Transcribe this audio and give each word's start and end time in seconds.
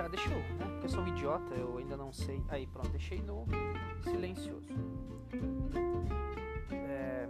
deixar, 0.00 0.08
deixa 0.08 0.30
eu, 0.30 0.38
né? 0.56 0.66
Porque 0.70 0.86
eu 0.86 0.88
sou 0.88 1.02
um 1.02 1.08
idiota, 1.08 1.54
eu 1.54 1.76
ainda 1.76 1.96
não 1.96 2.12
sei. 2.12 2.42
Aí, 2.48 2.66
pronto, 2.66 2.88
deixei 2.90 3.20
no 3.20 3.44
silencioso. 4.02 4.68
É... 6.72 7.28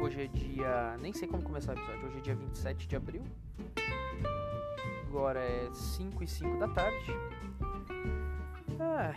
Hoje 0.00 0.22
é 0.22 0.26
dia. 0.26 0.96
Nem 1.00 1.12
sei 1.12 1.26
como 1.26 1.42
começar 1.42 1.74
o 1.74 1.78
episódio. 1.78 2.06
Hoje 2.06 2.18
é 2.18 2.20
dia 2.20 2.34
27 2.36 2.86
de 2.86 2.96
abril. 2.96 3.22
Agora 5.08 5.40
é 5.40 5.70
5 5.72 6.22
e 6.22 6.28
5 6.28 6.58
da 6.58 6.68
tarde. 6.68 7.12
Ai, 8.78 9.16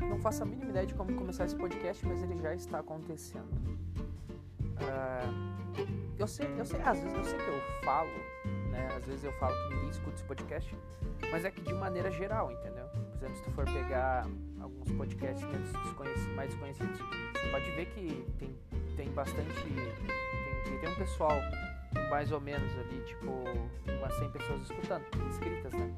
não 0.00 0.18
faço 0.18 0.42
a 0.42 0.46
mínima 0.46 0.70
ideia 0.70 0.86
de 0.86 0.94
como 0.94 1.14
começar 1.14 1.44
esse 1.44 1.54
podcast, 1.54 2.04
mas 2.04 2.22
ele 2.22 2.36
já 2.38 2.54
está 2.54 2.80
acontecendo. 2.80 3.48
Uh, 4.80 5.50
eu 6.18 6.26
sei, 6.26 6.48
eu 6.58 6.64
sei, 6.64 6.80
às 6.82 6.98
vezes 6.98 7.16
eu 7.16 7.24
sei 7.24 7.38
que 7.38 7.48
eu 7.48 7.60
falo, 7.84 8.10
né? 8.70 8.88
Às 8.96 9.06
vezes 9.06 9.24
eu 9.24 9.32
falo 9.34 9.54
que 9.54 9.74
ninguém 9.74 9.90
escuta 9.90 10.14
esse 10.16 10.24
podcast, 10.24 10.78
mas 11.30 11.44
é 11.44 11.50
que 11.50 11.60
de 11.60 11.74
maneira 11.74 12.10
geral, 12.10 12.50
entendeu? 12.50 12.86
Por 12.88 13.16
exemplo, 13.16 13.36
se 13.36 13.42
tu 13.42 13.50
for 13.50 13.64
pegar 13.66 14.26
alguns 14.60 14.90
podcasts 14.92 15.46
mais 16.34 16.50
desconhecidos, 16.50 17.00
pode 17.50 17.70
ver 17.72 17.86
que 17.86 18.26
tem, 18.38 18.56
tem 18.96 19.10
bastante. 19.10 19.52
Tem, 20.64 20.78
tem 20.78 20.88
um 20.88 20.96
pessoal 20.96 21.32
mais 22.08 22.30
ou 22.32 22.40
menos 22.40 22.70
ali, 22.78 23.02
tipo, 23.04 23.30
umas 23.98 24.14
100 24.14 24.30
pessoas 24.30 24.62
escutando, 24.62 25.04
inscritas, 25.28 25.72
né? 25.72 25.92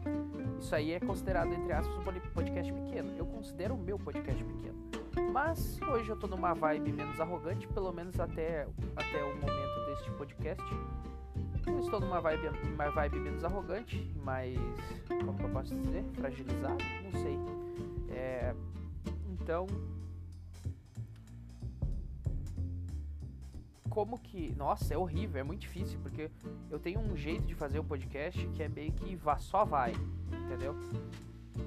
Isso 0.59 0.75
aí 0.75 0.93
é 0.93 1.01
considerado, 1.01 1.53
entre 1.53 1.73
aspas, 1.73 1.97
um 1.97 2.31
podcast 2.33 2.73
pequeno. 2.73 3.17
Eu 3.17 3.27
considero 3.27 3.75
o 3.75 3.79
meu 3.79 3.98
podcast 3.98 4.42
pequeno. 4.45 4.73
Mas 5.33 5.81
hoje 5.83 6.09
eu 6.09 6.17
tô 6.17 6.27
numa 6.27 6.55
vibe 6.55 6.92
menos 6.92 7.20
arrogante, 7.20 7.67
pelo 7.69 7.92
menos 7.92 8.19
até, 8.20 8.67
até 8.97 9.25
o 9.25 9.34
momento 9.34 9.86
deste 9.86 10.11
podcast. 10.12 10.64
Eu 11.66 11.78
estou 11.78 12.00
numa 12.00 12.20
vibe, 12.20 12.48
uma 12.74 12.91
vibe 12.91 13.20
menos 13.20 13.44
arrogante, 13.44 13.96
mais. 14.22 14.58
Como 15.08 15.36
que 15.36 15.44
eu 15.44 15.50
posso 15.50 15.74
dizer? 15.74 16.05
Fragilizado? 16.14 16.84
Não 17.05 17.20
sei. 17.20 17.38
É, 18.10 18.55
então, 19.30 19.66
como 23.92 24.18
que. 24.18 24.55
Nossa, 24.56 24.94
é 24.94 24.98
horrível, 24.98 25.40
é 25.40 25.44
muito 25.44 25.60
difícil, 25.60 25.98
porque 26.00 26.30
eu 26.70 26.78
tenho 26.78 26.98
um 26.98 27.14
jeito 27.16 27.44
de 27.44 27.55
fazer 27.55 27.78
o 27.78 27.84
podcast 27.84 28.46
que 28.48 28.62
é 28.62 28.68
meio 28.68 28.92
que 28.92 29.14
vá, 29.14 29.38
só 29.38 29.64
vai, 29.64 29.92
entendeu? 30.44 30.74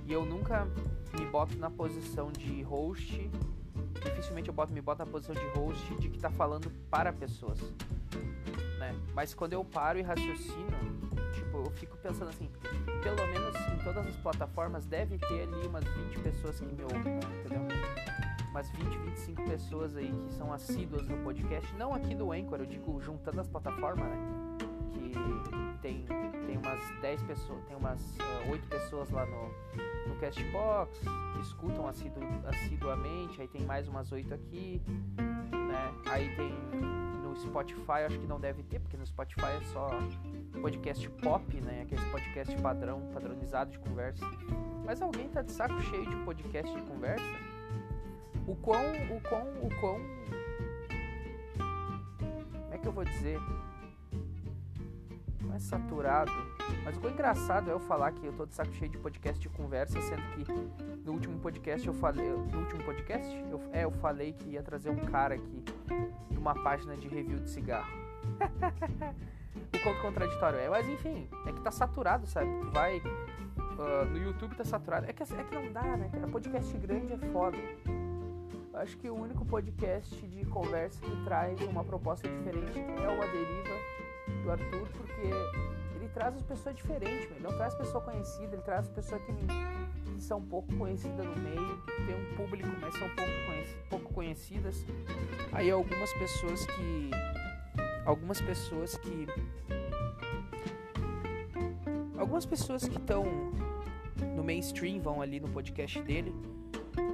E 0.05 0.11
eu 0.11 0.25
nunca 0.25 0.65
me 1.17 1.25
boto 1.27 1.55
na 1.57 1.69
posição 1.69 2.31
de 2.31 2.61
host. 2.63 3.29
Dificilmente 4.03 4.49
eu 4.49 4.53
boto, 4.53 4.73
me 4.73 4.81
boto 4.81 5.03
na 5.03 5.11
posição 5.11 5.33
de 5.33 5.45
host 5.57 5.95
de 5.95 6.09
que 6.09 6.19
tá 6.19 6.29
falando 6.29 6.71
para 6.89 7.11
pessoas. 7.11 7.59
Né? 8.79 8.95
Mas 9.13 9.33
quando 9.33 9.53
eu 9.53 9.63
paro 9.63 9.97
e 9.97 10.01
raciocino, 10.01 10.67
tipo, 11.33 11.57
eu 11.57 11.71
fico 11.71 11.97
pensando 11.97 12.29
assim, 12.29 12.49
pelo 13.01 13.27
menos 13.27 13.55
em 13.73 13.83
todas 13.83 14.05
as 14.07 14.15
plataformas 14.17 14.85
deve 14.85 15.17
ter 15.17 15.43
ali 15.43 15.67
umas 15.67 15.83
20 15.83 16.19
pessoas 16.19 16.59
que 16.59 16.65
me 16.65 16.83
ouvem, 16.83 17.17
entendeu? 17.39 17.65
umas 18.55 18.69
20, 18.69 18.97
25 18.99 19.43
pessoas 19.43 19.97
aí 19.97 20.09
que 20.09 20.33
são 20.33 20.53
assíduas 20.53 21.05
no 21.09 21.17
podcast, 21.17 21.73
não 21.75 21.93
aqui 21.93 22.15
do 22.15 22.31
Anchor, 22.31 22.59
eu 22.59 22.65
digo 22.65 23.01
juntando 23.01 23.41
as 23.41 23.47
plataformas, 23.49 24.07
né? 24.07 24.44
Que 24.99 25.77
tem, 25.81 26.05
tem 26.47 26.57
umas 26.57 27.01
10 27.01 27.23
pessoas, 27.23 27.63
tem 27.65 27.75
umas 27.75 28.01
uh, 28.17 28.51
8 28.51 28.67
pessoas 28.67 29.09
lá 29.11 29.25
no, 29.25 29.49
no 30.07 30.15
Castbox 30.19 30.99
que 30.99 31.41
escutam 31.41 31.87
assidu, 31.87 32.21
assiduamente, 32.45 33.41
aí 33.41 33.47
tem 33.47 33.61
mais 33.63 33.87
umas 33.87 34.11
8 34.11 34.33
aqui, 34.33 34.81
né? 35.17 35.93
Aí 36.07 36.35
tem 36.35 36.51
no 37.23 37.35
Spotify, 37.35 38.05
acho 38.07 38.19
que 38.19 38.27
não 38.27 38.39
deve 38.39 38.63
ter, 38.63 38.79
porque 38.79 38.97
no 38.97 39.05
Spotify 39.05 39.57
é 39.61 39.63
só 39.65 39.89
podcast 40.61 41.09
pop, 41.09 41.61
né? 41.61 41.81
Aquele 41.81 42.05
podcast 42.09 42.55
padrão, 42.61 43.01
padronizado 43.13 43.71
de 43.71 43.79
conversa. 43.79 44.25
Mas 44.85 45.01
alguém 45.01 45.27
tá 45.29 45.41
de 45.41 45.51
saco 45.51 45.79
cheio 45.81 46.09
de 46.09 46.15
podcast 46.17 46.73
de 46.73 46.81
conversa? 46.83 47.55
o 48.47 48.55
quão, 48.55 48.83
o 49.09 49.21
quão, 49.21 49.47
o 49.61 49.69
quão. 49.79 49.99
Como 51.57 52.73
é 52.73 52.77
que 52.77 52.87
eu 52.87 52.91
vou 52.91 53.03
dizer? 53.03 53.39
É 55.55 55.59
saturado. 55.59 56.31
Mas 56.83 56.97
o 56.97 56.99
quão 56.99 57.13
engraçado 57.13 57.69
é 57.69 57.73
eu 57.73 57.79
falar 57.79 58.11
que 58.11 58.25
eu 58.25 58.33
tô 58.33 58.45
de 58.45 58.53
saco 58.53 58.73
cheio 58.73 58.91
de 58.91 58.97
podcast 58.97 59.41
de 59.41 59.47
conversa, 59.47 60.01
sendo 60.01 60.21
que 60.33 60.43
no 61.05 61.13
último 61.13 61.39
podcast 61.39 61.87
eu 61.87 61.93
falei. 61.93 62.29
No 62.29 62.59
último 62.59 62.83
podcast? 62.83 63.33
Eu, 63.49 63.61
é, 63.71 63.85
eu 63.85 63.91
falei 63.91 64.33
que 64.33 64.49
ia 64.49 64.61
trazer 64.61 64.89
um 64.89 64.97
cara 64.97 65.35
aqui 65.35 65.63
de 66.29 66.37
uma 66.37 66.53
página 66.55 66.97
de 66.97 67.07
review 67.07 67.39
de 67.39 67.49
cigarro. 67.49 67.89
o 69.73 69.79
quanto 69.81 70.01
contraditório 70.01 70.59
é. 70.59 70.69
Mas 70.69 70.85
enfim, 70.89 71.29
é 71.47 71.53
que 71.53 71.61
tá 71.61 71.71
saturado, 71.71 72.27
sabe? 72.27 72.49
Tu 72.59 72.71
vai. 72.71 72.99
Uh, 72.99 74.05
no 74.11 74.17
YouTube 74.17 74.55
tá 74.55 74.65
saturado. 74.65 75.09
É 75.09 75.13
que, 75.13 75.23
é 75.23 75.25
que 75.25 75.55
não 75.55 75.71
dá, 75.71 75.95
né, 75.95 76.09
cara? 76.11 76.27
Podcast 76.27 76.77
grande 76.79 77.13
é 77.13 77.17
foda 77.31 77.57
acho 78.73 78.97
que 78.97 79.09
o 79.09 79.15
único 79.15 79.45
podcast 79.45 80.13
de 80.27 80.45
conversa 80.45 80.99
que 80.99 81.23
traz 81.23 81.61
uma 81.61 81.83
proposta 81.83 82.27
diferente 82.27 82.77
é 82.77 83.07
o 83.07 83.21
A 83.21 83.25
Deriva 83.25 83.94
do 84.45 84.51
Arthur, 84.51 84.87
porque 84.95 85.27
ele 85.95 86.07
traz 86.13 86.35
as 86.35 86.43
pessoas 86.43 86.75
diferentes, 86.75 87.31
ele 87.31 87.39
não 87.41 87.51
traz 87.57 87.73
pessoa 87.73 88.01
conhecida, 88.03 88.55
ele 88.55 88.61
traz 88.61 88.87
pessoas 88.89 89.21
que, 89.23 89.33
que 89.33 90.23
são 90.23 90.41
pouco 90.41 90.73
conhecidas 90.77 91.25
no 91.25 91.35
meio, 91.35 91.81
tem 92.05 92.15
um 92.15 92.35
público, 92.35 92.69
mas 92.79 92.93
são 92.93 93.09
pouco, 93.09 93.31
conheci, 93.47 93.77
pouco 93.89 94.13
conhecidas. 94.13 94.85
Aí 95.51 95.69
algumas 95.69 96.13
pessoas 96.13 96.65
que. 96.67 97.11
Algumas 98.05 98.39
pessoas 98.39 98.97
que. 98.97 99.27
Algumas 102.17 102.45
pessoas 102.45 102.87
que 102.87 102.97
estão 102.97 103.25
no 104.35 104.43
mainstream 104.43 105.01
vão 105.01 105.21
ali 105.21 105.39
no 105.39 105.49
podcast 105.49 105.99
dele. 106.01 106.33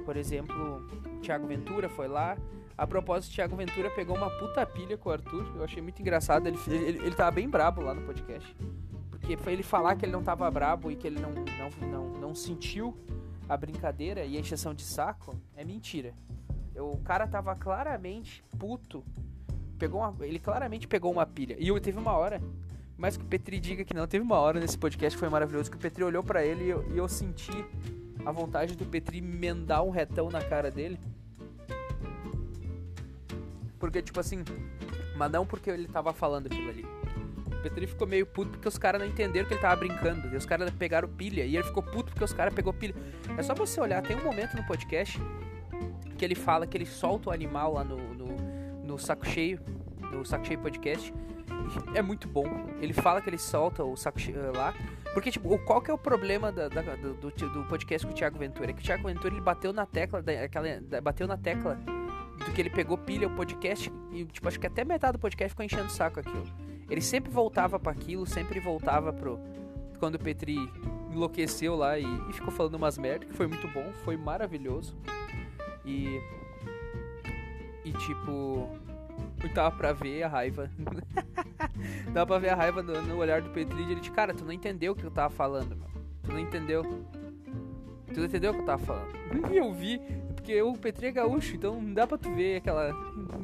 Por 0.04 0.16
exemplo, 0.16 0.86
Thiago 1.22 1.46
Ventura 1.46 1.88
foi 1.88 2.08
lá. 2.08 2.36
A 2.76 2.86
propósito, 2.86 3.34
Thiago 3.34 3.56
Ventura 3.56 3.90
pegou 3.90 4.16
uma 4.16 4.30
puta 4.30 4.64
pilha 4.66 4.96
com 4.96 5.08
o 5.08 5.12
Arthur. 5.12 5.52
Eu 5.56 5.64
achei 5.64 5.82
muito 5.82 6.00
engraçado. 6.00 6.46
Ele, 6.46 6.58
ele, 6.66 6.98
ele 6.98 7.14
tava 7.14 7.30
bem 7.30 7.48
brabo 7.48 7.82
lá 7.82 7.94
no 7.94 8.02
podcast. 8.02 8.56
Porque 9.10 9.36
foi 9.36 9.52
ele 9.52 9.62
falar 9.62 9.96
que 9.96 10.04
ele 10.04 10.12
não 10.12 10.22
tava 10.22 10.50
brabo 10.50 10.90
e 10.90 10.96
que 10.96 11.06
ele 11.06 11.20
não, 11.20 11.32
não, 11.32 11.88
não, 11.88 12.08
não 12.20 12.34
sentiu 12.34 12.96
a 13.48 13.56
brincadeira 13.56 14.24
e 14.24 14.36
a 14.36 14.40
encheção 14.40 14.74
de 14.74 14.82
saco. 14.82 15.34
É 15.56 15.64
mentira. 15.64 16.14
Eu, 16.74 16.90
o 16.90 16.98
cara 16.98 17.26
tava 17.26 17.54
claramente 17.54 18.42
puto. 18.58 19.04
Pegou 19.78 20.00
uma, 20.00 20.14
ele 20.26 20.38
claramente 20.38 20.88
pegou 20.88 21.12
uma 21.12 21.26
pilha. 21.26 21.56
E 21.58 21.68
eu, 21.68 21.80
teve 21.80 21.98
uma 21.98 22.12
hora. 22.12 22.40
Mas 22.96 23.16
que 23.16 23.24
o 23.24 23.26
Petri 23.26 23.58
diga 23.60 23.84
que 23.84 23.94
não, 23.94 24.06
teve 24.06 24.24
uma 24.24 24.38
hora 24.38 24.60
nesse 24.60 24.78
podcast 24.78 25.16
que 25.16 25.20
foi 25.20 25.28
maravilhoso. 25.28 25.70
Que 25.70 25.76
o 25.76 25.80
Petri 25.80 26.02
olhou 26.02 26.22
para 26.22 26.44
ele 26.44 26.64
e 26.64 26.70
eu, 26.70 26.92
e 26.92 26.98
eu 26.98 27.08
senti 27.08 27.64
a 28.24 28.30
vontade 28.30 28.76
do 28.76 28.84
Petri 28.86 29.18
emendar 29.18 29.82
um 29.82 29.90
retão 29.90 30.30
na 30.30 30.42
cara 30.42 30.70
dele. 30.70 30.98
Porque, 33.82 34.00
tipo 34.00 34.20
assim, 34.20 34.44
mas 35.16 35.28
não 35.32 35.44
porque 35.44 35.68
ele 35.68 35.88
tava 35.88 36.12
falando 36.12 36.46
aquilo 36.46 36.70
ali. 36.70 36.86
O 37.48 37.62
Petri 37.64 37.88
ficou 37.88 38.06
meio 38.06 38.24
puto 38.24 38.52
porque 38.52 38.68
os 38.68 38.78
caras 38.78 39.00
não 39.00 39.08
entenderam 39.08 39.48
que 39.48 39.54
ele 39.54 39.60
tava 39.60 39.74
brincando. 39.74 40.32
E 40.32 40.36
os 40.36 40.46
caras 40.46 40.70
pegaram 40.70 41.08
pilha. 41.08 41.44
E 41.44 41.56
ele 41.56 41.64
ficou 41.64 41.82
puto 41.82 42.12
porque 42.12 42.22
os 42.22 42.32
caras 42.32 42.54
pegou 42.54 42.72
pilha. 42.72 42.94
É 43.36 43.42
só 43.42 43.56
você 43.56 43.80
olhar, 43.80 44.00
tem 44.00 44.16
um 44.16 44.22
momento 44.22 44.56
no 44.56 44.64
podcast 44.68 45.20
que 46.16 46.24
ele 46.24 46.36
fala 46.36 46.64
que 46.64 46.76
ele 46.76 46.86
solta 46.86 47.30
o 47.30 47.32
animal 47.32 47.72
lá 47.72 47.82
no, 47.82 47.96
no, 48.14 48.36
no 48.84 48.98
saco 49.00 49.26
cheio. 49.26 49.58
No 50.12 50.24
saco 50.24 50.46
cheio 50.46 50.60
podcast. 50.60 51.12
É 51.92 52.02
muito 52.02 52.28
bom. 52.28 52.46
Ele 52.80 52.92
fala 52.92 53.20
que 53.20 53.28
ele 53.28 53.38
solta 53.38 53.82
o 53.82 53.96
saco 53.96 54.20
cheio 54.20 54.56
lá. 54.56 54.72
Porque, 55.12 55.32
tipo, 55.32 55.58
qual 55.64 55.82
que 55.82 55.90
é 55.90 55.94
o 55.94 55.98
problema 55.98 56.52
da, 56.52 56.68
da, 56.68 56.82
do, 56.94 57.14
do, 57.14 57.64
podcast 57.64 58.06
com 58.06 58.12
o 58.12 58.16
Thiago 58.16 58.38
Ventura? 58.38 58.70
É 58.70 58.72
que 58.72 58.80
o 58.80 58.84
Thiago 58.84 59.08
Ventura 59.08 59.34
ele 59.34 59.40
bateu 59.40 59.72
na 59.72 59.84
tecla, 59.84 60.22
daquela, 60.22 60.68
bateu 61.02 61.26
na 61.26 61.36
tecla 61.36 61.76
do 62.38 62.52
que 62.52 62.60
ele 62.60 62.70
pegou 62.70 62.98
pilha 62.98 63.28
o 63.28 63.36
podcast 63.36 63.92
e, 64.12 64.24
tipo, 64.24 64.48
acho 64.48 64.58
que 64.58 64.66
até 64.66 64.84
metade 64.84 65.14
do 65.14 65.18
podcast 65.18 65.50
ficou 65.50 65.64
enchendo 65.64 65.86
o 65.86 65.90
saco 65.90 66.20
aquilo. 66.20 66.46
Ele 66.90 67.00
sempre 67.00 67.30
voltava 67.30 67.78
para 67.78 67.92
aquilo, 67.92 68.26
sempre 68.26 68.60
voltava 68.60 69.12
pro. 69.12 69.38
Quando 69.98 70.16
o 70.16 70.18
Petri 70.18 70.56
enlouqueceu 71.12 71.76
lá 71.76 71.98
e, 71.98 72.04
e 72.28 72.32
ficou 72.32 72.50
falando 72.50 72.74
umas 72.74 72.98
merda, 72.98 73.24
que 73.24 73.32
foi 73.32 73.46
muito 73.46 73.66
bom, 73.68 73.92
foi 74.04 74.16
maravilhoso. 74.16 74.96
E. 75.84 76.20
E 77.84 77.92
tipo. 77.92 78.68
Tava 79.54 79.74
pra 79.76 79.92
ver 79.92 80.22
a 80.22 80.28
raiva. 80.28 80.70
Dá 82.12 82.24
pra 82.24 82.38
ver 82.38 82.50
a 82.50 82.54
raiva 82.54 82.82
no, 82.82 83.00
no 83.02 83.16
olhar 83.16 83.40
do 83.40 83.50
Petri. 83.50 83.82
Ele 83.82 83.96
disse, 83.96 84.10
cara, 84.10 84.32
tu 84.32 84.44
não 84.44 84.52
entendeu 84.52 84.92
o 84.92 84.96
que 84.96 85.04
eu 85.04 85.10
tava 85.10 85.32
falando. 85.32 85.76
Tu 86.22 86.30
não 86.30 86.38
entendeu. 86.38 86.82
Tu 88.12 88.18
não 88.20 88.26
entendeu 88.26 88.50
o 88.50 88.54
que 88.54 88.60
eu 88.60 88.66
tava 88.66 88.84
falando. 88.84 89.12
Eu 89.52 89.72
vi, 89.72 90.00
porque 90.42 90.60
o 90.60 90.72
Petri 90.76 91.06
é 91.06 91.12
gaúcho, 91.12 91.54
então 91.54 91.80
não 91.80 91.94
dá 91.94 92.04
pra 92.04 92.18
tu 92.18 92.28
ver 92.34 92.56
aquela 92.56 92.90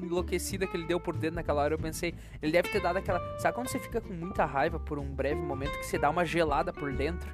enlouquecida 0.03 0.67
que 0.67 0.77
ele 0.77 0.85
deu 0.85 0.99
por 0.99 1.17
dentro 1.17 1.37
naquela 1.37 1.63
hora. 1.63 1.75
Eu 1.75 1.79
pensei, 1.79 2.13
ele 2.43 2.51
deve 2.51 2.69
ter 2.71 2.83
dado 2.83 2.97
aquela. 2.97 3.21
Sabe 3.39 3.55
quando 3.55 3.69
você 3.69 3.79
fica 3.79 4.01
com 4.01 4.13
muita 4.13 4.45
raiva 4.45 4.81
por 4.81 4.99
um 4.99 5.07
breve 5.07 5.41
momento 5.41 5.79
que 5.79 5.87
você 5.87 5.97
dá 5.97 6.11
uma 6.11 6.25
gelada 6.25 6.73
por 6.73 6.93
dentro? 6.93 7.31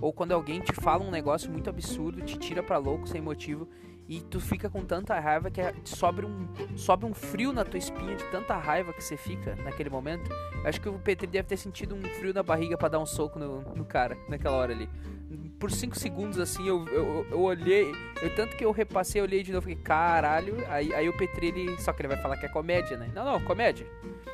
Ou 0.00 0.12
quando 0.12 0.32
alguém 0.32 0.60
te 0.60 0.72
fala 0.72 1.04
um 1.04 1.10
negócio 1.10 1.48
muito 1.50 1.70
absurdo, 1.70 2.20
te 2.22 2.36
tira 2.36 2.64
pra 2.64 2.78
louco 2.78 3.08
sem 3.08 3.20
motivo 3.20 3.66
E 4.08 4.20
tu 4.20 4.40
fica 4.40 4.68
com 4.68 4.84
tanta 4.84 5.18
raiva 5.18 5.50
que 5.50 5.60
é, 5.60 5.72
sobe 5.84 6.26
um, 6.26 6.48
sobe 6.76 7.06
um 7.06 7.14
frio 7.14 7.52
na 7.52 7.64
tua 7.64 7.78
espinha 7.78 8.16
de 8.16 8.24
tanta 8.24 8.56
raiva 8.56 8.92
que 8.92 9.02
você 9.02 9.16
fica 9.16 9.54
naquele 9.54 9.88
momento. 9.88 10.28
Acho 10.64 10.80
que 10.80 10.88
o 10.88 10.98
Petri 10.98 11.28
deve 11.28 11.46
ter 11.46 11.56
sentido 11.56 11.94
um 11.94 12.02
frio 12.02 12.34
na 12.34 12.42
barriga 12.42 12.76
para 12.76 12.88
dar 12.88 12.98
um 12.98 13.06
soco 13.06 13.38
no, 13.38 13.62
no 13.74 13.84
cara 13.84 14.18
naquela 14.28 14.56
hora 14.56 14.72
ali. 14.72 14.88
Por 15.58 15.70
5 15.70 15.98
segundos 15.98 16.38
assim 16.38 16.68
eu, 16.68 16.86
eu, 16.88 17.26
eu 17.30 17.40
olhei, 17.40 17.90
eu, 18.22 18.34
tanto 18.34 18.56
que 18.56 18.64
eu 18.64 18.70
repassei, 18.70 19.20
eu 19.20 19.24
olhei 19.24 19.42
de 19.42 19.52
novo 19.52 19.70
e 19.70 19.76
caralho. 19.76 20.56
Aí, 20.68 20.92
aí 20.94 21.08
o 21.08 21.16
Petri, 21.16 21.48
ele, 21.48 21.80
só 21.80 21.92
que 21.92 22.02
ele 22.02 22.08
vai 22.08 22.16
falar 22.18 22.36
que 22.36 22.46
é 22.46 22.48
comédia, 22.48 22.96
né? 22.96 23.10
Não, 23.14 23.24
não, 23.24 23.40
comédia. 23.40 23.86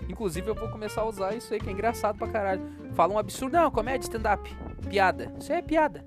Inclusive 0.08 0.49
eu 0.49 0.54
vou 0.54 0.69
começar 0.69 1.02
a 1.02 1.06
usar 1.06 1.34
isso 1.34 1.52
aí 1.54 1.60
que 1.60 1.69
é 1.69 1.72
engraçado 1.72 2.19
pra 2.19 2.28
caralho. 2.28 2.62
Fala 2.94 3.14
um 3.14 3.19
absurdo, 3.19 3.52
não, 3.52 3.70
comédia, 3.70 4.04
stand-up, 4.04 4.54
piada. 4.88 5.32
Isso 5.38 5.52
aí 5.52 5.58
é 5.58 5.62
piada. 5.62 6.04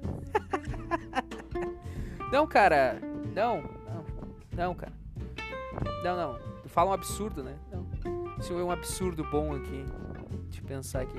não, 2.31 2.45
cara, 2.45 2.99
não, 3.33 3.61
não, 3.87 4.05
não, 4.51 4.75
cara. 4.75 4.93
Não, 6.03 6.15
não. 6.15 6.39
Fala 6.67 6.91
um 6.91 6.93
absurdo, 6.93 7.43
né? 7.43 7.55
Não. 7.71 7.85
Isso 8.37 8.53
é 8.53 8.63
um 8.63 8.71
absurdo 8.71 9.23
bom 9.23 9.55
aqui. 9.55 9.85
Deixa 10.55 10.61
eu 10.61 10.67
pensar 10.67 11.01
aqui. 11.01 11.17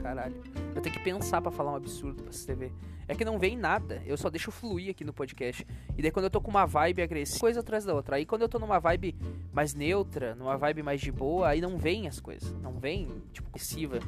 Caralho. 0.00 0.34
Eu 0.74 0.80
tenho 0.80 0.94
que 0.94 1.02
pensar 1.02 1.42
para 1.42 1.50
falar 1.50 1.72
um 1.72 1.76
absurdo 1.76 2.22
pra 2.22 2.32
você 2.32 2.54
ver. 2.54 2.72
É 3.06 3.14
que 3.14 3.24
não 3.24 3.38
vem 3.38 3.54
nada. 3.54 4.02
Eu 4.06 4.16
só 4.16 4.30
deixo 4.30 4.50
fluir 4.50 4.90
aqui 4.90 5.04
no 5.04 5.12
podcast. 5.12 5.66
E 5.96 6.00
daí 6.00 6.10
quando 6.10 6.24
eu 6.24 6.30
tô 6.30 6.40
com 6.40 6.50
uma 6.50 6.64
vibe 6.64 7.02
agressiva, 7.02 7.40
coisa 7.40 7.60
atrás 7.60 7.84
da 7.84 7.92
outra. 7.92 8.16
Aí 8.16 8.24
quando 8.24 8.42
eu 8.42 8.48
tô 8.48 8.58
numa 8.58 8.78
vibe 8.78 9.14
mais 9.52 9.74
neutra, 9.74 10.34
numa 10.34 10.56
vibe 10.56 10.82
mais 10.82 11.02
de 11.02 11.12
boa, 11.12 11.48
aí 11.48 11.60
não 11.60 11.76
vem 11.76 12.08
as 12.08 12.18
coisas. 12.18 12.50
Não 12.62 12.72
vem, 12.78 13.08
tipo, 13.32 13.48
agressiva. 13.48 13.98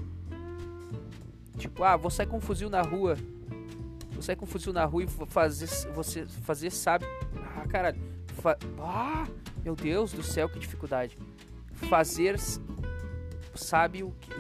Tipo, 1.59 1.85
ah, 1.85 1.97
vou 1.97 2.11
sair 2.11 2.27
com 2.27 2.39
um 2.39 2.41
fuzil 2.41 2.71
na 2.71 2.81
rua. 2.81 3.17
Vou 4.13 4.23
sair 4.23 4.37
com 4.37 4.47
um 4.47 4.49
fuzil 4.49 4.73
na 4.73 4.85
rua 4.87 5.05
e 5.05 5.07
fazer. 5.27 5.67
Você 5.95 6.25
fazer, 6.25 6.71
sabe? 6.71 7.05
Ah, 7.55 7.67
caralho. 7.69 8.01
Fa 8.41 8.57
ah, 8.79 9.27
meu 9.63 9.75
Deus 9.75 10.13
do 10.13 10.23
céu, 10.23 10.49
que 10.49 10.59
dificuldade. 10.59 11.19
Fazer. 11.91 12.37
Sabe 13.57 14.03
o 14.03 14.13
que. 14.21 14.31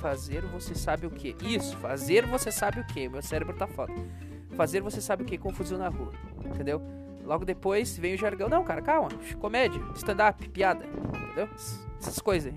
Fazer 0.00 0.42
você 0.42 0.74
sabe 0.74 1.06
o 1.06 1.10
que? 1.10 1.36
Isso, 1.42 1.76
fazer 1.76 2.26
você 2.26 2.50
sabe 2.50 2.80
o 2.80 2.86
que? 2.86 3.08
Meu 3.08 3.22
cérebro 3.22 3.54
tá 3.54 3.66
foda. 3.66 3.92
Fazer 4.56 4.80
você 4.80 5.00
sabe 5.00 5.22
o 5.22 5.26
que? 5.26 5.36
Com 5.36 5.52
fuzil 5.52 5.78
na 5.78 5.88
rua. 5.88 6.12
Entendeu? 6.44 6.80
Logo 7.24 7.44
depois 7.44 7.96
vem 7.98 8.14
o 8.14 8.18
jargão. 8.18 8.48
Não, 8.48 8.64
cara, 8.64 8.80
calma. 8.80 9.08
Comédia, 9.38 9.80
stand-up, 9.94 10.48
piada. 10.48 10.84
Entendeu? 10.86 11.48
Essas 11.98 12.18
coisas. 12.18 12.52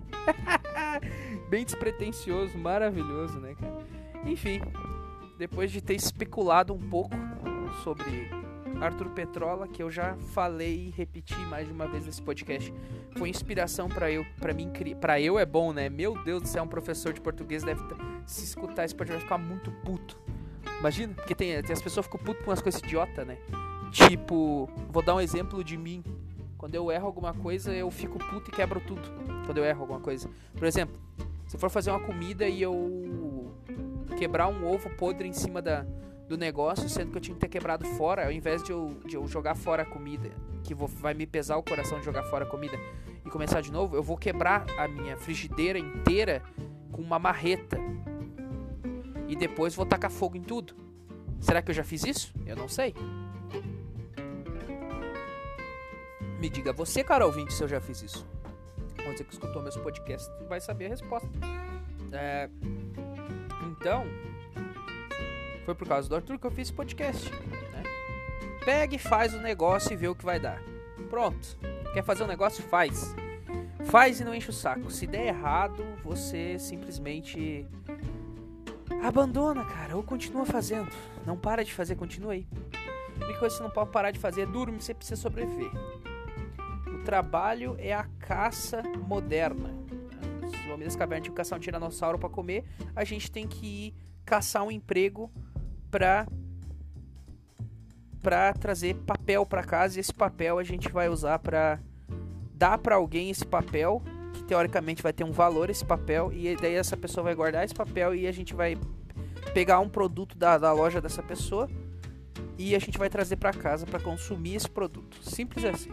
Bem 1.50 1.66
despretensioso, 1.66 2.58
maravilhoso, 2.58 3.40
né, 3.40 3.56
cara? 3.60 3.86
Enfim, 4.26 4.62
depois 5.38 5.72
de 5.72 5.82
ter 5.82 5.96
especulado 5.96 6.74
um 6.74 6.80
pouco 6.80 7.16
sobre 7.84 8.30
Arthur 8.84 9.10
Petrola, 9.10 9.68
que 9.68 9.82
eu 9.82 9.90
já 9.90 10.16
falei 10.34 10.88
e 10.88 10.90
repeti 10.90 11.38
mais 11.46 11.68
de 11.68 11.74
uma 11.74 11.88
vez 11.88 12.06
nesse 12.06 12.22
podcast, 12.22 12.74
foi 13.18 13.30
inspiração 13.30 13.88
para 13.88 14.12
eu, 14.12 14.26
para 14.40 14.54
mim, 14.54 14.72
para 15.00 15.22
eu 15.22 15.40
é 15.40 15.46
bom, 15.46 15.72
né? 15.72 15.90
Meu 15.90 16.22
Deus 16.24 16.42
do 16.42 16.48
céu, 16.48 16.64
um 16.64 16.68
professor 16.68 17.14
de 17.14 17.22
português 17.22 17.64
deve 17.64 17.82
se 18.26 18.44
escutar 18.44 18.84
esse 18.84 18.94
podcast 18.94 19.24
ficar 19.24 19.38
muito 19.38 19.72
puto. 19.84 20.20
Imagina, 20.80 21.14
porque 21.14 21.34
tem, 21.34 21.62
tem 21.62 21.74
as 21.74 21.82
pessoas 21.82 22.06
ficam 22.06 22.20
putas 22.20 22.44
com 22.44 22.52
umas 22.52 22.62
coisas 22.62 22.82
idiota, 22.82 23.24
né? 23.24 23.38
Tipo, 23.92 24.70
vou 24.90 25.04
dar 25.04 25.16
um 25.16 25.22
exemplo 25.22 25.64
de 25.64 25.78
mim. 25.78 26.04
Quando 26.58 26.76
eu 26.76 26.92
erro 26.92 27.06
alguma 27.06 27.34
coisa, 27.34 27.74
eu 27.74 27.90
fico 27.92 28.18
puto 28.20 28.50
e 28.50 28.54
quebro 28.54 28.82
tudo. 28.82 29.02
Quando 29.46 29.58
eu 29.58 29.66
erro 29.66 29.82
alguma 29.82 30.00
coisa. 30.00 30.30
Por 30.54 30.66
exemplo, 30.66 30.96
se 31.48 31.58
for 31.58 31.70
fazer 31.70 31.92
uma 31.92 32.00
comida 32.00 32.48
e 32.48 32.62
eu 32.62 33.54
quebrar 34.18 34.48
um 34.48 34.68
ovo 34.68 34.90
podre 34.92 35.28
em 35.28 35.34
cima 35.34 35.62
da, 35.62 35.86
do 36.28 36.38
negócio, 36.38 36.88
sendo 36.90 37.12
que 37.12 37.18
eu 37.18 37.22
tinha 37.22 37.36
que 37.36 37.42
ter 37.42 37.50
quebrado 37.50 37.86
fora, 37.86 38.26
ao 38.26 38.32
invés 38.32 38.64
de 38.64 38.72
eu, 38.72 38.98
de 39.06 39.16
eu 39.16 39.28
jogar 39.28 39.56
fora 39.56 39.84
a 39.84 39.86
comida, 39.86 40.30
que 40.64 40.74
vou, 40.74 40.88
vai 40.88 41.14
me 41.14 41.26
pesar 41.26 41.58
o 41.58 41.64
coração 41.64 42.00
de 42.00 42.06
jogar 42.06 42.24
fora 42.24 42.46
a 42.46 42.48
comida 42.48 42.78
e 43.26 43.30
começar 43.30 43.62
de 43.62 43.72
novo, 43.72 43.96
eu 43.96 44.04
vou 44.04 44.18
quebrar 44.18 44.66
a 44.78 44.88
minha 44.88 45.18
frigideira 45.18 45.78
inteira 45.80 46.42
com 46.92 47.02
uma 47.02 47.20
marreta. 47.20 47.78
E 49.28 49.36
depois 49.36 49.74
vou 49.76 49.86
tacar 49.86 50.12
fogo 50.12 50.38
em 50.38 50.42
tudo. 50.42 50.76
Será 51.40 51.62
que 51.62 51.72
eu 51.72 51.76
já 51.76 51.84
fiz 51.84 52.04
isso? 52.04 52.34
Eu 52.46 52.56
não 52.56 52.68
sei. 52.68 52.94
Me 56.40 56.50
diga 56.50 56.74
você, 56.74 57.04
cara 57.04 57.26
ouvinte, 57.26 57.54
se 57.54 57.64
eu 57.64 57.68
já 57.68 57.80
fiz 57.80 58.02
isso. 58.02 58.28
Dizer 59.14 59.26
que 59.26 59.34
escutou 59.34 59.62
meus 59.62 59.78
podcasts 59.78 60.30
vai 60.50 60.60
saber 60.60 60.88
a 60.88 60.90
resposta. 60.90 61.30
É... 62.12 62.50
Então, 63.72 64.06
foi 65.66 65.76
por 65.76 65.88
causa 65.88 66.08
do 66.10 66.16
Arthur 66.16 66.38
que 66.38 66.46
eu 66.46 66.52
fiz 66.52 66.68
esse 66.68 66.74
podcast. 66.74 67.30
Né? 67.32 67.84
Pega 68.66 68.96
e 68.96 69.00
faz 69.00 69.34
o 69.34 69.40
negócio 69.40 69.94
e 69.94 69.96
vê 69.96 70.08
o 70.08 70.16
que 70.16 70.26
vai 70.26 70.40
dar. 70.40 70.62
Pronto. 71.10 71.58
Quer 71.94 72.04
fazer 72.04 72.24
um 72.24 72.28
negócio? 72.28 72.64
Faz. 72.64 73.16
Faz 73.86 74.20
e 74.20 74.24
não 74.24 74.34
enche 74.34 74.50
o 74.50 74.54
saco. 74.54 74.90
Se 74.90 75.06
der 75.06 75.28
errado, 75.28 75.84
você 76.04 76.58
simplesmente 76.58 77.66
abandona, 79.04 79.66
cara, 79.66 79.96
ou 79.96 80.04
continua 80.04 80.46
fazendo. 80.46 80.92
Não 81.26 81.38
para 81.38 81.64
de 81.64 81.74
fazer, 81.74 81.96
continua 81.96 82.34
aí. 82.34 82.48
A 83.22 83.26
única 83.26 83.40
coisa 83.40 83.56
que 83.56 83.58
você 83.58 83.64
não 83.64 83.70
pode 83.70 83.92
parar 83.92 84.12
de 84.12 84.20
fazer 84.20 84.42
é 84.42 84.46
dormir, 84.46 84.82
você 84.82 84.94
precisa 84.94 85.22
sobreviver 85.22 85.72
trabalho 87.04 87.76
é 87.78 87.94
a 87.94 88.06
caça 88.20 88.82
moderna. 89.08 89.70
Os 90.42 90.72
homens 90.72 90.86
das 90.86 90.96
cavernas 90.96 91.24
tinham 91.24 91.34
que 91.34 91.38
caçar 91.38 91.58
um 91.58 91.62
tiranossauro 91.62 92.18
para 92.18 92.30
comer, 92.30 92.64
a 92.96 93.04
gente 93.04 93.30
tem 93.30 93.48
que 93.48 93.66
ir 93.66 93.96
caçar 94.26 94.64
um 94.64 94.72
emprego 94.72 95.32
para 95.94 96.26
para 98.20 98.54
trazer 98.54 98.96
papel 98.96 99.46
para 99.46 99.64
casa 99.64 99.98
e 99.98 100.00
esse 100.00 100.14
papel 100.14 100.58
a 100.58 100.64
gente 100.64 100.90
vai 100.90 101.08
usar 101.08 101.38
para 101.38 101.80
dar 102.56 102.80
para 102.80 102.96
alguém 102.96 103.30
esse 103.30 103.46
papel 103.46 104.02
que 104.34 104.44
teoricamente 104.46 105.04
vai 105.04 105.14
ter 105.14 105.24
um 105.24 105.32
valor 105.32 105.70
esse 105.70 105.86
papel 105.86 106.32
e 106.34 106.56
daí 106.56 106.74
essa 106.74 106.98
pessoa 106.98 107.26
vai 107.26 107.36
guardar 107.36 107.64
esse 107.64 107.76
papel 107.76 108.16
e 108.16 108.26
a 108.26 108.32
gente 108.32 108.56
vai 108.56 108.76
pegar 109.54 109.80
um 109.82 109.90
produto 109.90 110.36
da, 110.36 110.58
da 110.58 110.74
loja 110.74 111.00
dessa 111.00 111.22
pessoa 111.22 111.70
e 112.58 112.74
a 112.76 112.80
gente 112.80 112.98
vai 112.98 113.10
trazer 113.10 113.36
para 113.36 113.54
casa 113.54 113.86
para 113.86 114.00
consumir 114.00 114.56
esse 114.56 114.70
produto 114.70 115.18
simples 115.22 115.64
assim 115.64 115.92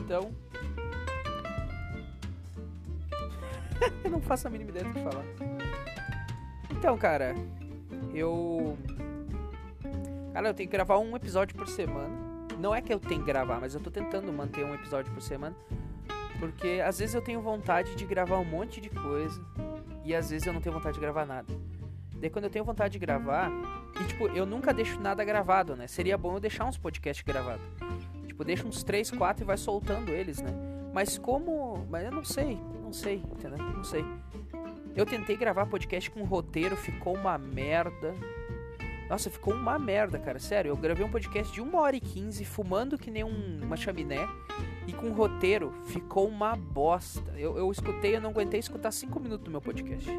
então. 0.00 0.34
não 4.10 4.20
faço 4.20 4.48
a 4.48 4.50
mínima 4.50 4.70
ideia 4.70 4.84
do 4.84 4.92
que 4.92 5.02
falar. 5.02 5.24
Então, 6.70 6.98
cara, 6.98 7.34
eu. 8.14 8.76
Cara, 10.32 10.48
eu 10.48 10.54
tenho 10.54 10.68
que 10.68 10.72
gravar 10.76 10.98
um 10.98 11.14
episódio 11.16 11.56
por 11.56 11.68
semana. 11.68 12.14
Não 12.58 12.74
é 12.74 12.80
que 12.80 12.92
eu 12.92 12.98
tenho 12.98 13.20
que 13.20 13.26
gravar, 13.26 13.60
mas 13.60 13.74
eu 13.74 13.80
tô 13.80 13.90
tentando 13.90 14.32
manter 14.32 14.64
um 14.64 14.74
episódio 14.74 15.12
por 15.12 15.20
semana. 15.20 15.54
Porque 16.38 16.82
às 16.84 16.98
vezes 16.98 17.14
eu 17.14 17.22
tenho 17.22 17.40
vontade 17.40 17.94
de 17.94 18.04
gravar 18.04 18.38
um 18.38 18.44
monte 18.44 18.80
de 18.80 18.90
coisa. 18.90 19.40
E 20.04 20.14
às 20.14 20.30
vezes 20.30 20.46
eu 20.46 20.52
não 20.52 20.60
tenho 20.60 20.74
vontade 20.74 20.94
de 20.94 21.00
gravar 21.00 21.26
nada. 21.26 21.52
Daí 22.16 22.30
quando 22.30 22.44
eu 22.44 22.50
tenho 22.50 22.64
vontade 22.64 22.92
de 22.92 22.98
gravar. 22.98 23.50
E 24.00 24.04
tipo, 24.04 24.26
eu 24.28 24.46
nunca 24.46 24.72
deixo 24.72 24.98
nada 25.00 25.24
gravado, 25.24 25.76
né? 25.76 25.86
Seria 25.86 26.16
bom 26.16 26.34
eu 26.34 26.40
deixar 26.40 26.64
uns 26.64 26.78
podcasts 26.78 27.24
gravados. 27.24 27.64
Tipo, 28.26 28.44
deixa 28.44 28.66
uns 28.66 28.82
3, 28.82 29.10
4 29.10 29.44
e 29.44 29.46
vai 29.46 29.56
soltando 29.56 30.10
eles, 30.10 30.40
né? 30.40 30.50
Mas 30.92 31.18
como. 31.18 31.86
Mas 31.90 32.04
eu 32.04 32.12
não 32.12 32.24
sei, 32.24 32.58
não 32.82 32.92
sei, 32.92 33.16
entendeu? 33.16 33.58
Não 33.58 33.84
sei. 33.84 34.04
Eu 34.94 35.06
tentei 35.06 35.36
gravar 35.36 35.66
podcast 35.66 36.10
com 36.10 36.22
roteiro, 36.24 36.76
ficou 36.76 37.14
uma 37.14 37.38
merda. 37.38 38.14
Nossa, 39.08 39.30
ficou 39.30 39.54
uma 39.54 39.78
merda, 39.78 40.18
cara. 40.18 40.38
Sério, 40.38 40.70
eu 40.70 40.76
gravei 40.76 41.04
um 41.04 41.10
podcast 41.10 41.52
de 41.52 41.60
1 41.60 41.76
hora 41.76 41.96
e 41.96 42.00
15, 42.00 42.44
fumando 42.44 42.98
que 42.98 43.10
nem 43.10 43.24
um, 43.24 43.58
uma 43.62 43.76
chaminé. 43.76 44.28
E 44.86 44.92
com 44.92 45.10
roteiro, 45.10 45.72
ficou 45.84 46.28
uma 46.28 46.56
bosta. 46.56 47.32
Eu, 47.36 47.56
eu 47.56 47.70
escutei, 47.70 48.16
eu 48.16 48.20
não 48.20 48.30
aguentei 48.30 48.60
escutar 48.60 48.90
5 48.90 49.18
minutos 49.20 49.44
do 49.44 49.50
meu 49.50 49.60
podcast. 49.60 50.10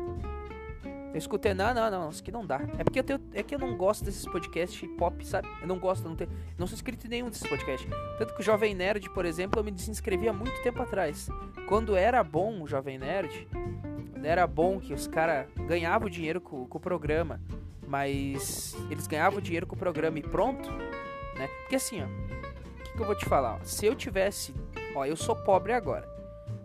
Eu 1.14 1.20
escutei, 1.20 1.54
não, 1.54 1.72
não, 1.76 1.92
não, 1.92 2.10
isso 2.10 2.24
aqui 2.24 2.32
não 2.32 2.44
dá. 2.44 2.60
É 2.78 2.84
porque 2.84 3.00
eu 3.00 3.04
tenho, 3.04 3.22
é 3.34 3.44
que 3.44 3.54
eu 3.54 3.60
não 3.60 3.78
gosto 3.78 4.04
desses 4.04 4.26
podcasts 4.26 4.90
pop, 4.98 5.26
sabe? 5.26 5.48
Eu 5.62 5.68
não 5.68 5.78
gosto, 5.78 6.04
não, 6.10 6.16
tenho, 6.16 6.32
não 6.58 6.66
sou 6.66 6.74
inscrito 6.74 7.06
em 7.06 7.10
nenhum 7.10 7.30
desses 7.30 7.48
podcasts. 7.48 7.88
Tanto 8.18 8.34
que 8.34 8.42
o 8.42 8.44
Jovem 8.44 8.74
Nerd, 8.74 9.08
por 9.12 9.24
exemplo, 9.24 9.60
eu 9.60 9.64
me 9.64 9.70
desinscrevi 9.70 10.28
há 10.28 10.34
muito 10.34 10.60
tempo 10.64 10.82
atrás. 10.82 11.30
Quando 11.68 11.96
era 11.96 12.24
bom 12.24 12.64
o 12.64 12.68
Jovem 12.68 12.98
Nerd, 12.98 13.48
quando 14.12 14.26
era 14.26 14.48
bom 14.48 14.80
que 14.80 14.92
os 14.92 15.06
caras 15.06 15.46
ganhavam 15.68 16.10
dinheiro 16.10 16.42
com, 16.42 16.66
com 16.66 16.78
o 16.80 16.82
programa, 16.82 17.40
mas 17.88 18.76
eles 18.90 19.06
ganhavam 19.06 19.40
dinheiro 19.40 19.68
com 19.68 19.76
o 19.76 19.80
programa 19.80 20.18
e 20.18 20.24
pronto, 20.24 20.68
né? 21.38 21.48
Porque 21.62 21.76
assim, 21.76 22.02
ó, 22.02 22.06
o 22.06 22.84
que, 22.84 22.94
que 22.94 23.00
eu 23.00 23.06
vou 23.06 23.16
te 23.16 23.26
falar? 23.26 23.60
Ó, 23.62 23.64
se 23.64 23.86
eu 23.86 23.94
tivesse, 23.94 24.52
ó, 24.96 25.06
eu 25.06 25.16
sou 25.16 25.36
pobre 25.36 25.74
agora. 25.74 26.13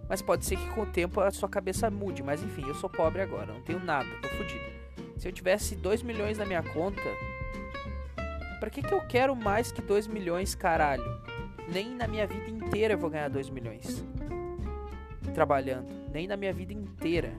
Mas 0.09 0.23
pode 0.23 0.47
ser 0.47 0.57
que 0.57 0.69
com 0.71 0.83
o 0.83 0.87
tempo 0.87 1.21
a 1.21 1.31
sua 1.31 1.49
cabeça 1.49 1.91
mude. 1.91 2.23
Mas 2.23 2.43
enfim, 2.43 2.67
eu 2.67 2.75
sou 2.75 2.88
pobre 2.88 3.21
agora, 3.21 3.53
não 3.53 3.61
tenho 3.61 3.81
nada, 3.81 4.09
tô 4.23 4.29
fudido. 4.29 4.65
Se 5.19 5.29
eu 5.29 5.33
tivesse 5.33 5.77
2 5.77 6.03
milhões 6.03 6.38
na 6.38 6.45
minha 6.45 6.62
conta, 6.62 7.03
para 8.59 8.71
que, 8.71 8.83
que 8.83 8.93
eu 8.93 9.00
quero 9.07 9.35
mais 9.37 9.71
que 9.71 9.83
2 9.83 10.07
milhões, 10.07 10.55
caralho? 10.55 11.05
Nem 11.69 11.95
na 11.95 12.09
minha 12.09 12.27
vida 12.27 12.49
inteira 12.49 12.95
eu 12.95 12.99
vou 12.99 13.11
ganhar 13.11 13.29
2 13.29 13.50
milhões. 13.50 14.05
Trabalhando. 15.35 15.88
Nem 16.12 16.27
na 16.27 16.37
minha 16.37 16.53
vida 16.53 16.73
inteira. 16.73 17.33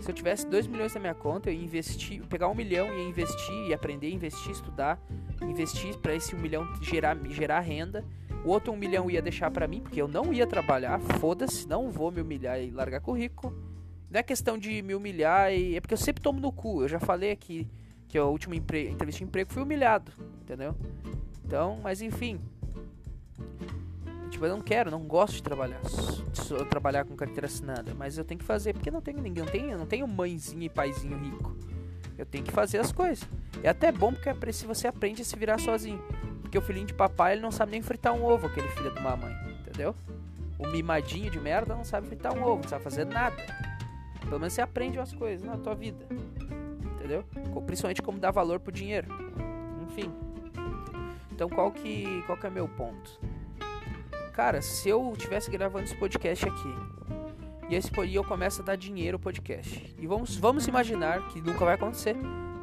Se 0.00 0.10
eu 0.10 0.14
tivesse 0.14 0.46
2 0.46 0.66
milhões 0.66 0.94
na 0.94 1.00
minha 1.00 1.14
conta, 1.14 1.50
eu 1.50 1.54
ia 1.54 1.62
investir, 1.62 2.24
pegar 2.26 2.48
um 2.48 2.54
milhão 2.54 2.86
e 2.96 3.08
investir, 3.08 3.68
e 3.68 3.74
aprender 3.74 4.06
a 4.06 4.10
investir, 4.10 4.52
estudar, 4.52 5.00
investir 5.42 5.96
para 5.98 6.14
esse 6.14 6.34
um 6.34 6.38
milhão 6.38 6.64
gerar, 6.80 7.16
gerar 7.28 7.60
renda. 7.60 8.04
O 8.44 8.50
outro 8.50 8.72
um 8.72 8.76
milhão 8.76 9.10
ia 9.10 9.20
deixar 9.20 9.50
para 9.50 9.66
mim, 9.66 9.80
porque 9.80 10.00
eu 10.00 10.06
não 10.06 10.32
ia 10.32 10.46
trabalhar, 10.46 11.00
foda-se, 11.00 11.66
não 11.68 11.90
vou 11.90 12.10
me 12.10 12.20
humilhar 12.20 12.60
e 12.60 12.70
largar 12.70 13.00
currículo. 13.00 13.56
Não 14.10 14.20
é 14.20 14.22
questão 14.22 14.56
de 14.56 14.82
me 14.82 14.94
humilhar, 14.94 15.52
e... 15.52 15.76
é 15.76 15.80
porque 15.80 15.94
eu 15.94 15.98
sempre 15.98 16.22
tomo 16.22 16.38
no 16.40 16.52
cu. 16.52 16.82
Eu 16.82 16.88
já 16.88 17.00
falei 17.00 17.32
aqui 17.32 17.66
que 18.08 18.16
a 18.16 18.24
última 18.24 18.54
empre... 18.54 18.88
entrevista 18.88 19.18
de 19.18 19.24
emprego 19.24 19.52
fui 19.52 19.62
humilhado, 19.62 20.12
entendeu? 20.40 20.74
Então, 21.44 21.78
mas 21.82 22.00
enfim, 22.00 22.40
Tipo, 24.36 24.44
eu 24.44 24.50
não 24.50 24.60
quero, 24.60 24.90
não 24.90 25.00
gosto 25.00 25.36
de 25.36 25.42
trabalhar, 25.42 25.80
de 25.80 26.64
trabalhar 26.68 27.04
com 27.04 27.16
carteira 27.16 27.46
assinada, 27.46 27.94
mas 27.94 28.18
eu 28.18 28.24
tenho 28.24 28.38
que 28.38 28.44
fazer 28.44 28.74
porque 28.74 28.90
não 28.90 29.00
tenho 29.00 29.18
ninguém, 29.20 29.42
não 29.42 29.50
tenho, 29.50 29.78
não 29.78 29.86
tenho 29.86 30.06
mãezinha 30.06 30.66
e 30.66 30.68
paizinho 30.68 31.16
rico. 31.16 31.56
Eu 32.18 32.26
tenho 32.26 32.44
que 32.44 32.52
fazer 32.52 32.78
as 32.78 32.92
coisas. 32.92 33.26
É 33.62 33.68
até 33.70 33.92
bom 33.92 34.12
porque 34.12 34.28
é 34.28 34.34
você 34.66 34.86
aprende 34.86 35.22
a 35.22 35.24
se 35.24 35.36
virar 35.36 35.58
sozinho. 35.58 36.02
Porque 36.46 36.58
o 36.58 36.62
filhinho 36.62 36.86
de 36.86 36.94
papai, 36.94 37.32
ele 37.32 37.42
não 37.42 37.50
sabe 37.50 37.72
nem 37.72 37.82
fritar 37.82 38.12
um 38.12 38.24
ovo, 38.24 38.46
aquele 38.46 38.68
filho 38.68 38.92
de 38.92 39.00
uma 39.00 39.16
mãe, 39.16 39.34
entendeu? 39.58 39.96
O 40.56 40.68
mimadinho 40.68 41.28
de 41.28 41.40
merda 41.40 41.74
não 41.74 41.84
sabe 41.84 42.06
fritar 42.06 42.32
um 42.32 42.40
ovo, 42.40 42.62
não 42.62 42.68
sabe 42.68 42.84
fazer 42.84 43.04
nada. 43.04 43.36
Pelo 44.20 44.38
menos 44.38 44.52
você 44.52 44.60
aprende 44.60 44.96
umas 44.96 45.12
coisas 45.12 45.44
na 45.44 45.56
tua 45.56 45.74
vida. 45.74 46.06
Entendeu? 46.94 47.24
Principalmente 47.66 48.00
como 48.00 48.20
dar 48.20 48.30
valor 48.30 48.60
pro 48.60 48.70
dinheiro. 48.70 49.08
Enfim. 49.88 50.12
Então 51.32 51.48
qual 51.48 51.72
que, 51.72 52.22
qual 52.26 52.38
que 52.38 52.46
é 52.46 52.50
meu 52.50 52.68
ponto? 52.68 53.20
Cara, 54.32 54.62
se 54.62 54.88
eu 54.88 55.14
tivesse 55.18 55.50
gravando 55.50 55.84
esse 55.84 55.96
podcast 55.96 56.46
aqui 56.48 56.74
e, 57.68 57.74
esse, 57.74 57.90
e 58.06 58.14
eu 58.14 58.22
começo 58.22 58.62
a 58.62 58.64
dar 58.64 58.76
dinheiro 58.76 59.16
ao 59.16 59.20
podcast, 59.20 59.96
e 59.98 60.06
vamos, 60.06 60.36
vamos 60.36 60.68
imaginar 60.68 61.26
que 61.28 61.40
nunca 61.40 61.64
vai 61.64 61.74
acontecer, 61.74 62.14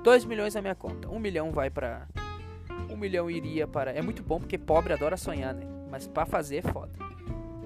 2 0.04 0.24
milhões 0.24 0.56
na 0.56 0.62
minha 0.62 0.75
conta, 0.75 1.10
1 1.10 1.13
um 1.13 1.20
milhão 1.20 1.52
vai 1.52 1.70
para. 1.70 2.08
1 3.03 3.10
milhão 3.10 3.29
iria 3.29 3.67
para. 3.67 3.91
É 3.91 4.01
muito 4.01 4.24
bom 4.24 4.39
porque 4.39 4.57
pobre 4.57 4.93
adora 4.93 5.17
sonhar, 5.17 5.53
né? 5.53 5.65
Mas 5.91 6.07
para 6.07 6.25
fazer 6.25 6.57
é 6.57 6.62
foda. 6.62 6.93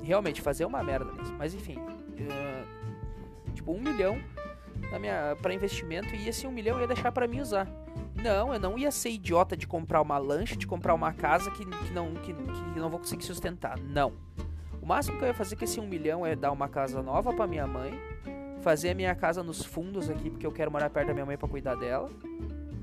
Realmente, 0.01 0.41
fazer 0.41 0.63
é 0.63 0.67
uma 0.67 0.83
merda 0.83 1.11
mesmo. 1.11 1.37
Mas 1.37 1.53
enfim. 1.53 1.77
Uh, 1.77 3.53
tipo, 3.53 3.71
1 3.71 3.75
um 3.75 3.81
milhão 3.81 4.19
na 4.91 4.97
minha 4.97 5.37
para 5.41 5.53
investimento 5.53 6.15
e 6.15 6.27
esse 6.27 6.47
1 6.47 6.49
um 6.49 6.53
milhão 6.53 6.79
ia 6.79 6.87
deixar 6.87 7.11
para 7.11 7.27
mim 7.27 7.39
usar. 7.39 7.67
Não, 8.15 8.51
eu 8.51 8.59
não 8.59 8.77
ia 8.79 8.89
ser 8.89 9.09
idiota 9.09 9.55
de 9.55 9.67
comprar 9.67 10.01
uma 10.01 10.17
lancha, 10.17 10.55
de 10.55 10.65
comprar 10.65 10.95
uma 10.95 11.13
casa 11.13 11.51
que, 11.51 11.63
que, 11.63 11.93
não, 11.93 12.15
que, 12.15 12.33
que 12.33 12.79
não 12.79 12.89
vou 12.89 12.99
conseguir 12.99 13.23
sustentar. 13.23 13.77
Não. 13.79 14.13
O 14.81 14.85
máximo 14.85 15.17
que 15.17 15.23
eu 15.23 15.27
ia 15.27 15.33
fazer 15.35 15.55
com 15.55 15.63
esse 15.63 15.79
1 15.79 15.83
um 15.83 15.87
milhão 15.87 16.25
é 16.25 16.35
dar 16.35 16.51
uma 16.51 16.67
casa 16.67 17.03
nova 17.03 17.31
para 17.31 17.45
minha 17.45 17.67
mãe, 17.67 17.93
fazer 18.61 18.89
a 18.89 18.95
minha 18.95 19.13
casa 19.13 19.43
nos 19.43 19.63
fundos 19.63 20.09
aqui, 20.09 20.31
porque 20.31 20.47
eu 20.47 20.51
quero 20.51 20.71
morar 20.71 20.89
perto 20.89 21.07
da 21.07 21.13
minha 21.13 21.25
mãe 21.25 21.37
para 21.37 21.47
cuidar 21.47 21.75
dela, 21.75 22.09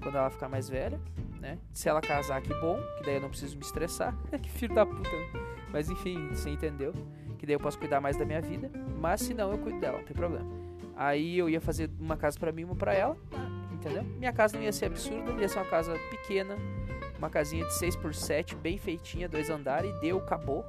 quando 0.00 0.16
ela 0.16 0.30
ficar 0.30 0.48
mais 0.48 0.68
velha, 0.68 1.00
né? 1.44 1.58
Se 1.72 1.88
ela 1.88 2.00
casar, 2.00 2.40
que 2.40 2.52
bom, 2.54 2.80
que 2.96 3.04
daí 3.04 3.16
eu 3.16 3.20
não 3.20 3.28
preciso 3.28 3.56
me 3.56 3.62
estressar. 3.62 4.16
que 4.42 4.50
filho 4.50 4.74
da 4.74 4.86
puta. 4.86 5.10
Mas 5.70 5.90
enfim, 5.90 6.28
você 6.28 6.50
entendeu? 6.50 6.92
Que 7.38 7.46
daí 7.46 7.54
eu 7.54 7.60
posso 7.60 7.78
cuidar 7.78 8.00
mais 8.00 8.16
da 8.16 8.24
minha 8.24 8.40
vida, 8.40 8.70
mas 8.98 9.20
se 9.20 9.34
não, 9.34 9.52
eu 9.52 9.58
cuido 9.58 9.78
dela, 9.78 9.98
não 9.98 10.04
tem 10.04 10.16
problema. 10.16 10.50
Aí 10.96 11.36
eu 11.36 11.50
ia 11.50 11.60
fazer 11.60 11.90
uma 12.00 12.16
casa 12.16 12.38
para 12.38 12.50
mim 12.50 12.62
e 12.62 12.64
uma 12.64 12.76
para 12.76 12.94
ela 12.94 13.16
entendeu? 13.84 14.04
Minha 14.18 14.32
casa 14.32 14.56
não 14.56 14.64
ia 14.64 14.72
ser 14.72 14.86
absurda, 14.86 15.32
ia 15.32 15.48
ser 15.48 15.58
uma 15.58 15.66
casa 15.66 15.98
pequena, 16.10 16.56
uma 17.18 17.28
casinha 17.28 17.64
de 17.64 17.74
6 17.74 17.96
por 17.96 18.14
7 18.14 18.56
bem 18.56 18.78
feitinha, 18.78 19.28
dois 19.28 19.50
andares, 19.50 19.94
e 19.94 20.00
deu, 20.00 20.18
acabou, 20.18 20.64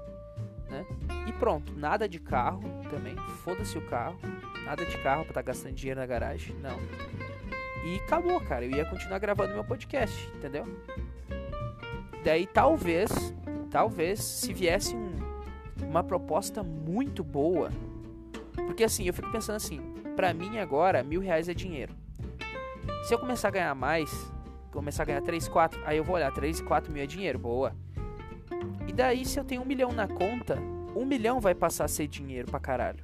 né? 0.70 0.86
E 1.25 1.34
pronto, 1.34 1.74
nada 1.74 2.08
de 2.08 2.20
carro 2.20 2.62
também, 2.89 3.15
foda-se 3.44 3.77
o 3.77 3.82
carro, 3.88 4.17
nada 4.65 4.86
de 4.86 4.98
carro 4.98 5.24
pra 5.24 5.32
estar 5.32 5.44
tá 5.44 5.48
gastando 5.48 5.74
dinheiro 5.74 6.00
na 6.00 6.05
garagem, 6.05 6.55
não. 6.58 6.77
E 7.85 7.97
acabou, 7.97 8.41
cara, 8.41 8.65
eu 8.65 8.71
ia 8.71 8.83
continuar 8.83 9.19
gravando 9.19 9.53
meu 9.53 9.63
podcast, 9.63 10.27
entendeu? 10.35 10.65
Daí 12.23 12.47
talvez, 12.47 13.11
talvez, 13.69 14.19
se 14.19 14.51
viesse 14.51 14.95
um, 14.95 15.11
uma 15.83 16.03
proposta 16.03 16.63
muito 16.63 17.23
boa, 17.23 17.69
porque 18.55 18.83
assim, 18.83 19.05
eu 19.05 19.13
fico 19.13 19.31
pensando 19.31 19.57
assim, 19.57 19.79
pra 20.15 20.33
mim 20.33 20.57
agora, 20.57 21.03
mil 21.03 21.21
reais 21.21 21.47
é 21.47 21.53
dinheiro. 21.53 21.93
Se 23.03 23.13
eu 23.13 23.19
começar 23.19 23.49
a 23.49 23.51
ganhar 23.51 23.75
mais, 23.75 24.09
começar 24.71 25.03
a 25.03 25.05
ganhar 25.05 25.21
3, 25.21 25.47
4, 25.47 25.79
aí 25.85 25.97
eu 25.97 26.03
vou 26.03 26.15
olhar, 26.15 26.33
3, 26.33 26.61
4 26.61 26.91
mil 26.91 27.03
é 27.03 27.05
dinheiro, 27.05 27.37
boa. 27.37 27.75
E 28.87 28.91
daí, 28.91 29.23
se 29.25 29.39
eu 29.39 29.43
tenho 29.43 29.61
um 29.61 29.65
milhão 29.65 29.91
na 29.91 30.07
conta, 30.07 30.57
um 30.95 31.05
milhão 31.05 31.39
vai 31.39 31.53
passar 31.53 31.85
a 31.85 31.87
ser 31.87 32.07
dinheiro 32.07 32.49
pra 32.49 32.59
caralho. 32.59 33.03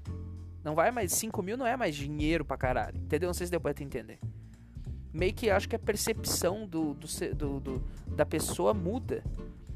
Não 0.64 0.74
vai 0.74 0.90
mais, 0.90 1.12
5 1.14 1.44
mil 1.44 1.56
não 1.56 1.68
é 1.68 1.78
mais 1.78 1.96
dinheiro 1.96 2.44
pra 2.44 2.58
caralho. 2.58 2.98
Entendeu? 2.98 3.28
Não 3.28 3.34
sei 3.34 3.46
se 3.46 3.52
deu 3.52 3.62
pra 3.62 3.72
entender. 3.72 4.20
Meio 5.14 5.34
que 5.34 5.50
acho 5.50 5.68
que 5.68 5.76
a 5.76 5.80
percepção 5.80 6.66
do, 6.66 6.94
do, 6.94 7.08
do, 7.36 7.60
do 7.60 7.84
da 8.08 8.26
pessoa 8.26 8.74
muda. 8.74 9.24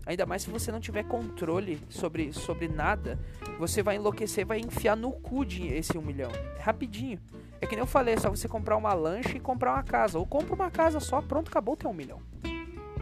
Ainda 0.05 0.25
mais 0.25 0.43
se 0.43 0.49
você 0.49 0.71
não 0.71 0.79
tiver 0.79 1.03
controle 1.03 1.81
sobre, 1.89 2.31
sobre 2.31 2.67
nada, 2.67 3.19
você 3.57 3.81
vai 3.81 3.95
enlouquecer, 3.95 4.45
vai 4.45 4.59
enfiar 4.59 4.95
no 4.95 5.11
cu 5.11 5.43
esse 5.43 5.97
um 5.97 6.01
milhão. 6.01 6.29
É 6.57 6.61
rapidinho. 6.61 7.19
É 7.59 7.65
que 7.65 7.75
nem 7.75 7.81
eu 7.81 7.87
falei, 7.87 8.13
é 8.13 8.17
só 8.17 8.29
você 8.29 8.47
comprar 8.47 8.77
uma 8.77 8.93
lancha 8.93 9.35
e 9.35 9.39
comprar 9.39 9.73
uma 9.73 9.83
casa. 9.83 10.19
Ou 10.19 10.25
compra 10.25 10.53
uma 10.53 10.69
casa 10.69 10.99
só, 10.99 11.21
pronto, 11.21 11.49
acabou 11.49 11.75
ter 11.75 11.87
um 11.87 11.93
milhão. 11.93 12.21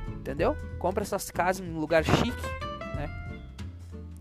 Entendeu? 0.08 0.56
Compra 0.80 1.04
essas 1.04 1.30
casas 1.30 1.66
em 1.66 1.70
um 1.70 1.80
lugar 1.80 2.06
chique, 2.06 2.48
né? 2.96 3.10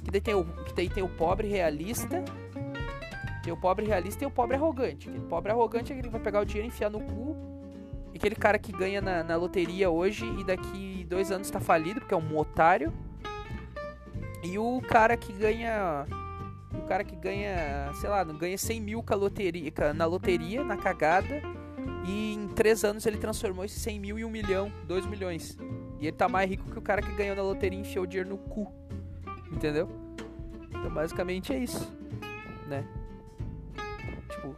Que 0.04 0.10
daí 0.10 0.20
tem 0.20 0.34
o, 0.34 0.44
que 0.44 0.74
daí 0.74 0.88
tem 0.88 1.04
o 1.04 1.08
pobre 1.08 1.46
realista. 1.46 2.24
Tem 3.44 3.52
o 3.52 3.56
pobre 3.56 3.86
realista 3.86 4.24
e 4.24 4.26
o 4.26 4.30
pobre 4.30 4.56
arrogante. 4.56 5.08
O 5.08 5.22
pobre 5.22 5.52
arrogante 5.52 5.92
é 5.92 6.00
que 6.00 6.08
vai 6.08 6.20
pegar 6.20 6.40
o 6.40 6.44
dinheiro 6.44 6.66
e 6.66 6.68
enfiar 6.68 6.90
no 6.90 7.00
cu. 7.00 7.51
Aquele 8.22 8.36
cara 8.36 8.56
que 8.56 8.70
ganha 8.70 9.00
na, 9.00 9.24
na 9.24 9.34
loteria 9.34 9.90
hoje 9.90 10.24
e 10.38 10.44
daqui 10.44 11.04
dois 11.10 11.32
anos 11.32 11.50
tá 11.50 11.58
falido, 11.58 11.98
porque 11.98 12.14
é 12.14 12.16
um 12.16 12.38
otário. 12.38 12.92
E 14.44 14.56
o 14.60 14.80
cara 14.80 15.16
que 15.16 15.32
ganha 15.32 16.06
o 16.72 16.82
cara 16.82 17.02
que 17.02 17.16
ganha, 17.16 17.92
sei 17.94 18.08
lá, 18.08 18.22
ganha 18.22 18.56
100 18.56 18.80
mil 18.80 19.04
loteria, 19.10 19.72
na 19.92 20.06
loteria, 20.06 20.62
na 20.62 20.76
cagada, 20.76 21.42
e 22.06 22.34
em 22.34 22.46
3 22.46 22.84
anos 22.84 23.06
ele 23.06 23.18
transformou 23.18 23.64
esse 23.64 23.80
100 23.80 23.98
mil 23.98 24.16
em 24.16 24.24
1 24.24 24.30
milhão, 24.30 24.72
2 24.86 25.04
milhões. 25.06 25.58
E 25.98 26.06
ele 26.06 26.16
tá 26.16 26.28
mais 26.28 26.48
rico 26.48 26.70
que 26.70 26.78
o 26.78 26.82
cara 26.82 27.02
que 27.02 27.10
ganhou 27.16 27.34
na 27.34 27.42
loteria 27.42 27.76
e 27.76 27.82
enfiou 27.82 28.04
o 28.04 28.06
dinheiro 28.06 28.30
no 28.30 28.38
cu. 28.38 28.72
Entendeu? 29.50 29.88
Então 30.70 30.94
basicamente 30.94 31.52
é 31.52 31.58
isso, 31.58 31.92
né? 32.68 32.86
Tipo, 34.30 34.54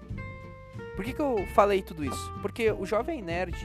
por 0.96 1.04
que, 1.04 1.12
que 1.12 1.20
eu 1.20 1.46
falei 1.54 1.82
tudo 1.82 2.04
isso? 2.04 2.32
Porque 2.40 2.70
o 2.70 2.86
Jovem 2.86 3.22
Nerd 3.22 3.56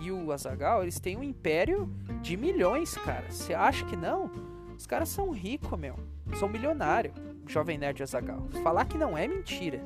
e 0.00 0.10
o 0.10 0.32
Azagal, 0.32 0.82
eles 0.82 1.00
têm 1.00 1.16
um 1.16 1.22
império 1.22 1.90
de 2.20 2.36
milhões, 2.36 2.94
cara. 2.98 3.30
Você 3.30 3.54
acha 3.54 3.84
que 3.86 3.96
não? 3.96 4.30
Os 4.76 4.86
caras 4.86 5.08
são 5.08 5.30
ricos, 5.30 5.78
meu. 5.78 5.96
São 6.38 6.48
milionários. 6.48 7.14
Jovem 7.46 7.78
Nerd 7.78 8.02
Azagal. 8.02 8.46
Falar 8.62 8.84
que 8.86 8.98
não 8.98 9.16
é 9.16 9.26
mentira. 9.26 9.80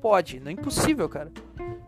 Pode, 0.00 0.40
não 0.40 0.48
é 0.48 0.52
impossível, 0.52 1.08
cara. 1.08 1.32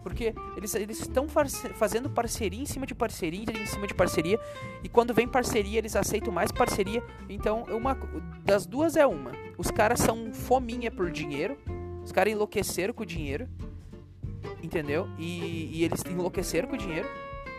Porque 0.02 0.35
eles 0.56 0.75
estão 0.75 1.26
fazendo 1.75 2.11
parceria 2.11 2.62
em 2.62 2.66
cima 2.66 2.87
de 2.87 2.94
parceria, 2.94 3.44
em 3.50 3.66
cima 3.66 3.87
de 3.87 3.94
parceria. 3.94 4.38
E 4.82 4.88
quando 4.88 5.14
vem 5.14 5.28
parceria, 5.28 5.78
eles 5.78 5.94
aceitam 5.94 6.32
mais 6.32 6.50
parceria. 6.50 7.02
Então, 7.28 7.64
uma 7.70 7.94
das 8.44 8.66
duas 8.66 8.97
é 8.97 9.06
uma. 9.06 9.32
Os 9.56 9.70
caras 9.70 10.00
são 10.00 10.32
fominha 10.32 10.90
por 10.90 11.11
dinheiro. 11.11 11.58
Os 12.02 12.12
caras 12.12 12.32
enlouqueceram 12.32 12.94
com 12.94 13.02
o 13.02 13.06
dinheiro. 13.06 13.49
Entendeu? 14.62 15.09
E, 15.18 15.78
e 15.78 15.85
eles 15.85 16.02
enlouqueceram 16.04 16.68
com 16.68 16.75
o 16.75 16.78
dinheiro. 16.78 17.09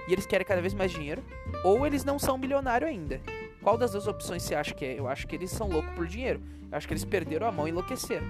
E 0.08 0.14
eles 0.14 0.26
querem 0.26 0.46
cada 0.46 0.62
vez 0.62 0.74
mais 0.74 0.92
dinheiro. 0.92 1.24
Ou 1.64 1.86
eles 1.86 2.04
não 2.04 2.18
são 2.18 2.38
milionários 2.38 2.90
ainda. 2.90 3.22
Qual 3.62 3.78
das 3.78 3.92
duas 3.92 4.08
opções 4.08 4.44
você 4.44 4.56
acha 4.56 4.74
que 4.74 4.86
é? 4.86 5.00
Eu 5.00 5.08
acho 5.08 5.28
que 5.28 5.36
eles 5.36 5.52
são 5.52 5.68
loucos 5.68 5.92
por 5.94 6.08
dinheiro. 6.08 6.42
Eu 6.72 6.78
acho 6.78 6.88
que 6.88 6.94
eles 6.94 7.06
perderam 7.06 7.48
a 7.48 7.52
mão 7.52 7.68
e 7.68 7.72
enlouqueceram. 7.72 8.26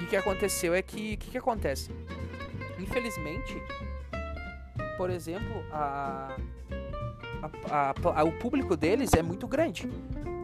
E 0.00 0.04
o 0.04 0.06
que 0.06 0.16
aconteceu 0.16 0.74
é 0.74 0.82
que. 0.82 1.14
O 1.14 1.18
que, 1.18 1.30
que 1.32 1.38
acontece? 1.38 1.90
Infelizmente, 2.78 3.60
por 4.96 5.10
exemplo, 5.10 5.64
a, 5.72 6.36
a, 7.70 7.94
a, 8.14 8.24
o 8.24 8.32
público 8.32 8.76
deles 8.76 9.12
é 9.14 9.22
muito 9.22 9.46
grande. 9.46 9.88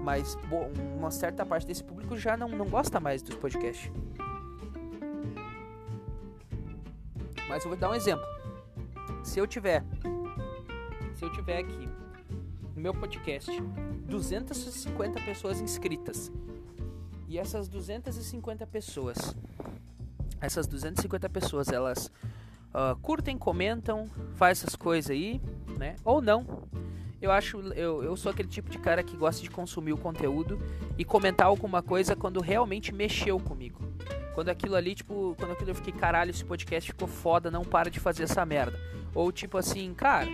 Mas 0.02 0.34
bom, 0.48 0.70
uma 0.96 1.10
certa 1.10 1.46
parte 1.46 1.66
desse 1.66 1.82
público 1.82 2.16
já 2.16 2.36
não, 2.36 2.48
não 2.48 2.66
gosta 2.66 3.00
mais 3.00 3.22
dos 3.22 3.36
podcasts. 3.36 3.90
Mas 7.54 7.62
eu 7.62 7.70
vou 7.70 7.78
dar 7.78 7.88
um 7.88 7.94
exemplo. 7.94 8.26
Se 9.22 9.38
eu 9.38 9.46
tiver. 9.46 9.84
Se 11.14 11.24
eu 11.24 11.30
tiver 11.30 11.58
aqui 11.58 11.88
no 12.74 12.82
meu 12.82 12.92
podcast 12.92 13.48
250 14.08 15.20
pessoas 15.20 15.60
inscritas. 15.60 16.32
E 17.28 17.38
essas 17.38 17.68
250 17.68 18.66
pessoas, 18.66 19.36
essas 20.40 20.66
250 20.66 21.28
pessoas, 21.28 21.68
elas 21.68 22.10
uh, 22.74 22.96
curtem, 23.00 23.38
comentam, 23.38 24.10
faz 24.34 24.58
essas 24.58 24.74
coisas 24.74 25.12
aí, 25.12 25.40
né? 25.78 25.94
Ou 26.04 26.20
não. 26.20 26.44
Eu 27.22 27.30
acho, 27.30 27.60
eu, 27.74 28.02
eu 28.02 28.16
sou 28.16 28.32
aquele 28.32 28.48
tipo 28.48 28.68
de 28.68 28.80
cara 28.80 29.00
que 29.04 29.16
gosta 29.16 29.40
de 29.40 29.48
consumir 29.48 29.92
o 29.92 29.96
conteúdo 29.96 30.58
e 30.98 31.04
comentar 31.04 31.46
alguma 31.46 31.80
coisa 31.80 32.16
quando 32.16 32.40
realmente 32.40 32.92
mexeu 32.92 33.38
comigo. 33.38 33.80
Quando 34.34 34.48
aquilo 34.48 34.74
ali, 34.74 34.94
tipo, 34.94 35.34
quando 35.38 35.52
aquilo 35.52 35.70
eu 35.70 35.74
fiquei, 35.74 35.92
caralho, 35.92 36.30
esse 36.30 36.44
podcast 36.44 36.90
ficou 36.90 37.06
foda, 37.06 37.50
não 37.50 37.62
para 37.62 37.90
de 37.90 38.00
fazer 38.00 38.24
essa 38.24 38.44
merda. 38.44 38.78
Ou 39.14 39.30
tipo 39.30 39.56
assim, 39.56 39.94
cara. 39.94 40.28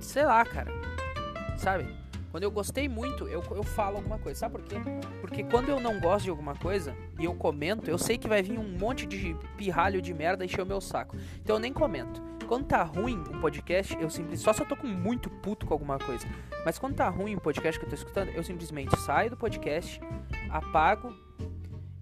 Sei 0.00 0.24
lá, 0.24 0.44
cara. 0.44 0.72
Sabe? 1.56 2.00
Quando 2.30 2.44
eu 2.44 2.50
gostei 2.50 2.88
muito, 2.88 3.26
eu, 3.28 3.42
eu 3.50 3.62
falo 3.62 3.96
alguma 3.96 4.18
coisa. 4.18 4.40
Sabe 4.40 4.58
por 4.58 4.64
quê? 4.64 4.76
Porque 5.20 5.44
quando 5.44 5.68
eu 5.68 5.80
não 5.80 6.00
gosto 6.00 6.24
de 6.24 6.30
alguma 6.30 6.54
coisa 6.54 6.96
e 7.18 7.24
eu 7.24 7.34
comento, 7.34 7.90
eu 7.90 7.98
sei 7.98 8.18
que 8.18 8.28
vai 8.28 8.42
vir 8.42 8.58
um 8.58 8.78
monte 8.78 9.06
de 9.06 9.36
pirralho 9.56 10.02
de 10.02 10.12
merda 10.12 10.44
encher 10.44 10.62
o 10.62 10.66
meu 10.66 10.80
saco. 10.80 11.16
Então 11.42 11.56
eu 11.56 11.60
nem 11.60 11.72
comento. 11.72 12.22
Quando 12.46 12.66
tá 12.66 12.82
ruim 12.82 13.22
um 13.30 13.40
podcast, 13.40 13.94
eu 13.94 14.10
simplesmente. 14.10 14.42
Só 14.42 14.52
se 14.52 14.60
eu 14.60 14.66
tô 14.66 14.76
com 14.76 14.86
muito 14.86 15.30
puto 15.30 15.66
com 15.66 15.72
alguma 15.72 15.98
coisa. 15.98 16.26
Mas 16.64 16.78
quando 16.78 16.96
tá 16.96 17.08
ruim 17.08 17.36
um 17.36 17.38
podcast 17.38 17.78
que 17.78 17.86
eu 17.86 17.90
tô 17.90 17.94
escutando, 17.94 18.28
eu 18.30 18.42
simplesmente 18.42 18.96
saio 19.00 19.30
do 19.30 19.36
podcast, 19.36 20.00
apago 20.50 21.14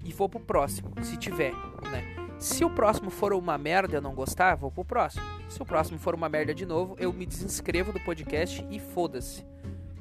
e 0.04 0.12
vou 0.12 0.28
pro 0.28 0.40
próximo, 0.40 0.92
se 1.02 1.16
tiver, 1.16 1.52
né? 1.90 2.28
Se 2.38 2.64
o 2.64 2.70
próximo 2.70 3.10
for 3.10 3.32
uma 3.32 3.58
merda 3.58 3.96
eu 3.96 4.00
não 4.00 4.14
gostar, 4.14 4.54
vou 4.54 4.70
pro 4.70 4.84
próximo. 4.84 5.24
Se 5.48 5.60
o 5.60 5.66
próximo 5.66 5.98
for 5.98 6.14
uma 6.14 6.28
merda 6.28 6.54
de 6.54 6.64
novo, 6.64 6.94
eu 6.98 7.12
me 7.12 7.26
desinscrevo 7.26 7.92
do 7.92 7.98
podcast 7.98 8.64
e 8.70 8.78
foda-se. 8.78 9.44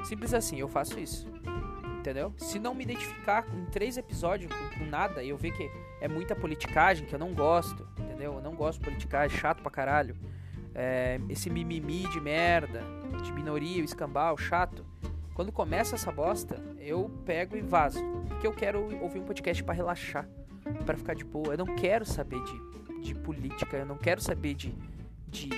Simples 0.04 0.36
assim, 0.36 0.60
eu 0.60 0.68
faço 0.68 1.00
isso. 1.00 1.28
Entendeu? 2.00 2.32
Se 2.38 2.60
não 2.60 2.76
me 2.76 2.84
identificar 2.84 3.44
em 3.54 3.66
três 3.66 3.98
episódios 3.98 4.52
com, 4.54 4.80
com, 4.80 4.86
nada 4.86 5.24
eu 5.24 5.36
ver 5.36 5.52
que 5.52 5.70
é 6.00 6.08
muita 6.08 6.36
politicagem, 6.36 7.08
que 7.08 7.14
eu 7.14 7.20
não 7.20 7.34
gosto, 7.34 7.88
entendeu? 8.00 8.36
Eu 8.36 8.42
não 8.42 8.56
gosto 8.56 8.80
de 8.80 8.86
politicagem, 8.86 9.36
chato 9.36 9.62
pra 9.64 9.72
caralho. 9.72 10.16
É, 10.76 11.20
esse 11.28 11.50
mimimi 11.50 12.08
de 12.10 12.22
merda, 12.22 12.84
de 13.24 13.34
minoria, 13.34 13.84
escambau, 13.84 14.38
chato. 14.38 14.86
Quando 15.38 15.52
começa 15.52 15.94
essa 15.94 16.12
bosta, 16.12 16.60
eu 16.80 17.12
pego 17.24 17.56
e 17.56 17.62
vazo. 17.62 18.04
Porque 18.28 18.48
eu 18.48 18.52
quero 18.52 19.00
ouvir 19.00 19.20
um 19.20 19.24
podcast 19.24 19.64
para 19.64 19.76
relaxar, 19.76 20.28
para 20.84 20.98
ficar 20.98 21.14
de 21.14 21.24
boa. 21.24 21.54
Eu 21.54 21.60
não 21.60 21.76
quero 21.76 22.04
saber 22.06 22.40
de, 22.44 23.04
de 23.04 23.14
política, 23.14 23.78
eu 23.78 23.86
não 23.86 24.00
quero 24.00 24.20
saber 24.20 24.56
de, 24.56 24.76
de, 25.28 25.50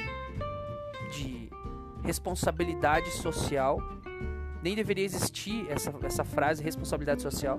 de 1.14 1.50
responsabilidade 2.04 3.10
social 3.12 3.80
nem 4.62 4.76
deveria 4.76 5.06
existir 5.06 5.66
essa, 5.72 5.94
essa 6.04 6.26
frase 6.26 6.62
responsabilidade 6.62 7.22
social. 7.22 7.58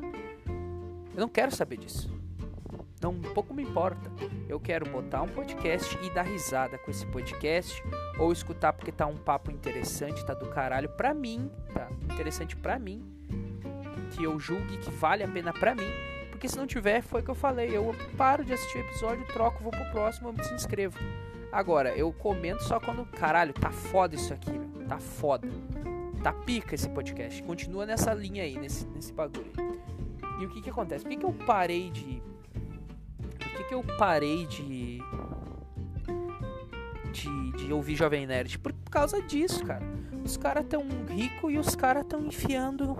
Eu 1.14 1.20
não 1.22 1.28
quero 1.28 1.56
saber 1.56 1.78
disso. 1.78 2.12
Não, 3.00 3.12
um 3.12 3.20
pouco 3.20 3.54
me 3.54 3.62
importa. 3.62 4.10
Eu 4.48 4.60
quero 4.60 4.88
botar 4.90 5.22
um 5.22 5.28
podcast 5.28 5.98
e 6.02 6.10
dar 6.10 6.22
risada 6.22 6.76
com 6.76 6.90
esse 6.90 7.06
podcast. 7.06 7.82
Ou 8.18 8.30
escutar 8.30 8.72
porque 8.72 8.92
tá 8.92 9.06
um 9.06 9.16
papo 9.16 9.50
interessante, 9.50 10.24
tá 10.24 10.34
do 10.34 10.46
caralho 10.50 10.88
pra 10.90 11.14
mim. 11.14 11.50
Tá 11.72 11.88
interessante 12.12 12.54
pra 12.54 12.78
mim. 12.78 13.02
Que 14.10 14.24
eu 14.24 14.38
julgue 14.38 14.76
que 14.76 14.90
vale 14.90 15.22
a 15.22 15.28
pena 15.28 15.52
pra 15.52 15.74
mim. 15.74 15.90
Porque 16.30 16.48
se 16.48 16.56
não 16.56 16.66
tiver, 16.66 17.02
foi 17.02 17.20
o 17.20 17.24
que 17.24 17.30
eu 17.30 17.34
falei. 17.34 17.74
Eu 17.74 17.94
paro 18.16 18.44
de 18.44 18.52
assistir 18.52 18.78
o 18.78 18.80
episódio, 18.80 19.26
troco, 19.26 19.62
vou 19.62 19.72
pro 19.72 19.90
próximo, 19.90 20.28
eu 20.28 20.32
me 20.32 20.40
inscrevo. 20.54 20.98
Agora, 21.52 21.90
eu 21.96 22.12
comento 22.12 22.62
só 22.64 22.78
quando, 22.78 23.04
caralho, 23.06 23.52
tá 23.52 23.70
foda 23.70 24.14
isso 24.14 24.32
aqui, 24.32 24.52
meu. 24.52 24.86
Tá 24.86 24.98
foda. 24.98 25.48
Tá 26.22 26.32
pica 26.32 26.74
esse 26.74 26.88
podcast. 26.88 27.42
Continua 27.42 27.86
nessa 27.86 28.12
linha 28.12 28.42
aí, 28.42 28.58
nesse, 28.58 28.86
nesse 28.88 29.12
bagulho. 29.12 29.50
E 30.40 30.44
o 30.44 30.48
que 30.48 30.62
que 30.62 30.70
acontece? 30.70 31.04
Por 31.04 31.10
que, 31.10 31.16
que 31.16 31.24
eu 31.24 31.32
parei 31.32 31.90
de. 31.90 32.22
Que, 33.60 33.64
que 33.64 33.74
eu 33.74 33.82
parei 33.98 34.46
de. 34.46 35.02
De, 37.12 37.52
de 37.58 37.72
ouvir 37.72 37.96
Jovem 37.96 38.26
Nerd? 38.26 38.58
Por, 38.58 38.72
causa 38.90 39.20
disso, 39.20 39.64
cara. 39.64 39.84
Os 40.24 40.36
caras 40.36 40.64
tão 40.66 40.82
ricos 41.08 41.52
e 41.52 41.58
os 41.58 41.74
caras 41.74 42.06
tão 42.06 42.24
enfiando. 42.24 42.96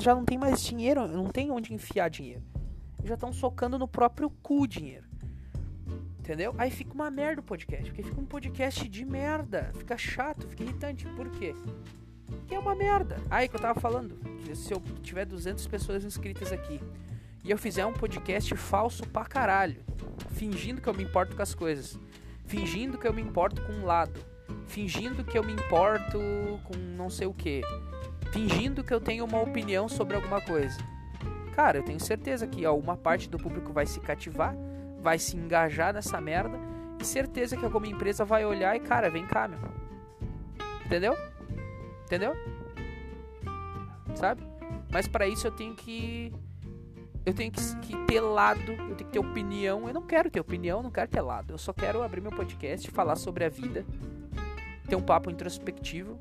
Já 0.00 0.14
não 0.14 0.24
tem 0.24 0.38
mais 0.38 0.62
dinheiro, 0.62 1.06
não 1.08 1.26
tem 1.26 1.50
onde 1.50 1.74
enfiar 1.74 2.08
dinheiro. 2.08 2.42
Já 3.04 3.14
estão 3.14 3.32
socando 3.32 3.78
no 3.78 3.88
próprio 3.88 4.30
cu 4.30 4.66
dinheiro. 4.66 5.06
Entendeu? 6.18 6.54
Aí 6.56 6.70
fica 6.70 6.94
uma 6.94 7.10
merda 7.10 7.40
o 7.40 7.44
podcast. 7.44 7.84
Porque 7.86 8.02
fica 8.02 8.20
um 8.20 8.24
podcast 8.24 8.88
de 8.88 9.04
merda. 9.04 9.72
Fica 9.74 9.98
chato, 9.98 10.46
fica 10.48 10.62
irritante. 10.62 11.06
Por 11.08 11.28
quê? 11.32 11.54
que 12.46 12.54
é 12.54 12.58
uma 12.58 12.74
merda. 12.74 13.16
Aí 13.30 13.48
que 13.48 13.56
eu 13.56 13.60
tava 13.60 13.78
falando, 13.78 14.18
se 14.54 14.72
eu 14.72 14.82
tiver 15.02 15.26
200 15.26 15.66
pessoas 15.66 16.04
inscritas 16.04 16.50
aqui 16.50 16.80
e 17.44 17.50
eu 17.50 17.58
fizer 17.58 17.84
um 17.84 17.92
podcast 17.92 18.54
falso 18.56 19.06
pra 19.08 19.24
caralho, 19.24 19.82
fingindo 20.30 20.80
que 20.80 20.88
eu 20.88 20.94
me 20.94 21.02
importo 21.02 21.34
com 21.34 21.42
as 21.42 21.54
coisas, 21.54 21.98
fingindo 22.46 22.98
que 22.98 23.06
eu 23.06 23.12
me 23.12 23.22
importo 23.22 23.62
com 23.62 23.72
um 23.72 23.84
lado, 23.84 24.20
fingindo 24.66 25.24
que 25.24 25.36
eu 25.36 25.42
me 25.42 25.52
importo 25.52 26.18
com 26.64 26.76
não 26.96 27.10
sei 27.10 27.26
o 27.26 27.34
que, 27.34 27.62
fingindo 28.32 28.84
que 28.84 28.94
eu 28.94 29.00
tenho 29.00 29.24
uma 29.24 29.40
opinião 29.40 29.88
sobre 29.88 30.16
alguma 30.16 30.40
coisa. 30.40 30.78
Cara, 31.54 31.78
eu 31.78 31.82
tenho 31.82 32.00
certeza 32.00 32.46
que 32.46 32.64
ó, 32.64 32.74
uma 32.74 32.96
parte 32.96 33.28
do 33.28 33.38
público 33.38 33.72
vai 33.72 33.86
se 33.86 34.00
cativar, 34.00 34.54
vai 35.00 35.18
se 35.18 35.36
engajar 35.36 35.92
nessa 35.92 36.20
merda 36.20 36.58
e 37.00 37.04
certeza 37.04 37.56
que 37.56 37.64
alguma 37.64 37.86
empresa 37.86 38.24
vai 38.24 38.44
olhar 38.44 38.74
e, 38.76 38.80
cara, 38.80 39.10
vem 39.10 39.26
cá, 39.26 39.48
meu. 39.48 39.58
Entendeu? 40.86 41.16
Entendeu? 42.04 42.34
Sabe? 44.14 44.42
Mas 44.90 45.08
para 45.08 45.26
isso 45.26 45.46
eu 45.46 45.50
tenho 45.50 45.74
que. 45.74 46.32
Eu 47.24 47.32
tenho 47.32 47.52
que, 47.52 47.76
que, 47.76 47.96
ter 48.06 48.20
lado, 48.20 48.72
eu 48.72 48.96
tenho 48.96 48.96
que 48.96 49.04
ter 49.04 49.18
opinião. 49.18 49.86
Eu 49.86 49.94
não 49.94 50.02
quero 50.02 50.30
ter 50.30 50.40
opinião, 50.40 50.82
não 50.82 50.90
quero 50.90 51.08
ter 51.08 51.20
lado. 51.20 51.52
Eu 51.52 51.58
só 51.58 51.72
quero 51.72 52.02
abrir 52.02 52.20
meu 52.20 52.32
podcast, 52.32 52.90
falar 52.90 53.16
sobre 53.16 53.44
a 53.44 53.48
vida, 53.48 53.86
ter 54.88 54.96
um 54.96 55.02
papo 55.02 55.30
introspectivo. 55.30 56.18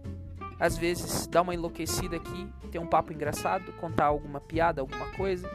Às 0.60 0.78
vezes 0.78 1.26
dar 1.26 1.42
uma 1.42 1.56
enlouquecida 1.56 2.18
aqui, 2.18 2.48
ter 2.72 2.78
um 2.78 2.86
papo 2.86 3.12
engraçado, 3.12 3.72
contar 3.74 4.06
alguma 4.06 4.40
piada, 4.40 4.80
alguma 4.82 5.08
coisa. 5.14 5.50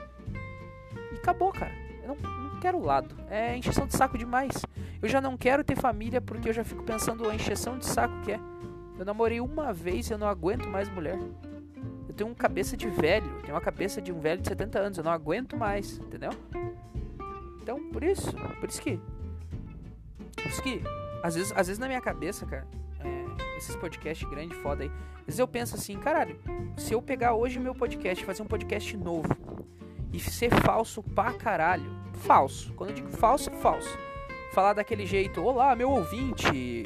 E 1.13 1.17
acabou, 1.17 1.53
cara. 1.53 1.73
Eu 2.03 2.09
não, 2.09 2.17
não 2.17 2.61
quero 2.61 2.83
lado. 2.83 3.15
É 3.31 3.57
encheção 3.57 3.87
de 3.87 3.97
saco 3.97 4.19
demais. 4.19 4.65
Eu 5.01 5.09
já 5.09 5.21
não 5.21 5.37
quero 5.37 5.63
ter 5.63 5.77
família 5.77 6.21
porque 6.21 6.49
eu 6.49 6.53
já 6.53 6.65
fico 6.65 6.83
pensando 6.83 7.29
a 7.29 7.35
encheção 7.35 7.79
de 7.79 7.87
saco 7.87 8.21
que 8.23 8.33
é. 8.33 8.41
Eu 8.99 9.05
namorei 9.05 9.41
uma 9.41 9.73
vez 9.73 10.09
e 10.09 10.13
eu 10.13 10.19
não 10.19 10.27
aguento 10.27 10.67
mais 10.69 10.89
mulher. 10.89 11.19
Tenho 12.17 12.31
uma 12.31 12.37
cabeça 12.37 12.77
de 12.77 12.89
velho, 12.89 13.29
tenho 13.43 13.55
uma 13.55 13.61
cabeça 13.61 14.01
de 14.01 14.11
um 14.11 14.19
velho 14.19 14.41
de 14.41 14.49
70 14.49 14.79
anos, 14.79 14.99
eu 14.99 15.05
não 15.05 15.13
aguento 15.13 15.57
mais, 15.57 15.99
entendeu? 15.99 16.31
Então, 17.63 17.91
por 17.91 18.03
isso, 18.03 18.35
por 18.59 18.69
isso 18.69 18.81
que. 18.81 18.99
Por 20.35 20.47
isso 20.47 20.63
que, 20.63 20.83
às 21.23 21.35
vezes, 21.35 21.53
às 21.53 21.67
vezes 21.67 21.79
na 21.79 21.87
minha 21.87 22.01
cabeça, 22.01 22.47
cara, 22.47 22.67
é, 23.01 23.57
esses 23.59 23.77
podcasts 23.77 24.29
grandes, 24.29 24.57
foda 24.59 24.85
aí, 24.85 24.91
às 25.19 25.27
vezes 25.27 25.39
eu 25.41 25.49
penso 25.49 25.75
assim, 25.75 25.99
caralho, 25.99 26.39
se 26.77 26.93
eu 26.93 27.03
pegar 27.03 27.35
hoje 27.35 27.59
meu 27.59 27.75
podcast, 27.75 28.25
fazer 28.25 28.43
um 28.43 28.47
podcast 28.47 28.97
novo 28.97 29.29
e 30.13 30.21
ser 30.21 30.51
falso 30.63 31.03
pra 31.03 31.33
caralho, 31.33 31.91
falso, 32.15 32.73
quando 32.75 32.91
eu 32.91 32.97
digo 32.97 33.11
falso, 33.11 33.51
é 33.51 33.53
falso 33.55 34.07
falar 34.57 34.73
daquele 34.73 35.05
jeito: 35.05 35.45
Olá, 35.45 35.77
meu 35.77 35.91
ouvinte, 35.91 36.83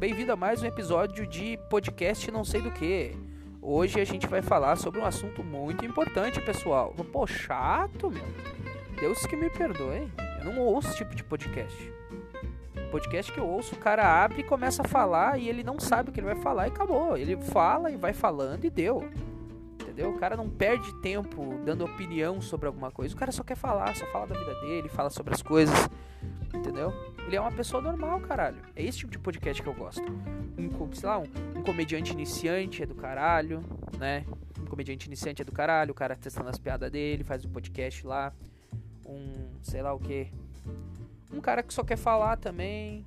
bem-vindo 0.00 0.32
a 0.32 0.36
mais 0.36 0.60
um 0.62 0.66
episódio 0.66 1.28
de 1.28 1.56
podcast 1.70 2.28
não 2.32 2.44
sei 2.44 2.60
do 2.60 2.72
que. 2.72 3.27
Hoje 3.60 4.00
a 4.00 4.04
gente 4.04 4.26
vai 4.26 4.40
falar 4.40 4.76
sobre 4.76 5.00
um 5.00 5.04
assunto 5.04 5.42
muito 5.42 5.84
importante, 5.84 6.40
pessoal. 6.40 6.94
Pô, 7.12 7.26
chato, 7.26 8.10
meu. 8.10 8.24
Deus 8.98 9.26
que 9.26 9.36
me 9.36 9.50
perdoe. 9.50 10.10
Eu 10.38 10.52
não 10.52 10.60
ouço 10.60 10.88
esse 10.88 10.98
tipo 10.98 11.14
de 11.14 11.24
podcast. 11.24 11.92
Podcast 12.90 13.30
que 13.32 13.38
eu 13.38 13.46
ouço, 13.46 13.74
o 13.74 13.78
cara 13.78 14.24
abre 14.24 14.40
e 14.40 14.44
começa 14.44 14.82
a 14.82 14.88
falar 14.88 15.38
e 15.38 15.48
ele 15.48 15.62
não 15.62 15.78
sabe 15.78 16.08
o 16.08 16.12
que 16.12 16.20
ele 16.20 16.26
vai 16.26 16.36
falar 16.36 16.66
e 16.66 16.70
acabou. 16.70 17.16
Ele 17.16 17.36
fala 17.36 17.90
e 17.90 17.96
vai 17.96 18.12
falando 18.12 18.64
e 18.64 18.70
deu. 18.70 19.08
Entendeu? 19.82 20.10
O 20.10 20.18
cara 20.18 20.36
não 20.36 20.48
perde 20.48 20.94
tempo 21.00 21.60
dando 21.64 21.84
opinião 21.84 22.40
sobre 22.40 22.66
alguma 22.66 22.90
coisa. 22.90 23.14
O 23.14 23.18
cara 23.18 23.32
só 23.32 23.42
quer 23.42 23.56
falar, 23.56 23.94
só 23.96 24.06
fala 24.06 24.26
da 24.28 24.38
vida 24.38 24.54
dele, 24.60 24.88
fala 24.88 25.10
sobre 25.10 25.34
as 25.34 25.42
coisas 25.42 25.88
entendeu? 26.54 26.92
Ele 27.28 27.36
é 27.36 27.40
uma 27.42 27.52
pessoa 27.52 27.82
normal, 27.82 28.18
caralho. 28.20 28.56
É 28.74 28.82
esse 28.82 29.00
tipo 29.00 29.12
de 29.12 29.18
podcast 29.18 29.62
que 29.62 29.68
eu 29.68 29.74
gosto. 29.74 30.02
Um, 30.58 30.94
sei 30.94 31.06
lá, 31.06 31.18
um, 31.18 31.26
um 31.56 31.62
comediante 31.62 32.10
iniciante 32.10 32.82
é 32.82 32.86
do 32.86 32.94
caralho, 32.94 33.62
né? 33.98 34.24
Um 34.58 34.64
comediante 34.64 35.06
iniciante 35.06 35.42
é 35.42 35.44
do 35.44 35.52
caralho, 35.52 35.92
o 35.92 35.94
cara 35.94 36.16
testando 36.16 36.48
as 36.48 36.58
piadas 36.58 36.90
dele, 36.90 37.22
faz 37.22 37.44
um 37.44 37.50
podcast 37.50 38.06
lá. 38.06 38.32
Um, 39.04 39.50
sei 39.60 39.82
lá 39.82 39.92
o 39.92 39.98
que. 39.98 40.32
Um 41.30 41.38
cara 41.38 41.62
que 41.62 41.74
só 41.74 41.84
quer 41.84 41.98
falar 41.98 42.38
também, 42.38 43.04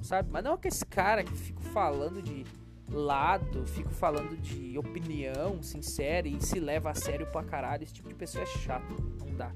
sabe? 0.00 0.30
Mas 0.30 0.44
não 0.44 0.54
é 0.54 0.56
que 0.56 0.68
esse 0.68 0.86
cara 0.86 1.24
que 1.24 1.32
fica 1.32 1.60
falando 1.60 2.22
de 2.22 2.46
lado, 2.88 3.66
fico 3.66 3.90
falando 3.90 4.40
de 4.40 4.78
opinião 4.78 5.60
sincera 5.64 6.28
e 6.28 6.40
se 6.40 6.60
leva 6.60 6.90
a 6.90 6.94
sério 6.94 7.26
pra 7.26 7.42
caralho. 7.42 7.82
Esse 7.82 7.94
tipo 7.94 8.08
de 8.08 8.14
pessoa 8.14 8.44
é 8.44 8.46
chato, 8.46 8.94
não 9.18 9.34
dá. 9.34 9.50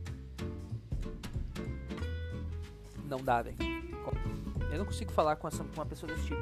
Não 3.09 3.19
dá, 3.19 3.43
velho. 3.43 3.57
Eu 4.71 4.79
não 4.79 4.85
consigo 4.85 5.11
falar 5.13 5.37
com, 5.37 5.49
essa, 5.49 5.65
com 5.65 5.75
uma 5.75 5.87
pessoa 5.87 6.13
desse 6.13 6.27
tipo. 6.27 6.41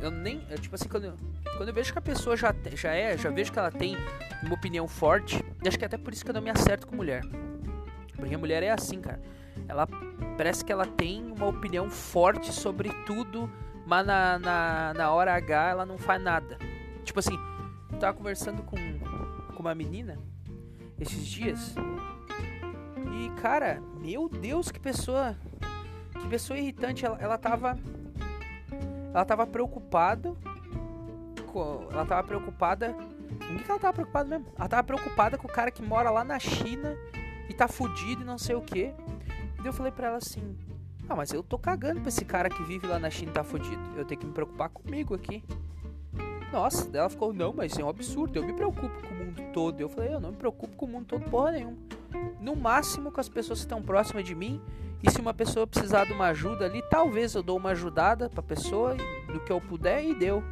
Eu 0.00 0.10
nem. 0.10 0.46
Eu, 0.50 0.58
tipo 0.58 0.74
assim, 0.74 0.88
quando 0.88 1.04
eu, 1.04 1.14
quando 1.56 1.68
eu 1.68 1.74
vejo 1.74 1.92
que 1.92 1.98
a 1.98 2.02
pessoa 2.02 2.36
já, 2.36 2.54
já 2.74 2.92
é, 2.92 3.16
já 3.16 3.30
vejo 3.30 3.50
que 3.50 3.58
ela 3.58 3.70
tem 3.70 3.96
uma 4.42 4.54
opinião 4.54 4.86
forte, 4.86 5.42
acho 5.66 5.78
que 5.78 5.84
é 5.84 5.86
até 5.86 5.96
por 5.96 6.12
isso 6.12 6.24
que 6.24 6.30
eu 6.30 6.34
não 6.34 6.42
me 6.42 6.50
acerto 6.50 6.86
com 6.86 6.94
mulher. 6.94 7.22
Porque 8.14 8.34
a 8.34 8.38
mulher 8.38 8.62
é 8.62 8.70
assim, 8.70 9.00
cara. 9.00 9.20
Ela 9.66 9.88
parece 10.36 10.64
que 10.64 10.72
ela 10.72 10.86
tem 10.86 11.32
uma 11.32 11.46
opinião 11.46 11.90
forte 11.90 12.52
sobre 12.52 12.90
tudo, 13.06 13.50
mas 13.86 14.06
na, 14.06 14.38
na, 14.38 14.94
na 14.94 15.10
hora 15.12 15.34
H 15.34 15.70
ela 15.70 15.86
não 15.86 15.98
faz 15.98 16.22
nada. 16.22 16.58
Tipo 17.04 17.18
assim, 17.20 17.36
eu 17.90 17.98
tava 17.98 18.16
conversando 18.16 18.62
com, 18.62 18.76
com 19.54 19.60
uma 19.60 19.74
menina 19.74 20.18
esses 21.00 21.26
dias 21.26 21.74
E, 23.12 23.30
cara, 23.40 23.80
meu 24.00 24.28
Deus, 24.28 24.70
que 24.70 24.78
pessoa. 24.78 25.36
Que 26.20 26.28
pessoa 26.28 26.58
irritante. 26.58 27.04
Ela, 27.04 27.18
ela 27.20 27.38
tava. 27.38 27.78
Ela 29.12 29.24
tava 29.24 29.46
preocupada. 29.46 30.34
Ela 31.90 32.06
tava 32.06 32.26
preocupada. 32.26 32.92
Com 32.92 33.56
que, 33.56 33.64
que 33.64 33.70
ela 33.70 33.80
tava 33.80 33.92
preocupada 33.92 34.28
mesmo? 34.28 34.46
Ela 34.56 34.68
tava 34.68 34.84
preocupada 34.84 35.38
com 35.38 35.46
o 35.46 35.50
cara 35.50 35.70
que 35.70 35.82
mora 35.82 36.10
lá 36.10 36.24
na 36.24 36.38
China 36.38 36.96
e 37.48 37.54
tá 37.54 37.66
fudido 37.66 38.22
e 38.22 38.24
não 38.24 38.38
sei 38.38 38.54
o 38.54 38.60
que. 38.60 38.92
E 39.62 39.66
eu 39.66 39.72
falei 39.72 39.92
pra 39.92 40.08
ela 40.08 40.16
assim: 40.18 40.56
Ah, 41.08 41.16
mas 41.16 41.32
eu 41.32 41.42
tô 41.42 41.58
cagando 41.58 42.00
pra 42.00 42.08
esse 42.08 42.24
cara 42.24 42.48
que 42.48 42.62
vive 42.62 42.86
lá 42.86 42.98
na 42.98 43.10
China 43.10 43.30
e 43.30 43.34
tá 43.34 43.44
fudido. 43.44 43.82
Eu 43.96 44.04
tenho 44.04 44.20
que 44.20 44.26
me 44.26 44.32
preocupar 44.32 44.68
comigo 44.68 45.14
aqui. 45.14 45.42
Nossa, 46.52 46.88
ela 46.96 47.08
ficou: 47.08 47.32
Não, 47.32 47.52
mas 47.52 47.72
isso 47.72 47.80
é 47.80 47.84
um 47.84 47.88
absurdo. 47.88 48.38
Eu 48.38 48.44
me 48.44 48.52
preocupo 48.52 49.02
com 49.02 49.14
o 49.14 49.18
mundo 49.18 49.42
todo. 49.52 49.80
Eu 49.80 49.88
falei: 49.88 50.14
Eu 50.14 50.20
não 50.20 50.30
me 50.30 50.36
preocupo 50.36 50.76
com 50.76 50.86
o 50.86 50.88
mundo 50.88 51.06
todo, 51.06 51.24
porra 51.30 51.52
nenhuma. 51.52 51.76
No 52.40 52.56
máximo 52.56 53.10
com 53.10 53.20
as 53.20 53.28
pessoas 53.28 53.60
que 53.60 53.64
estão 53.64 53.82
próximas 53.82 54.24
de 54.24 54.34
mim. 54.34 54.60
E 55.02 55.10
se 55.10 55.20
uma 55.20 55.32
pessoa 55.32 55.66
precisar 55.66 56.04
de 56.06 56.12
uma 56.12 56.26
ajuda 56.26 56.64
ali, 56.64 56.82
talvez 56.90 57.34
eu 57.34 57.42
dou 57.42 57.56
uma 57.56 57.70
ajudada 57.70 58.28
pra 58.28 58.42
pessoa 58.42 58.96
do 59.32 59.40
que 59.40 59.52
eu 59.52 59.60
puder 59.60 60.04
e 60.04 60.14
deu. 60.14 60.42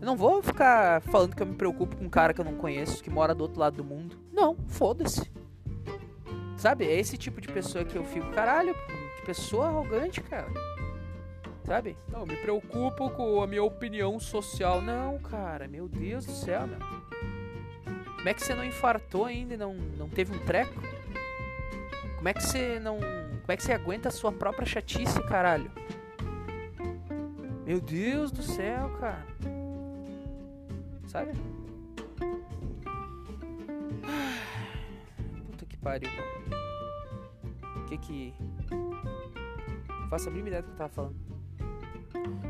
Eu 0.00 0.06
não 0.06 0.16
vou 0.16 0.40
ficar 0.40 1.00
falando 1.02 1.34
que 1.34 1.42
eu 1.42 1.46
me 1.46 1.56
preocupo 1.56 1.96
com 1.96 2.04
um 2.04 2.08
cara 2.08 2.32
que 2.32 2.40
eu 2.40 2.44
não 2.44 2.54
conheço, 2.54 3.02
que 3.02 3.10
mora 3.10 3.34
do 3.34 3.42
outro 3.42 3.58
lado 3.58 3.76
do 3.76 3.84
mundo. 3.84 4.16
Não, 4.32 4.56
foda-se. 4.68 5.30
Sabe? 6.56 6.86
É 6.86 6.98
esse 6.98 7.16
tipo 7.16 7.40
de 7.40 7.48
pessoa 7.48 7.84
que 7.84 7.96
eu 7.96 8.04
fico, 8.04 8.30
caralho, 8.32 8.74
que 9.16 9.26
pessoa 9.26 9.66
arrogante, 9.66 10.20
cara. 10.20 10.48
Sabe? 11.64 11.96
Não, 12.10 12.24
me 12.24 12.36
preocupo 12.36 13.10
com 13.10 13.42
a 13.42 13.46
minha 13.46 13.62
opinião 13.62 14.18
social. 14.20 14.80
Não, 14.80 15.18
cara, 15.18 15.68
meu 15.68 15.88
Deus 15.88 16.24
do 16.24 16.32
céu, 16.32 16.66
meu. 16.66 16.78
Como 18.16 18.28
é 18.28 18.34
que 18.34 18.42
você 18.42 18.54
não 18.54 18.64
infartou 18.64 19.24
ainda 19.24 19.54
e 19.54 19.56
não, 19.56 19.74
não 19.74 20.08
teve 20.08 20.34
um 20.34 20.38
treco? 20.40 20.80
Como 22.18 22.28
é 22.28 22.34
que 22.34 22.42
você 22.42 22.80
não. 22.80 22.98
Como 22.98 23.52
é 23.52 23.56
que 23.56 23.62
você 23.62 23.72
aguenta 23.72 24.08
a 24.08 24.12
sua 24.12 24.32
própria 24.32 24.66
chatice, 24.66 25.22
caralho? 25.22 25.70
Meu 27.64 27.80
Deus 27.80 28.32
do 28.32 28.42
céu, 28.42 28.90
cara. 28.98 29.24
Sabe? 31.06 31.32
Puta 35.46 35.64
que 35.64 35.76
pariu. 35.76 36.10
O 37.76 37.84
que 37.86 37.98
que. 37.98 38.34
Faço 40.10 40.28
a 40.28 40.32
mínima 40.32 40.48
ideia 40.48 40.62
do 40.62 40.66
que 40.66 40.72
eu 40.72 40.76
tava 40.76 40.90
falando. 40.90 41.16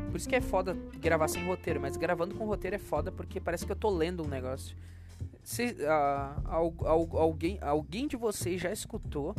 Por 0.09 0.17
isso 0.17 0.27
que 0.27 0.35
é 0.35 0.41
foda 0.41 0.75
gravar 0.99 1.27
sem 1.27 1.45
roteiro, 1.45 1.79
mas 1.79 1.95
gravando 1.95 2.33
com 2.33 2.45
roteiro 2.45 2.75
é 2.75 2.79
foda 2.79 3.11
porque 3.11 3.39
parece 3.39 3.67
que 3.67 3.71
eu 3.71 3.75
tô 3.75 3.89
lendo 3.89 4.23
um 4.23 4.27
negócio. 4.27 4.75
Se, 5.43 5.65
uh, 5.65 6.77
alguém, 7.15 7.57
alguém 7.61 8.07
de 8.07 8.15
vocês 8.15 8.61
já 8.61 8.71
escutou? 8.71 9.35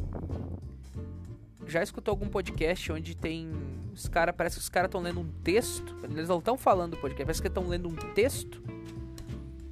Já 1.70 1.84
escutou 1.84 2.10
algum 2.10 2.26
podcast 2.26 2.90
onde 2.90 3.16
tem. 3.16 3.48
Os 3.94 4.08
caras. 4.08 4.34
Parece 4.36 4.56
que 4.56 4.62
os 4.62 4.68
caras 4.68 4.88
estão 4.88 5.00
lendo 5.00 5.20
um 5.20 5.30
texto. 5.44 5.96
Eles 6.02 6.28
não 6.28 6.38
estão 6.38 6.58
falando 6.58 6.92
do 6.92 6.96
podcast, 6.96 7.24
parece 7.24 7.40
que 7.40 7.46
estão 7.46 7.68
lendo 7.68 7.88
um 7.88 7.94
texto. 7.94 8.60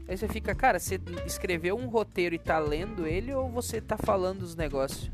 Aí 0.06 0.16
você 0.16 0.28
fica, 0.28 0.54
cara, 0.54 0.78
você 0.78 1.00
escreveu 1.26 1.76
um 1.76 1.88
roteiro 1.88 2.34
e 2.34 2.38
tá 2.38 2.58
lendo 2.58 3.06
ele 3.06 3.34
ou 3.34 3.50
você 3.50 3.80
tá 3.80 3.98
falando 3.98 4.42
os 4.42 4.54
negócios? 4.54 5.10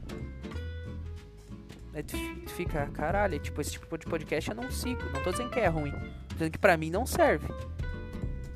Aí 1.94 2.03
tu 2.03 2.16
fica, 2.51 2.87
caralho, 2.88 3.38
tipo, 3.38 3.61
esse 3.61 3.73
tipo 3.73 3.97
de 3.97 4.05
podcast 4.05 4.51
eu 4.51 4.57
não 4.57 4.70
sigo. 4.70 5.03
Não 5.12 5.23
tô 5.23 5.31
dizendo 5.31 5.51
que 5.51 5.61
é 5.61 5.66
ruim. 5.66 5.90
Tô 6.29 6.35
dizendo 6.35 6.51
que 6.53 6.59
pra 6.59 6.77
mim 6.77 6.90
não 6.90 7.07
serve. 7.07 7.49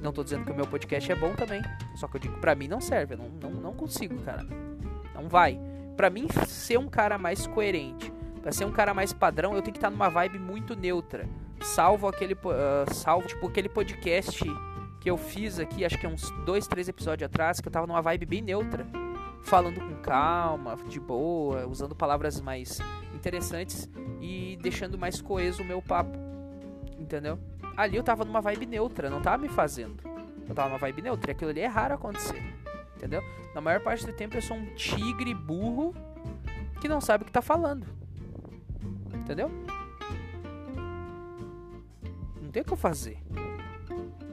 Não 0.02 0.12
tô 0.12 0.22
dizendo 0.22 0.44
que 0.44 0.52
o 0.52 0.54
meu 0.54 0.66
podcast 0.66 1.10
é 1.10 1.14
bom 1.14 1.34
também. 1.34 1.62
Só 1.96 2.06
que 2.06 2.16
eu 2.16 2.20
digo, 2.20 2.38
pra 2.38 2.54
mim 2.54 2.68
não 2.68 2.80
serve. 2.80 3.14
Eu 3.14 3.18
não, 3.18 3.28
não, 3.28 3.50
não 3.50 3.72
consigo, 3.72 4.20
cara. 4.22 4.46
Não 5.14 5.28
vai. 5.28 5.58
Pra 5.96 6.10
mim 6.10 6.28
ser 6.46 6.78
um 6.78 6.88
cara 6.88 7.18
mais 7.18 7.48
coerente, 7.48 8.12
pra 8.48 8.52
ser 8.54 8.64
um 8.64 8.72
cara 8.72 8.94
mais 8.94 9.12
padrão, 9.12 9.54
eu 9.54 9.60
tenho 9.60 9.74
que 9.74 9.78
estar 9.78 9.88
tá 9.88 9.90
numa 9.90 10.08
vibe 10.08 10.38
muito 10.38 10.74
neutra. 10.74 11.28
Salvo 11.60 12.08
aquele. 12.08 12.32
Uh, 12.32 12.94
salvo, 12.94 13.28
tipo, 13.28 13.46
aquele 13.46 13.68
podcast 13.68 14.42
que 14.98 15.10
eu 15.10 15.18
fiz 15.18 15.58
aqui, 15.58 15.84
acho 15.84 15.98
que 15.98 16.06
é 16.06 16.08
uns 16.08 16.30
dois, 16.46 16.66
três 16.66 16.88
episódios 16.88 17.26
atrás, 17.26 17.60
que 17.60 17.68
eu 17.68 17.72
tava 17.72 17.86
numa 17.86 18.00
vibe 18.00 18.24
bem 18.24 18.40
neutra. 18.40 18.86
Falando 19.42 19.78
com 19.80 19.96
calma, 19.96 20.78
de 20.88 20.98
boa, 20.98 21.66
usando 21.66 21.94
palavras 21.94 22.40
mais 22.40 22.78
interessantes 23.14 23.86
e 24.18 24.58
deixando 24.62 24.96
mais 24.96 25.20
coeso 25.20 25.62
o 25.62 25.66
meu 25.66 25.82
papo. 25.82 26.18
Entendeu? 26.98 27.38
ali 27.76 27.98
eu 27.98 28.02
tava 28.02 28.24
numa 28.24 28.40
vibe 28.40 28.64
neutra, 28.64 29.10
não 29.10 29.20
tava 29.20 29.42
me 29.42 29.50
fazendo. 29.50 30.02
Eu 30.48 30.54
tava 30.54 30.70
numa 30.70 30.78
vibe 30.78 31.02
neutra, 31.02 31.30
e 31.30 31.32
aquilo 31.32 31.50
ali 31.50 31.60
é 31.60 31.66
raro 31.66 31.94
acontecer. 31.94 32.42
Entendeu? 32.96 33.22
Na 33.54 33.60
maior 33.60 33.80
parte 33.80 34.06
do 34.06 34.12
tempo 34.14 34.38
eu 34.38 34.42
sou 34.42 34.56
um 34.56 34.74
tigre 34.74 35.34
burro 35.34 35.94
que 36.80 36.88
não 36.88 36.98
sabe 36.98 37.24
o 37.24 37.26
que 37.26 37.32
tá 37.32 37.42
falando. 37.42 37.97
Entendeu? 39.28 39.50
Não 42.40 42.50
tem 42.50 42.62
o 42.62 42.64
que 42.64 42.72
eu 42.72 42.78
fazer. 42.78 43.18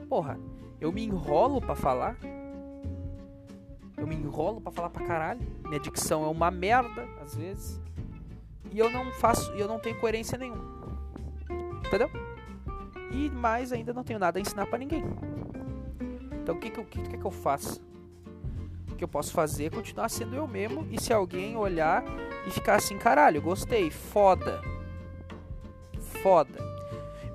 Porra, 0.08 0.40
eu 0.80 0.90
me 0.90 1.04
enrolo 1.04 1.60
para 1.60 1.74
falar. 1.74 2.16
Eu 3.94 4.06
me 4.06 4.14
enrolo 4.14 4.58
para 4.58 4.72
falar 4.72 4.88
pra 4.88 5.04
caralho. 5.04 5.46
Minha 5.64 5.78
dicção 5.78 6.24
é 6.24 6.28
uma 6.28 6.50
merda, 6.50 7.06
às 7.20 7.36
vezes. 7.36 7.78
E 8.72 8.78
eu 8.78 8.90
não 8.90 9.12
faço, 9.12 9.52
eu 9.52 9.68
não 9.68 9.78
tenho 9.78 10.00
coerência 10.00 10.38
nenhuma. 10.38 10.64
Entendeu? 11.86 12.08
E 13.12 13.28
mais 13.28 13.72
ainda 13.72 13.92
não 13.92 14.02
tenho 14.02 14.18
nada 14.18 14.38
a 14.38 14.40
ensinar 14.40 14.64
para 14.64 14.78
ninguém. 14.78 15.04
Então 16.42 16.54
o 16.54 16.58
que, 16.58 16.70
que, 16.70 16.82
que, 16.84 17.02
que, 17.02 17.18
que 17.18 17.24
eu 17.26 17.30
faço? 17.30 17.82
O 18.90 18.94
que 18.96 19.04
eu 19.04 19.08
posso 19.08 19.30
fazer 19.30 19.66
é 19.66 19.70
continuar 19.70 20.08
sendo 20.08 20.34
eu 20.36 20.48
mesmo. 20.48 20.88
E 20.90 20.98
se 20.98 21.12
alguém 21.12 21.54
olhar 21.54 22.02
e 22.46 22.50
ficar 22.50 22.76
assim, 22.76 22.96
caralho, 22.96 23.42
gostei, 23.42 23.90
foda. 23.90 24.74
Foda. 26.26 26.58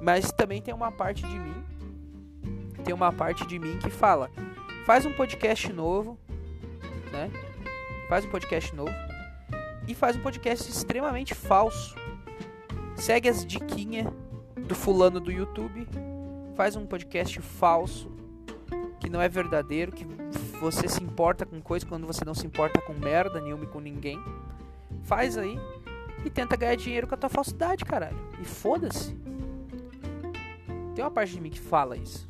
Mas 0.01 0.33
também 0.33 0.61
tem 0.61 0.73
uma 0.73 0.91
parte 0.91 1.25
de 1.25 1.39
mim. 1.39 1.63
Tem 2.83 2.93
uma 2.93 3.13
parte 3.13 3.47
de 3.47 3.57
mim 3.57 3.79
que 3.79 3.89
fala: 3.89 4.29
faz 4.85 5.05
um 5.05 5.13
podcast 5.13 5.71
novo, 5.71 6.19
né? 7.09 7.31
Faz 8.09 8.25
um 8.25 8.29
podcast 8.29 8.75
novo. 8.75 8.91
E 9.87 9.95
faz 9.95 10.17
um 10.17 10.19
podcast 10.19 10.69
extremamente 10.69 11.33
falso. 11.33 11.95
Segue 12.97 13.29
as 13.29 13.45
diquinhas 13.45 14.11
do 14.57 14.75
fulano 14.75 15.21
do 15.21 15.31
YouTube, 15.31 15.87
faz 16.57 16.75
um 16.75 16.85
podcast 16.85 17.39
falso, 17.39 18.11
que 18.99 19.09
não 19.09 19.21
é 19.21 19.29
verdadeiro, 19.29 19.93
que 19.93 20.03
você 20.59 20.89
se 20.89 21.01
importa 21.01 21.45
com 21.45 21.61
coisa 21.61 21.85
quando 21.85 22.05
você 22.05 22.25
não 22.25 22.33
se 22.33 22.45
importa 22.45 22.81
com 22.81 22.91
merda 22.91 23.39
nenhuma 23.39 23.63
e 23.63 23.67
com 23.67 23.79
ninguém. 23.79 24.21
Faz 25.05 25.37
aí 25.37 25.57
e 26.25 26.29
tenta 26.29 26.55
ganhar 26.55 26.75
dinheiro 26.75 27.07
com 27.07 27.15
a 27.15 27.17
tua 27.17 27.29
falsidade, 27.29 27.85
caralho. 27.85 28.17
E 28.39 28.45
foda-se. 28.45 29.15
Tem 30.95 31.03
uma 31.03 31.11
parte 31.11 31.33
de 31.33 31.41
mim 31.41 31.49
que 31.49 31.59
fala 31.59 31.97
isso. 31.97 32.27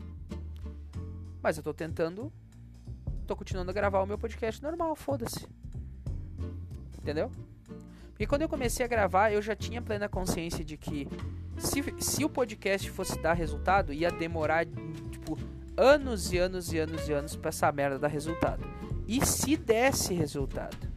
Mas 1.41 1.57
eu 1.57 1.63
tô 1.63 1.73
tentando. 1.73 2.31
Tô 3.25 3.35
continuando 3.35 3.71
a 3.71 3.73
gravar 3.73 4.01
o 4.01 4.05
meu 4.05 4.17
podcast 4.17 4.61
normal, 4.61 4.95
foda-se. 4.95 5.47
Entendeu? 6.99 7.31
Porque 8.11 8.27
quando 8.27 8.43
eu 8.43 8.49
comecei 8.49 8.85
a 8.85 8.89
gravar, 8.89 9.31
eu 9.31 9.41
já 9.41 9.55
tinha 9.55 9.81
plena 9.81 10.07
consciência 10.07 10.63
de 10.63 10.77
que 10.77 11.07
se, 11.57 11.83
se 11.99 12.23
o 12.23 12.29
podcast 12.29 12.89
fosse 12.91 13.17
dar 13.19 13.33
resultado, 13.33 13.91
ia 13.93 14.11
demorar, 14.11 14.65
tipo, 15.09 15.37
anos 15.75 16.31
e 16.31 16.37
anos 16.37 16.71
e 16.71 16.77
anos 16.77 17.09
e 17.09 17.13
anos 17.13 17.35
pra 17.35 17.49
essa 17.49 17.71
merda 17.71 17.97
dar 17.97 18.09
resultado. 18.09 18.63
E 19.07 19.25
se 19.25 19.57
desse 19.57 20.13
resultado? 20.13 20.90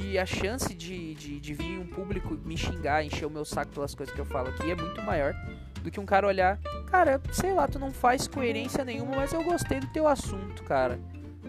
E 0.00 0.18
a 0.18 0.24
chance 0.24 0.74
de, 0.74 1.14
de, 1.14 1.38
de 1.38 1.54
vir 1.54 1.78
um 1.78 1.86
público 1.86 2.34
me 2.44 2.56
xingar, 2.56 3.04
encher 3.04 3.26
o 3.26 3.30
meu 3.30 3.44
saco 3.44 3.72
pelas 3.72 3.94
coisas 3.94 4.14
que 4.14 4.20
eu 4.20 4.24
falo 4.24 4.48
aqui 4.48 4.70
é 4.70 4.74
muito 4.74 5.02
maior 5.02 5.34
do 5.82 5.90
que 5.90 6.00
um 6.00 6.06
cara 6.06 6.26
olhar, 6.26 6.58
cara, 6.86 7.20
sei 7.32 7.52
lá, 7.52 7.66
tu 7.66 7.78
não 7.78 7.90
faz 7.90 8.28
coerência 8.28 8.84
nenhuma, 8.84 9.16
mas 9.16 9.32
eu 9.32 9.42
gostei 9.42 9.80
do 9.80 9.86
teu 9.88 10.06
assunto, 10.06 10.62
cara. 10.62 10.98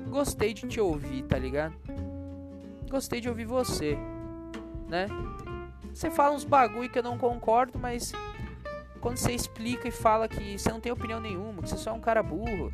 Gostei 0.10 0.54
de 0.54 0.68
te 0.68 0.82
ouvir, 0.82 1.24
tá 1.24 1.38
ligado? 1.38 1.76
Gostei 2.90 3.22
de 3.22 3.30
ouvir 3.30 3.46
você, 3.46 3.98
né? 4.88 5.08
Você 5.94 6.10
fala 6.10 6.36
uns 6.36 6.44
bagulho 6.44 6.90
que 6.90 6.98
eu 6.98 7.04
não 7.04 7.18
concordo, 7.18 7.78
mas 7.78 8.12
quando 9.00 9.18
você 9.18 9.32
explica 9.32 9.88
e 9.88 9.92
fala 9.92 10.28
que 10.28 10.58
você 10.58 10.72
não 10.72 10.80
tem 10.80 10.92
opinião 10.92 11.20
nenhuma, 11.20 11.62
que 11.62 11.70
você 11.70 11.78
só 11.78 11.92
é 11.92 11.94
um 11.94 12.00
cara 12.00 12.24
burro, 12.24 12.72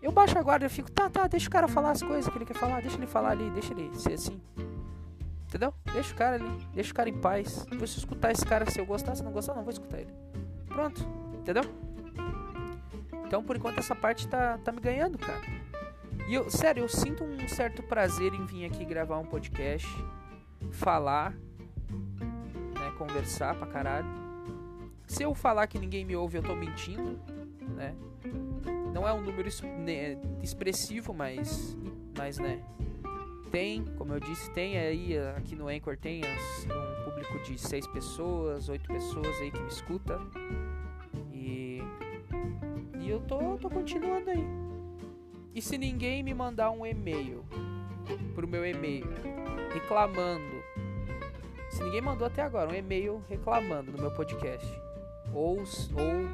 eu 0.00 0.10
baixo 0.10 0.38
a 0.38 0.42
guarda 0.42 0.66
e 0.66 0.68
fico, 0.68 0.90
tá, 0.90 1.10
tá, 1.10 1.26
deixa 1.26 1.48
o 1.48 1.50
cara 1.50 1.68
falar 1.68 1.90
as 1.90 2.02
coisas 2.02 2.30
que 2.30 2.38
ele 2.38 2.46
quer 2.46 2.56
falar, 2.56 2.80
deixa 2.80 2.96
ele 2.96 3.06
falar 3.06 3.30
ali, 3.30 3.50
deixa 3.50 3.72
ele 3.74 3.90
ser 3.94 4.14
assim. 4.14 4.40
Entendeu? 5.48 5.72
Deixa 5.94 6.12
o 6.12 6.16
cara 6.16 6.36
ali, 6.36 6.66
deixa 6.74 6.92
o 6.92 6.94
cara 6.94 7.08
em 7.08 7.18
paz. 7.18 7.64
Vou 7.70 7.84
escutar 7.84 8.30
esse 8.30 8.44
cara 8.44 8.70
se 8.70 8.78
eu 8.78 8.84
gostar, 8.84 9.14
se 9.14 9.24
não 9.24 9.32
gostar, 9.32 9.54
não 9.54 9.62
vou 9.62 9.72
escutar 9.72 9.98
ele. 9.98 10.12
Pronto, 10.66 11.00
entendeu? 11.38 11.62
Então, 13.26 13.42
por 13.42 13.56
enquanto, 13.56 13.78
essa 13.78 13.94
parte 13.94 14.28
tá, 14.28 14.58
tá 14.58 14.70
me 14.70 14.80
ganhando, 14.80 15.16
cara. 15.16 15.40
E 16.28 16.34
eu, 16.34 16.50
sério, 16.50 16.82
eu 16.82 16.88
sinto 16.88 17.24
um 17.24 17.48
certo 17.48 17.82
prazer 17.82 18.34
em 18.34 18.44
vir 18.44 18.66
aqui 18.66 18.84
gravar 18.84 19.18
um 19.18 19.24
podcast, 19.24 19.88
falar, 20.70 21.32
né, 21.32 22.92
conversar 22.98 23.54
pra 23.54 23.66
caralho. 23.66 24.08
Se 25.06 25.22
eu 25.22 25.34
falar 25.34 25.66
que 25.66 25.78
ninguém 25.78 26.04
me 26.04 26.14
ouve, 26.14 26.36
eu 26.36 26.42
tô 26.42 26.54
mentindo, 26.54 27.18
né? 27.74 27.94
Não 28.92 29.08
é 29.08 29.12
um 29.14 29.22
número 29.22 29.48
né, 29.78 30.18
expressivo, 30.42 31.14
mas, 31.14 31.74
mas 32.14 32.38
né? 32.38 32.62
Tem, 33.50 33.84
como 33.96 34.12
eu 34.14 34.20
disse, 34.20 34.50
tem 34.52 34.78
aí 34.78 35.18
aqui 35.36 35.54
no 35.54 35.68
Anchor 35.68 35.96
tem 35.96 36.22
um 36.24 37.04
público 37.04 37.38
de 37.44 37.58
seis 37.58 37.86
pessoas, 37.86 38.68
oito 38.68 38.86
pessoas 38.88 39.36
aí 39.40 39.50
que 39.50 39.60
me 39.60 39.68
escuta. 39.68 40.20
E, 41.32 41.80
e 43.00 43.08
eu 43.08 43.20
tô, 43.20 43.56
tô 43.58 43.68
continuando 43.68 44.30
aí. 44.30 44.44
E 45.54 45.62
se 45.62 45.76
ninguém 45.76 46.22
me 46.22 46.34
mandar 46.34 46.70
um 46.70 46.86
e-mail 46.86 47.44
pro 48.34 48.46
meu 48.46 48.64
e-mail 48.64 49.06
reclamando, 49.72 50.62
se 51.70 51.82
ninguém 51.82 52.00
mandou 52.00 52.26
até 52.26 52.42
agora 52.42 52.70
um 52.70 52.74
e-mail 52.74 53.22
reclamando 53.28 53.90
no 53.90 53.98
meu 53.98 54.10
podcast, 54.10 54.66
ou, 55.34 55.58
ou 55.58 56.28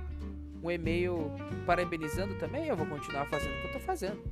um 0.63 0.71
e-mail 0.71 1.31
parabenizando 1.67 2.35
também, 2.37 2.67
eu 2.67 2.77
vou 2.77 2.87
continuar 2.87 3.27
fazendo 3.27 3.57
o 3.57 3.61
que 3.61 3.67
eu 3.69 3.73
tô 3.73 3.81
fazendo. 3.81 4.23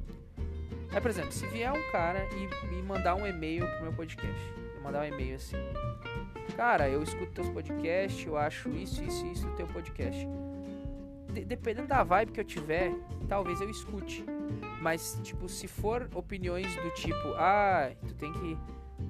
Por 1.01 1.11
exemplo, 1.11 1.33
se 1.33 1.47
vier 1.47 1.73
um 1.73 1.91
cara 1.91 2.29
e 2.35 2.67
me 2.67 2.83
mandar 2.83 3.15
um 3.15 3.27
e-mail 3.27 3.67
pro 3.67 3.83
meu 3.83 3.93
podcast, 3.93 4.53
me 4.77 4.81
mandar 4.83 5.01
um 5.01 5.05
e-mail 5.05 5.37
assim, 5.37 5.57
cara, 6.57 6.89
eu 6.89 7.03
escuto 7.03 7.33
teus 7.33 7.49
podcasts, 7.49 8.27
eu 8.27 8.37
acho 8.37 8.69
isso, 8.71 9.03
isso, 9.03 9.27
isso 9.27 9.47
no 9.47 9.57
teu 9.57 9.67
podcast. 9.67 10.27
De 11.33 11.45
dependendo 11.45 11.89
da 11.89 12.03
vibe 12.03 12.33
que 12.33 12.41
eu 12.41 12.45
tiver, 12.45 12.93
talvez 13.27 13.61
eu 13.61 13.71
escute. 13.71 14.25
Mas, 14.81 15.19
tipo, 15.23 15.49
se 15.49 15.67
for 15.67 16.09
opiniões 16.15 16.75
do 16.77 16.91
tipo, 16.91 17.29
ah, 17.37 17.91
tu 18.07 18.15
tem 18.15 18.33
que. 18.33 18.59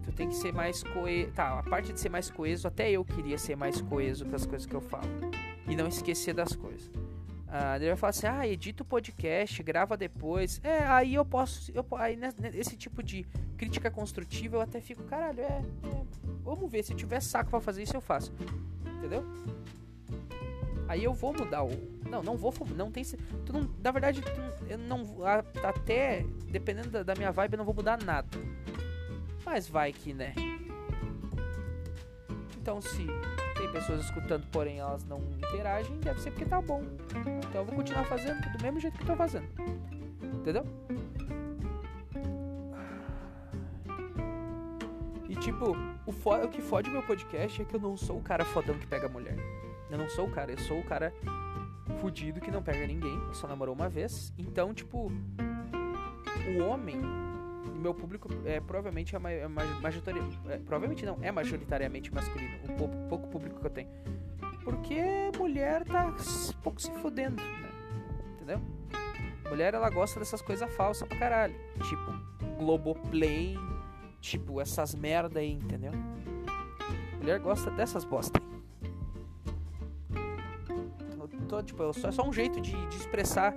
Tu 0.05 0.13
tem 0.13 0.29
que 0.29 0.35
ser 0.35 0.53
mais 0.53 0.83
coeso. 0.83 1.33
Tá, 1.33 1.59
a 1.59 1.63
parte 1.63 1.93
de 1.93 2.01
ser 2.01 2.09
mais 2.09 2.31
coeso, 2.31 2.67
até 2.69 2.91
eu 2.91 3.05
queria 3.05 3.37
ser 3.37 3.57
mais 3.57 3.81
coeso 3.81 4.25
com 4.25 4.37
as 4.37 4.47
coisas 4.47 4.67
que 4.67 4.75
eu 4.75 4.81
falo. 4.81 5.11
E 5.69 5.75
não 5.75 5.87
esquecer 5.89 6.35
das 6.35 6.55
coisas. 6.55 6.91
Ah, 7.55 7.77
ele 7.77 7.89
vai 7.89 7.97
falar 7.97 8.11
assim, 8.11 8.27
ah, 8.27 8.49
edita 8.49 8.83
o 8.83 8.87
podcast, 8.87 9.63
grava 9.63 9.95
depois. 9.95 10.59
É, 10.65 10.85
aí 10.85 11.15
eu 11.15 11.25
posso. 11.25 11.71
Eu, 11.75 11.85
aí 11.99 12.17
nesse 12.17 12.79
tipo 12.79 13.03
de 13.03 13.27
crítica 13.59 13.91
construtiva 13.91 14.57
eu 14.57 14.63
até 14.63 14.81
fico, 14.81 15.03
caralho, 15.03 15.41
é, 15.41 15.45
é 15.45 16.05
vamos 16.43 16.71
ver, 16.71 16.83
se 16.83 16.95
tiver 16.95 17.21
saco 17.21 17.51
para 17.51 17.61
fazer 17.61 17.83
isso 17.83 17.95
eu 17.95 18.01
faço. 18.01 18.33
Entendeu? 18.97 19.23
Aí 20.89 21.05
eu 21.05 21.13
vou 21.13 21.35
mudar 21.35 21.63
o. 21.63 21.71
Não, 22.09 22.23
não 22.23 22.39
vou. 22.39 22.55
Não 22.75 22.91
tem. 22.91 23.05
Tu 23.05 23.53
não, 23.53 23.71
na 23.83 23.91
verdade, 23.91 24.23
tu, 24.23 24.31
eu 24.71 24.79
não. 24.79 25.07
Até. 25.63 26.25
Dependendo 26.51 26.89
da, 26.89 27.03
da 27.03 27.15
minha 27.15 27.33
vibe, 27.33 27.53
eu 27.53 27.59
não 27.59 27.67
vou 27.67 27.75
mudar 27.75 28.03
nada. 28.03 28.29
Mas 29.45 29.69
vai 29.69 29.93
que, 29.93 30.15
né? 30.15 30.33
Então 32.59 32.81
se 32.81 33.07
tem 33.63 33.71
pessoas 33.71 34.01
escutando, 34.05 34.45
porém 34.51 34.81
elas 34.81 35.05
não 35.05 35.21
interagem, 35.37 35.97
deve 36.01 36.21
ser 36.21 36.33
porque 36.33 36.45
tá 36.45 36.61
bom. 36.61 36.83
Então 37.49 37.61
eu 37.61 37.65
vou 37.65 37.77
continuar 37.77 38.05
fazendo 38.05 38.41
do 38.51 38.63
mesmo 38.63 38.81
jeito 38.81 38.99
que 38.99 39.07
tô 39.07 39.15
fazendo. 39.15 39.47
Entendeu? 40.21 40.65
E 45.29 45.37
tipo, 45.37 45.77
o, 46.05 46.13
fo 46.13 46.35
o 46.35 46.49
que 46.49 46.61
fode 46.61 46.91
meu 46.91 47.05
podcast 47.05 47.63
é 47.63 47.65
que 47.65 47.77
eu 47.77 47.81
não 47.81 47.97
sou 47.97 48.19
o 48.19 48.23
cara 48.23 48.45
fodão 48.45 48.77
que 48.77 48.87
pega 48.87 49.09
mulher. 49.09 49.37
Eu 49.89 49.97
não 49.97 50.09
sou 50.09 50.27
o 50.27 50.31
cara, 50.31 50.51
eu 50.51 50.59
sou 50.59 50.81
o 50.81 50.85
cara 50.85 51.15
fudido 52.01 52.41
que 52.41 52.51
não 52.51 52.63
pega 52.63 52.85
ninguém, 52.85 53.17
só 53.33 53.47
namorou 53.47 53.75
uma 53.75 53.89
vez. 53.89 54.33
Então, 54.37 54.75
tipo, 54.75 55.13
o 56.49 56.63
homem 56.65 57.01
meu 57.83 57.95
público 57.95 58.29
é 58.45 58.61
provavelmente 58.61 59.15
é, 59.15 59.19
ma 59.19 59.31
é, 59.31 59.43
é 59.43 60.59
provavelmente 60.59 61.05
não, 61.05 61.19
é 61.21 61.31
majoritariamente 61.31 62.13
masculino, 62.13 62.53
o 62.65 62.73
pouco, 62.75 62.97
pouco, 63.09 63.29
público 63.29 63.61
que 63.61 63.67
eu 63.67 63.71
tenho. 63.71 63.89
Porque 64.65 65.03
mulher 65.37 65.85
tá 65.85 66.15
pouco 66.63 66.81
se 66.81 66.91
fudendo, 66.93 67.43
né? 67.43 67.71
Entendeu? 68.35 68.61
Mulher 69.49 69.75
ela 69.75 69.91
gosta 69.91 70.19
dessas 70.21 70.41
coisas 70.41 70.73
falsas 70.75 71.07
pra 71.09 71.19
caralho. 71.19 71.55
Tipo, 71.89 72.57
Globoplay, 72.59 73.57
tipo, 74.21 74.61
essas 74.61 74.95
merda 74.95 75.41
aí, 75.41 75.53
entendeu? 75.53 75.93
Mulher 77.19 77.39
gosta 77.41 77.71
dessas 77.71 78.05
bosta 78.05 78.41
aí. 78.41 78.53
Tô, 81.49 81.63
tipo, 81.63 81.83
eu 81.83 81.93
só, 81.93 82.09
é 82.09 82.13
só 82.13 82.27
um 82.27 82.33
jeito 82.33 82.61
de, 82.61 82.73
de 82.87 82.97
expressar 82.97 83.55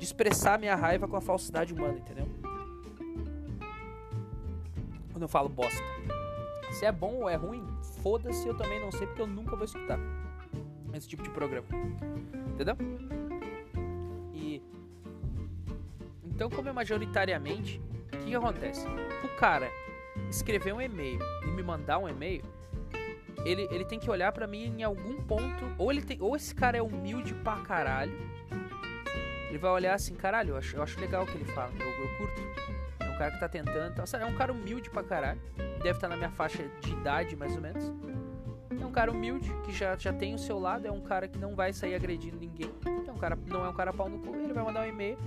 de 0.00 0.06
expressar 0.06 0.58
minha 0.58 0.74
raiva 0.74 1.06
com 1.06 1.14
a 1.16 1.20
falsidade 1.20 1.74
humana, 1.74 1.98
entendeu? 1.98 2.26
Quando 5.20 5.24
eu 5.24 5.28
falo 5.28 5.48
bosta. 5.50 5.84
Se 6.70 6.86
é 6.86 6.92
bom 6.92 7.16
ou 7.16 7.28
é 7.28 7.34
ruim, 7.34 7.66
foda-se, 8.02 8.48
eu 8.48 8.56
também 8.56 8.80
não 8.80 8.90
sei 8.90 9.06
porque 9.06 9.20
eu 9.20 9.26
nunca 9.26 9.54
vou 9.54 9.66
escutar 9.66 9.98
esse 10.94 11.06
tipo 11.06 11.22
de 11.22 11.28
programa. 11.28 11.66
Entendeu? 12.54 12.74
E 14.32 14.62
então, 16.24 16.48
como 16.48 16.70
é 16.70 16.72
majoritariamente, 16.72 17.82
o 18.06 18.16
que, 18.16 18.24
que 18.24 18.34
acontece? 18.34 18.86
O 19.22 19.36
cara 19.36 19.70
escrever 20.30 20.72
um 20.72 20.80
e-mail 20.80 21.20
e 21.42 21.50
me 21.50 21.62
mandar 21.62 21.98
um 21.98 22.08
e-mail, 22.08 22.42
ele, 23.44 23.68
ele 23.70 23.84
tem 23.84 23.98
que 23.98 24.10
olhar 24.10 24.32
para 24.32 24.46
mim 24.46 24.74
em 24.78 24.82
algum 24.82 25.20
ponto, 25.22 25.64
ou 25.76 25.92
ele 25.92 26.00
tem, 26.00 26.16
ou 26.20 26.34
esse 26.34 26.54
cara 26.54 26.78
é 26.78 26.82
humilde 26.82 27.34
pra 27.34 27.56
caralho. 27.56 28.12
Ele 29.50 29.58
vai 29.58 29.70
olhar 29.70 29.94
assim, 29.94 30.14
caralho, 30.14 30.50
eu 30.50 30.56
acho, 30.56 30.76
eu 30.76 30.82
acho 30.82 30.98
legal 30.98 31.24
o 31.24 31.26
que 31.26 31.36
ele 31.36 31.44
fala, 31.44 31.72
eu, 31.78 31.86
eu 31.86 32.16
curto 32.16 32.79
cara 33.20 33.30
que 33.32 33.38
tá 33.38 33.48
tentando. 33.48 33.92
Então, 33.92 34.04
é 34.18 34.24
um 34.24 34.34
cara 34.34 34.50
humilde 34.50 34.88
pra 34.88 35.02
caralho. 35.02 35.40
Deve 35.82 35.90
estar 35.90 36.00
tá 36.00 36.08
na 36.08 36.16
minha 36.16 36.30
faixa 36.30 36.66
de 36.80 36.90
idade, 36.90 37.36
mais 37.36 37.54
ou 37.54 37.60
menos. 37.60 37.92
É 38.80 38.86
um 38.86 38.90
cara 38.90 39.12
humilde, 39.12 39.52
que 39.62 39.72
já, 39.72 39.94
já 39.96 40.10
tem 40.10 40.34
o 40.34 40.38
seu 40.38 40.58
lado, 40.58 40.86
é 40.86 40.90
um 40.90 41.02
cara 41.02 41.28
que 41.28 41.38
não 41.38 41.54
vai 41.54 41.70
sair 41.72 41.94
agredindo 41.94 42.38
ninguém. 42.38 42.72
É 43.06 43.12
um 43.12 43.18
cara, 43.18 43.38
não 43.46 43.64
é 43.64 43.68
um 43.68 43.74
cara 43.74 43.92
pau 43.92 44.08
no 44.08 44.18
cu, 44.20 44.34
ele 44.34 44.54
vai 44.54 44.64
mandar 44.64 44.82
um 44.82 44.88
e-mail 44.88 45.18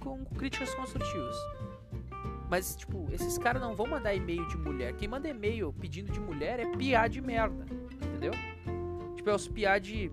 com, 0.00 0.24
com 0.24 0.24
críticas 0.34 0.74
construtivas. 0.74 1.36
Mas, 2.48 2.74
tipo, 2.74 3.06
esses 3.12 3.36
caras 3.36 3.60
não 3.60 3.74
vão 3.74 3.86
mandar 3.86 4.14
e-mail 4.14 4.46
de 4.48 4.56
mulher. 4.56 4.94
Quem 4.94 5.08
manda 5.08 5.28
e-mail 5.28 5.74
pedindo 5.74 6.10
de 6.10 6.20
mulher 6.20 6.58
é 6.58 6.66
piar 6.76 7.08
de 7.10 7.20
merda. 7.20 7.66
Entendeu? 8.02 8.32
Tipo, 9.14 9.28
é 9.28 9.34
os 9.34 9.46
piar 9.46 9.78
de. 9.78 10.10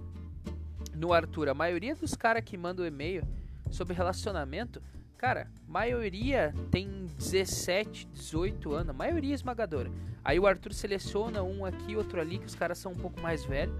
No 0.93 1.13
Arthur, 1.13 1.49
a 1.49 1.53
maioria 1.53 1.95
dos 1.95 2.15
caras 2.15 2.43
que 2.43 2.57
mandam 2.57 2.85
e-mail 2.85 3.23
sobre 3.71 3.93
relacionamento 3.93 4.81
Cara, 5.21 5.45
maioria 5.67 6.51
tem 6.71 7.05
17, 7.19 8.07
18 8.07 8.73
anos, 8.73 8.95
maioria 8.95 9.35
esmagadora. 9.35 9.91
Aí 10.23 10.39
o 10.39 10.47
Arthur 10.47 10.73
seleciona 10.73 11.43
um 11.43 11.63
aqui, 11.63 11.95
outro 11.95 12.19
ali, 12.19 12.39
que 12.39 12.47
os 12.47 12.55
caras 12.55 12.79
são 12.79 12.93
um 12.93 12.95
pouco 12.95 13.21
mais 13.21 13.45
velhos. 13.45 13.75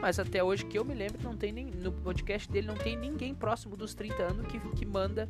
Mas 0.00 0.18
até 0.18 0.42
hoje 0.42 0.64
que 0.64 0.78
eu 0.78 0.86
me 0.86 0.94
lembro, 0.94 1.22
não 1.22 1.36
tem 1.36 1.52
nem, 1.52 1.66
no 1.66 1.92
podcast 1.92 2.50
dele 2.50 2.68
não 2.68 2.74
tem 2.74 2.96
ninguém 2.96 3.34
próximo 3.34 3.76
dos 3.76 3.94
30 3.94 4.22
anos 4.22 4.46
que, 4.46 4.58
que 4.58 4.86
manda 4.86 5.28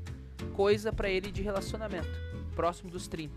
coisa 0.54 0.92
para 0.92 1.10
ele 1.10 1.32
de 1.32 1.42
relacionamento. 1.42 2.08
Próximo 2.54 2.88
dos 2.88 3.08
30. 3.08 3.34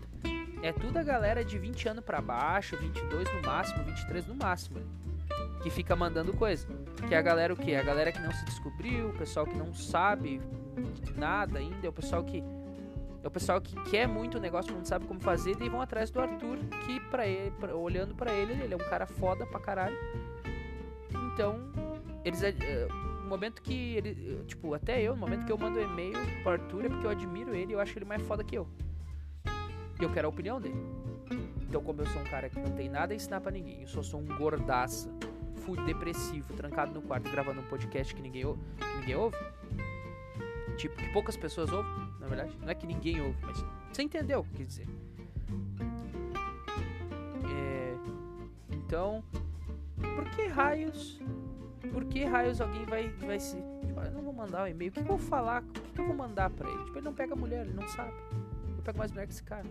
É 0.62 0.72
tudo 0.72 0.98
a 0.98 1.02
galera 1.02 1.44
de 1.44 1.58
20 1.58 1.88
anos 1.88 2.04
para 2.04 2.20
baixo, 2.20 2.76
22 2.76 3.34
no 3.34 3.42
máximo, 3.42 3.82
23 3.82 4.26
no 4.28 4.36
máximo. 4.36 4.78
Que 5.60 5.70
fica 5.70 5.96
mandando 5.96 6.32
coisa. 6.32 6.68
Que 7.08 7.16
é 7.16 7.18
a 7.18 7.22
galera 7.22 7.52
o 7.52 7.56
quê? 7.56 7.74
A 7.74 7.82
galera 7.82 8.12
que 8.12 8.20
não 8.20 8.30
se 8.30 8.44
descobriu, 8.44 9.08
o 9.08 9.12
pessoal 9.12 9.44
que 9.44 9.56
não 9.56 9.74
sabe 9.74 10.40
nada 11.16 11.58
ainda, 11.58 11.86
é 11.86 11.88
o 11.88 11.92
pessoal 11.92 12.24
que 12.24 12.42
é 13.22 13.28
o 13.28 13.30
pessoal 13.30 13.60
que 13.60 13.80
quer 13.84 14.08
muito 14.08 14.36
o 14.36 14.40
negócio, 14.40 14.74
não 14.74 14.84
sabe 14.84 15.06
como 15.06 15.20
fazer, 15.20 15.56
e 15.62 15.68
vão 15.68 15.80
atrás 15.80 16.10
do 16.10 16.20
Arthur, 16.20 16.58
que 16.84 16.98
para 17.08 17.24
ele, 17.24 17.52
pra, 17.52 17.74
olhando 17.74 18.16
para 18.16 18.32
ele, 18.32 18.52
ele 18.52 18.74
é 18.74 18.76
um 18.76 18.80
cara 18.90 19.06
foda 19.06 19.46
pra 19.46 19.60
caralho. 19.60 19.96
Então, 21.32 21.60
eles 22.24 22.40
no 23.22 23.28
momento 23.28 23.62
que 23.62 23.94
ele, 23.94 24.44
tipo, 24.44 24.74
até 24.74 25.00
eu, 25.00 25.14
no 25.14 25.20
momento 25.20 25.46
que 25.46 25.52
eu 25.52 25.56
mando 25.56 25.80
e-mail 25.80 26.18
pro 26.42 26.52
Arthur 26.52 26.84
é 26.84 26.88
porque 26.88 27.06
eu 27.06 27.10
admiro 27.10 27.54
ele, 27.54 27.72
eu 27.72 27.80
acho 27.80 27.96
ele 27.96 28.04
mais 28.04 28.20
foda 28.22 28.42
que 28.42 28.56
eu. 28.56 28.66
E 30.00 30.02
eu 30.02 30.12
quero 30.12 30.26
a 30.26 30.30
opinião 30.30 30.60
dele. 30.60 30.76
Então, 31.60 31.80
como 31.80 32.02
eu 32.02 32.06
sou 32.06 32.20
um 32.20 32.24
cara 32.24 32.48
que 32.48 32.58
não 32.58 32.72
tem 32.72 32.88
nada 32.88 33.14
a 33.14 33.16
ensinar 33.16 33.40
para 33.40 33.52
ninguém, 33.52 33.82
eu 33.82 33.88
só 33.88 34.02
sou 34.02 34.20
um 34.20 34.26
gordaça, 34.36 35.08
fui 35.64 35.80
depressivo, 35.86 36.52
trancado 36.54 36.92
no 36.92 37.02
quarto 37.02 37.30
gravando 37.30 37.60
um 37.60 37.64
podcast 37.64 38.12
que 38.12 38.20
ninguém, 38.20 38.42
que 38.42 38.98
ninguém 38.98 39.14
ouve, 39.14 39.36
tipo, 40.76 40.96
que 40.96 41.08
poucas 41.12 41.36
pessoas 41.36 41.72
ouvem, 41.72 41.92
na 42.20 42.26
verdade. 42.26 42.56
Não 42.60 42.68
é 42.68 42.74
que 42.74 42.86
ninguém 42.86 43.20
ouve, 43.20 43.38
mas 43.42 43.64
você 43.92 44.02
entendeu 44.02 44.40
o 44.40 44.44
que 44.44 44.54
quer 44.54 44.64
dizer. 44.64 44.88
É, 47.50 47.96
então, 48.70 49.22
por 50.14 50.28
que 50.30 50.46
raios? 50.46 51.20
Por 51.92 52.04
que 52.04 52.24
raios 52.24 52.60
alguém 52.60 52.84
vai, 52.84 53.08
vai 53.10 53.38
se. 53.38 53.56
Tipo, 53.86 54.00
eu 54.00 54.12
não 54.12 54.22
vou 54.22 54.32
mandar 54.32 54.64
um 54.64 54.66
e-mail. 54.66 54.90
O 54.90 54.94
que, 54.94 55.02
que, 55.02 55.10
eu 55.10 55.16
vou 55.16 55.18
falar? 55.18 55.62
O 55.62 55.66
que, 55.66 55.80
que, 55.80 56.00
eu 56.00 56.06
vou 56.06 56.16
mandar 56.16 56.50
pra 56.50 56.68
ele? 56.68 56.84
Tipo, 56.84 56.98
ele 56.98 57.04
não 57.04 57.14
pega 57.14 57.34
mulher, 57.34 57.66
ele 57.66 57.74
não 57.74 57.86
sabe. 57.88 58.12
Eu 58.76 58.82
pego 58.82 58.98
mais 58.98 59.10
mulher 59.10 59.26
que 59.26 59.32
esse 59.32 59.42
cara. 59.42 59.66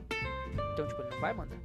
Então, 0.74 0.88
tipo, 0.88 1.02
ele 1.02 1.12
não 1.12 1.22
vai 1.22 1.34
mandar. 1.34 1.58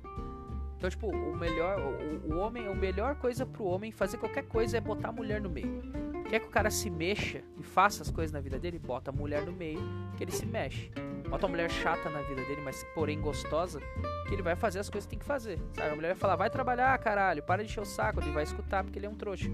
Então, 0.77 0.90
tipo, 0.90 1.09
o 1.09 1.37
melhor. 1.37 1.79
O, 1.81 2.35
o 2.35 2.38
homem, 2.38 2.66
a 2.66 2.75
melhor 2.75 3.16
coisa 3.16 3.44
pro 3.44 3.64
homem 3.64 3.90
fazer 3.90 4.18
qualquer 4.18 4.44
coisa 4.44 4.77
é 4.77 4.81
botar 4.81 5.09
a 5.09 5.12
mulher 5.12 5.40
no 5.40 5.51
meio. 5.51 5.83
Quer 6.29 6.41
que 6.41 6.47
o 6.47 6.51
cara 6.51 6.71
se 6.71 6.91
mexa 6.91 7.41
e 7.57 7.62
faça 7.62 8.03
as 8.03 8.11
coisas 8.11 8.33
na 8.33 8.41
vida 8.41 8.59
dele? 8.59 8.79
Bota 8.79 9.11
a 9.11 9.15
mulher 9.15 9.47
no 9.47 9.53
meio, 9.53 9.81
que 10.17 10.25
ele 10.25 10.33
se 10.33 10.45
mexe. 10.45 10.91
Bota 11.29 11.47
uma 11.47 11.51
mulher 11.51 11.71
chata 11.71 12.11
na 12.11 12.21
vida 12.23 12.43
dele, 12.45 12.61
mas 12.62 12.85
porém 12.95 13.21
gostosa, 13.21 13.81
que 14.27 14.35
ele 14.35 14.43
vai 14.43 14.57
fazer 14.57 14.81
as 14.81 14.91
coisas 14.91 15.07
que 15.07 15.11
tem 15.11 15.19
que 15.19 15.25
fazer. 15.25 15.61
Sabe? 15.73 15.91
A 15.91 15.95
mulher 15.95 16.09
vai 16.09 16.17
falar, 16.17 16.37
vai 16.37 16.51
trabalhar, 16.51 16.99
caralho, 16.99 17.43
para 17.43 17.62
de 17.62 17.71
encher 17.71 17.81
o 17.81 17.85
saco, 17.85 18.21
ele 18.21 18.33
vai 18.33 18.43
escutar 18.43 18.83
porque 18.83 18.99
ele 18.99 19.07
é 19.07 19.09
um 19.09 19.15
trouxa. 19.15 19.49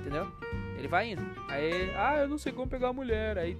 Entendeu? 0.00 0.26
Ele 0.78 0.88
vai 0.88 1.10
indo. 1.10 1.22
Aí, 1.48 1.92
ah, 1.96 2.18
eu 2.18 2.28
não 2.28 2.38
sei 2.38 2.52
como 2.52 2.68
pegar 2.68 2.88
a 2.88 2.92
mulher. 2.92 3.36
Aí 3.36 3.58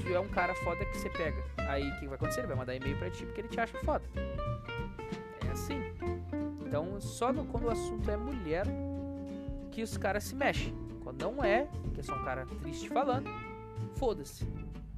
tu 0.00 0.08
é 0.14 0.20
um 0.20 0.28
cara 0.28 0.54
foda 0.54 0.84
que 0.84 0.96
você 0.96 1.10
pega. 1.10 1.42
Aí 1.68 1.86
o 1.86 2.00
que 2.00 2.06
vai 2.06 2.14
acontecer? 2.14 2.40
Ele 2.40 2.48
vai 2.48 2.56
mandar 2.56 2.74
e-mail 2.74 2.96
pra 2.96 3.10
ti 3.10 3.26
porque 3.26 3.42
ele 3.42 3.48
te 3.48 3.60
acha 3.60 3.76
foda. 3.78 4.04
É 5.46 5.50
assim. 5.50 5.82
Então, 6.66 7.00
só 7.00 7.32
no, 7.32 7.44
quando 7.44 7.64
o 7.64 7.70
assunto 7.70 8.10
é 8.10 8.16
mulher 8.16 8.64
que 9.80 9.84
os 9.84 9.96
caras 9.96 10.24
se 10.24 10.34
mexem. 10.34 10.74
Quando 11.02 11.22
não 11.22 11.42
é, 11.42 11.66
que 11.94 12.00
é 12.00 12.02
só 12.02 12.14
um 12.14 12.22
cara 12.22 12.44
triste 12.60 12.86
falando, 12.90 13.30
foda-se. 13.94 14.44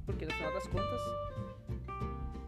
Porque 0.05 0.25
no 0.25 0.33
final 0.33 0.51
das 0.51 0.67
contas, 0.67 1.01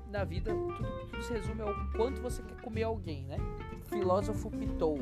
na 0.10 0.26
vida, 0.26 0.52
tudo, 0.54 1.08
tudo 1.10 1.24
se 1.24 1.32
resume 1.32 1.62
ao 1.62 1.74
quanto 1.95 2.21
você 2.21 2.43
quer 2.43 2.60
comer 2.60 2.84
alguém, 2.84 3.24
né? 3.24 3.38
Filósofo 3.86 4.52
Pitou. 4.52 5.00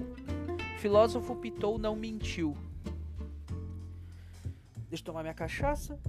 Filósofo 0.77 1.35
Pitou 1.37 1.79
não 1.79 1.95
mentiu. 1.95 2.55
Deixa 4.87 5.01
eu 5.01 5.05
tomar 5.05 5.23
minha 5.23 5.33
cachaça. 5.33 5.99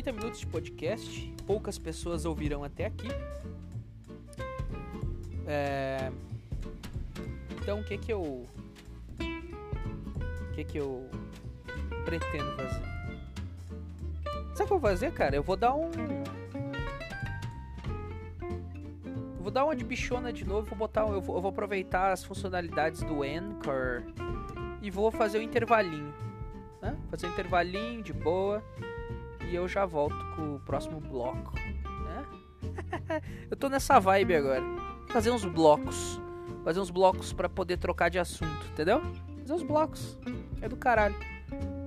Trinta 0.00 0.12
minutos 0.12 0.40
de 0.40 0.46
podcast. 0.46 1.30
Poucas 1.46 1.78
pessoas 1.78 2.24
ouvirão 2.24 2.64
até 2.64 2.86
aqui. 2.86 3.08
É... 5.46 6.10
Então 7.60 7.80
o 7.80 7.84
que 7.84 7.98
que 7.98 8.10
eu. 8.10 8.22
O 9.18 10.52
que 10.54 10.64
que 10.64 10.78
eu 10.78 11.06
pretendo 12.06 12.50
fazer? 12.56 12.82
Sabe 14.54 14.54
o 14.54 14.54
que 14.54 14.62
eu 14.62 14.66
vou 14.66 14.80
fazer, 14.80 15.12
cara? 15.12 15.36
Eu 15.36 15.42
vou 15.42 15.54
dar 15.54 15.74
um. 15.74 15.90
Vou 19.38 19.50
dar 19.50 19.66
uma 19.66 19.76
de 19.76 19.84
bichona 19.84 20.32
de 20.32 20.46
novo. 20.46 20.66
Vou 20.66 20.78
botar. 20.78 21.02
Eu 21.02 21.20
vou, 21.20 21.36
eu 21.36 21.42
vou 21.42 21.50
aproveitar 21.50 22.10
as 22.10 22.24
funcionalidades 22.24 23.02
do 23.02 23.22
Anchor 23.22 24.02
e 24.80 24.90
vou 24.90 25.10
fazer 25.10 25.36
o 25.36 25.40
um 25.42 25.44
intervalinho. 25.44 26.14
Né? 26.80 26.96
Fazer 27.10 27.26
um 27.26 27.30
intervalinho 27.32 28.02
de 28.02 28.14
boa. 28.14 28.64
E 29.50 29.54
eu 29.54 29.66
já 29.66 29.84
volto 29.84 30.16
com 30.36 30.54
o 30.56 30.60
próximo 30.60 31.00
bloco. 31.00 31.54
Né? 31.56 32.26
eu 33.50 33.56
tô 33.56 33.68
nessa 33.68 33.98
vibe 33.98 34.36
agora. 34.36 34.62
Fazer 35.08 35.30
uns 35.30 35.44
blocos. 35.44 36.20
Fazer 36.64 36.78
uns 36.78 36.90
blocos 36.90 37.32
para 37.32 37.48
poder 37.48 37.78
trocar 37.78 38.08
de 38.10 38.18
assunto, 38.18 38.66
entendeu? 38.72 39.00
Fazer 39.40 39.52
uns 39.54 39.62
blocos. 39.62 40.18
É 40.62 40.68
do 40.68 40.76
caralho. 40.76 41.16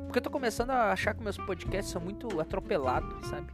Porque 0.05 0.19
eu 0.19 0.23
tô 0.23 0.29
começando 0.29 0.71
a 0.71 0.91
achar 0.91 1.13
que 1.13 1.23
meus 1.23 1.37
podcasts 1.37 1.91
são 1.91 2.01
muito 2.01 2.39
atropelados, 2.39 3.27
sabe? 3.27 3.47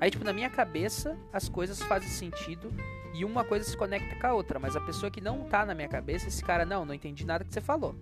Aí, 0.00 0.10
tipo, 0.10 0.24
na 0.24 0.32
minha 0.32 0.50
cabeça, 0.50 1.16
as 1.32 1.48
coisas 1.48 1.80
fazem 1.82 2.08
sentido 2.08 2.70
e 3.14 3.24
uma 3.24 3.44
coisa 3.44 3.64
se 3.64 3.76
conecta 3.76 4.16
com 4.16 4.26
a 4.26 4.34
outra. 4.34 4.58
Mas 4.58 4.74
a 4.74 4.80
pessoa 4.80 5.10
que 5.10 5.20
não 5.20 5.44
tá 5.44 5.64
na 5.64 5.74
minha 5.74 5.88
cabeça, 5.88 6.26
esse 6.28 6.44
cara, 6.44 6.66
não, 6.66 6.84
não 6.84 6.92
entendi 6.92 7.24
nada 7.24 7.44
que 7.44 7.54
você 7.54 7.60
falou. 7.60 7.94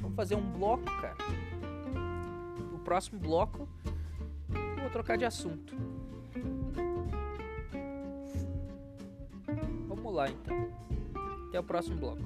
Vamos 0.00 0.16
fazer 0.16 0.34
um 0.34 0.42
bloco, 0.42 0.84
cara. 1.00 1.16
O 2.74 2.78
próximo 2.80 3.18
bloco, 3.18 3.68
vou 4.86 4.92
trocar 4.92 5.18
de 5.18 5.24
assunto. 5.24 5.74
Vamos 9.88 10.14
lá, 10.14 10.28
então. 10.28 10.56
Até 11.48 11.58
o 11.58 11.64
próximo 11.64 11.96
bloco. 11.96 12.22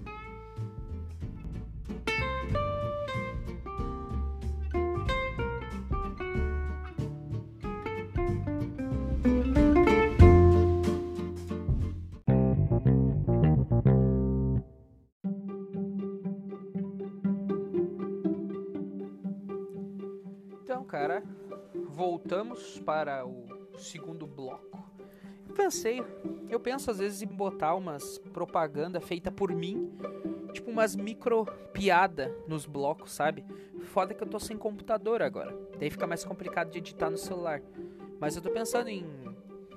Então, 20.63 20.85
cara, 20.85 21.23
voltamos 21.91 22.79
para 22.81 23.27
o 23.27 23.47
segundo 23.79 24.27
bloco. 24.27 24.79
Eu 25.49 25.55
pensei, 25.55 26.03
eu 26.49 26.61
penso 26.61 26.91
às 26.91 26.99
vezes 26.99 27.23
em 27.23 27.27
botar 27.27 27.75
umas 27.75 28.19
propaganda 28.33 29.01
feita 29.01 29.31
por 29.33 29.53
mim, 29.53 29.93
tipo 30.53 30.71
umas 30.71 30.95
micro 30.95 31.45
piada 31.73 32.35
nos 32.47 32.67
blocos, 32.67 33.13
sabe? 33.13 33.45
Foda 33.87 34.15
que 34.15 34.23
eu 34.23 34.29
tô 34.29 34.39
sem 34.39 34.57
computador 34.57 35.21
agora. 35.23 35.57
Daí 35.79 35.91
fica 35.91 36.07
mais 36.07 36.25
complicado 36.25 36.71
de 36.71 36.79
editar 36.79 37.11
no 37.11 37.19
celular. 37.19 37.61
Mas 38.21 38.37
eu 38.37 38.43
tô 38.43 38.51
pensando 38.51 38.89
em 38.89 39.05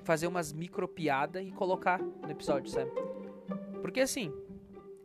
fazer 0.04 0.26
umas 0.26 0.52
micro 0.52 0.86
piada 0.86 1.42
e 1.42 1.50
colocar 1.50 2.00
no 2.00 2.30
episódio, 2.30 2.70
sabe? 2.70 2.90
Porque 3.82 4.00
assim, 4.00 4.32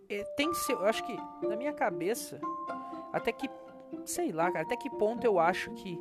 é, 0.08 0.24
tem 0.36 0.54
ser, 0.54 0.74
eu 0.74 0.86
acho 0.86 1.04
que 1.04 1.18
na 1.48 1.56
minha 1.56 1.74
cabeça, 1.74 2.40
até 3.12 3.32
que 3.32 3.50
sei 4.06 4.32
lá, 4.32 4.52
cara, 4.52 4.66
até 4.66 4.76
que 4.76 4.90
ponto 4.90 5.24
eu 5.24 5.40
acho 5.40 5.72
que 5.72 6.00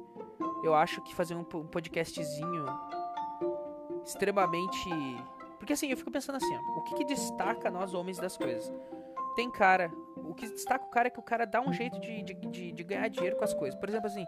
eu 0.62 0.74
acho 0.74 1.00
que 1.02 1.14
fazer 1.14 1.34
um 1.34 1.44
podcastzinho 1.44 2.66
extremamente. 4.04 4.88
Porque 5.58 5.72
assim, 5.72 5.90
eu 5.90 5.96
fico 5.96 6.10
pensando 6.10 6.36
assim, 6.36 6.56
ó, 6.56 6.78
o 6.78 6.84
que, 6.84 6.94
que 6.96 7.04
destaca 7.04 7.70
nós 7.70 7.94
homens 7.94 8.18
das 8.18 8.36
coisas? 8.36 8.72
Tem 9.36 9.50
cara. 9.50 9.90
O 10.16 10.34
que 10.34 10.48
destaca 10.48 10.84
o 10.84 10.90
cara 10.90 11.08
é 11.08 11.10
que 11.10 11.20
o 11.20 11.22
cara 11.22 11.46
dá 11.46 11.60
um 11.60 11.72
jeito 11.72 11.98
de, 12.00 12.22
de, 12.22 12.34
de, 12.34 12.72
de 12.72 12.84
ganhar 12.84 13.08
dinheiro 13.08 13.36
com 13.36 13.44
as 13.44 13.54
coisas. 13.54 13.78
Por 13.78 13.88
exemplo, 13.88 14.06
assim, 14.06 14.26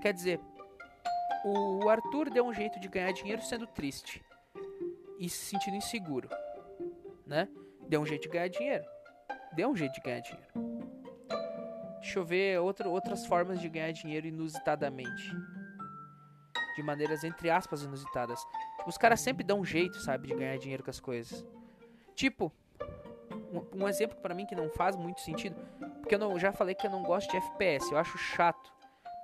quer 0.00 0.12
dizer, 0.12 0.40
o 1.44 1.88
Arthur 1.88 2.30
deu 2.30 2.44
um 2.44 2.52
jeito 2.52 2.80
de 2.80 2.88
ganhar 2.88 3.12
dinheiro 3.12 3.42
sendo 3.42 3.66
triste 3.66 4.24
e 5.18 5.28
se 5.28 5.44
sentindo 5.46 5.76
inseguro, 5.76 6.28
né? 7.26 7.48
Deu 7.88 8.00
um 8.00 8.06
jeito 8.06 8.22
de 8.22 8.28
ganhar 8.28 8.48
dinheiro. 8.48 8.84
Deu 9.54 9.68
um 9.70 9.76
jeito 9.76 9.94
de 9.94 10.00
ganhar 10.00 10.20
dinheiro. 10.20 10.75
Deixa 12.06 12.20
eu 12.20 12.24
ver 12.24 12.60
outras 12.60 13.26
formas 13.26 13.60
de 13.60 13.68
ganhar 13.68 13.90
dinheiro 13.90 14.28
inusitadamente. 14.28 15.36
De 16.76 16.82
maneiras, 16.82 17.24
entre 17.24 17.50
aspas, 17.50 17.82
inusitadas. 17.82 18.38
Os 18.86 18.96
caras 18.96 19.20
sempre 19.20 19.42
dão 19.42 19.58
um 19.58 19.64
jeito, 19.64 19.98
sabe, 19.98 20.28
de 20.28 20.34
ganhar 20.34 20.56
dinheiro 20.56 20.84
com 20.84 20.90
as 20.90 21.00
coisas. 21.00 21.44
Tipo, 22.14 22.52
um, 23.52 23.82
um 23.82 23.88
exemplo 23.88 24.18
para 24.18 24.36
mim 24.36 24.46
que 24.46 24.54
não 24.54 24.70
faz 24.70 24.94
muito 24.94 25.20
sentido, 25.20 25.56
porque 26.00 26.14
eu 26.14 26.18
não, 26.20 26.38
já 26.38 26.52
falei 26.52 26.76
que 26.76 26.86
eu 26.86 26.90
não 26.92 27.02
gosto 27.02 27.28
de 27.28 27.38
FPS, 27.38 27.90
eu 27.90 27.98
acho 27.98 28.16
chato. 28.16 28.72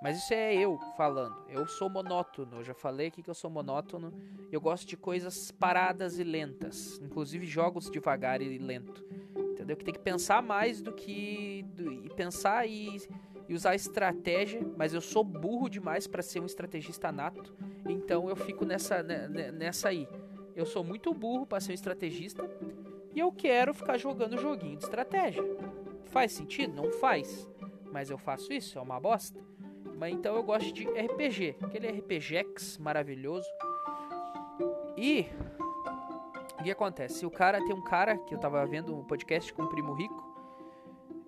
Mas 0.02 0.18
isso 0.18 0.34
é 0.34 0.52
eu 0.52 0.76
falando. 0.96 1.36
Eu 1.48 1.68
sou 1.68 1.88
monótono. 1.88 2.56
Eu 2.56 2.64
já 2.64 2.74
falei 2.74 3.06
aqui 3.06 3.22
que 3.22 3.30
eu 3.30 3.34
sou 3.34 3.48
monótono. 3.48 4.12
Eu 4.50 4.60
gosto 4.60 4.88
de 4.88 4.96
coisas 4.96 5.52
paradas 5.52 6.18
e 6.18 6.24
lentas. 6.24 6.98
Inclusive 7.00 7.46
jogos 7.46 7.88
devagar 7.88 8.42
e 8.42 8.58
lento. 8.58 9.04
Entendeu? 9.62 9.76
Que 9.76 9.84
tem 9.84 9.94
que 9.94 10.00
pensar 10.00 10.42
mais 10.42 10.82
do 10.82 10.92
que. 10.92 11.64
Do, 11.74 11.92
e 11.92 12.10
pensar 12.10 12.66
e, 12.68 13.00
e 13.48 13.54
usar 13.54 13.76
estratégia. 13.76 14.60
Mas 14.76 14.92
eu 14.92 15.00
sou 15.00 15.22
burro 15.22 15.68
demais 15.68 16.08
para 16.08 16.20
ser 16.20 16.40
um 16.40 16.46
estrategista 16.46 17.12
nato. 17.12 17.54
Então 17.88 18.28
eu 18.28 18.34
fico 18.34 18.64
nessa, 18.64 19.02
nessa 19.02 19.88
aí. 19.88 20.08
Eu 20.56 20.66
sou 20.66 20.82
muito 20.82 21.14
burro 21.14 21.46
para 21.46 21.60
ser 21.60 21.70
um 21.70 21.74
estrategista. 21.74 22.44
E 23.14 23.20
eu 23.20 23.30
quero 23.30 23.72
ficar 23.72 23.98
jogando 23.98 24.36
joguinho 24.36 24.78
de 24.78 24.84
estratégia. 24.84 25.44
Faz 26.06 26.32
sentido? 26.32 26.74
Não 26.74 26.90
faz. 26.90 27.48
Mas 27.92 28.10
eu 28.10 28.18
faço 28.18 28.52
isso, 28.52 28.78
é 28.78 28.82
uma 28.82 28.98
bosta. 28.98 29.38
Mas 29.96 30.12
então 30.12 30.34
eu 30.34 30.42
gosto 30.42 30.72
de 30.72 30.84
RPG, 30.84 31.56
aquele 31.62 31.86
RPGX 31.88 32.78
maravilhoso. 32.78 33.46
E 34.96 35.26
o 36.62 36.64
que 36.64 36.70
acontece? 36.70 37.26
O 37.26 37.30
cara 37.30 37.58
tem 37.58 37.74
um 37.74 37.82
cara 37.82 38.16
que 38.16 38.34
eu 38.34 38.38
tava 38.38 38.64
vendo 38.64 38.96
um 38.96 39.04
podcast 39.04 39.52
com 39.52 39.64
o 39.64 39.68
Primo 39.68 39.92
Rico. 39.94 40.32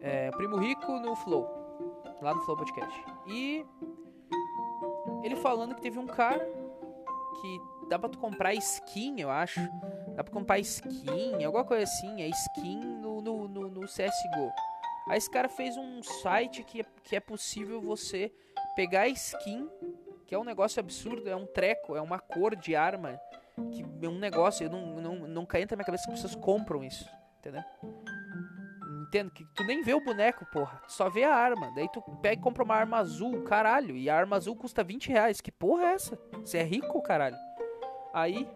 É, 0.01 0.31
Primo 0.31 0.57
Rico 0.57 0.92
no 1.01 1.16
Flow. 1.16 1.47
Lá 2.23 2.33
no 2.33 2.40
Flow 2.42 2.57
Podcast. 2.57 3.05
E 3.27 3.66
ele 5.23 5.35
falando 5.37 5.75
que 5.75 5.83
teve 5.83 5.99
um 5.99 6.07
cara 6.07 6.38
que 7.40 7.61
dá 7.88 7.99
pra 7.99 8.09
tu 8.09 8.18
comprar 8.18 8.55
skin, 8.55 9.20
eu 9.20 9.29
acho. 9.29 9.61
Dá 10.14 10.23
pra 10.23 10.33
comprar 10.33 10.59
skin, 10.61 11.44
alguma 11.44 11.64
coisa 11.64 11.83
assim. 11.83 12.23
É 12.23 12.29
skin 12.29 12.79
no, 12.79 13.20
no, 13.20 13.49
no, 13.49 13.68
no 13.68 13.81
CSGO. 13.83 14.53
Aí 15.09 15.19
esse 15.19 15.31
cara 15.31 15.48
fez 15.48 15.77
um 15.77 16.02
site 16.02 16.63
que, 16.63 16.81
é, 16.81 16.85
que 17.02 17.17
é 17.17 17.21
possível 17.21 17.81
você 17.81 18.33
pegar 18.77 19.09
skin, 19.09 19.69
que 20.27 20.35
é 20.35 20.38
um 20.38 20.44
negócio 20.44 20.81
absurdo, 20.81 21.29
é 21.29 21.37
um 21.37 21.46
treco, 21.46 21.96
é 21.96 22.00
uma 22.00 22.19
cor 22.19 22.54
de 22.54 22.75
arma, 22.75 23.21
que 23.71 23.85
é 24.02 24.09
um 24.09 24.19
negócio, 24.19 24.65
eu 24.65 24.71
não, 24.71 25.00
não, 25.00 25.29
não 25.29 25.46
cai 25.46 25.63
na 25.63 25.77
minha 25.77 25.85
cabeça 25.85 26.07
que 26.07 26.13
as 26.13 26.21
pessoas 26.21 26.35
compram 26.35 26.83
isso, 26.83 27.09
entendeu? 27.38 27.63
Entendo 29.07 29.31
que 29.31 29.44
tu 29.55 29.63
nem 29.65 29.83
vê 29.83 29.94
o 29.94 30.05
boneco, 30.05 30.44
porra, 30.46 30.83
tu 30.87 30.92
só 30.92 31.09
vê 31.09 31.23
a 31.23 31.35
arma, 31.35 31.71
daí 31.75 31.88
tu 31.92 32.02
pega 32.21 32.40
e 32.40 32.42
compra 32.42 32.65
uma 32.65 32.75
arma 32.75 32.98
azul, 32.98 33.42
caralho, 33.42 33.96
e 33.96 34.11
a 34.11 34.17
arma 34.17 34.37
azul 34.37 34.57
custa 34.57 34.83
20 34.83 35.09
reais, 35.09 35.40
que 35.40 35.52
porra 35.52 35.85
é 35.85 35.92
essa? 35.94 36.19
Você 36.33 36.59
é 36.59 36.65
rico, 36.65 37.00
caralho? 37.00 37.37
Aí, 38.13 38.48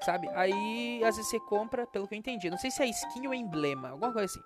sabe, 0.00 0.28
aí 0.28 1.02
às 1.04 1.16
vezes 1.16 1.30
você 1.30 1.40
compra, 1.40 1.86
pelo 1.86 2.06
que 2.06 2.14
eu 2.14 2.18
entendi, 2.18 2.48
não 2.48 2.58
sei 2.58 2.70
se 2.70 2.82
é 2.82 2.86
skin 2.86 3.26
ou 3.26 3.34
emblema, 3.34 3.90
alguma 3.90 4.12
coisa 4.12 4.26
assim. 4.26 4.42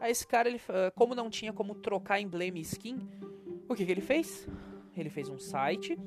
Aí 0.00 0.10
esse 0.10 0.26
cara, 0.26 0.48
ele, 0.48 0.60
como 0.94 1.14
não 1.14 1.28
tinha 1.28 1.52
como 1.52 1.74
trocar 1.74 2.20
emblema 2.20 2.58
e 2.58 2.62
skin, 2.62 3.08
o 3.68 3.74
que, 3.74 3.84
que 3.84 3.92
ele 3.92 4.00
fez? 4.00 4.48
Ele 4.96 5.10
fez 5.10 5.28
um 5.28 5.38
site, 5.38 5.98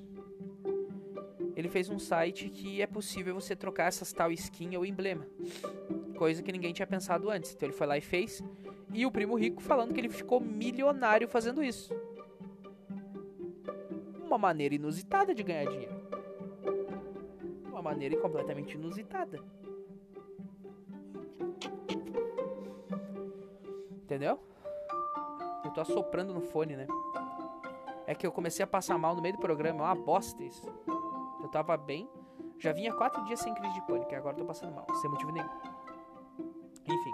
ele 1.57 1.69
fez 1.69 1.89
um 1.89 1.97
site 1.97 2.49
que 2.49 2.83
é 2.83 2.85
possível 2.85 3.33
você 3.33 3.55
trocar 3.55 3.85
essas 3.85 4.13
tal 4.13 4.31
skin 4.31 4.77
ou 4.77 4.85
emblema. 4.85 5.25
Coisa 6.15 6.43
que 6.43 6.51
ninguém 6.51 6.71
tinha 6.71 6.85
pensado 6.85 7.31
antes. 7.31 7.51
Então 7.51 7.67
ele 7.67 7.75
foi 7.75 7.87
lá 7.87 7.97
e 7.97 8.01
fez. 8.01 8.43
E 8.93 9.07
o 9.07 9.11
primo 9.11 9.35
rico 9.35 9.59
falando 9.59 9.91
que 9.91 9.99
ele 9.99 10.07
ficou 10.07 10.39
milionário 10.39 11.27
fazendo 11.27 11.63
isso. 11.63 11.91
Uma 14.23 14.37
maneira 14.37 14.75
inusitada 14.75 15.33
de 15.33 15.41
ganhar 15.41 15.65
dinheiro. 15.65 15.95
Uma 17.71 17.81
maneira 17.81 18.15
completamente 18.17 18.75
inusitada. 18.75 19.43
Entendeu? 24.03 24.39
Eu 25.65 25.71
tô 25.71 25.81
assoprando 25.81 26.35
no 26.35 26.41
fone, 26.41 26.75
né? 26.75 26.85
É 28.05 28.13
que 28.13 28.27
eu 28.27 28.31
comecei 28.31 28.63
a 28.63 28.67
passar 28.67 28.99
mal 28.99 29.15
no 29.15 29.23
meio 29.23 29.33
do 29.33 29.41
programa. 29.41 29.79
É 29.79 29.87
uma 29.87 29.95
bosta 29.95 30.43
isso. 30.43 30.61
Eu 31.47 31.51
tava 31.51 31.77
bem. 31.77 32.09
Já 32.59 32.73
vinha 32.73 32.93
quatro 32.93 33.23
dias 33.23 33.39
sem 33.39 33.53
crise 33.53 33.73
de 33.73 33.81
pânico. 33.87 34.11
E 34.11 34.15
agora 34.15 34.35
tô 34.35 34.43
passando 34.43 34.75
mal. 34.75 34.85
Sem 34.99 35.09
motivo 35.09 35.31
nenhum. 35.31 35.47
Enfim. 36.85 37.13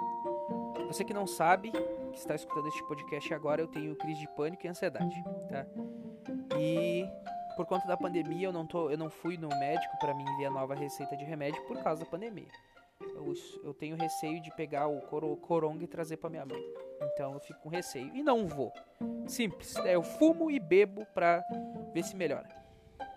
Você 0.88 1.04
que 1.04 1.14
não 1.14 1.28
sabe, 1.28 1.72
que 1.72 2.18
está 2.18 2.34
escutando 2.34 2.68
este 2.68 2.84
podcast 2.88 3.32
agora, 3.32 3.62
eu 3.62 3.68
tenho 3.68 3.96
crise 3.96 4.22
de 4.22 4.28
pânico 4.30 4.66
e 4.66 4.70
ansiedade, 4.70 5.24
tá? 5.50 5.66
E 6.58 7.08
por 7.56 7.66
conta 7.68 7.88
da 7.88 7.96
pandemia, 7.96 8.48
eu 8.48 8.52
não, 8.52 8.66
tô, 8.66 8.90
eu 8.90 8.98
não 8.98 9.10
fui 9.10 9.38
no 9.38 9.50
médico 9.50 9.98
para 10.00 10.16
me 10.16 10.24
enviar 10.24 10.52
nova 10.52 10.74
receita 10.74 11.16
de 11.16 11.24
remédio 11.24 11.62
por 11.64 11.78
causa 11.84 12.04
da 12.04 12.10
pandemia. 12.10 12.50
Eu, 13.02 13.34
eu 13.64 13.74
tenho 13.74 13.96
receio 13.96 14.42
de 14.42 14.50
pegar 14.56 14.88
o 14.88 15.00
coro, 15.02 15.36
coronga 15.38 15.84
e 15.84 15.88
trazer 15.88 16.18
para 16.18 16.30
minha 16.30 16.46
mãe. 16.46 16.62
Então 17.14 17.34
eu 17.34 17.40
fico 17.40 17.60
com 17.60 17.70
receio. 17.70 18.16
E 18.16 18.24
não 18.24 18.48
vou. 18.48 18.72
Simples. 19.28 19.76
É, 19.78 19.94
eu 19.96 20.02
fumo 20.02 20.50
e 20.50 20.60
bebo 20.60 21.06
pra 21.14 21.44
ver 21.94 22.04
se 22.04 22.16
melhora. 22.16 22.63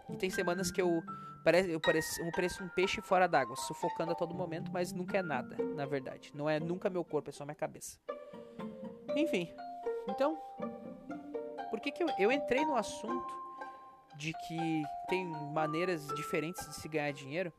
E 0.08 0.16
tem 0.16 0.30
semanas 0.30 0.70
que 0.70 0.80
eu 0.80 1.02
parece, 1.44 1.70
eu 1.70 1.80
pareço, 1.80 2.20
eu 2.20 2.32
pareço 2.32 2.64
um 2.64 2.68
peixe 2.68 3.00
fora 3.00 3.26
d'água, 3.26 3.56
sufocando 3.56 4.12
a 4.12 4.14
todo 4.14 4.34
momento, 4.34 4.70
mas 4.72 4.92
nunca 4.92 5.18
é 5.18 5.22
nada, 5.22 5.56
na 5.74 5.86
verdade. 5.86 6.32
Não 6.34 6.48
é 6.48 6.58
nunca 6.58 6.90
meu 6.90 7.04
corpo, 7.04 7.30
é 7.30 7.32
só 7.32 7.44
minha 7.44 7.54
cabeça. 7.54 7.98
Enfim. 9.14 9.48
Então, 10.08 10.38
por 11.70 11.80
que, 11.80 11.90
que 11.90 12.02
eu, 12.02 12.08
eu 12.18 12.32
entrei 12.32 12.64
no 12.64 12.76
assunto 12.76 13.34
de 14.16 14.32
que 14.46 14.82
tem 15.08 15.24
maneiras 15.52 16.06
diferentes 16.08 16.66
de 16.68 16.74
se 16.74 16.88
ganhar 16.88 17.12
dinheiro? 17.12 17.52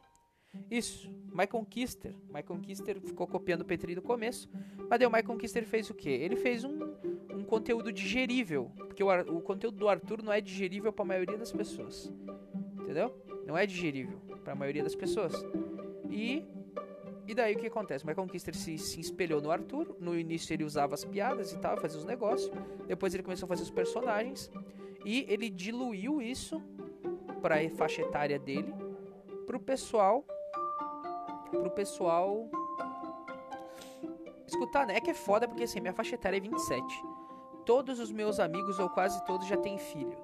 Isso, 0.70 1.10
Michael 1.32 1.66
Kister. 1.70 2.16
Michael 2.26 2.60
Kister 2.62 3.02
ficou 3.02 3.28
copiando 3.28 3.62
o 3.62 3.66
Petri 3.66 3.96
no 3.96 4.02
começo, 4.02 4.50
mas 4.90 5.00
o 5.02 5.10
Michael 5.10 5.38
Kister 5.38 5.66
fez 5.66 5.90
o 5.90 5.94
quê? 5.94 6.10
Ele 6.10 6.36
fez 6.36 6.64
um, 6.64 6.96
um 7.32 7.44
conteúdo 7.44 7.92
digerível, 7.92 8.72
porque 8.76 9.04
o, 9.04 9.10
o 9.38 9.42
conteúdo 9.42 9.78
do 9.78 9.88
Arthur 9.88 10.24
não 10.24 10.34
é 10.34 10.42
digerível 10.42 10.92
para 10.92 11.04
a 11.04 11.08
maioria 11.08 11.38
das 11.38 11.52
pessoas, 11.52 12.12
entendeu? 12.98 13.14
Não 13.46 13.58
é 13.58 13.66
digerível 13.66 14.20
para 14.44 14.54
a 14.54 14.56
maioria 14.56 14.84
das 14.84 14.96
pessoas. 14.96 15.34
E 16.10 16.44
e 17.28 17.36
daí 17.36 17.56
o 17.56 17.60
que 17.60 17.68
acontece? 17.68 18.06
O 18.06 18.08
Michael 18.08 18.30
se, 18.40 18.78
se 18.78 19.02
espelhou 19.02 19.42
no 19.42 19.52
Arthur. 19.52 19.98
No 20.00 20.18
início 20.18 20.54
ele 20.54 20.64
usava 20.64 20.96
as 20.96 21.04
piadas 21.04 21.52
e 21.52 21.58
tal, 21.60 21.76
fazia 21.76 22.00
os 22.00 22.06
negócios. 22.06 22.50
Depois 22.88 23.14
ele 23.14 23.22
começou 23.22 23.46
a 23.48 23.50
fazer 23.50 23.64
os 23.64 23.70
personagens. 23.70 24.50
E 25.06 25.26
ele 25.28 25.50
diluiu 25.50 26.22
isso 26.22 26.64
para 27.42 27.60
a 27.60 27.70
faixa 27.72 28.02
etária 28.02 28.40
dele, 28.40 28.74
pro 29.46 29.60
pessoal 29.60 30.26
pro 31.52 31.72
pessoal 31.72 32.50
escutar, 34.46 34.86
né? 34.86 34.98
É 34.98 35.02
que 35.02 35.12
é 35.12 35.14
foda 35.14 35.48
porque 35.48 35.64
assim, 35.64 35.80
minha 35.80 35.94
faixa 35.94 36.16
etária 36.16 36.38
é 36.38 36.40
27. 36.40 36.84
Todos 37.66 38.00
os 38.00 38.12
meus 38.12 38.40
amigos, 38.40 38.80
ou 38.80 38.90
quase 38.90 39.24
todos, 39.26 39.48
já 39.48 39.56
têm 39.56 39.78
filho. 39.78 40.18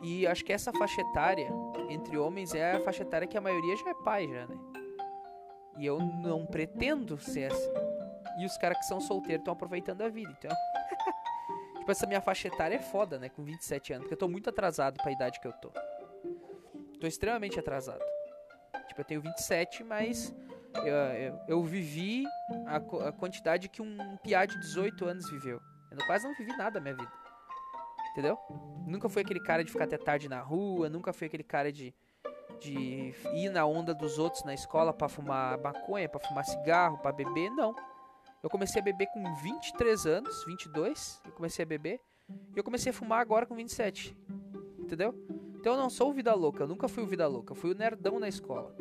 E 0.00 0.26
acho 0.26 0.44
que 0.44 0.52
essa 0.52 0.72
faixa 0.72 1.00
etária, 1.00 1.50
entre 1.88 2.16
homens, 2.16 2.54
é 2.54 2.72
a 2.72 2.80
faixa 2.80 3.02
etária 3.02 3.26
que 3.26 3.36
a 3.36 3.40
maioria 3.40 3.76
já 3.76 3.90
é 3.90 3.94
pai, 3.94 4.28
já, 4.28 4.46
né? 4.46 4.56
E 5.76 5.86
eu 5.86 5.98
não 5.98 6.46
pretendo 6.46 7.18
ser 7.18 7.50
assim. 7.50 7.72
E 8.38 8.46
os 8.46 8.56
caras 8.56 8.78
que 8.78 8.84
são 8.84 9.00
solteiros 9.00 9.40
estão 9.40 9.52
aproveitando 9.52 10.02
a 10.02 10.08
vida, 10.08 10.32
então. 10.38 10.50
tipo, 11.78 11.90
essa 11.90 12.06
minha 12.06 12.20
faixa 12.20 12.48
etária 12.48 12.76
é 12.76 12.80
foda, 12.80 13.18
né? 13.18 13.28
Com 13.28 13.42
27 13.42 13.92
anos, 13.92 14.04
porque 14.04 14.14
eu 14.14 14.18
tô 14.18 14.28
muito 14.28 14.48
atrasado 14.48 14.96
para 14.98 15.08
a 15.08 15.12
idade 15.12 15.40
que 15.40 15.46
eu 15.46 15.52
tô. 15.54 15.70
Tô 17.00 17.06
extremamente 17.06 17.58
atrasado. 17.58 18.04
Tipo, 18.88 19.00
eu 19.00 19.04
tenho 19.04 19.20
27, 19.20 19.82
mas 19.82 20.34
eu, 20.76 20.94
eu, 20.94 21.40
eu 21.48 21.62
vivi 21.62 22.24
a, 22.66 22.76
a, 23.08 23.12
quantidade 23.12 23.68
que 23.68 23.82
um 23.82 24.16
piá 24.22 24.44
de 24.44 24.58
18 24.60 25.04
anos 25.04 25.30
viveu. 25.30 25.60
Eu 25.90 26.06
quase 26.06 26.26
não 26.26 26.34
vivi 26.34 26.56
nada 26.56 26.78
na 26.78 26.84
minha 26.84 26.94
vida. 26.94 27.12
Entendeu? 28.18 28.36
Nunca 28.84 29.08
fui 29.08 29.22
aquele 29.22 29.38
cara 29.38 29.62
de 29.62 29.70
ficar 29.70 29.84
até 29.84 29.96
tarde 29.96 30.28
na 30.28 30.40
rua, 30.40 30.88
nunca 30.88 31.12
fui 31.12 31.28
aquele 31.28 31.44
cara 31.44 31.70
de, 31.70 31.94
de 32.58 33.14
ir 33.32 33.48
na 33.48 33.64
onda 33.64 33.94
dos 33.94 34.18
outros 34.18 34.42
na 34.42 34.52
escola 34.52 34.92
para 34.92 35.08
fumar 35.08 35.56
maconha, 35.60 36.08
para 36.08 36.18
fumar 36.18 36.44
cigarro, 36.44 36.98
para 36.98 37.12
beber, 37.12 37.48
não. 37.50 37.76
Eu 38.42 38.50
comecei 38.50 38.82
a 38.82 38.84
beber 38.84 39.06
com 39.14 39.22
23 39.36 40.04
anos, 40.06 40.44
22, 40.46 41.22
eu 41.26 41.30
comecei 41.30 41.62
a 41.62 41.66
beber, 41.66 42.00
e 42.28 42.58
eu 42.58 42.64
comecei 42.64 42.90
a 42.90 42.92
fumar 42.92 43.20
agora 43.20 43.46
com 43.46 43.54
27. 43.54 44.16
Entendeu? 44.80 45.14
Então 45.54 45.74
eu 45.74 45.78
não 45.78 45.88
sou 45.88 46.10
o 46.10 46.12
vida 46.12 46.34
louca, 46.34 46.64
eu 46.64 46.66
nunca 46.66 46.88
fui 46.88 47.04
o 47.04 47.06
vida 47.06 47.28
louca, 47.28 47.52
eu 47.52 47.56
fui 47.56 47.70
o 47.70 47.74
nerdão 47.74 48.18
na 48.18 48.26
escola. 48.26 48.74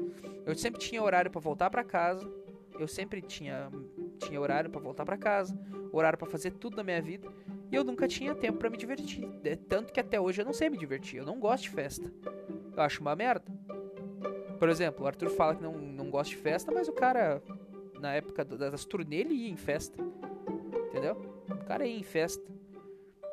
Eu 0.47 0.55
sempre 0.55 0.79
tinha 0.79 1.03
horário 1.03 1.29
para 1.29 1.39
voltar 1.39 1.69
para 1.69 1.83
casa, 1.83 2.27
eu 2.79 2.87
sempre 2.87 3.21
tinha 3.21 3.69
tinha 4.17 4.41
horário 4.41 4.69
para 4.69 4.81
voltar 4.81 5.05
para 5.05 5.15
casa, 5.15 5.55
horário 5.91 6.17
para 6.17 6.27
fazer 6.27 6.51
tudo 6.51 6.75
na 6.75 6.83
minha 6.83 7.01
vida, 7.01 7.31
e 7.71 7.75
eu 7.75 7.83
nunca 7.83 8.07
tinha 8.07 8.33
tempo 8.33 8.59
para 8.59 8.69
me 8.69 8.77
divertir. 8.77 9.29
É 9.43 9.55
tanto 9.55 9.91
que 9.91 9.99
até 9.99 10.19
hoje 10.19 10.41
eu 10.41 10.45
não 10.45 10.53
sei 10.53 10.69
me 10.69 10.77
divertir, 10.77 11.19
eu 11.19 11.25
não 11.25 11.39
gosto 11.39 11.63
de 11.63 11.69
festa. 11.69 12.11
Eu 12.75 12.83
acho 12.83 13.01
uma 13.01 13.15
merda. 13.15 13.51
Por 14.57 14.69
exemplo, 14.69 15.03
o 15.03 15.07
Arthur 15.07 15.29
fala 15.29 15.55
que 15.55 15.61
não, 15.61 15.73
não 15.73 16.09
gosta 16.09 16.29
de 16.35 16.41
festa, 16.41 16.71
mas 16.71 16.87
o 16.87 16.93
cara, 16.93 17.41
na 17.99 18.13
época 18.13 18.43
das 18.43 18.85
turnês, 18.85 19.25
ele 19.25 19.35
ia 19.35 19.49
em 19.49 19.57
festa. 19.57 20.01
Entendeu? 20.87 21.15
O 21.49 21.65
cara 21.65 21.85
ia 21.85 21.97
em 21.97 22.03
festa. 22.03 22.43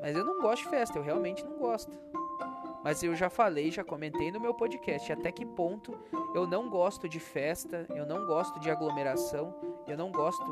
Mas 0.01 0.17
eu 0.17 0.25
não 0.25 0.41
gosto 0.41 0.65
de 0.65 0.71
festa, 0.71 0.99
eu 0.99 1.03
realmente 1.03 1.45
não 1.45 1.57
gosto. 1.59 1.97
Mas 2.83 3.03
eu 3.03 3.15
já 3.15 3.31
falei, 3.31 3.71
já 3.71 3.83
comentei 3.83 4.31
no 4.31 4.39
meu 4.39 4.53
podcast 4.53 5.11
até 5.11 5.33
que 5.33 5.47
ponto 5.47 5.99
eu 6.35 6.47
não 6.47 6.69
gosto 6.69 7.09
de 7.09 7.19
festa, 7.19 7.87
eu 7.95 8.05
não 8.05 8.27
gosto 8.27 8.61
de 8.61 8.71
aglomeração, 8.71 9.55
eu 9.87 9.97
não 9.97 10.11
gosto 10.11 10.45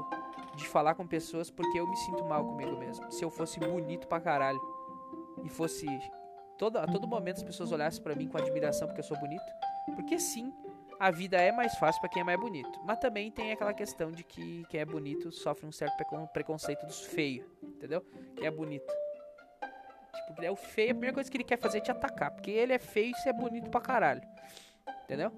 de 0.55 0.67
falar 0.69 0.95
com 0.95 1.07
pessoas 1.07 1.51
porque 1.51 1.79
eu 1.79 1.87
me 1.87 1.97
sinto 1.97 2.25
mal 2.25 2.45
comigo 2.45 2.77
mesmo. 2.77 3.11
Se 3.11 3.25
eu 3.25 3.31
fosse 3.31 3.59
bonito 3.59 4.07
pra 4.07 4.21
caralho 4.21 4.61
e 5.45 5.49
fosse 5.49 5.87
todo, 6.59 6.79
a 6.79 6.87
todo 6.87 7.07
momento 7.07 7.37
as 7.37 7.43
pessoas 7.43 7.73
olhassem 7.73 8.03
para 8.03 8.15
mim 8.15 8.29
com 8.29 8.39
admiração 8.39 8.87
porque 8.87 9.01
eu 9.01 9.05
sou 9.05 9.19
bonito, 9.19 9.45
porque 9.95 10.19
sim, 10.19 10.53
a 11.01 11.11
vida 11.11 11.37
é 11.37 11.51
mais 11.51 11.75
fácil 11.77 12.01
para 12.01 12.11
quem 12.11 12.21
é 12.21 12.25
mais 12.25 12.39
bonito. 12.39 12.79
Mas 12.85 12.99
também 12.99 13.31
tem 13.31 13.51
aquela 13.51 13.75
questão 13.75 14.13
de 14.13 14.23
que 14.23 14.65
quem 14.69 14.81
é 14.81 14.85
bonito 14.85 15.33
sofre 15.33 15.67
um 15.67 15.73
certo 15.73 15.97
preconceito 16.33 16.87
dos 16.87 17.01
feios, 17.01 17.47
entendeu? 17.63 18.05
Quem 18.37 18.47
é 18.47 18.51
bonito. 18.51 18.93
Tipo, 20.27 20.45
é 20.45 20.51
o 20.51 20.57
feio, 20.57 20.91
a 20.91 20.95
primeira 20.95 21.15
coisa 21.15 21.31
que 21.31 21.37
ele 21.37 21.45
quer 21.45 21.59
fazer 21.59 21.79
é 21.79 21.81
te 21.81 21.91
atacar. 21.91 22.31
Porque 22.31 22.51
ele 22.51 22.73
é 22.73 22.79
feio 22.79 23.11
e 23.11 23.15
você 23.15 23.31
é 23.31 23.33
bonito 23.33 23.71
pra 23.71 23.81
caralho. 23.81 24.23
Entendeu? 25.05 25.33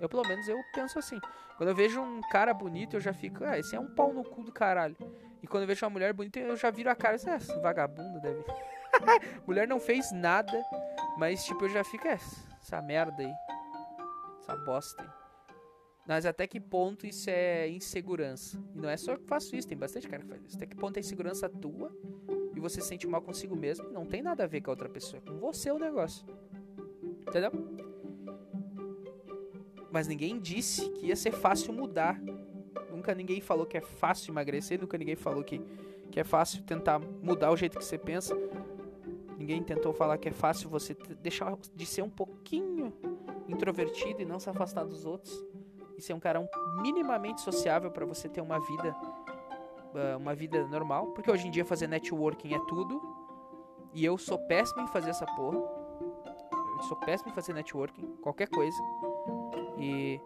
Eu, 0.00 0.08
pelo 0.08 0.26
menos, 0.26 0.48
eu 0.48 0.58
penso 0.72 0.98
assim. 0.98 1.20
Quando 1.56 1.70
eu 1.70 1.74
vejo 1.74 2.00
um 2.00 2.20
cara 2.30 2.54
bonito, 2.54 2.96
eu 2.96 3.00
já 3.00 3.12
fico, 3.12 3.44
ah, 3.44 3.58
esse 3.58 3.74
é 3.74 3.80
um 3.80 3.88
pau 3.94 4.12
no 4.12 4.22
cu 4.22 4.44
do 4.44 4.52
caralho. 4.52 4.96
E 5.42 5.46
quando 5.46 5.62
eu 5.62 5.66
vejo 5.66 5.84
uma 5.84 5.90
mulher 5.90 6.12
bonita, 6.12 6.38
eu 6.38 6.56
já 6.56 6.70
viro 6.70 6.90
a 6.90 6.94
cara, 6.94 7.16
ah, 7.26 7.36
esse 7.36 7.60
vagabundo 7.60 8.20
deve. 8.20 8.44
mulher 9.46 9.66
não 9.66 9.80
fez 9.80 10.12
nada, 10.12 10.62
mas 11.16 11.44
tipo, 11.44 11.64
eu 11.64 11.68
já 11.68 11.84
fico, 11.84 12.06
é, 12.06 12.12
essa 12.14 12.82
merda 12.82 13.22
aí. 13.22 13.32
Essa 14.40 14.56
bosta 14.56 15.02
aí. 15.02 15.08
Mas 16.06 16.24
até 16.24 16.46
que 16.46 16.58
ponto 16.58 17.06
isso 17.06 17.28
é 17.28 17.68
insegurança? 17.68 18.58
E 18.74 18.80
não 18.80 18.88
é 18.88 18.96
só 18.96 19.12
eu 19.12 19.18
que 19.18 19.26
faço 19.26 19.54
isso, 19.54 19.68
tem 19.68 19.76
bastante 19.76 20.08
cara 20.08 20.22
que 20.22 20.28
faz 20.28 20.42
isso. 20.42 20.56
Até 20.56 20.64
que 20.64 20.74
ponto 20.74 20.96
é 20.96 21.00
insegurança 21.00 21.50
tua 21.50 21.94
e 22.56 22.60
você 22.60 22.80
se 22.80 22.88
sente 22.88 23.06
mal 23.06 23.20
consigo 23.20 23.54
mesmo, 23.54 23.90
não 23.90 24.06
tem 24.06 24.22
nada 24.22 24.44
a 24.44 24.46
ver 24.46 24.62
com 24.62 24.70
a 24.70 24.72
outra 24.72 24.88
pessoa, 24.88 25.22
é 25.24 25.30
com 25.30 25.38
você 25.38 25.70
o 25.70 25.78
negócio. 25.78 26.26
Entendeu? 27.28 27.52
Mas 29.90 30.06
ninguém 30.06 30.38
disse 30.38 30.88
que 30.90 31.06
ia 31.06 31.16
ser 31.16 31.32
fácil 31.32 31.72
mudar. 31.72 32.20
Nunca 32.90 33.14
ninguém 33.14 33.40
falou 33.40 33.66
que 33.66 33.76
é 33.76 33.80
fácil 33.80 34.32
emagrecer, 34.32 34.80
nunca 34.80 34.98
ninguém 34.98 35.16
falou 35.16 35.42
que, 35.42 35.60
que 36.10 36.20
é 36.20 36.24
fácil 36.24 36.62
tentar 36.62 36.98
mudar 36.98 37.50
o 37.50 37.56
jeito 37.56 37.78
que 37.78 37.84
você 37.84 37.98
pensa. 37.98 38.36
Ninguém 39.36 39.62
tentou 39.62 39.92
falar 39.92 40.18
que 40.18 40.28
é 40.28 40.32
fácil 40.32 40.68
você 40.68 40.96
deixar 41.22 41.56
de 41.74 41.86
ser 41.86 42.02
um 42.02 42.10
pouquinho 42.10 42.92
introvertido 43.46 44.20
e 44.20 44.24
não 44.24 44.38
se 44.38 44.50
afastar 44.50 44.84
dos 44.84 45.06
outros. 45.06 45.44
E 45.96 46.02
ser 46.02 46.12
um 46.12 46.20
cara 46.20 46.48
minimamente 46.80 47.40
sociável 47.40 47.90
para 47.90 48.04
você 48.04 48.28
ter 48.28 48.40
uma 48.40 48.58
vida 48.60 48.96
uh, 49.94 50.18
uma 50.18 50.34
vida 50.34 50.66
normal, 50.68 51.08
porque 51.08 51.30
hoje 51.30 51.46
em 51.46 51.50
dia 51.50 51.64
fazer 51.64 51.86
networking 51.86 52.54
é 52.54 52.58
tudo. 52.66 53.00
E 53.92 54.04
eu 54.04 54.18
sou 54.18 54.38
péssimo 54.38 54.82
em 54.82 54.86
fazer 54.88 55.10
essa 55.10 55.26
porra. 55.26 55.58
Eu 56.76 56.82
sou 56.84 56.96
péssimo 56.98 57.30
em 57.30 57.34
fazer 57.34 57.52
networking, 57.52 58.06
qualquer 58.22 58.48
coisa. 58.48 58.76
E 59.78 60.20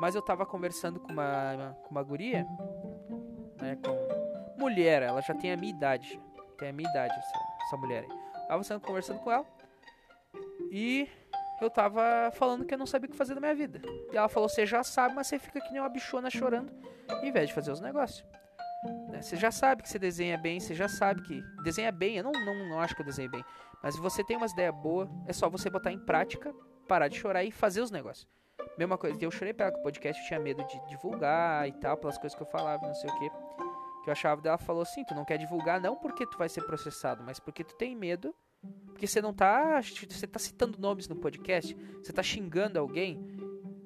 mas 0.00 0.14
eu 0.14 0.22
tava 0.22 0.44
conversando 0.44 1.00
com 1.00 1.12
uma 1.12 1.76
com 1.82 1.90
uma 1.90 2.02
guria, 2.02 2.46
né, 3.60 3.76
com 3.76 4.60
mulher, 4.60 5.02
ela 5.02 5.20
já 5.20 5.34
tem 5.34 5.52
a 5.52 5.56
minha 5.56 5.72
idade, 5.72 6.20
tem 6.58 6.68
a 6.68 6.72
minha 6.72 6.88
idade 6.88 7.14
essa, 7.14 7.38
essa 7.66 7.76
mulher 7.76 8.04
aí. 8.04 8.24
Tava 8.48 8.80
conversando 8.80 9.20
com 9.20 9.30
ela. 9.30 9.46
E 10.70 11.08
eu 11.60 11.70
tava 11.70 12.30
falando 12.32 12.64
que 12.64 12.74
eu 12.74 12.78
não 12.78 12.86
sabia 12.86 13.08
o 13.08 13.10
que 13.10 13.16
fazer 13.16 13.34
da 13.34 13.40
minha 13.40 13.54
vida. 13.54 13.80
E 14.12 14.16
ela 14.16 14.28
falou: 14.28 14.48
Você 14.48 14.66
já 14.66 14.82
sabe, 14.82 15.14
mas 15.14 15.26
você 15.26 15.38
fica 15.38 15.60
que 15.60 15.70
nem 15.70 15.80
uma 15.80 15.88
bichona 15.88 16.30
chorando, 16.30 16.72
em 17.22 17.32
vez 17.32 17.48
de 17.48 17.54
fazer 17.54 17.70
os 17.70 17.80
negócios. 17.80 18.24
Né? 19.08 19.22
Você 19.22 19.36
já 19.36 19.50
sabe 19.50 19.82
que 19.82 19.88
você 19.88 19.98
desenha 19.98 20.36
bem, 20.36 20.60
você 20.60 20.74
já 20.74 20.88
sabe 20.88 21.22
que. 21.22 21.42
Desenha 21.62 21.92
bem, 21.92 22.16
eu 22.16 22.24
não, 22.24 22.32
não, 22.32 22.68
não 22.68 22.80
acho 22.80 22.94
que 22.94 23.02
eu 23.02 23.06
desenho 23.06 23.30
bem. 23.30 23.44
Mas 23.82 23.94
se 23.94 24.00
você 24.00 24.24
tem 24.24 24.36
umas 24.36 24.52
ideias 24.52 24.74
boas, 24.74 25.08
é 25.26 25.32
só 25.32 25.48
você 25.48 25.70
botar 25.70 25.92
em 25.92 25.98
prática, 25.98 26.54
parar 26.84 27.08
de 27.08 27.18
chorar 27.18 27.44
e 27.44 27.50
fazer 27.50 27.80
os 27.80 27.90
negócios. 27.90 28.28
Mesma 28.78 28.98
coisa, 28.98 29.16
eu 29.20 29.30
chorei 29.30 29.52
pra 29.52 29.66
ela 29.66 29.74
com 29.74 29.80
o 29.80 29.82
podcast, 29.82 30.20
eu 30.20 30.28
tinha 30.28 30.40
medo 30.40 30.64
de 30.66 30.88
divulgar 30.88 31.68
e 31.68 31.72
tal, 31.72 31.96
pelas 31.96 32.18
coisas 32.18 32.36
que 32.36 32.42
eu 32.42 32.46
falava, 32.46 32.86
não 32.86 32.94
sei 32.94 33.10
o 33.10 33.18
que. 33.18 33.30
Que 34.02 34.10
eu 34.10 34.12
achava 34.12 34.40
dela 34.40 34.58
falou 34.58 34.82
assim: 34.82 35.04
Tu 35.04 35.14
não 35.14 35.24
quer 35.24 35.38
divulgar, 35.38 35.80
não 35.80 35.96
porque 35.96 36.26
tu 36.26 36.36
vai 36.36 36.48
ser 36.48 36.62
processado, 36.62 37.22
mas 37.24 37.40
porque 37.40 37.64
tu 37.64 37.74
tem 37.76 37.96
medo. 37.96 38.34
Porque 38.86 39.06
você 39.06 39.20
não 39.20 39.32
tá. 39.32 39.80
Você 39.80 40.26
tá 40.26 40.38
citando 40.38 40.78
nomes 40.78 41.08
no 41.08 41.16
podcast, 41.16 41.74
você 42.02 42.12
tá 42.12 42.22
xingando 42.22 42.78
alguém, 42.78 43.18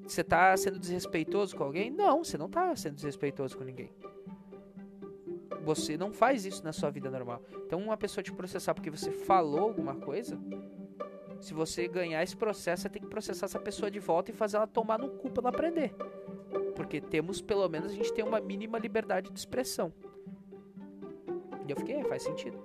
você 0.02 0.24
tá 0.24 0.56
sendo 0.56 0.78
desrespeitoso 0.78 1.56
com 1.56 1.64
alguém? 1.64 1.90
Não, 1.90 2.24
você 2.24 2.38
não 2.38 2.48
tá 2.48 2.74
sendo 2.74 2.94
desrespeitoso 2.94 3.56
com 3.56 3.64
ninguém. 3.64 3.92
Você 5.62 5.98
não 5.98 6.12
faz 6.12 6.46
isso 6.46 6.64
na 6.64 6.72
sua 6.72 6.90
vida 6.90 7.10
normal. 7.10 7.42
Então, 7.66 7.78
uma 7.80 7.96
pessoa 7.96 8.24
te 8.24 8.32
processar 8.32 8.74
porque 8.74 8.90
você 8.90 9.10
falou 9.10 9.60
alguma 9.60 9.94
coisa, 9.96 10.38
se 11.40 11.54
você 11.54 11.86
ganhar 11.86 12.22
esse 12.22 12.36
processo, 12.36 12.82
você 12.82 12.88
tem 12.88 13.02
que 13.02 13.08
processar 13.08 13.46
essa 13.46 13.60
pessoa 13.60 13.90
de 13.90 14.00
volta 14.00 14.30
e 14.30 14.34
fazer 14.34 14.56
ela 14.56 14.66
tomar 14.66 14.98
no 14.98 15.10
cu 15.10 15.30
pra 15.30 15.42
ela 15.42 15.50
aprender. 15.50 15.94
Porque 16.74 17.00
temos, 17.00 17.40
pelo 17.40 17.68
menos, 17.68 17.92
a 17.92 17.94
gente 17.94 18.12
tem 18.12 18.24
uma 18.24 18.40
mínima 18.40 18.78
liberdade 18.78 19.30
de 19.30 19.38
expressão. 19.38 19.92
E 21.66 21.70
eu 21.70 21.76
fiquei, 21.76 21.96
é, 21.96 22.04
faz 22.04 22.22
sentido. 22.22 22.58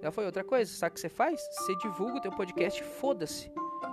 Ela 0.00 0.12
foi 0.12 0.24
outra 0.24 0.42
coisa, 0.44 0.70
sabe 0.72 0.92
o 0.92 0.94
que 0.94 1.00
você 1.00 1.08
faz? 1.08 1.40
Você 1.52 1.76
divulga 1.76 2.14
o 2.14 2.20
teu 2.20 2.32
podcast, 2.32 2.82
foda-se. 2.82 3.50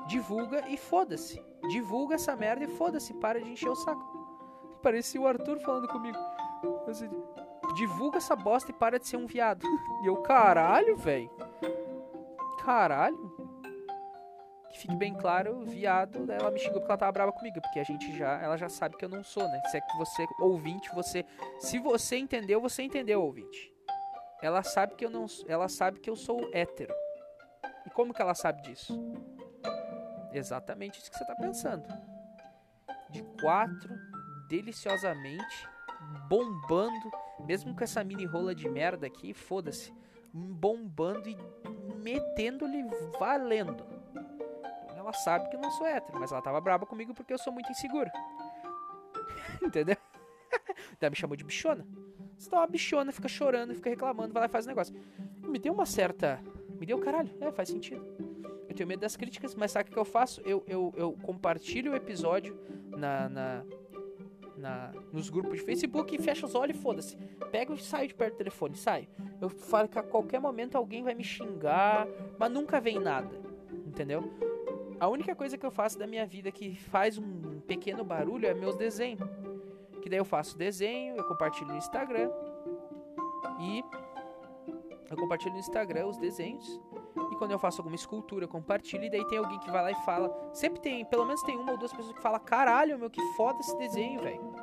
Divulga 0.07 0.67
e 0.69 0.77
foda-se. 0.77 1.41
Divulga 1.69 2.15
essa 2.15 2.35
merda 2.35 2.63
e 2.63 2.67
foda-se, 2.67 3.13
para 3.15 3.41
de 3.41 3.49
encher 3.49 3.69
o 3.69 3.75
saco. 3.75 4.79
Parecia 4.81 5.19
o 5.19 5.27
Arthur 5.27 5.59
falando 5.59 5.87
comigo. 5.87 6.17
Assim, 6.87 7.09
divulga 7.75 8.17
essa 8.17 8.35
bosta 8.35 8.71
e 8.71 8.73
para 8.73 8.99
de 8.99 9.07
ser 9.07 9.17
um 9.17 9.27
viado. 9.27 9.65
E 10.03 10.07
eu, 10.07 10.17
caralho, 10.17 10.95
velho. 10.95 11.31
Caralho. 12.63 13.24
Que 14.75 14.81
fique 14.81 14.95
bem 14.97 15.13
claro, 15.13 15.61
viado, 15.61 16.29
ela 16.29 16.51
me 16.51 16.59
xingou 16.59 16.81
porque 16.81 16.91
ela 16.91 16.97
tava 16.97 17.11
brava 17.13 17.31
comigo, 17.31 17.61
porque 17.61 17.79
a 17.79 17.83
gente 17.85 18.11
já, 18.17 18.41
ela 18.41 18.57
já 18.57 18.67
sabe 18.67 18.97
que 18.97 19.05
eu 19.05 19.09
não 19.09 19.23
sou, 19.23 19.47
né? 19.47 19.61
Se 19.71 19.77
é 19.77 19.79
que 19.79 19.97
você, 19.97 20.25
ouvinte, 20.37 20.93
você, 20.93 21.25
se 21.61 21.79
você 21.79 22.17
entendeu, 22.17 22.59
você 22.59 22.83
entendeu, 22.83 23.23
ouvinte. 23.23 23.73
Ela 24.43 24.63
sabe 24.63 24.95
que 24.95 25.05
eu 25.05 25.09
não, 25.09 25.27
ela 25.47 25.69
sabe 25.69 26.01
que 26.01 26.09
eu 26.09 26.15
sou 26.17 26.49
hétero. 26.53 26.93
E 27.85 27.89
como 27.89 28.13
que 28.13 28.21
ela 28.21 28.35
sabe 28.35 28.63
disso? 28.63 28.93
Exatamente 30.33 30.99
isso 30.99 31.09
que 31.09 31.17
você 31.17 31.25
tá 31.25 31.35
pensando. 31.35 31.87
De 33.09 33.23
quatro, 33.39 33.95
deliciosamente, 34.49 35.69
bombando, 36.27 37.11
mesmo 37.45 37.73
com 37.73 37.81
essa 37.81 38.03
mini 38.03 38.25
rola 38.25 38.53
de 38.53 38.67
merda 38.67 39.07
aqui, 39.07 39.33
foda-se, 39.33 39.93
bombando 40.33 41.29
e 41.29 41.37
metendo-lhe 42.03 42.83
valendo. 43.17 43.94
Ela 45.05 45.13
sabe 45.13 45.47
que 45.49 45.55
eu 45.55 45.61
não 45.61 45.69
sou 45.69 45.85
hétero, 45.85 46.19
mas 46.19 46.31
ela 46.31 46.41
tava 46.41 46.59
brava 46.59 46.83
comigo 46.83 47.13
porque 47.13 47.31
eu 47.31 47.37
sou 47.37 47.53
muito 47.53 47.71
inseguro. 47.71 48.09
Entendeu? 49.61 49.95
Ela 50.99 51.09
me 51.11 51.15
chamou 51.15 51.35
de 51.37 51.43
bichona. 51.43 51.85
Você 52.35 52.49
tá 52.49 52.57
uma 52.57 52.65
bichona, 52.65 53.11
fica 53.11 53.27
chorando, 53.27 53.75
fica 53.75 53.87
reclamando, 53.87 54.33
vai 54.33 54.41
lá 54.41 54.47
e 54.47 54.49
faz 54.49 54.65
o 54.65 54.67
negócio. 54.67 54.95
Me 55.43 55.59
deu 55.59 55.73
uma 55.73 55.85
certa. 55.85 56.41
Me 56.79 56.87
deu 56.87 56.97
caralho. 56.97 57.29
É, 57.39 57.51
faz 57.51 57.69
sentido. 57.69 58.03
Eu 58.67 58.75
tenho 58.75 58.87
medo 58.87 59.01
das 59.01 59.15
críticas, 59.15 59.53
mas 59.53 59.71
sabe 59.71 59.91
o 59.91 59.93
que 59.93 59.99
eu 59.99 60.03
faço? 60.03 60.41
Eu, 60.41 60.63
eu, 60.67 60.91
eu 60.97 61.13
compartilho 61.21 61.91
o 61.91 61.95
episódio 61.95 62.59
na, 62.89 63.29
na, 63.29 63.65
na, 64.57 64.91
nos 65.13 65.29
grupos 65.29 65.59
de 65.59 65.65
Facebook 65.65 66.15
e 66.15 66.17
fecho 66.17 66.47
os 66.47 66.55
olhos 66.55 66.75
e 66.75 66.81
foda-se. 66.81 67.15
Pego 67.51 67.75
e 67.75 67.79
saio 67.79 68.07
de 68.07 68.15
perto 68.15 68.33
do 68.33 68.37
telefone, 68.37 68.75
saio. 68.75 69.07
Eu 69.39 69.49
falo 69.49 69.87
que 69.87 69.99
a 69.99 70.03
qualquer 70.03 70.39
momento 70.39 70.75
alguém 70.75 71.03
vai 71.03 71.13
me 71.13 71.23
xingar, 71.23 72.07
mas 72.39 72.51
nunca 72.51 72.81
vem 72.81 72.99
nada. 72.99 73.29
Entendeu? 73.85 74.33
A 74.99 75.07
única 75.07 75.35
coisa 75.35 75.57
que 75.57 75.65
eu 75.65 75.71
faço 75.71 75.97
da 75.99 76.07
minha 76.07 76.25
vida 76.25 76.51
que 76.51 76.75
faz 76.75 77.17
um 77.17 77.59
pequeno 77.61 78.03
barulho 78.03 78.47
é 78.47 78.53
meus 78.53 78.75
desenhos. 78.75 79.21
Que 80.01 80.09
daí 80.09 80.19
eu 80.19 80.25
faço 80.25 80.57
desenho, 80.57 81.15
eu 81.15 81.23
compartilho 81.25 81.67
no 81.67 81.77
Instagram. 81.77 82.31
E 83.59 83.83
eu 85.09 85.17
compartilho 85.17 85.53
no 85.53 85.59
Instagram 85.59 86.07
os 86.07 86.17
desenhos. 86.17 86.79
E 87.31 87.35
quando 87.37 87.51
eu 87.51 87.59
faço 87.59 87.81
alguma 87.81 87.95
escultura, 87.95 88.45
eu 88.45 88.49
compartilho. 88.49 89.03
E 89.03 89.09
daí 89.09 89.25
tem 89.27 89.37
alguém 89.37 89.59
que 89.59 89.69
vai 89.69 89.81
lá 89.81 89.91
e 89.91 90.05
fala. 90.05 90.51
Sempre 90.53 90.79
tem, 90.79 91.05
pelo 91.05 91.25
menos 91.25 91.41
tem 91.43 91.57
uma 91.57 91.71
ou 91.71 91.77
duas 91.77 91.91
pessoas 91.91 92.15
que 92.15 92.21
fala: 92.21 92.39
Caralho, 92.39 92.97
meu, 92.97 93.09
que 93.09 93.21
foda 93.35 93.59
esse 93.59 93.77
desenho, 93.77 94.21
velho. 94.21 94.55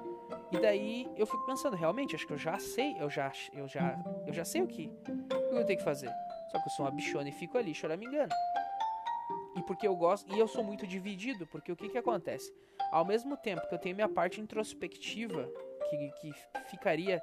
E 0.51 0.59
daí 0.59 1.09
eu 1.17 1.27
fico 1.27 1.45
pensando, 1.47 1.77
realmente, 1.77 2.15
acho 2.15 2.27
que 2.27 2.33
eu 2.33 2.39
já 2.39 2.59
sei, 2.59 2.95
eu 2.99 3.09
já, 3.09 3.33
eu 3.55 3.67
já, 3.67 3.99
eu 4.27 4.33
já 4.33 4.45
sei 4.45 4.63
o 4.63 4.67
que, 4.67 4.91
o 5.09 5.51
que 5.51 5.57
eu 5.57 5.65
tenho 5.65 5.79
que 5.79 5.85
fazer. 5.85 6.11
Só 6.51 6.59
que 6.59 6.69
eu 6.69 6.73
sou 6.73 6.85
uma 6.85 6.91
bichona 6.91 7.29
e 7.29 7.33
fico 7.33 7.57
ali 7.57 7.75
choramingando. 7.75 8.35
E 9.57 9.63
porque 9.63 9.87
eu 9.87 9.95
gosto, 9.95 10.35
e 10.35 10.39
eu 10.39 10.49
sou 10.49 10.65
muito 10.65 10.87
dividido, 10.87 11.47
porque 11.47 11.71
o 11.71 11.77
que 11.77 11.89
que 11.89 11.99
acontece? 11.99 12.53
Ao 12.91 13.05
mesmo 13.05 13.37
tempo 13.37 13.67
que 13.69 13.75
eu 13.75 13.79
tenho 13.79 13.95
minha 13.95 14.09
parte 14.09 14.41
introspectiva, 14.41 15.49
que, 15.89 16.11
que 16.21 16.33
ficaria 16.71 17.23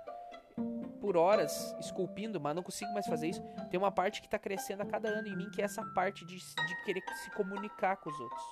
por 1.00 1.18
horas 1.18 1.76
esculpindo, 1.80 2.40
mas 2.40 2.56
não 2.56 2.62
consigo 2.62 2.94
mais 2.94 3.08
fazer 3.08 3.30
isso. 3.30 3.42
Tem 3.70 3.80
uma 3.80 3.92
parte 3.92 4.22
que 4.22 4.28
está 4.28 4.38
crescendo 4.38 4.84
a 4.84 4.86
cada 4.86 5.10
ano 5.10 5.28
em 5.28 5.36
mim, 5.36 5.50
que 5.50 5.62
é 5.62 5.66
essa 5.66 5.84
parte 5.94 6.26
de, 6.26 6.36
de 6.36 6.84
querer 6.84 7.02
se 7.24 7.32
comunicar 7.32 7.98
com 7.98 8.10
os 8.10 8.20
outros, 8.20 8.44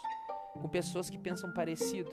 com 0.53 0.67
pessoas 0.67 1.09
que 1.09 1.17
pensam 1.17 1.53
parecido. 1.53 2.11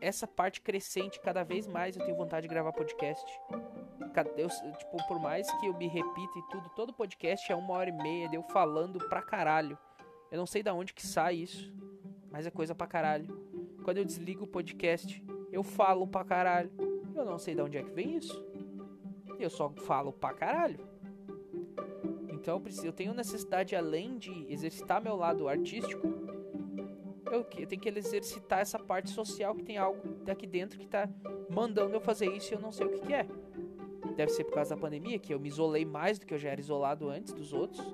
Essa 0.00 0.26
parte 0.26 0.60
crescente, 0.60 1.18
cada 1.20 1.42
vez 1.42 1.66
mais 1.66 1.96
eu 1.96 2.04
tenho 2.04 2.16
vontade 2.16 2.46
de 2.46 2.52
gravar 2.52 2.72
podcast. 2.72 3.24
Eu, 4.36 4.48
tipo, 4.48 5.06
por 5.08 5.18
mais 5.18 5.50
que 5.58 5.66
eu 5.66 5.74
me 5.74 5.88
repita 5.88 6.38
e 6.38 6.42
tudo, 6.50 6.68
todo 6.70 6.92
podcast 6.92 7.50
é 7.50 7.56
uma 7.56 7.74
hora 7.74 7.90
e 7.90 7.92
meia 7.92 8.28
de 8.28 8.36
eu 8.36 8.42
falando 8.42 8.98
pra 9.08 9.22
caralho. 9.22 9.76
Eu 10.30 10.38
não 10.38 10.46
sei 10.46 10.62
da 10.62 10.74
onde 10.74 10.92
que 10.92 11.06
sai 11.06 11.36
isso, 11.36 11.72
mas 12.30 12.46
é 12.46 12.50
coisa 12.50 12.74
pra 12.74 12.86
caralho. 12.86 13.26
Quando 13.84 13.98
eu 13.98 14.04
desligo 14.04 14.44
o 14.44 14.48
podcast, 14.48 15.24
eu 15.52 15.62
falo 15.62 16.06
pra 16.06 16.24
caralho. 16.24 16.70
Eu 17.14 17.24
não 17.24 17.38
sei 17.38 17.54
de 17.54 17.62
onde 17.62 17.78
é 17.78 17.82
que 17.82 17.92
vem 17.92 18.16
isso. 18.16 18.44
Eu 19.38 19.48
só 19.48 19.70
falo 19.70 20.12
pra 20.12 20.34
caralho. 20.34 20.80
Então 22.28 22.62
eu 22.84 22.92
tenho 22.92 23.14
necessidade, 23.14 23.74
além 23.74 24.18
de 24.18 24.46
exercitar 24.52 25.02
meu 25.02 25.16
lado 25.16 25.48
artístico, 25.48 26.06
eu, 27.30 27.44
eu 27.58 27.66
tenho 27.66 27.80
que 27.80 27.88
exercitar 27.88 28.60
essa 28.60 28.78
parte 28.78 29.10
social 29.10 29.54
que 29.54 29.62
tem 29.62 29.78
algo 29.78 30.00
daqui 30.24 30.46
dentro 30.46 30.78
que 30.78 30.86
tá 30.86 31.08
mandando 31.50 31.94
eu 31.94 32.00
fazer 32.00 32.30
isso 32.30 32.52
e 32.52 32.54
eu 32.54 32.60
não 32.60 32.70
sei 32.70 32.86
o 32.86 32.90
que, 32.90 33.00
que 33.00 33.14
é. 33.14 33.26
Deve 34.14 34.30
ser 34.30 34.44
por 34.44 34.54
causa 34.54 34.74
da 34.74 34.80
pandemia, 34.80 35.18
que 35.18 35.34
eu 35.34 35.40
me 35.40 35.48
isolei 35.48 35.84
mais 35.84 36.18
do 36.18 36.26
que 36.26 36.34
eu 36.34 36.38
já 36.38 36.50
era 36.50 36.60
isolado 36.60 37.08
antes 37.08 37.32
dos 37.32 37.52
outros. 37.52 37.84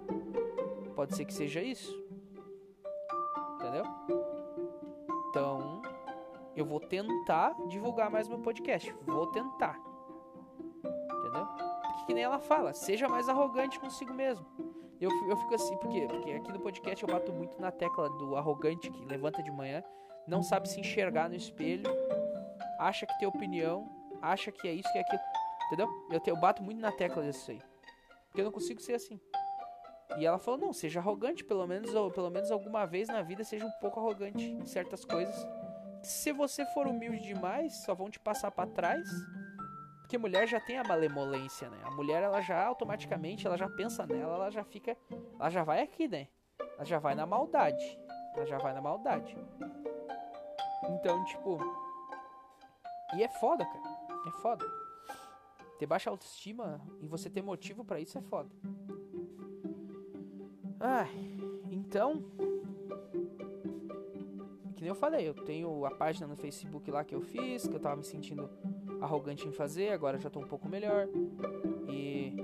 Pode 0.95 1.17
ser 1.17 1.25
que 1.25 1.33
seja 1.33 1.63
isso. 1.63 2.02
Entendeu? 3.73 3.87
Então, 5.31 5.83
eu 6.55 6.67
vou 6.67 6.79
tentar 6.79 7.55
divulgar 7.69 8.11
mais 8.11 8.29
meu 8.29 8.39
podcast. 8.39 8.95
Vou 9.07 9.27
tentar. 9.29 9.81
Entendeu? 10.85 11.47
Porque 11.47 12.07
que 12.07 12.15
nem 12.15 12.25
ela 12.25 12.39
fala, 12.39 12.75
seja 12.75 13.09
mais 13.09 13.31
arrogante 13.31 13.81
consigo 13.81 14.13
mesmo. 14.13 14.45
Eu, 15.01 15.11
eu 15.27 15.37
fico 15.39 15.55
assim, 15.55 15.75
porque, 15.79 16.07
porque 16.07 16.33
aqui 16.33 16.53
no 16.53 16.61
podcast 16.61 17.03
eu 17.03 17.11
bato 17.11 17.33
muito 17.33 17.59
na 17.59 17.71
tecla 17.71 18.11
do 18.11 18.37
arrogante 18.37 18.91
que 18.91 19.05
levanta 19.07 19.43
de 19.43 19.51
manhã, 19.51 19.83
não 20.29 20.43
sabe 20.43 20.69
se 20.69 20.79
enxergar 20.79 21.31
no 21.31 21.35
espelho, 21.35 21.91
acha 22.79 23.07
que 23.07 23.19
tem 23.19 23.27
opinião, 23.27 23.89
acha 24.21 24.53
que 24.53 24.69
é 24.69 24.75
isso, 24.75 24.93
que 24.93 24.99
é 24.99 25.01
aquilo. 25.01 25.23
Entendeu? 25.67 25.89
Eu, 26.11 26.21
te, 26.21 26.29
eu 26.29 26.37
bato 26.37 26.63
muito 26.63 26.79
na 26.79 26.93
tecla 26.93 27.23
disso 27.23 27.51
aí. 27.51 27.61
Porque 28.29 28.43
eu 28.43 28.45
não 28.45 28.53
consigo 28.53 28.83
ser 28.83 28.95
assim. 28.95 29.19
E 30.19 30.27
ela 30.27 30.39
falou: 30.39 30.61
não, 30.61 30.73
seja 30.73 31.01
arrogante, 31.01 31.45
pelo 31.45 31.67
menos, 31.67 31.95
ou 31.95 32.11
pelo 32.11 32.31
menos 32.31 32.51
alguma 32.51 32.87
vez 32.87 33.09
na 33.09 33.23
vida, 33.23 33.45
seja 33.45 33.67
um 33.67 33.71
pouco 33.81 34.01
arrogante 34.01 34.45
em 34.45 34.65
certas 34.67 35.05
coisas 35.05 35.47
se 36.03 36.33
você 36.33 36.67
for 36.67 36.87
humilde 36.87 37.21
demais, 37.21 37.75
só 37.85 37.95
vão 37.95 38.11
te 38.11 38.19
passar 38.19 38.51
para 38.51 38.69
trás. 38.69 39.09
Porque 40.01 40.19
mulher 40.19 40.47
já 40.47 40.61
tem 40.61 40.77
a 40.79 40.85
malemolência, 40.85 41.71
né? 41.71 41.79
A 41.85 41.91
mulher 41.91 42.23
ela 42.23 42.41
já 42.41 42.63
automaticamente, 42.67 43.47
ela 43.47 43.57
já 43.57 43.69
pensa 43.69 44.07
nela, 44.07 44.35
ela 44.35 44.51
já 44.51 44.65
fica, 44.65 44.97
ela 45.39 45.49
já 45.49 45.63
vai 45.63 45.81
aqui, 45.81 46.09
né? 46.09 46.29
Ela 46.77 46.85
já 46.85 46.99
vai 46.99 47.15
na 47.15 47.25
maldade. 47.25 47.99
Ela 48.35 48.47
já 48.47 48.59
vai 48.59 48.75
na 48.75 48.81
maldade. 48.81 49.37
Então, 50.91 51.25
tipo, 51.25 51.59
e 53.15 53.23
é 53.23 53.29
foda, 53.29 53.65
cara. 53.65 54.03
É 54.27 54.31
foda. 54.43 54.67
Ter 55.79 55.87
baixa 55.87 56.11
autoestima 56.11 56.81
e 57.01 57.07
você 57.07 57.31
ter 57.31 57.43
motivo 57.43 57.85
para 57.85 58.01
isso 58.01 58.19
é 58.19 58.23
foda. 58.23 58.51
Ah, 60.85 61.07
então, 61.71 62.25
que 64.75 64.81
nem 64.81 64.89
eu 64.89 64.97
falei, 64.97 65.29
eu 65.29 65.35
tenho 65.35 65.87
a 65.87 65.93
página 65.93 66.27
no 66.27 66.35
Facebook 66.37 66.91
lá 66.91 67.05
que 67.05 67.15
eu 67.15 67.21
fiz, 67.21 67.69
que 67.69 67.75
eu 67.75 67.79
tava 67.79 67.95
me 67.95 68.05
sentindo 68.05 68.51
arrogante 69.01 69.47
em 69.47 69.53
fazer, 69.53 69.91
agora 69.91 70.19
já 70.19 70.29
tô 70.29 70.41
um 70.41 70.47
pouco 70.47 70.69
melhor. 70.69 71.09
E 71.89 72.35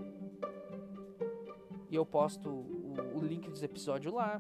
e 1.91 1.97
eu 1.97 2.05
posto 2.05 2.49
o, 2.49 2.95
o 3.14 3.20
link 3.20 3.49
dos 3.49 3.62
episódios 3.62 4.12
lá. 4.12 4.39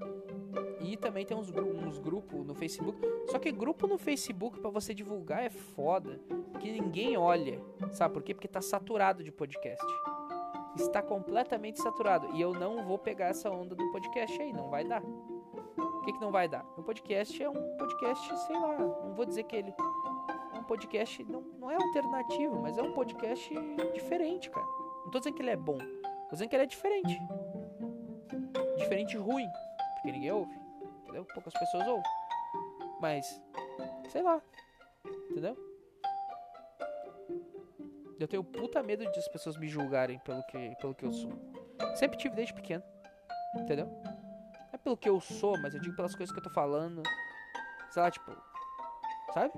E 0.80 0.96
também 0.96 1.24
tem 1.24 1.36
uns, 1.36 1.50
uns 1.50 1.98
grupos 1.98 2.46
no 2.46 2.54
Facebook. 2.54 3.00
Só 3.28 3.38
que 3.38 3.50
grupo 3.50 3.86
no 3.86 3.98
Facebook 3.98 4.60
para 4.60 4.70
você 4.70 4.94
divulgar 4.94 5.42
é 5.42 5.50
foda. 5.50 6.20
Que 6.60 6.70
ninguém 6.70 7.16
olha. 7.16 7.60
Sabe 7.90 8.14
por 8.14 8.22
quê? 8.22 8.34
Porque 8.34 8.48
tá 8.48 8.60
saturado 8.60 9.24
de 9.24 9.32
podcast. 9.32 9.84
Está 10.78 11.02
completamente 11.02 11.80
saturado. 11.80 12.28
E 12.34 12.40
eu 12.40 12.52
não 12.52 12.84
vou 12.84 12.98
pegar 12.98 13.26
essa 13.26 13.50
onda 13.50 13.74
do 13.74 13.90
podcast 13.90 14.40
aí. 14.40 14.52
Não 14.52 14.70
vai 14.70 14.84
dar. 14.84 15.02
O 15.02 16.02
que, 16.02 16.12
que 16.12 16.20
não 16.20 16.30
vai 16.30 16.48
dar? 16.48 16.64
O 16.76 16.82
podcast 16.82 17.42
é 17.42 17.50
um 17.50 17.76
podcast, 17.76 18.38
sei 18.46 18.56
lá. 18.56 18.78
Não 18.78 19.14
vou 19.14 19.26
dizer 19.26 19.42
que 19.44 19.56
ele 19.56 19.74
é 20.54 20.58
um 20.58 20.64
podcast. 20.64 21.24
Não, 21.24 21.42
não 21.58 21.70
é 21.70 21.74
alternativo, 21.74 22.60
mas 22.60 22.78
é 22.78 22.82
um 22.82 22.92
podcast 22.92 23.52
diferente, 23.92 24.50
cara. 24.50 24.66
Não 25.04 25.10
tô 25.10 25.18
dizendo 25.18 25.34
que 25.34 25.42
ele 25.42 25.50
é 25.50 25.56
bom. 25.56 25.78
Tô 25.78 26.32
dizendo 26.32 26.48
que 26.48 26.56
ele 26.56 26.62
é 26.64 26.66
diferente. 26.66 27.18
Diferente 28.76 29.16
ruim. 29.16 29.46
Porque 29.96 30.12
ninguém 30.12 30.30
ouve 30.30 30.68
entendeu? 31.08 31.24
Poucas 31.34 31.52
pessoas 31.54 31.86
ouvem. 31.86 32.10
Mas, 33.00 33.42
sei 34.08 34.22
lá, 34.22 34.40
entendeu? 35.30 35.56
Eu 38.18 38.26
tenho 38.26 38.42
puta 38.42 38.82
medo 38.82 39.10
de 39.10 39.18
as 39.18 39.28
pessoas 39.28 39.56
me 39.56 39.68
julgarem 39.68 40.18
pelo 40.20 40.42
que, 40.44 40.76
pelo 40.80 40.94
que 40.94 41.04
eu 41.04 41.12
sou. 41.12 41.32
Sempre 41.94 42.18
tive 42.18 42.34
desde 42.34 42.52
pequeno, 42.52 42.82
entendeu? 43.54 43.86
Não 43.86 44.74
é 44.74 44.78
pelo 44.78 44.96
que 44.96 45.08
eu 45.08 45.20
sou, 45.20 45.56
mas 45.58 45.74
eu 45.74 45.80
digo 45.80 45.94
pelas 45.94 46.14
coisas 46.14 46.32
que 46.32 46.38
eu 46.38 46.42
tô 46.42 46.50
falando. 46.50 47.02
Sei 47.90 48.02
lá, 48.02 48.10
tipo, 48.10 48.30
sabe? 49.32 49.52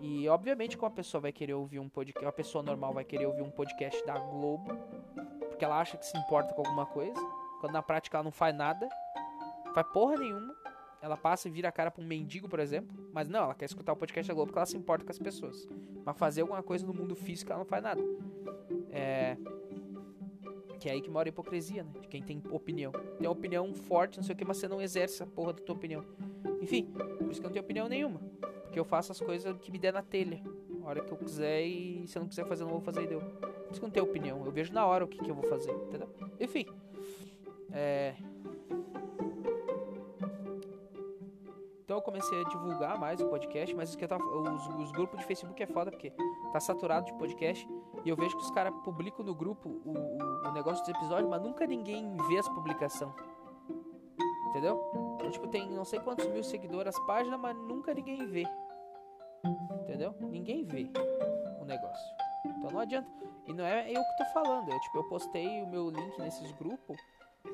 E 0.00 0.28
obviamente 0.28 0.76
que 0.76 0.84
uma 0.84 0.90
pessoa 0.90 1.20
vai 1.20 1.32
querer 1.32 1.54
ouvir 1.54 1.78
um 1.78 1.88
podcast, 1.88 2.24
uma 2.24 2.32
pessoa 2.32 2.62
normal 2.62 2.92
vai 2.92 3.04
querer 3.04 3.26
ouvir 3.26 3.42
um 3.42 3.50
podcast 3.50 4.04
da 4.06 4.18
Globo, 4.18 4.74
porque 5.48 5.64
ela 5.64 5.80
acha 5.80 5.96
que 5.96 6.06
se 6.06 6.16
importa 6.18 6.54
com 6.54 6.62
alguma 6.62 6.86
coisa, 6.86 7.20
quando 7.60 7.72
na 7.72 7.82
prática 7.82 8.16
ela 8.16 8.24
não 8.24 8.32
faz 8.32 8.54
nada 8.54 8.88
faz 9.74 9.86
porra 9.88 10.16
nenhuma. 10.16 10.54
Ela 11.04 11.18
passa 11.18 11.48
e 11.48 11.50
vira 11.50 11.68
a 11.68 11.72
cara 11.72 11.90
pra 11.90 12.02
um 12.02 12.06
mendigo, 12.06 12.48
por 12.48 12.58
exemplo. 12.58 12.96
Mas 13.12 13.28
não, 13.28 13.44
ela 13.44 13.54
quer 13.54 13.66
escutar 13.66 13.92
o 13.92 13.96
podcast 13.96 14.26
da 14.26 14.32
Globo 14.32 14.46
porque 14.46 14.58
ela 14.58 14.64
se 14.64 14.74
importa 14.74 15.04
com 15.04 15.10
as 15.10 15.18
pessoas. 15.18 15.68
Mas 16.02 16.16
fazer 16.16 16.40
alguma 16.40 16.62
coisa 16.62 16.86
no 16.86 16.94
mundo 16.94 17.14
físico 17.14 17.52
ela 17.52 17.58
não 17.58 17.66
faz 17.66 17.82
nada. 17.82 18.00
É. 18.90 19.36
Que 20.80 20.88
é 20.88 20.92
aí 20.92 21.02
que 21.02 21.10
mora 21.10 21.28
a 21.28 21.30
hipocrisia, 21.30 21.84
né? 21.84 21.92
De 22.00 22.08
quem 22.08 22.22
tem 22.22 22.42
opinião. 22.50 22.90
Tem 23.18 23.28
opinião 23.28 23.74
forte, 23.74 24.16
não 24.16 24.24
sei 24.24 24.34
o 24.34 24.38
que, 24.38 24.46
mas 24.46 24.56
você 24.56 24.66
não 24.66 24.80
exerce 24.80 25.22
a 25.22 25.26
porra 25.26 25.52
da 25.52 25.62
tua 25.62 25.74
opinião. 25.74 26.02
Enfim, 26.62 26.86
por 26.86 27.30
isso 27.30 27.38
que 27.38 27.46
eu 27.46 27.50
não 27.50 27.52
tenho 27.52 27.64
opinião 27.66 27.86
nenhuma. 27.86 28.18
Porque 28.62 28.80
eu 28.80 28.84
faço 28.86 29.12
as 29.12 29.20
coisas 29.20 29.54
que 29.58 29.70
me 29.70 29.78
der 29.78 29.92
na 29.92 30.02
telha. 30.02 30.42
A 30.82 30.88
hora 30.88 31.04
que 31.04 31.12
eu 31.12 31.18
quiser 31.18 31.66
e 31.66 32.06
se 32.06 32.16
eu 32.16 32.20
não 32.22 32.28
quiser 32.30 32.46
fazer, 32.46 32.62
eu 32.62 32.68
não 32.68 32.76
vou 32.76 32.82
fazer 32.82 33.02
e 33.02 33.06
deu. 33.06 33.20
Por 33.20 33.72
isso 33.72 33.78
que 33.78 33.84
eu 33.84 33.88
não 33.88 33.90
tenho 33.90 34.06
opinião. 34.06 34.42
Eu 34.42 34.50
vejo 34.50 34.72
na 34.72 34.86
hora 34.86 35.04
o 35.04 35.08
que, 35.08 35.18
que 35.18 35.30
eu 35.30 35.34
vou 35.34 35.44
fazer, 35.44 35.70
entendeu? 35.70 36.08
Enfim. 36.40 36.64
É. 37.70 38.14
Então 41.94 42.00
eu 42.00 42.06
comecei 42.06 42.40
a 42.40 42.48
divulgar 42.48 42.98
mais 42.98 43.20
o 43.20 43.28
podcast, 43.28 43.72
mas 43.72 43.94
que 43.94 44.04
tava, 44.04 44.24
os, 44.24 44.66
os, 44.66 44.90
grupos 44.90 45.20
de 45.20 45.24
Facebook 45.26 45.62
é 45.62 45.66
foda 45.68 45.92
porque 45.92 46.12
tá 46.52 46.58
saturado 46.58 47.06
de 47.06 47.14
podcast 47.14 47.64
e 48.04 48.08
eu 48.08 48.16
vejo 48.16 48.36
que 48.36 48.42
os 48.42 48.50
caras 48.50 48.74
publicam 48.82 49.24
no 49.24 49.32
grupo 49.32 49.68
o, 49.68 49.92
o, 49.92 50.48
o, 50.48 50.52
negócio 50.52 50.84
dos 50.84 50.92
episódios, 50.92 51.30
mas 51.30 51.40
nunca 51.40 51.64
ninguém 51.68 52.16
vê 52.28 52.38
as 52.38 52.48
publicações. 52.48 53.14
Entendeu? 54.48 54.90
Então, 55.14 55.30
tipo, 55.30 55.46
tem 55.46 55.70
não 55.70 55.84
sei 55.84 56.00
quantos 56.00 56.26
mil 56.26 56.42
seguidores 56.42 56.96
as 56.96 57.06
páginas, 57.06 57.38
mas 57.38 57.56
nunca 57.56 57.94
ninguém 57.94 58.26
vê. 58.26 58.44
Entendeu? 59.82 60.16
Ninguém 60.20 60.64
vê 60.64 60.90
o 61.60 61.64
negócio. 61.64 62.16
Então 62.44 62.72
não 62.72 62.80
adianta. 62.80 63.08
E 63.46 63.52
não 63.52 63.64
é 63.64 63.88
eu 63.88 64.02
que 64.02 64.16
tô 64.18 64.24
falando. 64.32 64.68
Eu, 64.68 64.80
tipo, 64.80 64.98
eu 64.98 65.04
postei 65.04 65.62
o 65.62 65.68
meu 65.68 65.90
link 65.90 66.18
nesses 66.18 66.50
grupos 66.58 66.98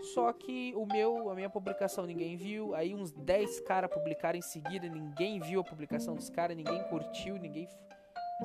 só 0.02 0.32
que 0.32 0.74
o 0.74 0.86
meu, 0.86 1.30
a 1.30 1.34
minha 1.34 1.50
publicação 1.50 2.06
ninguém 2.06 2.36
viu. 2.36 2.74
Aí 2.74 2.94
uns 2.94 3.12
10 3.12 3.60
caras 3.60 3.90
publicaram 3.90 4.38
em 4.38 4.42
seguida, 4.42 4.88
ninguém 4.88 5.40
viu 5.40 5.60
a 5.60 5.64
publicação 5.64 6.14
dos 6.14 6.30
caras, 6.30 6.56
ninguém 6.56 6.82
curtiu, 6.84 7.36
ninguém. 7.36 7.68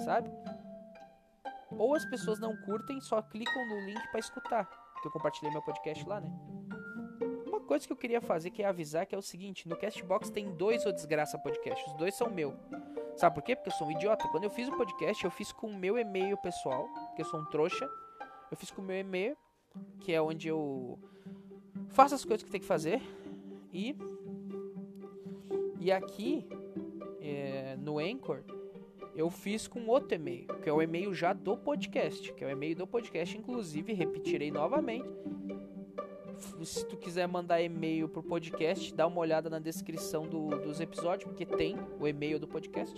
Sabe? 0.04 0.30
Ou 1.78 1.96
as 1.96 2.06
pessoas 2.06 2.40
não 2.40 2.56
curtem, 2.58 3.00
só 3.02 3.22
clicam 3.22 3.68
no 3.68 3.86
link 3.86 4.12
para 4.12 4.20
escutar. 4.20 4.66
Que 5.02 5.08
eu 5.08 5.12
compartilhei 5.12 5.52
meu 5.52 5.62
podcast 5.62 6.08
lá, 6.08 6.22
né? 6.22 6.32
Uma 7.46 7.60
coisa 7.62 7.86
que 7.86 7.94
eu 7.94 7.98
queria 7.98 8.22
fazer 8.22 8.50
que 8.52 8.64
é 8.64 8.66
avisar 8.66 9.06
que 9.06 9.16
é 9.16 9.18
o 9.18 9.22
seguinte: 9.22 9.68
no 9.68 9.78
Castbox 9.78 10.30
tem 10.30 10.56
dois 10.56 10.86
ou 10.86 10.92
desgraça 10.92 11.38
podcast. 11.38 11.84
Os 11.90 11.94
dois 11.94 12.16
são 12.16 12.30
meu. 12.30 12.56
Sabe 13.18 13.36
por 13.36 13.44
quê? 13.44 13.56
Porque 13.56 13.70
eu 13.70 13.74
sou 13.74 13.88
um 13.88 13.92
idiota. 13.92 14.28
Quando 14.30 14.44
eu 14.44 14.50
fiz 14.50 14.68
o 14.68 14.76
podcast, 14.76 15.24
eu 15.24 15.32
fiz 15.32 15.52
com 15.52 15.68
o 15.68 15.76
meu 15.76 15.98
e-mail 15.98 16.38
pessoal, 16.38 16.88
que 17.16 17.22
eu 17.22 17.26
sou 17.26 17.40
um 17.40 17.46
trouxa. 17.46 17.90
Eu 18.52 18.58
fiz 18.58 18.72
com 18.72 18.82
o 18.82 18.86
meu 18.86 18.98
e-mail, 18.98 19.38
que 20.02 20.14
é 20.14 20.22
onde 20.22 20.48
eu 20.48 21.00
faça 21.90 22.16
as 22.16 22.26
coisas 22.26 22.44
que 22.44 22.52
tem 22.52 22.60
que 22.60 22.66
fazer 22.66 23.02
e 23.74 23.96
e 25.80 25.92
aqui 25.92 26.48
é, 27.22 27.76
no 27.78 28.00
Anchor 28.00 28.44
eu 29.16 29.30
fiz 29.30 29.66
com 29.68 29.88
outro 29.88 30.14
e-mail, 30.14 30.46
que 30.62 30.70
é 30.70 30.74
o 30.74 30.82
e-mail 30.82 31.14
já 31.14 31.32
do 31.32 31.56
podcast, 31.56 32.34
que 32.34 32.44
é 32.44 32.48
o 32.48 32.50
e-mail 32.50 32.76
do 32.76 32.86
podcast, 32.86 33.38
inclusive 33.38 33.94
repetirei 33.94 34.52
novamente. 34.52 35.08
Se 36.64 36.86
tu 36.86 36.98
quiser 36.98 37.26
mandar 37.26 37.62
e-mail 37.62 38.10
pro 38.10 38.22
podcast, 38.22 38.94
dá 38.94 39.08
uma 39.08 39.22
olhada 39.22 39.50
na 39.50 39.58
descrição 39.58 40.28
do, 40.28 40.50
dos 40.60 40.82
episódios, 40.82 41.24
porque 41.24 41.46
tem 41.46 41.78
o 41.98 42.06
e-mail 42.06 42.38
do 42.38 42.48
podcast. 42.48 42.96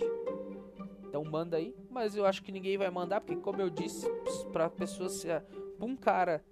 Então 1.06 1.22
manda 1.24 1.56
aí, 1.56 1.72
mas 1.88 2.16
eu 2.16 2.26
acho 2.26 2.42
que 2.42 2.50
ninguém 2.50 2.76
vai 2.76 2.90
mandar, 2.90 3.20
porque 3.20 3.40
como 3.40 3.62
eu 3.62 3.70
disse, 3.70 4.10
para 4.52 4.68
pessoas, 4.68 5.24
pra 5.24 5.86
um 5.86 5.96
cara, 5.96 6.44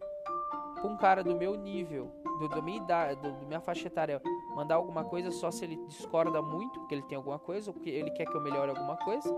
pra 0.75 0.87
um 0.87 0.97
cara 0.97 1.25
do 1.25 1.35
meu 1.35 1.57
nível 1.57 2.13
do, 2.39 2.49
do 2.49 2.63
minha 2.63 2.79
idade, 2.79 3.21
do, 3.21 3.47
minha 3.47 3.61
faixa 3.61 3.87
etária, 3.87 4.21
mandar 4.55 4.77
alguma 4.77 5.05
coisa 5.05 5.31
só 5.31 5.51
se 5.51 5.65
ele 5.65 5.77
discorda 5.87 6.41
muito, 6.43 6.87
que 6.87 6.95
ele 6.95 7.03
tem 7.03 7.17
alguma 7.17 7.39
coisa, 7.39 7.71
ou 7.71 7.75
que 7.75 7.91
ele 7.91 8.11
quer 8.11 8.27
que 8.27 8.37
eu 8.37 8.41
melhore 8.41 8.71
alguma 8.71 8.97
coisa, 8.97 9.29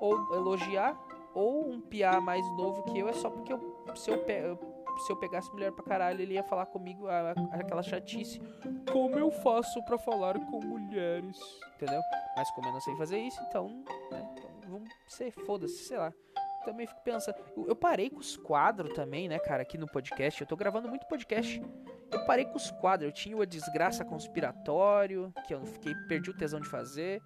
ou 0.00 0.34
elogiar, 0.34 0.98
ou 1.34 1.68
um 1.70 1.80
piá 1.80 2.20
mais 2.20 2.44
novo 2.56 2.82
que 2.84 2.98
eu 2.98 3.08
é 3.08 3.12
só 3.12 3.30
porque 3.30 3.52
eu, 3.52 3.58
se 3.94 4.10
eu, 4.10 4.18
se 5.06 5.12
eu 5.12 5.16
pegasse 5.16 5.50
mulher 5.52 5.72
pra 5.72 5.84
caralho, 5.84 6.20
ele 6.20 6.34
ia 6.34 6.42
falar 6.44 6.66
comigo 6.66 7.06
a, 7.06 7.30
a, 7.30 7.56
aquela 7.60 7.82
chatice. 7.82 8.40
Como 8.92 9.18
eu 9.18 9.30
faço 9.30 9.82
para 9.84 9.96
falar 9.98 10.38
com 10.38 10.60
mulheres? 10.60 11.38
Entendeu? 11.76 12.00
Mas 12.36 12.50
como 12.50 12.68
eu 12.68 12.72
não 12.72 12.80
sei 12.80 12.94
fazer 12.96 13.18
isso, 13.18 13.40
então, 13.48 13.68
né? 14.10 14.28
Então, 14.32 14.50
vamos 14.68 14.90
ser 15.08 15.30
foda-se, 15.30 15.84
sei 15.84 15.98
lá 15.98 16.12
também 16.64 16.86
fico 16.86 17.00
pensando. 17.02 17.36
Eu, 17.66 17.76
parei 17.76 18.08
com 18.08 18.18
os 18.18 18.36
quadros 18.36 18.94
também, 18.94 19.28
né, 19.28 19.38
cara, 19.38 19.62
aqui 19.62 19.76
no 19.76 19.86
podcast. 19.86 20.40
Eu 20.40 20.46
tô 20.46 20.56
gravando 20.56 20.88
muito 20.88 21.06
podcast. 21.06 21.60
Eu 22.12 22.24
parei 22.26 22.44
com 22.44 22.56
os 22.56 22.70
quadros. 22.70 23.08
Eu 23.08 23.12
tinha 23.12 23.36
o 23.36 23.46
Desgraça 23.46 24.04
Conspiratório, 24.04 25.32
que 25.46 25.54
eu 25.54 25.64
fiquei, 25.64 25.94
perdi 26.06 26.30
o 26.30 26.36
tesão 26.36 26.60
de 26.60 26.68
fazer. 26.68 27.22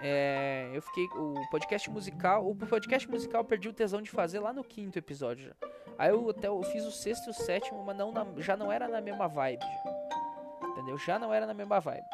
É, 0.00 0.70
eu 0.74 0.82
fiquei. 0.82 1.04
O 1.16 1.34
podcast 1.50 1.88
musical. 1.90 2.48
O 2.48 2.54
podcast 2.54 3.08
musical 3.08 3.40
eu 3.40 3.44
perdi 3.44 3.68
o 3.68 3.72
tesão 3.72 4.02
de 4.02 4.10
fazer 4.10 4.40
lá 4.40 4.52
no 4.52 4.62
quinto 4.62 4.98
episódio 4.98 5.46
já. 5.46 5.54
Aí 5.98 6.10
eu 6.10 6.28
até 6.28 6.48
eu 6.48 6.62
fiz 6.64 6.84
o 6.84 6.90
sexto 6.90 7.28
e 7.28 7.30
o 7.30 7.34
sétimo, 7.34 7.82
mas 7.84 7.96
não 7.96 8.10
na, 8.12 8.26
já 8.38 8.56
não 8.56 8.70
era 8.70 8.88
na 8.88 9.00
mesma 9.00 9.28
vibe. 9.28 9.62
Já. 9.62 10.68
Entendeu? 10.68 10.98
Já 10.98 11.18
não 11.18 11.32
era 11.32 11.46
na 11.46 11.54
mesma 11.54 11.80
vibe. 11.80 12.06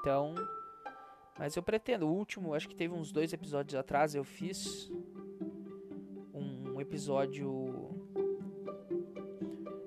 Então. 0.00 0.34
Mas 1.38 1.56
eu 1.56 1.62
pretendo. 1.62 2.06
O 2.06 2.12
último, 2.12 2.54
acho 2.54 2.68
que 2.68 2.74
teve 2.74 2.94
uns 2.94 3.10
dois 3.10 3.32
episódios 3.32 3.74
atrás, 3.74 4.14
eu 4.14 4.24
fiz 4.24 4.90
um, 6.32 6.74
um 6.74 6.80
episódio 6.80 7.85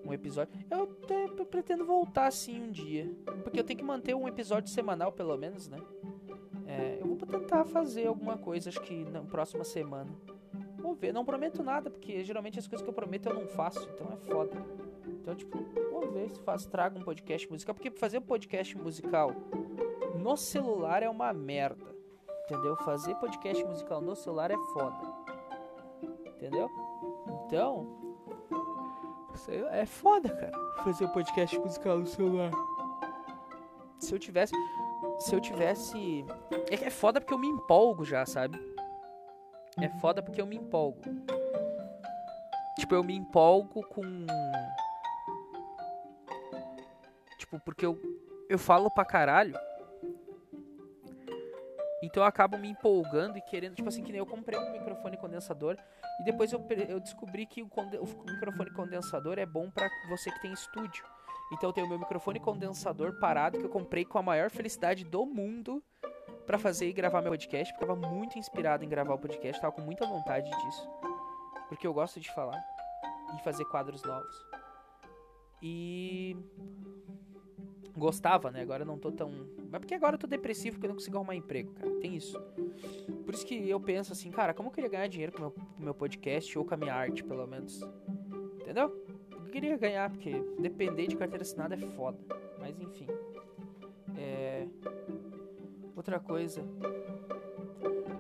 um 0.10 0.14
episódio. 0.14 0.54
Eu 0.70 0.84
até 0.84 1.28
pretendo 1.46 1.86
voltar 1.86 2.28
assim 2.28 2.62
um 2.62 2.72
dia. 2.72 3.10
Porque 3.44 3.60
eu 3.60 3.64
tenho 3.64 3.78
que 3.78 3.86
manter 3.86 4.16
um 4.16 4.28
episódio 4.28 4.70
semanal, 4.70 5.12
pelo 5.12 5.38
menos, 5.38 5.68
né? 5.68 5.80
É, 6.66 6.98
eu 7.00 7.08
vou 7.08 7.18
tentar 7.18 7.66
fazer 7.66 8.08
alguma 8.08 8.38
coisa, 8.38 8.70
acho 8.70 8.82
que 8.82 9.04
na 9.06 9.22
próxima 9.22 9.64
semana. 9.64 10.10
Vamos 10.78 11.00
ver, 11.00 11.14
não 11.14 11.26
prometo 11.26 11.64
nada, 11.64 11.90
porque 11.90 12.24
geralmente 12.24 12.60
as 12.60 12.68
coisas 12.68 12.84
que 12.84 12.90
eu 12.90 12.94
prometo 12.94 13.28
eu 13.28 13.34
não 13.34 13.48
faço, 13.48 13.88
então 13.94 14.08
é 14.14 14.18
foda. 14.18 14.56
Então, 15.08 15.36
tipo, 15.36 15.58
vamos 15.92 16.14
ver 16.14 16.30
se 16.30 16.40
faz, 16.42 16.66
traga 16.66 16.98
um 16.98 17.02
podcast 17.04 17.50
musical, 17.50 17.76
porque 17.76 17.92
fazer 17.92 18.20
um 18.20 18.24
podcast 18.24 18.78
musical 18.78 19.32
no 20.16 20.38
celular 20.38 21.04
é 21.04 21.10
uma 21.10 21.34
merda. 21.34 21.86
Entendeu? 22.46 22.76
Fazer 22.78 23.14
podcast 23.16 23.64
musical 23.64 24.02
no 24.02 24.16
celular 24.16 24.50
é 24.50 24.58
foda. 24.74 24.98
Entendeu? 26.26 26.70
Então, 27.46 27.99
é 29.48 29.86
foda, 29.86 30.30
cara, 30.30 30.52
fazer 30.84 31.06
um 31.06 31.10
podcast 31.10 31.58
musical 31.60 32.00
no 32.00 32.06
celular. 32.08 32.52
Se 34.00 34.14
eu 34.14 34.20
tivesse. 34.20 34.54
Se 35.20 35.36
eu 35.36 35.42
tivesse. 35.42 36.26
É, 36.70 36.86
é 36.86 36.90
foda 36.90 37.20
porque 37.20 37.34
eu 37.34 37.40
me 37.40 37.48
empolgo 37.48 38.06
já, 38.06 38.26
sabe? 38.26 38.58
É 39.80 39.90
foda 40.00 40.22
porque 40.22 40.42
eu 40.42 40.46
me 40.46 40.56
empolgo. 40.56 41.02
Tipo, 42.78 42.96
eu 42.96 43.04
me 43.04 43.16
empolgo 43.16 43.84
com. 43.88 44.26
Tipo, 47.38 47.60
porque 47.60 47.86
eu, 47.86 48.00
eu 48.50 48.58
falo 48.58 48.90
pra 48.90 49.06
caralho. 49.06 49.56
Então 52.02 52.24
eu 52.24 52.28
acabo 52.28 52.58
me 52.58 52.70
empolgando 52.70 53.38
e 53.38 53.42
querendo, 53.42 53.76
tipo 53.76 53.90
assim, 53.90 54.04
que 54.04 54.12
nem 54.12 54.20
eu 54.20 54.26
comprei 54.26 54.58
um 54.58 54.72
microfone 54.72 55.18
condensador 55.18 55.78
e 56.20 56.24
depois 56.24 56.52
eu, 56.52 56.66
eu 56.88 57.00
descobri 57.00 57.46
que 57.46 57.62
o, 57.62 57.68
o 57.68 58.32
microfone 58.32 58.72
condensador 58.72 59.38
é 59.38 59.46
bom 59.46 59.70
para 59.70 59.90
você 60.10 60.32
que 60.32 60.42
tem 60.42 60.52
estúdio. 60.54 61.04
Então 61.52 61.70
eu 61.70 61.74
tenho 61.74 61.88
meu 61.88 62.00
microfone 62.00 62.40
condensador 62.40 63.20
parado 63.20 63.58
que 63.58 63.66
eu 63.66 63.70
comprei 63.70 64.06
com 64.06 64.18
a 64.18 64.24
maior 64.24 64.50
felicidade 64.50 65.04
do 65.04 65.26
mundo 65.26 65.84
para 66.46 66.58
fazer 66.58 66.88
e 66.88 66.94
gravar 66.94 67.22
meu 67.22 67.32
podcast. 67.32 67.74
Porque 67.74 67.84
eu 67.84 67.96
tava 67.96 68.08
muito 68.08 68.38
inspirado 68.38 68.84
em 68.84 68.90
gravar 68.90 69.14
o 69.14 69.20
podcast, 69.20 69.62
tava 69.62 69.74
com 69.74 69.82
muita 69.82 70.06
vontade 70.06 70.50
disso. 70.50 70.90
Porque 71.68 71.86
eu 71.86 71.94
gosto 71.94 72.20
de 72.20 72.32
falar 72.34 72.60
e 73.36 73.44
fazer 73.44 73.66
quadros 73.66 74.04
novos. 74.04 74.36
E 75.62 76.38
gostava, 77.98 78.52
né? 78.52 78.62
Agora 78.62 78.86
não 78.86 78.98
tô 78.98 79.12
tão. 79.12 79.32
Mas 79.72 79.80
porque 79.80 79.94
agora 79.94 80.16
eu 80.16 80.20
tô 80.20 80.28
depressivo 80.28 80.76
porque 80.76 80.88
eu 80.88 80.90
não 80.90 80.96
consigo 80.96 81.18
arrumar 81.18 81.36
emprego, 81.36 81.72
cara. 81.74 81.92
Tem 82.00 82.16
isso. 82.16 82.40
Por 83.26 83.34
isso 83.34 83.46
que 83.46 83.70
eu 83.70 83.80
penso 83.80 84.12
assim, 84.12 84.32
cara, 84.32 84.54
como 84.54 84.70
eu 84.70 84.74
queria 84.74 84.90
ganhar 84.90 85.08
dinheiro 85.08 85.32
com 85.32 85.38
o 85.38 85.42
meu, 85.42 85.52
com 85.52 85.84
meu 85.84 85.94
podcast 85.94 86.58
ou 86.58 86.66
com 86.66 86.74
a 86.74 86.78
minha 86.78 86.94
arte, 86.94 87.24
pelo 87.24 87.46
menos. 87.46 87.82
Entendeu? 88.62 88.92
Eu 89.32 89.52
queria 89.52 89.78
ganhar, 89.78 90.10
porque 90.10 90.44
depender 90.60 91.08
de 91.08 91.16
carteira 91.16 91.44
assinada 91.44 91.76
é 91.76 91.78
foda. 91.78 92.18
Mas 92.60 92.80
enfim. 92.80 93.08
É. 94.18 94.68
Outra 95.96 96.20
coisa. 96.20 96.64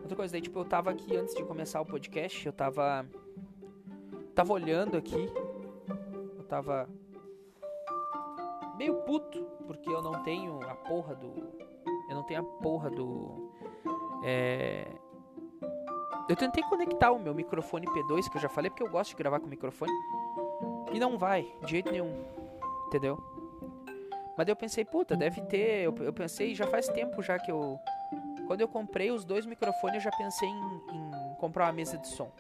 Outra 0.01 0.15
coisa, 0.15 0.31
daí, 0.31 0.41
tipo, 0.41 0.59
eu 0.59 0.65
tava 0.65 0.91
aqui 0.91 1.15
antes 1.15 1.35
de 1.35 1.43
começar 1.43 1.81
o 1.81 1.85
podcast, 1.85 2.45
eu 2.45 2.53
tava. 2.53 3.07
Tava 4.35 4.53
olhando 4.53 4.97
aqui. 4.97 5.29
Eu 6.37 6.43
tava. 6.43 6.89
Meio 8.77 8.95
puto, 9.03 9.45
porque 9.69 9.87
eu 9.87 10.01
não 10.01 10.23
tenho 10.23 10.59
a 10.67 10.73
porra 10.73 11.13
do. 11.13 11.31
Eu 12.09 12.15
não 12.15 12.23
tenho 12.23 12.39
a 12.39 12.43
porra 12.43 12.89
do. 12.89 13.53
É. 14.23 14.87
Eu 16.27 16.35
tentei 16.35 16.63
conectar 16.63 17.11
o 17.11 17.19
meu 17.19 17.35
microfone 17.35 17.85
P2, 17.85 18.31
que 18.31 18.37
eu 18.37 18.41
já 18.41 18.49
falei, 18.49 18.71
porque 18.71 18.81
eu 18.81 18.89
gosto 18.89 19.11
de 19.11 19.17
gravar 19.17 19.39
com 19.39 19.45
microfone. 19.45 19.91
E 20.91 20.99
não 20.99 21.19
vai, 21.19 21.43
de 21.63 21.69
jeito 21.69 21.91
nenhum. 21.91 22.11
Entendeu? 22.87 23.15
Mas 24.35 24.47
eu 24.47 24.55
pensei, 24.55 24.83
puta, 24.83 25.15
deve 25.15 25.39
ter. 25.41 25.83
Eu, 25.83 25.95
eu, 25.97 26.13
pensei, 26.13 26.55
já 26.55 26.65
faz 26.65 26.87
tempo 26.87 27.21
já 27.21 27.37
que 27.37 27.51
eu. 27.51 27.79
Quando 28.47 28.61
eu 28.61 28.67
comprei 28.67 29.11
os 29.11 29.23
dois 29.23 29.45
microfones, 29.45 29.97
eu 29.97 30.01
já 30.01 30.11
pensei 30.17 30.49
em, 30.49 30.81
em 30.95 31.35
comprar 31.35 31.65
uma 31.65 31.73
mesa 31.73 31.95
de 31.95 32.07
som. 32.07 32.31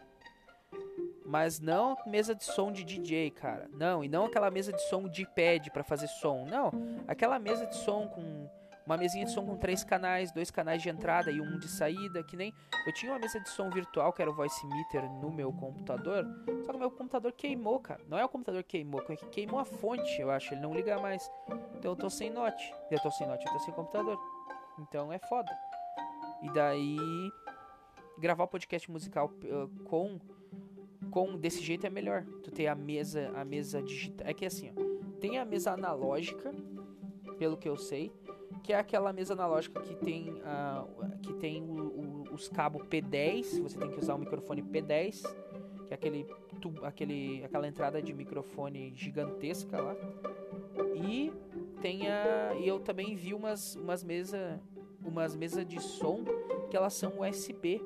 Mas 1.29 1.59
não 1.59 1.95
mesa 2.07 2.33
de 2.33 2.43
som 2.43 2.71
de 2.71 2.83
DJ, 2.83 3.29
cara. 3.29 3.69
Não, 3.71 4.03
e 4.03 4.09
não 4.09 4.25
aquela 4.25 4.49
mesa 4.49 4.73
de 4.73 4.81
som 4.89 5.07
de 5.07 5.27
pad 5.27 5.69
para 5.71 5.83
fazer 5.83 6.07
som. 6.07 6.43
Não, 6.45 6.71
aquela 7.07 7.37
mesa 7.37 7.67
de 7.67 7.75
som 7.75 8.07
com 8.07 8.49
uma 8.83 8.97
mesinha 8.97 9.25
de 9.25 9.31
som 9.31 9.45
com 9.45 9.55
três 9.55 9.83
canais, 9.83 10.31
dois 10.31 10.49
canais 10.49 10.81
de 10.81 10.89
entrada 10.89 11.29
e 11.29 11.39
um 11.39 11.59
de 11.59 11.67
saída, 11.67 12.23
que 12.23 12.35
nem 12.35 12.51
eu 12.87 12.91
tinha 12.95 13.11
uma 13.11 13.19
mesa 13.19 13.39
de 13.39 13.47
som 13.47 13.69
virtual 13.69 14.11
que 14.11 14.23
era 14.23 14.31
o 14.31 14.33
voice 14.33 14.65
meter 14.65 15.03
no 15.07 15.31
meu 15.31 15.53
computador, 15.53 16.25
só 16.65 16.71
que 16.71 16.77
o 16.77 16.79
meu 16.79 16.89
computador 16.89 17.31
queimou, 17.33 17.79
cara. 17.79 18.01
Não 18.07 18.17
é 18.17 18.25
o 18.25 18.29
computador 18.29 18.63
que 18.63 18.79
queimou, 18.79 18.99
é 19.07 19.15
que 19.15 19.27
queimou 19.27 19.59
a 19.59 19.65
fonte, 19.65 20.19
eu 20.19 20.31
acho, 20.31 20.55
ele 20.55 20.61
não 20.61 20.73
liga 20.73 20.99
mais. 20.99 21.29
Então 21.77 21.91
eu 21.91 21.95
tô 21.95 22.09
sem 22.09 22.31
note. 22.31 22.73
Eu 22.89 22.99
tô 22.99 23.11
sem 23.11 23.27
note, 23.27 23.45
eu 23.45 23.53
tô 23.53 23.59
sem 23.59 23.73
computador. 23.75 24.17
Então 24.79 25.13
é 25.13 25.19
foda. 25.19 25.51
E 26.41 26.49
daí 26.51 26.97
gravar 28.17 28.47
podcast 28.47 28.89
musical 28.89 29.27
uh, 29.27 29.83
com 29.83 30.19
com 31.11 31.37
desse 31.37 31.61
jeito 31.61 31.85
é 31.85 31.89
melhor. 31.89 32.25
Tu 32.43 32.51
tem 32.51 32.67
a 32.67 32.75
mesa, 32.75 33.31
a 33.35 33.43
mesa 33.43 33.81
digital. 33.81 34.27
É 34.27 34.33
que 34.33 34.45
assim, 34.45 34.71
ó, 34.75 35.17
tem 35.19 35.37
a 35.37 35.45
mesa 35.45 35.71
analógica, 35.71 36.53
pelo 37.37 37.57
que 37.57 37.67
eu 37.67 37.77
sei, 37.77 38.11
que 38.63 38.73
é 38.73 38.77
aquela 38.77 39.11
mesa 39.13 39.33
analógica 39.33 39.81
que 39.81 39.95
tem, 39.95 40.29
uh, 40.29 41.17
que 41.21 41.33
tem 41.33 41.63
o, 41.63 41.75
o, 41.75 42.23
os 42.33 42.47
cabos 42.49 42.83
P10, 42.83 43.61
você 43.61 43.77
tem 43.77 43.89
que 43.89 43.99
usar 43.99 44.15
o 44.15 44.19
microfone 44.19 44.61
P10, 44.61 45.23
que 45.87 45.93
é 45.93 45.95
aquele, 45.95 46.25
tu, 46.61 46.73
aquele, 46.83 47.43
aquela 47.43 47.67
entrada 47.67 48.01
de 48.01 48.13
microfone 48.13 48.93
gigantesca 48.95 49.81
lá. 49.81 49.95
E 50.95 51.31
tem 51.81 52.07
a, 52.09 52.55
e 52.55 52.67
eu 52.67 52.79
também 52.79 53.15
vi 53.15 53.33
umas, 53.33 53.75
umas 53.75 54.03
mesas 54.03 54.59
umas 55.03 55.35
mesas 55.35 55.65
de 55.65 55.81
som 55.81 56.23
que 56.69 56.77
elas 56.77 56.93
são 56.93 57.21
USB, 57.21 57.81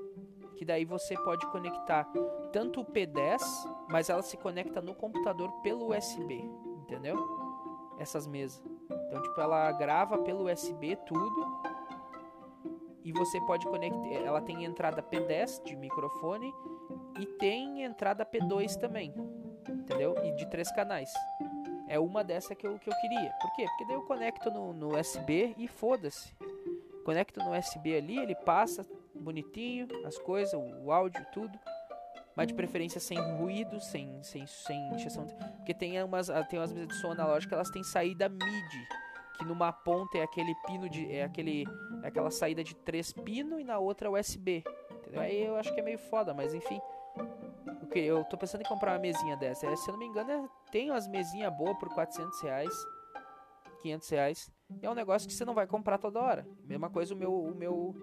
que 0.64 0.66
daí 0.66 0.86
você 0.86 1.14
pode 1.18 1.45
conectar 1.47 2.07
tanto 2.53 2.80
o 2.80 2.86
P10, 2.86 3.41
mas 3.89 4.09
ela 4.09 4.22
se 4.22 4.38
conecta 4.38 4.82
no 4.82 4.95
computador 4.95 5.51
pelo 5.61 5.93
USB, 5.93 6.49
entendeu? 6.84 7.18
Essas 7.99 8.26
mesas. 8.26 8.64
Então, 8.89 9.22
tipo, 9.22 9.41
ela 9.41 9.70
grava 9.74 10.20
pelo 10.20 10.49
USB 10.49 10.95
tudo. 11.05 11.61
E 13.03 13.11
você 13.11 13.41
pode 13.41 13.68
conectar. 13.68 14.26
Ela 14.26 14.39
tem 14.41 14.64
entrada 14.64 15.03
P10 15.03 15.66
de 15.66 15.76
microfone 15.76 16.53
e 17.20 17.26
tem 17.26 17.84
entrada 17.84 18.26
P2 18.26 18.78
também. 18.78 19.14
Entendeu? 19.68 20.16
E 20.24 20.32
de 20.32 20.45
três 20.49 20.72
canais. 20.72 21.11
É 21.89 21.99
uma 21.99 22.24
dessa 22.24 22.55
que 22.55 22.66
eu, 22.66 22.80
que 22.80 22.89
eu 22.89 22.95
queria. 23.01 23.34
Por 23.41 23.51
quê? 23.53 23.66
Porque 23.66 23.86
daí 23.86 23.95
eu 23.95 24.03
conecto 24.03 24.49
no, 24.49 24.72
no 24.72 24.97
USB 24.97 25.53
e 25.57 25.68
foda-se. 25.68 26.34
Conecto 27.03 27.41
no 27.41 27.51
USB 27.51 27.97
ali, 27.97 28.18
ele 28.18 28.34
passa 28.34 28.88
bonitinho 29.24 29.88
as 30.05 30.17
coisas, 30.17 30.53
o, 30.53 30.91
áudio, 30.91 31.26
tudo 31.34 31.57
mas 32.36 32.47
de 32.47 32.53
preferência 32.53 32.99
sem 32.99 33.19
ruído, 33.38 33.80
sem 33.80 34.21
sem 34.24 34.45
sem 34.47 34.93
injeção, 34.93 35.26
porque 35.57 35.74
tem 35.74 36.01
umas 36.03 36.30
tem 36.49 36.59
umas 36.59 36.74
mesas 36.74 36.88
de 36.88 36.95
som 36.95 37.11
analógica, 37.11 37.55
elas 37.55 37.69
têm 37.69 37.84
saída 37.84 38.28
MIDI, 38.28 38.88
que 39.38 39.45
numa 39.45 39.71
ponta 39.71 40.17
é 40.17 40.24
aquele 40.24 40.53
pino 40.65 40.89
de 40.89 41.11
é 41.11 41.24
aquele 41.24 41.65
é 42.01 42.07
aquela 42.07 42.32
saída 42.32 42.63
de 42.63 42.76
três 42.76 43.13
pino 43.13 43.59
e 43.59 43.63
na 43.63 43.78
outra 43.78 44.07
é 44.07 44.11
USB. 44.11 44.63
Entendeu? 44.91 45.21
Aí 45.21 45.43
eu 45.43 45.55
acho 45.55 45.74
que 45.74 45.80
é 45.80 45.84
meio 45.84 45.99
foda, 45.99 46.34
mas 46.34 46.53
enfim. 46.53 46.80
O 47.82 47.88
que 47.88 47.99
eu 47.99 48.24
tô 48.24 48.38
pensando 48.38 48.61
em 48.61 48.67
comprar 48.67 48.93
uma 48.93 48.99
mesinha 48.99 49.38
dessa. 49.38 49.67
É, 49.67 49.76
se 49.76 49.88
eu 49.88 49.91
não 49.91 49.99
me 49.99 50.07
engano, 50.07 50.32
é, 50.32 50.49
tem 50.71 50.89
umas 50.89 51.07
mesinhas 51.07 51.55
boas 51.55 51.78
por 51.78 51.89
400 51.89 52.41
reais, 52.41 52.74
500 53.82 54.09
reais. 54.09 54.51
E 54.82 54.86
é 54.86 54.89
um 54.89 54.95
negócio 54.95 55.28
que 55.28 55.34
você 55.34 55.45
não 55.45 55.53
vai 55.53 55.67
comprar 55.67 55.99
toda 55.99 56.19
hora. 56.19 56.47
Mesma 56.63 56.89
coisa 56.89 57.13
o 57.13 57.17
meu 57.17 57.32
o 57.32 57.53
meu 57.53 57.93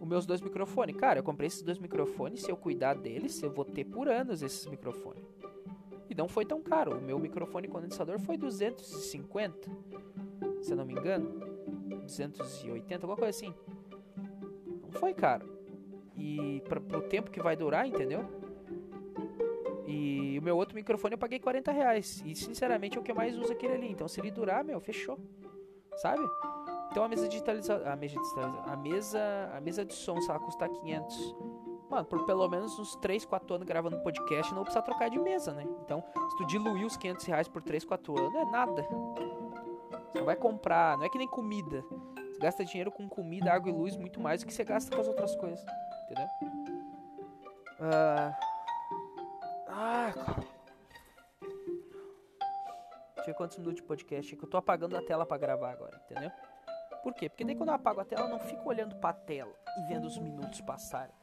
os 0.00 0.08
meus 0.08 0.26
dois 0.26 0.40
microfones. 0.40 0.96
Cara, 0.96 1.20
eu 1.20 1.22
comprei 1.22 1.46
esses 1.46 1.62
dois 1.62 1.78
microfones, 1.78 2.42
se 2.42 2.50
eu 2.50 2.56
cuidar 2.56 2.94
deles, 2.94 3.40
eu 3.42 3.50
vou 3.50 3.64
ter 3.64 3.84
por 3.84 4.08
anos 4.08 4.42
esses 4.42 4.66
microfones. 4.66 5.22
E 6.08 6.14
não 6.14 6.26
foi 6.26 6.44
tão 6.44 6.60
caro. 6.60 6.98
O 6.98 7.00
meu 7.00 7.18
microfone 7.18 7.68
condensador 7.68 8.18
foi 8.18 8.36
250 8.36 9.70
se 10.62 10.72
eu 10.72 10.76
não 10.76 10.84
me 10.84 10.94
engano. 10.94 11.28
280, 12.02 13.06
alguma 13.06 13.16
coisa 13.16 13.30
assim. 13.30 13.54
Não 14.82 14.90
foi 14.92 15.14
caro. 15.14 15.48
E 16.16 16.62
pra, 16.68 16.80
pro 16.80 17.02
tempo 17.02 17.30
que 17.30 17.40
vai 17.40 17.56
durar, 17.56 17.86
entendeu? 17.86 18.24
E 19.86 20.38
o 20.38 20.42
meu 20.42 20.56
outro 20.56 20.74
microfone 20.74 21.14
eu 21.14 21.18
paguei 21.18 21.38
40 21.38 21.72
reais. 21.72 22.22
E 22.24 22.34
sinceramente 22.34 22.96
é 22.96 23.00
o 23.00 23.02
que 23.02 23.10
eu 23.10 23.16
mais 23.16 23.36
uso 23.36 23.52
aquele 23.52 23.74
ali. 23.74 23.90
Então 23.90 24.06
se 24.06 24.20
ele 24.20 24.30
durar, 24.30 24.62
meu, 24.62 24.80
fechou. 24.80 25.18
Sabe? 25.96 26.22
Então 26.90 27.04
a 27.04 27.08
mesa 27.08 27.28
digitalizada. 27.28 27.90
A 27.90 27.96
mesa 27.96 28.16
digitalizada. 28.16 28.72
A 28.72 28.76
mesa. 28.76 29.52
A 29.54 29.60
mesa 29.60 29.84
de 29.84 29.94
som, 29.94 30.20
se 30.20 30.30
ela 30.30 30.40
custar 30.40 30.68
500. 30.68 31.36
Mano, 31.88 32.04
por 32.04 32.24
pelo 32.24 32.48
menos 32.48 32.78
uns 32.78 32.94
3, 32.96 33.24
4 33.24 33.54
anos 33.54 33.66
gravando 33.66 33.98
podcast, 34.00 34.52
não 34.52 34.58
vou 34.58 34.64
precisar 34.64 34.82
trocar 34.82 35.10
de 35.10 35.18
mesa, 35.18 35.52
né? 35.52 35.66
Então, 35.84 36.04
se 36.30 36.36
tu 36.36 36.46
diluir 36.46 36.86
os 36.86 36.96
500 36.96 37.26
reais 37.26 37.48
por 37.48 37.62
3, 37.62 37.84
4 37.84 38.16
anos, 38.16 38.34
é 38.36 38.44
nada. 38.44 38.86
Você 40.12 40.22
vai 40.22 40.36
comprar, 40.36 40.96
não 40.96 41.04
é 41.04 41.08
que 41.08 41.18
nem 41.18 41.26
comida. 41.26 41.82
Você 42.14 42.38
gasta 42.38 42.64
dinheiro 42.64 42.92
com 42.92 43.08
comida, 43.08 43.52
água 43.52 43.70
e 43.70 43.72
luz 43.72 43.96
muito 43.96 44.20
mais 44.20 44.40
do 44.40 44.46
que 44.46 44.54
você 44.54 44.62
gasta 44.62 44.94
com 44.94 45.00
as 45.00 45.08
outras 45.08 45.34
coisas. 45.34 45.60
Entendeu? 46.04 46.26
Uh... 47.80 48.50
Ah, 49.66 50.12
cara. 50.14 50.60
Deixa 53.16 53.20
eu 53.20 53.24
ver 53.26 53.34
quantos 53.34 53.58
minutos 53.58 53.80
de 53.80 53.82
podcast 53.82 54.36
que 54.36 54.44
eu 54.44 54.48
tô 54.48 54.56
apagando 54.56 54.96
a 54.96 55.02
tela 55.02 55.26
para 55.26 55.38
gravar 55.38 55.72
agora, 55.72 56.00
entendeu? 56.04 56.30
Por 57.02 57.14
quê? 57.14 57.28
Porque 57.28 57.44
daí 57.44 57.54
quando 57.54 57.70
eu 57.70 57.74
apago 57.74 58.00
a 58.00 58.04
tela, 58.04 58.22
eu 58.22 58.28
não 58.28 58.38
fico 58.38 58.68
olhando 58.68 58.96
pra 58.96 59.12
tela 59.12 59.52
e 59.78 59.88
vendo 59.88 60.06
os 60.06 60.18
minutos 60.18 60.60
passarem. 60.60 61.14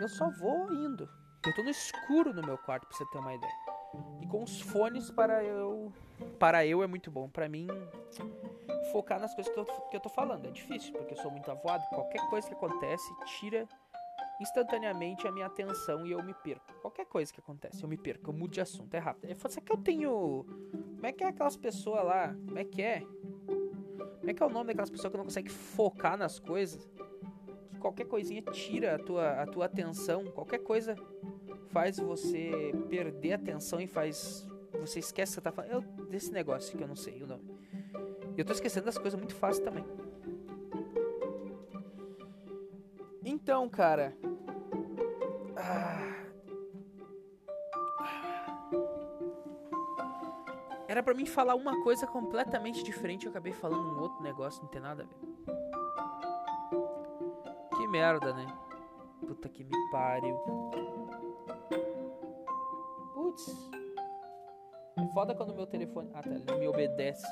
Eu 0.00 0.08
só 0.08 0.30
vou 0.30 0.72
indo. 0.72 1.08
Eu 1.44 1.54
tô 1.54 1.62
no 1.62 1.70
escuro 1.70 2.32
no 2.32 2.42
meu 2.42 2.56
quarto, 2.58 2.86
pra 2.86 2.96
você 2.96 3.04
ter 3.06 3.18
uma 3.18 3.34
ideia. 3.34 3.52
E 4.20 4.26
com 4.26 4.42
os 4.42 4.60
fones 4.60 5.10
para 5.10 5.42
eu. 5.42 5.92
Para 6.38 6.64
eu 6.64 6.82
é 6.82 6.86
muito 6.86 7.10
bom. 7.10 7.28
Para 7.28 7.48
mim, 7.48 7.66
focar 8.92 9.20
nas 9.20 9.34
coisas 9.34 9.52
que 9.52 9.58
eu, 9.58 9.64
que 9.64 9.96
eu 9.96 10.00
tô 10.00 10.08
falando. 10.08 10.46
É 10.46 10.50
difícil, 10.50 10.92
porque 10.92 11.14
eu 11.14 11.18
sou 11.18 11.30
muito 11.30 11.50
avoado. 11.50 11.84
Qualquer 11.88 12.20
coisa 12.28 12.46
que 12.46 12.54
acontece 12.54 13.06
tira 13.38 13.66
instantaneamente 14.40 15.26
a 15.26 15.32
minha 15.32 15.46
atenção 15.46 16.06
e 16.06 16.12
eu 16.12 16.22
me 16.22 16.34
perco. 16.34 16.72
Qualquer 16.80 17.06
coisa 17.06 17.32
que 17.32 17.40
acontece, 17.40 17.82
eu 17.82 17.88
me 17.88 17.96
perco, 17.96 18.30
eu 18.30 18.34
mudo 18.34 18.52
de 18.52 18.60
assunto, 18.60 18.92
é 18.94 18.98
rápido. 18.98 19.30
É 19.30 19.34
só 19.34 19.60
que 19.60 19.72
eu 19.72 19.76
tenho. 19.76 20.44
Como 20.94 21.06
é 21.06 21.12
que 21.12 21.24
é 21.24 21.28
aquelas 21.28 21.56
pessoas 21.56 22.04
lá? 22.04 22.28
Como 22.28 22.58
é 22.58 22.64
que 22.64 22.82
é? 22.82 23.02
Como 24.22 24.30
é 24.30 24.34
que 24.34 24.40
é 24.40 24.46
o 24.46 24.48
nome 24.48 24.68
daquelas 24.68 24.88
pessoas 24.88 25.10
que 25.10 25.16
não 25.16 25.24
conseguem 25.24 25.50
focar 25.50 26.16
nas 26.16 26.38
coisas? 26.38 26.88
Que 27.72 27.78
qualquer 27.80 28.04
coisinha 28.04 28.40
tira 28.40 28.94
a 28.94 28.98
tua, 29.00 29.42
a 29.42 29.46
tua 29.48 29.64
atenção, 29.64 30.26
qualquer 30.26 30.60
coisa 30.60 30.94
faz 31.72 31.98
você 31.98 32.72
perder 32.88 33.32
a 33.32 33.34
atenção 33.34 33.80
e 33.80 33.88
faz. 33.88 34.46
Você 34.78 35.00
esquece 35.00 35.32
que 35.32 35.34
você 35.34 35.40
tá 35.40 35.50
falando. 35.50 35.72
Eu, 35.72 35.80
desse 36.06 36.30
negócio 36.30 36.78
que 36.78 36.84
eu 36.84 36.86
não 36.86 36.94
sei 36.94 37.20
o 37.20 37.26
nome. 37.26 37.42
Eu 38.36 38.44
tô 38.44 38.52
esquecendo 38.52 38.86
das 38.86 38.96
coisas 38.96 39.18
muito 39.18 39.34
fácil 39.34 39.64
também. 39.64 39.84
Então, 43.24 43.68
cara. 43.68 44.16
Ah. 45.56 46.11
Era 50.92 51.02
pra 51.02 51.14
mim 51.14 51.24
falar 51.24 51.54
uma 51.54 51.82
coisa 51.82 52.06
completamente 52.06 52.84
diferente. 52.84 53.24
Eu 53.24 53.30
acabei 53.30 53.50
falando 53.50 53.96
um 53.96 54.02
outro 54.02 54.22
negócio, 54.22 54.62
não 54.62 54.68
tem 54.68 54.78
nada 54.78 55.04
a 55.04 55.06
ver. 55.06 55.16
Que 57.74 57.86
merda, 57.86 58.34
né? 58.34 58.46
Puta 59.26 59.48
que 59.48 59.64
me 59.64 59.90
pariu. 59.90 60.36
Putz. 63.14 63.70
É 64.98 65.06
foda 65.14 65.34
quando 65.34 65.54
meu 65.54 65.66
telefone. 65.66 66.10
Ah, 66.12 66.20
tá. 66.20 66.28
Ele 66.28 66.44
não 66.46 66.58
me 66.58 66.68
obedece. 66.68 67.26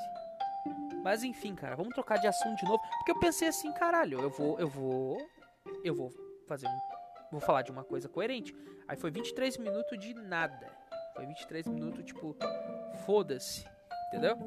Mas 1.05 1.23
enfim, 1.23 1.55
cara, 1.55 1.77
vamos 1.77 1.93
trocar 1.93 2.17
de 2.17 2.27
assunto 2.27 2.57
de 2.57 2.65
novo. 2.65 2.81
Porque 2.97 3.11
eu 3.11 3.19
pensei 3.19 3.49
assim, 3.49 3.71
caralho, 3.75 4.21
eu 4.21 4.31
vou. 4.31 4.59
Eu 4.59 4.69
vou. 4.69 5.19
Eu 5.85 5.95
vou 5.95 6.11
fazer 6.49 6.67
um. 6.67 6.79
Vou 7.31 7.43
falar 7.43 7.61
de 7.61 7.71
uma 7.71 7.85
coisa 7.85 8.09
coerente. 8.09 8.57
Aí 8.89 8.97
foi 8.97 9.11
23 9.11 9.59
minutos 9.59 9.99
de 9.99 10.15
nada. 10.15 10.80
Foi 11.21 11.27
23 11.27 11.67
minutos, 11.69 12.03
tipo, 12.03 12.35
foda-se. 13.05 13.63
Entendeu? 14.09 14.39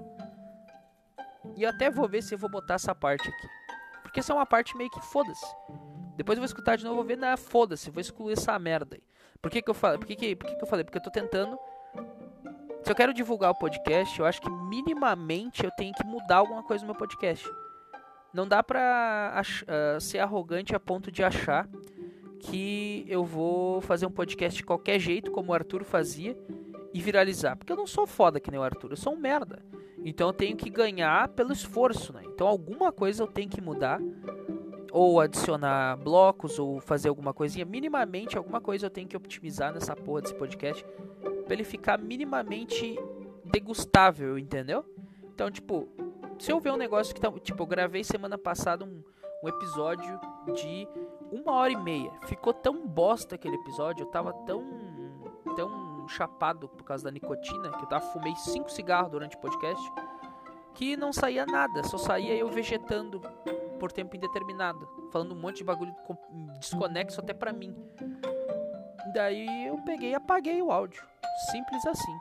E 1.56 1.68
até 1.68 1.92
vou 1.92 2.10
ver 2.10 2.24
se 2.24 2.34
eu 2.34 2.40
vou 2.40 2.50
botar 2.50 2.74
essa 2.74 2.96
parte 2.96 3.30
aqui. 3.30 3.48
Porque 4.02 4.20
essa 4.20 4.34
é 4.34 4.36
uma 4.36 4.46
parte 4.46 4.76
meio 4.76 4.90
que 4.90 5.00
foda-se. 5.00 5.46
Depois 6.18 6.36
eu 6.36 6.42
vou 6.42 6.48
escutar 6.48 6.76
de 6.76 6.84
novo, 6.84 6.96
vou 6.96 7.04
ver, 7.04 7.16
na 7.16 7.38
foda-se, 7.38 7.92
vou 7.92 8.02
excluir 8.02 8.34
essa 8.34 8.58
merda 8.58 8.96
aí. 8.96 9.04
Por 9.40 9.52
que 9.52 9.62
que 9.62 9.70
eu 9.70 9.76
falei? 9.76 10.00
Por 10.00 10.08
que 10.08 10.16
que, 10.16 10.36
por 10.36 10.50
que 10.50 10.56
que 10.56 10.64
eu 10.64 10.68
falei? 10.68 10.84
Porque 10.84 10.98
eu 10.98 11.04
tô 11.04 11.12
tentando 11.12 11.60
se 12.84 12.92
eu 12.92 12.96
quero 12.96 13.14
divulgar 13.14 13.52
o 13.52 13.56
podcast, 13.56 14.20
eu 14.20 14.26
acho 14.26 14.42
que 14.42 14.50
minimamente 14.50 15.64
eu 15.64 15.70
tenho 15.78 15.94
que 15.94 16.04
mudar 16.04 16.38
alguma 16.38 16.64
coisa 16.64 16.84
no 16.84 16.92
meu 16.92 16.98
podcast. 16.98 17.48
Não 18.34 18.48
dá 18.48 18.64
pra 18.64 19.40
uh, 19.42 20.02
ser 20.02 20.18
arrogante 20.18 20.76
a 20.76 20.80
ponto 20.80 21.12
de 21.12 21.24
achar 21.24 21.70
que 22.40 23.06
eu 23.08 23.24
vou 23.24 23.80
fazer 23.80 24.06
um 24.06 24.12
podcast 24.12 24.58
de 24.58 24.66
qualquer 24.66 25.00
jeito, 25.00 25.32
como 25.32 25.52
o 25.52 25.54
Arthur 25.54 25.84
fazia, 25.84 26.38
e 26.94 27.02
viralizar. 27.02 27.56
Porque 27.56 27.72
eu 27.72 27.78
não 27.78 27.88
sou 27.88 28.06
foda 28.06 28.40
que 28.40 28.52
nem 28.52 28.60
o 28.60 28.64
Arthur, 28.64 28.92
eu 28.92 28.98
sou 28.98 29.14
um 29.14 29.18
merda. 29.18 29.64
Então 30.06 30.28
eu 30.28 30.34
tenho 30.34 30.56
que 30.56 30.70
ganhar 30.70 31.30
pelo 31.30 31.54
esforço, 31.54 32.14
né? 32.14 32.22
Então 32.26 32.48
alguma 32.48 32.92
coisa 32.92 33.24
eu 33.24 33.28
tenho 33.28 33.50
que 33.50 33.62
mudar. 33.62 34.00
Ou 34.92 35.20
adicionar 35.20 35.98
blocos, 35.98 36.60
ou 36.60 36.80
fazer 36.80 37.10
alguma 37.10 37.34
coisinha. 37.34 37.66
Minimamente, 37.66 38.38
alguma 38.38 38.62
coisa 38.62 38.86
eu 38.86 38.92
tenho 38.92 39.08
que 39.08 39.18
optimizar 39.18 39.74
nessa 39.74 39.96
porra 39.96 40.22
desse 40.22 40.36
podcast 40.36 40.86
pra 41.46 41.54
ele 41.54 41.64
ficar 41.64 41.98
minimamente 41.98 43.00
degustável, 43.44 44.38
entendeu? 44.38 44.86
Então, 45.34 45.50
tipo, 45.50 45.90
se 46.38 46.52
eu 46.52 46.60
ver 46.60 46.72
um 46.72 46.78
negócio 46.78 47.14
que 47.14 47.20
tá. 47.20 47.32
Tipo, 47.32 47.64
eu 47.64 47.68
gravei 47.68 48.04
semana 48.04 48.38
passada 48.38 48.86
um, 48.86 49.04
um 49.44 49.48
episódio 49.48 50.20
de 50.54 50.88
uma 51.32 51.54
hora 51.54 51.72
e 51.72 51.78
meia. 51.78 52.12
Ficou 52.28 52.54
tão 52.54 52.88
bosta 52.88 53.36
aquele 53.36 53.56
episódio, 53.56 54.04
eu 54.04 54.08
tava 54.08 54.34
tão. 54.46 54.64
tão 55.56 55.83
chapado 56.08 56.68
por 56.70 56.84
causa 56.84 57.04
da 57.04 57.12
nicotina, 57.12 57.72
que 57.72 57.84
eu 57.84 57.88
tava 57.88 58.06
fumei 58.12 58.36
cinco 58.36 58.72
cigarros 58.72 59.12
durante 59.12 59.36
o 59.36 59.40
podcast, 59.40 59.92
que 60.74 60.98
não 60.98 61.14
saía 61.14 61.46
nada, 61.46 61.84
só 61.84 61.98
saía 61.98 62.36
eu 62.36 62.50
vegetando 62.50 63.22
por 63.80 63.92
tempo 63.92 64.16
indeterminado, 64.16 64.88
falando 65.12 65.34
um 65.34 65.40
monte 65.40 65.58
de 65.58 65.64
bagulho 65.64 65.94
desconexo 66.60 67.20
até 67.20 67.34
pra 67.34 67.52
mim. 67.52 67.76
Daí 69.14 69.68
eu 69.68 69.78
peguei 69.84 70.12
e 70.12 70.16
apaguei 70.16 70.62
o 70.62 70.72
áudio. 70.72 71.06
Simples 71.52 71.86
assim. 71.86 72.20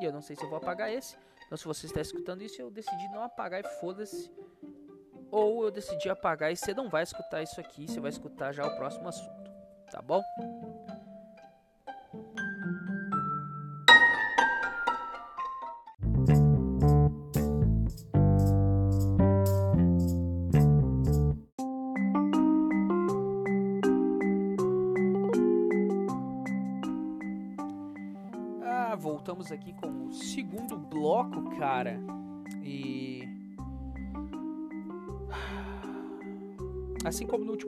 E 0.00 0.04
eu 0.04 0.12
não 0.12 0.20
sei 0.20 0.36
se 0.36 0.44
eu 0.44 0.48
vou 0.48 0.58
apagar 0.58 0.92
esse. 0.92 1.16
Então, 1.46 1.56
se 1.56 1.64
você 1.64 1.86
está 1.86 2.00
escutando 2.00 2.42
isso, 2.42 2.60
eu 2.60 2.70
decidi 2.70 3.08
não 3.08 3.22
apagar 3.22 3.60
e 3.60 3.68
foda-se. 3.80 4.30
Ou 5.30 5.64
eu 5.64 5.70
decidi 5.70 6.10
apagar 6.10 6.52
e 6.52 6.56
você 6.56 6.74
não 6.74 6.88
vai 6.88 7.02
escutar 7.02 7.42
isso 7.42 7.58
aqui, 7.60 7.88
você 7.88 8.00
vai 8.00 8.10
escutar 8.10 8.52
já 8.52 8.66
o 8.66 8.76
próximo 8.76 9.08
assunto. 9.08 9.50
Tá 9.90 10.02
bom? 10.02 10.22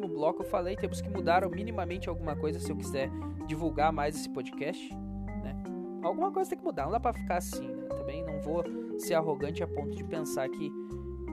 Último 0.00 0.08
bloco 0.08 0.42
eu 0.42 0.46
falei, 0.46 0.76
temos 0.76 1.00
que 1.00 1.08
mudar 1.08 1.48
minimamente 1.48 2.08
alguma 2.08 2.34
coisa 2.34 2.58
se 2.58 2.70
eu 2.70 2.76
quiser 2.76 3.10
divulgar 3.46 3.92
mais 3.92 4.16
esse 4.16 4.28
podcast, 4.28 4.94
né? 5.42 5.54
Alguma 6.02 6.32
coisa 6.32 6.48
tem 6.48 6.58
que 6.58 6.64
mudar, 6.64 6.84
não 6.84 6.92
dá 6.92 7.00
pra 7.00 7.12
ficar 7.12 7.36
assim, 7.36 7.68
né? 7.68 7.88
Também 7.88 8.24
não 8.24 8.40
vou 8.40 8.64
ser 8.98 9.14
arrogante 9.14 9.62
a 9.62 9.68
ponto 9.68 9.94
de 9.94 10.04
pensar 10.04 10.48
que 10.48 10.70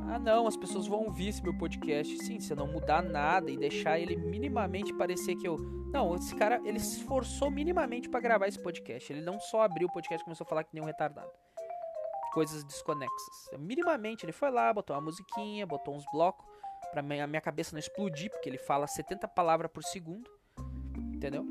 ah, 0.10 0.20
não, 0.20 0.48
as 0.48 0.56
pessoas 0.56 0.88
vão 0.88 1.04
ouvir 1.04 1.30
esse 1.30 1.44
meu 1.44 1.54
podcast. 1.58 2.18
Sim, 2.20 2.40
se 2.40 2.52
eu 2.52 2.58
não 2.58 2.68
mudar 2.68 3.04
nada 3.04 3.52
e 3.52 3.58
deixar 3.58 4.00
ele 4.00 4.16
minimamente 4.16 4.94
parecer 4.94 5.36
que 5.36 5.48
eu. 5.48 5.58
Não, 5.92 6.16
esse 6.16 6.34
cara, 6.34 6.62
ele 6.64 6.80
se 6.80 7.00
esforçou 7.00 7.52
minimamente 7.52 8.08
para 8.08 8.22
gravar 8.22 8.48
esse 8.48 8.62
podcast. 8.62 9.12
Ele 9.12 9.22
não 9.22 9.38
só 9.38 9.62
abriu 9.64 9.88
o 9.88 9.92
podcast 9.92 10.22
e 10.22 10.24
começou 10.24 10.46
a 10.46 10.48
falar 10.48 10.64
que 10.64 10.74
nem 10.74 10.82
um 10.82 10.86
retardado. 10.86 11.30
Coisas 12.32 12.64
desconexas. 12.64 13.50
Minimamente, 13.60 14.24
ele 14.24 14.32
foi 14.32 14.50
lá, 14.50 14.74
botou 14.74 14.96
uma 14.96 15.02
musiquinha, 15.02 15.66
botou 15.68 15.94
uns 15.94 16.06
blocos 16.14 16.46
pra 16.92 17.02
minha, 17.02 17.28
minha 17.28 17.42
cabeça 17.42 17.74
não 17.74 17.80
explodir, 17.80 18.30
porque 18.30 18.50
ele 18.50 18.58
fala 18.58 18.88
70 18.88 19.28
palavras 19.28 19.72
por 19.72 19.84
segundo. 19.84 20.30
Entendeu? 21.14 21.46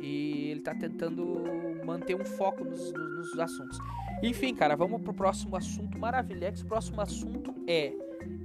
E 0.00 0.50
ele 0.50 0.60
tá 0.60 0.74
tentando 0.74 1.44
manter 1.84 2.14
um 2.14 2.24
foco 2.24 2.64
nos, 2.64 2.92
nos, 2.92 3.30
nos 3.32 3.38
assuntos. 3.38 3.78
Enfim, 4.22 4.54
cara, 4.54 4.76
vamos 4.76 5.02
pro 5.02 5.14
próximo 5.14 5.56
assunto 5.56 5.98
maravilhoso. 5.98 6.64
O 6.64 6.68
próximo 6.68 7.00
assunto 7.00 7.54
é: 7.66 7.92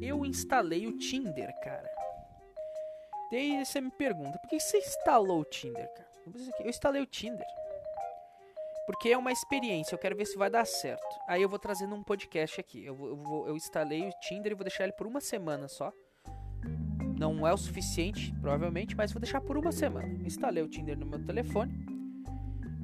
eu 0.02 0.26
instalei 0.26 0.88
o 0.88 0.98
Tinder, 0.98 1.54
cara. 1.62 1.90
Daí 3.32 3.66
você 3.66 3.82
me 3.82 3.92
pergunta, 3.92 4.38
por 4.40 4.50
que 4.50 4.60
você 4.60 4.78
instalou 4.78 5.42
o 5.42 5.46
Tinder, 5.46 5.88
cara? 5.94 6.10
Eu 6.60 6.70
instalei 6.70 7.02
o 7.02 7.06
Tinder. 7.06 7.46
Porque 8.86 9.10
é 9.10 9.18
uma 9.18 9.32
experiência, 9.32 9.96
eu 9.96 10.00
quero 10.00 10.16
ver 10.16 10.26
se 10.26 10.38
vai 10.38 10.50
dar 10.50 10.66
certo. 10.66 11.04
Aí 11.28 11.42
eu 11.42 11.50
vou 11.50 11.58
trazendo 11.58 11.96
um 11.96 12.04
podcast 12.04 12.60
aqui. 12.60 12.86
Eu, 12.86 12.96
eu, 12.96 13.46
eu 13.48 13.56
instalei 13.56 14.08
o 14.08 14.12
Tinder 14.22 14.52
e 14.52 14.56
vou 14.56 14.64
deixar 14.64 14.84
ele 14.84 14.94
por 14.94 15.08
uma 15.08 15.20
semana 15.20 15.68
só. 15.68 15.92
Não 17.18 17.48
é 17.48 17.54
o 17.54 17.58
suficiente, 17.58 18.34
provavelmente, 18.42 18.96
mas 18.96 19.12
vou 19.12 19.20
deixar 19.20 19.42
por 19.42 19.58
uma 19.58 19.72
semana. 19.72 20.08
Instalei 20.26 20.62
o 20.62 20.68
Tinder 20.68 20.98
no 20.98 21.06
meu 21.06 21.24
telefone. 21.24 21.74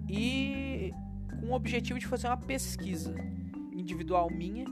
E 0.09 0.91
com 1.39 1.47
o 1.47 1.53
objetivo 1.53 1.99
de 1.99 2.07
fazer 2.07 2.27
uma 2.27 2.37
pesquisa 2.37 3.13
individual 3.73 4.29
minha 4.29 4.65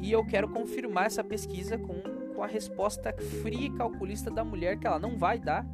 e 0.00 0.10
eu 0.10 0.24
quero 0.24 0.48
confirmar 0.48 1.06
essa 1.06 1.22
pesquisa 1.22 1.76
com, 1.76 2.00
com 2.34 2.42
a 2.42 2.46
resposta 2.46 3.14
fria 3.42 3.66
e 3.66 3.70
calculista 3.70 4.30
da 4.30 4.42
mulher 4.42 4.78
que 4.78 4.86
ela 4.86 4.98
não 4.98 5.18
vai 5.18 5.38
dar, 5.38 5.64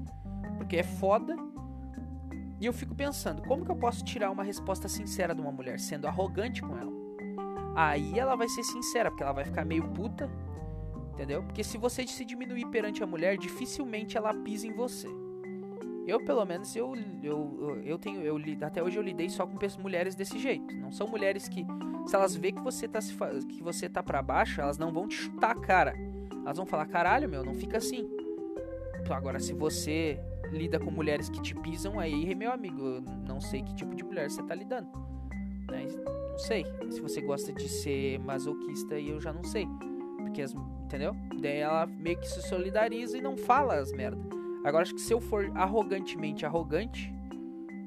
porque 0.58 0.76
é 0.76 0.82
foda. 0.82 1.36
E 2.60 2.66
eu 2.66 2.72
fico 2.72 2.94
pensando, 2.94 3.42
como 3.42 3.64
que 3.64 3.70
eu 3.70 3.76
posso 3.76 4.04
tirar 4.04 4.30
uma 4.30 4.42
resposta 4.42 4.88
sincera 4.88 5.34
de 5.34 5.40
uma 5.40 5.52
mulher 5.52 5.78
sendo 5.78 6.06
arrogante 6.06 6.62
com 6.62 6.76
ela? 6.76 6.92
Aí 7.74 8.18
ela 8.18 8.34
vai 8.34 8.48
ser 8.48 8.62
sincera, 8.62 9.10
porque 9.10 9.22
ela 9.22 9.32
vai 9.32 9.44
ficar 9.44 9.64
meio 9.64 9.86
puta, 9.88 10.30
entendeu? 11.12 11.42
Porque 11.42 11.62
se 11.62 11.76
você 11.76 12.06
se 12.06 12.24
diminuir 12.24 12.66
perante 12.68 13.02
a 13.02 13.06
mulher, 13.06 13.36
dificilmente 13.36 14.16
ela 14.16 14.32
pisa 14.32 14.66
em 14.66 14.72
você. 14.72 15.08
Eu, 16.06 16.24
pelo 16.24 16.44
menos, 16.46 16.74
eu, 16.76 16.94
eu, 17.22 17.80
eu 17.84 17.98
tenho. 17.98 18.22
Eu, 18.22 18.40
até 18.62 18.80
hoje 18.80 18.96
eu 18.96 19.02
lidei 19.02 19.28
só 19.28 19.44
com 19.44 19.58
mulheres 19.82 20.14
desse 20.14 20.38
jeito. 20.38 20.74
Não 20.76 20.92
são 20.92 21.08
mulheres 21.08 21.48
que. 21.48 21.66
Se 22.06 22.14
elas 22.14 22.36
vê 22.36 22.52
que 22.52 22.60
você 22.60 22.86
tá, 22.86 23.00
que 23.48 23.60
você 23.60 23.88
tá 23.88 24.02
pra 24.02 24.22
baixo, 24.22 24.60
elas 24.60 24.78
não 24.78 24.92
vão 24.92 25.08
te 25.08 25.16
chutar 25.16 25.50
a 25.50 25.60
cara. 25.60 25.94
Elas 26.44 26.56
vão 26.56 26.64
falar, 26.64 26.86
caralho, 26.86 27.28
meu, 27.28 27.44
não 27.44 27.54
fica 27.54 27.78
assim. 27.78 28.08
Agora, 29.10 29.40
se 29.40 29.52
você 29.52 30.20
lida 30.52 30.78
com 30.78 30.90
mulheres 30.90 31.28
que 31.28 31.40
te 31.40 31.54
pisam, 31.54 31.98
aí, 31.98 32.34
meu 32.34 32.52
amigo, 32.52 32.80
eu 32.80 33.00
não 33.00 33.40
sei 33.40 33.62
que 33.62 33.74
tipo 33.74 33.94
de 33.94 34.04
mulher 34.04 34.30
você 34.30 34.42
tá 34.42 34.54
lidando. 34.54 34.88
Né? 35.70 35.86
Não 36.30 36.38
sei. 36.38 36.64
Se 36.90 37.00
você 37.00 37.20
gosta 37.20 37.52
de 37.52 37.68
ser 37.68 38.18
masoquista, 38.20 38.94
aí 38.94 39.10
eu 39.10 39.20
já 39.20 39.32
não 39.32 39.44
sei. 39.44 39.66
Porque 40.18 40.42
as. 40.42 40.54
Entendeu? 40.84 41.16
Daí 41.40 41.58
ela 41.58 41.84
meio 41.86 42.18
que 42.20 42.28
se 42.28 42.40
solidariza 42.42 43.18
e 43.18 43.20
não 43.20 43.36
fala 43.36 43.74
as 43.74 43.90
merdas. 43.92 44.24
Agora 44.64 44.82
acho 44.82 44.94
que 44.94 45.00
se 45.00 45.12
eu 45.12 45.20
for 45.20 45.50
arrogantemente 45.56 46.46
arrogante 46.46 47.12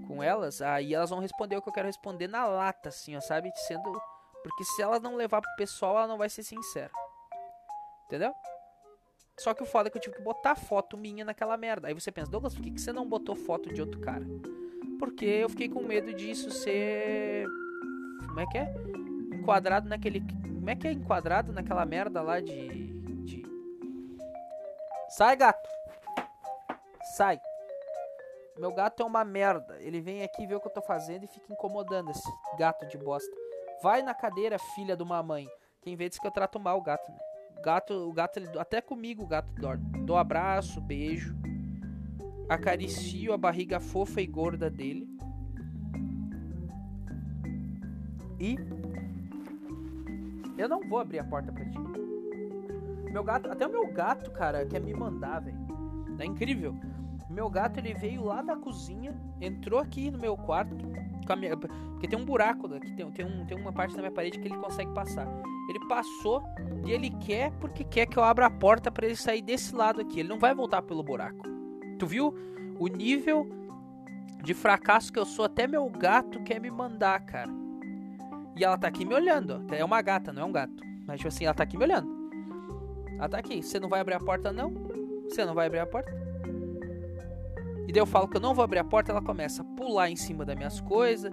com 0.07 0.21
elas, 0.21 0.61
aí 0.61 0.93
elas 0.93 1.09
vão 1.09 1.19
responder 1.19 1.55
o 1.55 1.61
que 1.61 1.69
eu 1.69 1.73
quero 1.73 1.87
responder 1.87 2.27
na 2.27 2.45
lata, 2.45 2.89
assim, 2.89 3.15
ó, 3.15 3.21
sabe? 3.21 3.51
Sendo. 3.67 3.91
Porque 4.43 4.63
se 4.63 4.81
elas 4.81 5.01
não 5.01 5.15
levar 5.15 5.41
pro 5.41 5.55
pessoal, 5.57 5.97
ela 5.97 6.07
não 6.07 6.17
vai 6.17 6.29
ser 6.29 6.43
sincera. 6.43 6.91
Entendeu? 8.05 8.33
Só 9.39 9.53
que 9.53 9.63
o 9.63 9.65
foda 9.65 9.87
é 9.87 9.89
que 9.89 9.97
eu 9.97 10.01
tive 10.01 10.17
que 10.17 10.21
botar 10.21 10.53
foto 10.53 10.97
minha 10.97 11.23
naquela 11.23 11.55
merda. 11.55 11.87
Aí 11.87 11.93
você 11.93 12.11
pensa, 12.11 12.29
Douglas, 12.29 12.53
por 12.53 12.61
que, 12.61 12.71
que 12.71 12.81
você 12.81 12.91
não 12.91 13.07
botou 13.07 13.35
foto 13.35 13.73
de 13.73 13.79
outro 13.79 13.99
cara? 14.01 14.25
Porque 14.99 15.25
eu 15.25 15.47
fiquei 15.47 15.69
com 15.69 15.81
medo 15.81 16.13
disso 16.13 16.51
ser. 16.51 17.47
Como 18.27 18.39
é 18.41 18.45
que 18.45 18.57
é? 18.57 18.73
Enquadrado 19.33 19.87
naquele. 19.87 20.19
Como 20.19 20.69
é 20.69 20.75
que 20.75 20.87
é 20.87 20.91
enquadrado 20.91 21.53
naquela 21.53 21.85
merda 21.85 22.21
lá 22.21 22.41
de. 22.41 22.67
de... 23.23 23.43
Sai, 25.07 25.37
gato! 25.37 25.69
Sai. 27.15 27.39
Meu 28.57 28.73
gato 28.73 29.01
é 29.01 29.05
uma 29.05 29.23
merda. 29.23 29.77
Ele 29.79 30.01
vem 30.01 30.21
aqui 30.21 30.45
ver 30.45 30.55
o 30.55 30.59
que 30.59 30.67
eu 30.67 30.73
tô 30.73 30.81
fazendo 30.81 31.23
e 31.23 31.27
fica 31.27 31.53
incomodando 31.53 32.11
esse 32.11 32.29
gato 32.57 32.85
de 32.87 32.97
bosta. 32.97 33.33
Vai 33.81 34.01
na 34.01 34.13
cadeira, 34.13 34.59
filha 34.75 34.97
de 34.97 35.03
uma 35.03 35.23
mãe. 35.23 35.47
Quem 35.81 35.95
vê 35.95 36.09
diz 36.09 36.19
que 36.19 36.27
eu 36.27 36.31
trato 36.31 36.59
mal 36.59 36.77
o 36.77 36.81
gato, 36.81 37.09
né? 37.09 37.28
Gato, 37.63 37.93
o 37.93 38.13
gato 38.13 38.37
ele, 38.37 38.47
até 38.57 38.81
comigo 38.81 39.23
o 39.23 39.27
gato 39.27 39.53
dorme. 39.53 39.83
Dou 40.05 40.17
abraço, 40.17 40.79
beijo. 40.81 41.35
Acaricio 42.47 43.33
a 43.33 43.37
barriga 43.37 43.79
fofa 43.79 44.21
e 44.21 44.27
gorda 44.27 44.69
dele. 44.69 45.07
E 48.39 48.55
eu 50.57 50.67
não 50.67 50.81
vou 50.87 50.99
abrir 50.99 51.19
a 51.19 51.23
porta 51.23 51.51
pra 51.51 51.65
ti. 51.65 51.77
Meu 53.11 53.23
gato, 53.23 53.49
até 53.49 53.65
o 53.65 53.71
meu 53.71 53.91
gato, 53.91 54.31
cara, 54.31 54.65
quer 54.65 54.79
me 54.79 54.93
mandar, 54.93 55.39
velho. 55.39 55.57
É 56.19 56.25
incrível. 56.25 56.75
Meu 57.29 57.49
gato 57.49 57.79
ele 57.79 57.93
veio 57.93 58.23
lá 58.23 58.41
da 58.41 58.55
cozinha, 58.55 59.15
entrou 59.39 59.79
aqui 59.79 60.09
no 60.09 60.17
meu 60.17 60.35
quarto, 60.35 60.75
porque 61.91 62.07
tem 62.07 62.17
um 62.17 62.25
buraco 62.25 62.73
aqui, 62.73 62.91
tem, 62.93 63.11
tem, 63.11 63.25
um, 63.25 63.45
tem 63.45 63.57
uma 63.57 63.71
parte 63.71 63.95
da 63.95 64.01
minha 64.01 64.11
parede 64.11 64.39
que 64.39 64.47
ele 64.47 64.57
consegue 64.57 64.91
passar. 64.93 65.27
Ele 65.69 65.79
passou 65.87 66.43
e 66.85 66.91
ele 66.91 67.09
quer 67.09 67.51
porque 67.59 67.83
quer 67.83 68.05
que 68.05 68.17
eu 68.17 68.23
abra 68.23 68.47
a 68.47 68.49
porta 68.49 68.91
para 68.91 69.05
ele 69.05 69.15
sair 69.15 69.41
desse 69.41 69.75
lado 69.75 70.01
aqui. 70.01 70.21
Ele 70.21 70.29
não 70.29 70.39
vai 70.39 70.55
voltar 70.55 70.81
pelo 70.81 71.03
buraco. 71.03 71.47
Tu 71.97 72.07
viu 72.07 72.33
o 72.79 72.87
nível 72.87 73.47
de 74.43 74.53
fracasso 74.53 75.11
que 75.11 75.19
eu 75.19 75.25
sou? 75.25 75.45
Até 75.45 75.67
meu 75.67 75.87
gato 75.89 76.41
quer 76.43 76.59
me 76.59 76.71
mandar, 76.71 77.19
cara. 77.21 77.51
E 78.55 78.63
ela 78.63 78.77
tá 78.77 78.87
aqui 78.87 79.05
me 79.05 79.13
olhando. 79.13 79.65
É 79.71 79.83
uma 79.83 80.01
gata, 80.01 80.33
não 80.33 80.43
é 80.43 80.45
um 80.45 80.51
gato. 80.51 80.83
Mas 81.05 81.17
tipo 81.17 81.27
assim, 81.27 81.45
ela 81.45 81.53
tá 81.53 81.63
aqui 81.63 81.77
me 81.77 81.83
olhando. 81.83 82.09
Ela 83.17 83.29
tá 83.29 83.37
aqui. 83.37 83.61
Você 83.61 83.79
não 83.79 83.89
vai 83.89 83.99
abrir 83.99 84.15
a 84.15 84.19
porta, 84.19 84.51
não? 84.51 84.73
Você 85.23 85.45
não 85.45 85.53
vai 85.53 85.67
abrir 85.67 85.79
a 85.79 85.85
porta? 85.85 86.28
E 87.89 87.91
daí 87.91 87.99
eu 87.99 88.05
falo 88.05 88.27
que 88.27 88.37
eu 88.37 88.41
não 88.41 88.53
vou 88.53 88.63
abrir 88.63 88.77
a 88.77 88.83
porta, 88.83 89.11
ela 89.11 89.19
começa 89.19 89.63
a 89.63 89.65
pular 89.65 90.11
em 90.11 90.15
cima 90.15 90.45
das 90.45 90.55
minhas 90.55 90.79
coisas, 90.79 91.31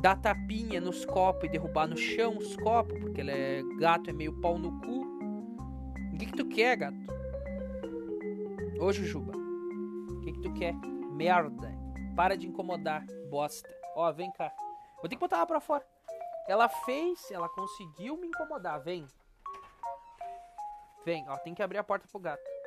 dar 0.00 0.16
tapinha 0.16 0.80
nos 0.80 1.06
copos 1.06 1.44
e 1.44 1.48
derrubar 1.48 1.86
no 1.86 1.96
chão 1.96 2.36
os 2.36 2.56
copos, 2.56 2.98
porque 2.98 3.20
ela 3.20 3.30
é 3.30 3.62
gato, 3.78 4.10
é 4.10 4.12
meio 4.12 4.32
pau 4.40 4.58
no 4.58 4.80
cu. 4.80 5.06
O 6.12 6.18
que, 6.18 6.26
que 6.26 6.32
tu 6.32 6.48
quer, 6.48 6.78
gato? 6.78 6.96
Ô 8.80 8.92
Jujuba, 8.92 9.30
o 9.36 10.20
que, 10.22 10.32
que 10.32 10.40
tu 10.40 10.52
quer? 10.54 10.74
Merda. 11.12 11.72
Para 12.16 12.36
de 12.36 12.48
incomodar, 12.48 13.06
bosta. 13.30 13.72
Ó, 13.94 14.12
vem 14.12 14.32
cá. 14.32 14.52
Vou 14.96 15.08
ter 15.08 15.14
que 15.14 15.20
botar 15.20 15.36
ela 15.36 15.46
pra 15.46 15.60
fora. 15.60 15.86
Ela 16.48 16.68
fez, 16.68 17.30
ela 17.30 17.48
conseguiu 17.50 18.16
me 18.16 18.26
incomodar. 18.26 18.80
Vem. 18.80 19.06
Vem, 21.04 21.24
ó, 21.28 21.36
tem 21.36 21.54
que 21.54 21.62
abrir 21.62 21.78
a 21.78 21.84
porta 21.84 22.08
pro 22.10 22.18
gato. 22.18 22.57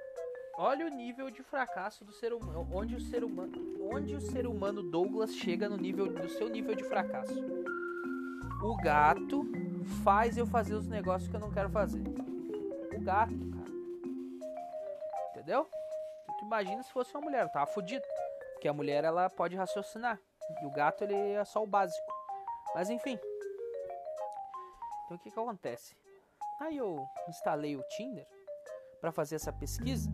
Olha 0.63 0.85
o 0.85 0.89
nível 0.89 1.31
de 1.31 1.41
fracasso 1.41 2.05
do 2.05 2.11
ser 2.11 2.31
humano, 2.33 2.69
onde 2.71 2.95
o 2.95 3.01
ser 3.01 3.23
humano, 3.23 3.51
onde 3.91 4.15
o 4.15 4.21
ser 4.21 4.45
humano 4.45 4.83
Douglas 4.83 5.33
chega 5.35 5.67
no 5.67 5.75
nível 5.75 6.13
do 6.13 6.29
seu 6.29 6.47
nível 6.47 6.75
de 6.75 6.83
fracasso. 6.83 7.33
O 8.61 8.77
gato 8.77 9.43
faz 10.03 10.37
eu 10.37 10.45
fazer 10.45 10.75
os 10.75 10.87
negócios 10.87 11.27
que 11.27 11.35
eu 11.35 11.39
não 11.39 11.51
quero 11.51 11.67
fazer. 11.71 12.03
O 12.95 13.01
gato, 13.01 13.33
cara. 13.33 13.71
Entendeu? 15.31 15.67
Tu 16.37 16.45
imagina 16.45 16.83
se 16.83 16.91
fosse 16.91 17.11
uma 17.15 17.21
mulher, 17.21 17.51
tava 17.51 17.65
fudido. 17.65 18.05
Porque 18.53 18.67
a 18.67 18.73
mulher 18.73 19.03
ela 19.03 19.31
pode 19.31 19.55
raciocinar. 19.55 20.19
E 20.61 20.65
o 20.67 20.69
gato 20.69 21.03
ele 21.03 21.15
é 21.15 21.43
só 21.43 21.63
o 21.63 21.67
básico. 21.67 22.13
Mas 22.75 22.87
enfim. 22.87 23.17
Então 25.05 25.17
o 25.17 25.19
que 25.19 25.31
que 25.31 25.39
acontece? 25.39 25.97
Aí 26.59 26.77
eu 26.77 27.03
instalei 27.27 27.75
o 27.75 27.81
Tinder 27.97 28.27
para 29.01 29.11
fazer 29.11 29.37
essa 29.37 29.51
pesquisa? 29.51 30.07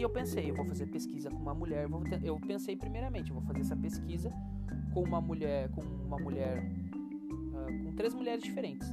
E, 0.00 0.02
eu 0.02 0.08
pensei, 0.08 0.50
eu 0.50 0.54
vou 0.54 0.64
fazer 0.64 0.86
pesquisa 0.86 1.28
com 1.28 1.36
uma 1.36 1.52
mulher. 1.52 1.86
eu 2.22 2.40
pensei 2.40 2.74
primeiramente, 2.74 3.28
eu 3.28 3.34
vou 3.34 3.44
fazer 3.44 3.60
essa 3.60 3.76
pesquisa 3.76 4.32
com 4.94 5.02
uma 5.02 5.20
mulher, 5.20 5.68
com 5.72 5.82
uma 5.82 6.16
mulher, 6.16 6.64
uh, 7.52 7.84
com 7.84 7.92
três 7.94 8.14
mulheres 8.14 8.42
diferentes. 8.42 8.90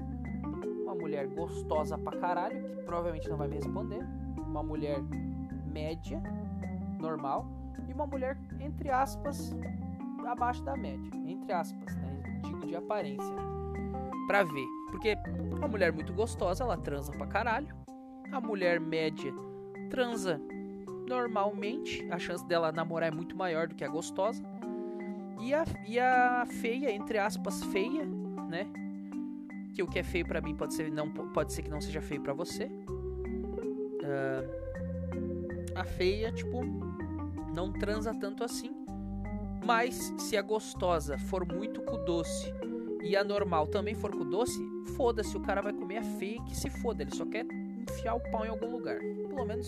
Uma 0.83 0.95
mulher 0.95 1.25
gostosa 1.27 1.97
pra 1.97 2.19
caralho, 2.19 2.61
que 2.75 2.83
provavelmente 2.83 3.29
não 3.29 3.37
vai 3.37 3.47
me 3.47 3.55
responder. 3.55 4.05
Uma 4.35 4.61
mulher 4.61 5.01
média, 5.71 6.21
normal, 6.99 7.47
e 7.87 7.93
uma 7.93 8.05
mulher 8.05 8.37
entre 8.59 8.89
aspas 8.89 9.55
abaixo 10.25 10.61
da 10.65 10.75
média, 10.75 11.09
entre 11.25 11.53
aspas, 11.53 11.95
né? 11.95 12.41
Digo 12.43 12.65
de 12.65 12.75
aparência, 12.75 13.33
para 14.27 14.43
ver, 14.43 14.67
porque 14.91 15.17
a 15.61 15.67
mulher 15.69 15.93
muito 15.93 16.11
gostosa, 16.11 16.65
ela 16.65 16.75
transa 16.75 17.13
pra 17.13 17.27
caralho. 17.27 17.73
A 18.29 18.41
mulher 18.41 18.77
média 18.77 19.33
transa 19.89 20.41
normalmente, 21.07 22.05
a 22.11 22.19
chance 22.19 22.45
dela 22.45 22.71
namorar 22.71 23.11
é 23.11 23.15
muito 23.15 23.35
maior 23.35 23.67
do 23.67 23.75
que 23.75 23.83
a 23.83 23.87
gostosa. 23.87 24.43
E 25.39 25.53
a, 25.53 25.65
e 25.87 25.99
a 25.99 26.45
feia, 26.45 26.91
entre 26.91 27.17
aspas, 27.17 27.63
feia, 27.65 28.05
né? 28.49 28.67
Que 29.73 29.81
o 29.81 29.87
que 29.87 29.99
é 29.99 30.03
feio 30.03 30.25
para 30.25 30.41
mim 30.41 30.55
pode 30.55 30.73
ser, 30.73 30.91
não, 30.91 31.09
pode 31.09 31.53
ser 31.53 31.61
que 31.61 31.69
não 31.69 31.79
seja 31.79 32.01
feio 32.01 32.21
para 32.21 32.33
você. 32.33 32.65
Uh, 34.03 34.67
a 35.75 35.83
feia, 35.83 36.31
tipo, 36.31 36.61
não 37.53 37.71
transa 37.71 38.13
tanto 38.13 38.43
assim. 38.43 38.71
Mas 39.63 40.13
se 40.17 40.35
a 40.35 40.41
gostosa 40.41 41.17
for 41.17 41.45
muito 41.45 41.81
com 41.81 42.03
doce 42.03 42.53
e 43.03 43.15
a 43.15 43.23
normal 43.23 43.67
também 43.67 43.93
for 43.93 44.11
com 44.11 44.27
doce, 44.29 44.59
foda-se, 44.95 45.37
o 45.37 45.41
cara 45.41 45.61
vai 45.61 45.73
comer 45.73 45.97
a 45.97 46.03
feia 46.03 46.41
que 46.43 46.55
se 46.55 46.69
foda, 46.69 47.03
ele 47.03 47.15
só 47.15 47.25
quer 47.25 47.45
enfiar 47.77 48.15
o 48.15 48.19
pau 48.31 48.45
em 48.45 48.49
algum 48.49 48.71
lugar. 48.71 48.97
Pelo 48.97 49.45
menos 49.45 49.67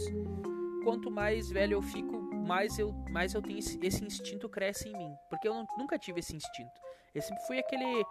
quanto 0.83 1.11
mais 1.11 1.49
velho 1.49 1.73
eu 1.73 1.81
fico, 1.81 2.21
mais 2.21 2.77
eu, 2.77 2.91
mais 3.11 3.33
eu 3.33 3.41
tenho 3.41 3.59
esse, 3.59 3.79
esse 3.81 4.03
instinto 4.03 4.49
cresce 4.49 4.89
em 4.89 4.97
mim. 4.97 5.13
Porque 5.29 5.47
eu 5.47 5.53
não, 5.53 5.65
nunca 5.77 5.97
tive 5.97 6.19
esse 6.19 6.35
instinto. 6.35 6.81
Eu 7.13 7.21
sempre 7.21 7.43
fui 7.45 7.59
aquele 7.59 8.05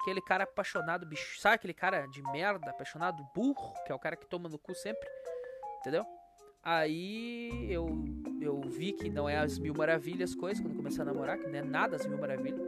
aquele 0.00 0.22
cara 0.22 0.44
apaixonado, 0.44 1.04
bicho, 1.06 1.38
sabe 1.38 1.56
aquele 1.56 1.74
cara 1.74 2.06
de 2.06 2.22
merda, 2.32 2.70
apaixonado, 2.70 3.22
burro, 3.34 3.74
que 3.84 3.92
é 3.92 3.94
o 3.94 3.98
cara 3.98 4.16
que 4.16 4.26
toma 4.26 4.48
no 4.48 4.58
cu 4.58 4.74
sempre, 4.74 5.06
entendeu? 5.80 6.06
Aí 6.62 7.70
eu 7.70 7.86
eu 8.40 8.60
vi 8.62 8.92
que 8.92 9.10
não 9.10 9.28
é 9.28 9.36
as 9.36 9.58
mil 9.58 9.74
maravilhas 9.74 10.34
coisas 10.34 10.62
quando 10.62 10.76
comecei 10.76 11.02
a 11.02 11.04
namorar, 11.04 11.38
que 11.38 11.46
não 11.46 11.58
é 11.58 11.62
nada 11.62 11.96
as 11.96 12.06
mil 12.06 12.18
maravilhas 12.18 12.60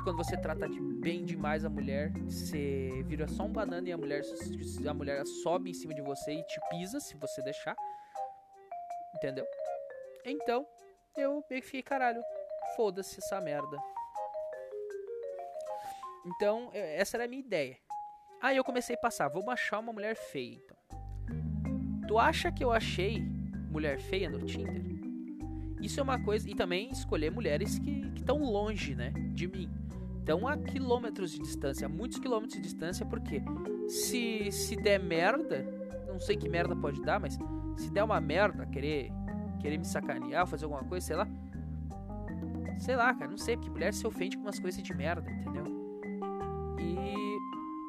que 0.00 0.04
quando 0.04 0.16
você 0.16 0.36
trata 0.36 0.68
de 0.68 0.80
bem 0.80 1.24
demais 1.24 1.64
a 1.64 1.68
mulher, 1.68 2.12
você 2.24 3.02
vira 3.06 3.26
só 3.28 3.44
um 3.44 3.52
banana 3.52 3.88
e 3.88 3.92
a 3.92 3.98
mulher, 3.98 4.22
a 4.88 4.94
mulher 4.94 5.26
sobe 5.26 5.70
em 5.70 5.74
cima 5.74 5.94
de 5.94 6.00
você 6.00 6.32
e 6.32 6.42
te 6.44 6.60
pisa 6.70 7.00
se 7.00 7.16
você 7.16 7.42
deixar. 7.42 7.76
Entendeu? 9.14 9.46
Então, 10.24 10.66
eu 11.16 11.44
meio 11.48 11.62
que 11.62 11.66
fiquei, 11.66 11.82
caralho, 11.82 12.22
foda-se 12.76 13.18
essa 13.18 13.40
merda. 13.40 13.76
Então, 16.26 16.70
essa 16.72 17.16
era 17.16 17.24
a 17.24 17.28
minha 17.28 17.40
ideia. 17.40 17.76
Aí 18.40 18.56
eu 18.56 18.64
comecei 18.64 18.96
a 18.96 18.98
passar, 18.98 19.28
vou 19.28 19.48
achar 19.50 19.78
uma 19.78 19.92
mulher 19.92 20.14
feia, 20.14 20.54
então. 20.54 20.76
Tu 22.06 22.18
acha 22.18 22.50
que 22.50 22.64
eu 22.64 22.72
achei 22.72 23.20
mulher 23.70 24.00
feia 24.00 24.28
no 24.28 24.44
Tinder? 24.44 24.82
Isso 25.80 26.00
é 26.00 26.02
uma 26.02 26.22
coisa. 26.22 26.48
E 26.48 26.54
também 26.54 26.90
escolher 26.90 27.30
mulheres 27.30 27.78
que 27.78 28.12
estão 28.16 28.42
longe, 28.42 28.94
né? 28.94 29.12
De 29.32 29.46
mim. 29.46 29.70
Então 30.22 30.46
a 30.46 30.56
quilômetros 30.56 31.32
de 31.32 31.38
distância, 31.38 31.86
a 31.86 31.88
muitos 31.88 32.18
quilômetros 32.18 32.54
de 32.54 32.62
distância, 32.62 33.06
porque 33.06 33.42
se, 33.88 34.50
se 34.52 34.76
der 34.76 35.00
merda, 35.00 35.62
não 36.06 36.20
sei 36.20 36.36
que 36.36 36.48
merda 36.48 36.76
pode 36.76 37.00
dar, 37.02 37.18
mas 37.18 37.38
se 37.76 37.90
der 37.90 38.04
uma 38.04 38.20
merda, 38.20 38.66
querer, 38.66 39.10
querer 39.60 39.78
me 39.78 39.84
sacanear, 39.84 40.46
fazer 40.46 40.64
alguma 40.64 40.84
coisa, 40.84 41.06
sei 41.06 41.16
lá. 41.16 41.28
Sei 42.78 42.96
lá, 42.96 43.12
cara, 43.14 43.30
não 43.30 43.38
sei, 43.38 43.56
porque 43.56 43.70
mulher 43.70 43.92
se 43.92 44.06
ofende 44.06 44.36
com 44.36 44.44
umas 44.44 44.58
coisas 44.58 44.82
de 44.82 44.94
merda, 44.94 45.30
entendeu? 45.30 45.64
E. 46.78 47.38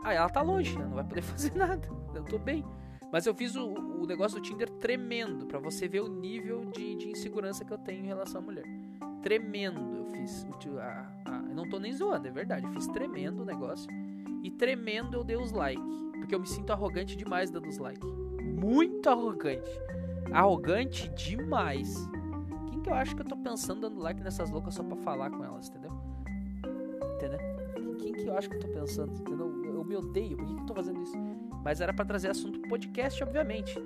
Ah, 0.03 0.13
ela 0.13 0.29
tá 0.29 0.41
longe, 0.41 0.75
ela 0.75 0.86
não 0.86 0.95
vai 0.95 1.03
poder 1.03 1.21
fazer 1.23 1.55
nada. 1.55 1.88
Eu 2.13 2.23
tô 2.23 2.38
bem. 2.38 2.65
Mas 3.11 3.25
eu 3.25 3.36
fiz 3.36 3.55
o, 3.55 3.65
o 3.65 4.05
negócio 4.05 4.39
do 4.39 4.43
Tinder 4.43 4.69
tremendo, 4.69 5.45
para 5.45 5.59
você 5.59 5.88
ver 5.88 6.01
o 6.01 6.07
nível 6.07 6.65
de, 6.71 6.95
de 6.95 7.09
insegurança 7.09 7.65
que 7.65 7.71
eu 7.71 7.77
tenho 7.77 8.03
em 8.03 8.07
relação 8.07 8.41
à 8.41 8.43
mulher. 8.43 8.65
Tremendo 9.21 9.97
eu 9.97 10.05
fiz. 10.05 10.47
A, 10.79 11.11
a, 11.25 11.36
eu 11.49 11.55
não 11.55 11.69
tô 11.69 11.77
nem 11.77 11.91
zoando, 11.93 12.27
é 12.27 12.32
verdade. 12.32 12.65
Eu 12.65 12.71
fiz 12.71 12.88
tremendo 12.88 13.41
o 13.41 13.45
negócio. 13.45 13.89
E 14.43 14.49
tremendo 14.49 15.17
eu 15.17 15.23
dei 15.23 15.36
os 15.36 15.51
like. 15.51 15.82
Porque 16.19 16.34
eu 16.34 16.39
me 16.39 16.47
sinto 16.47 16.71
arrogante 16.71 17.15
demais 17.15 17.51
dando 17.51 17.67
os 17.67 17.77
like. 17.77 18.01
Muito 18.42 19.10
arrogante. 19.10 19.70
Arrogante 20.32 21.10
demais. 21.10 22.10
Quem 22.70 22.82
que 22.82 22.89
eu 22.89 22.94
acho 22.94 23.16
que 23.16 23.22
eu 23.22 23.26
tô 23.26 23.38
pensando 23.38 23.82
dando 23.82 24.00
like 24.00 24.22
nessas 24.22 24.50
loucas 24.50 24.74
só 24.74 24.84
pra 24.84 24.96
falar 24.98 25.30
com 25.30 25.44
elas, 25.44 25.70
entendeu? 25.70 25.92
Entendeu? 27.16 27.39
Quem 27.98 28.14
que 28.14 28.26
eu 28.26 28.38
acho 28.38 28.50
que 28.50 28.56
eu 28.56 28.60
tô 28.60 28.68
pensando? 28.68 29.14
Entendeu? 29.14 29.64
Eu 29.66 29.84
me 29.84 29.96
odeio. 29.96 30.38
Por 30.38 30.46
que, 30.46 30.56
que 30.56 30.62
eu 30.62 30.66
tô 30.66 30.74
fazendo 30.74 31.02
isso? 31.02 31.16
Mas 31.64 31.82
era 31.82 31.94
para 31.94 32.06
trazer 32.06 32.30
assunto 32.30 32.60
podcast, 32.68 33.24
obviamente. 33.24 33.78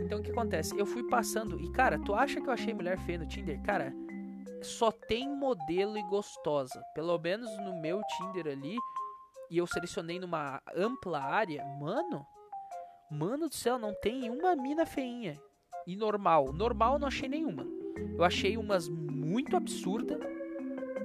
Então 0.00 0.20
o 0.20 0.22
que 0.22 0.30
acontece? 0.30 0.76
Eu 0.78 0.86
fui 0.86 1.02
passando 1.08 1.60
e, 1.60 1.70
cara, 1.70 1.98
tu 1.98 2.14
acha 2.14 2.40
que 2.40 2.48
eu 2.48 2.52
achei 2.52 2.72
mulher 2.72 2.98
feia 2.98 3.18
no 3.18 3.26
Tinder? 3.26 3.60
Cara, 3.62 3.92
só 4.62 4.90
tem 4.90 5.28
modelo 5.28 5.96
e 5.96 6.02
gostosa. 6.08 6.82
Pelo 6.94 7.18
menos 7.18 7.50
no 7.58 7.80
meu 7.80 8.00
Tinder 8.16 8.52
ali. 8.52 8.76
E 9.50 9.58
eu 9.58 9.66
selecionei 9.66 10.18
numa 10.18 10.60
ampla 10.74 11.20
área. 11.20 11.64
Mano, 11.80 12.26
mano 13.10 13.48
do 13.48 13.54
céu, 13.54 13.78
não 13.78 13.94
tem 13.94 14.30
uma 14.30 14.54
mina 14.56 14.86
feinha. 14.86 15.40
e 15.86 15.96
normal. 15.96 16.52
Normal 16.52 16.94
eu 16.94 16.98
não 16.98 17.08
achei 17.08 17.28
nenhuma. 17.28 17.64
Eu 18.16 18.24
achei 18.24 18.56
umas 18.56 18.88
muito 18.88 19.56
absurda, 19.56 20.18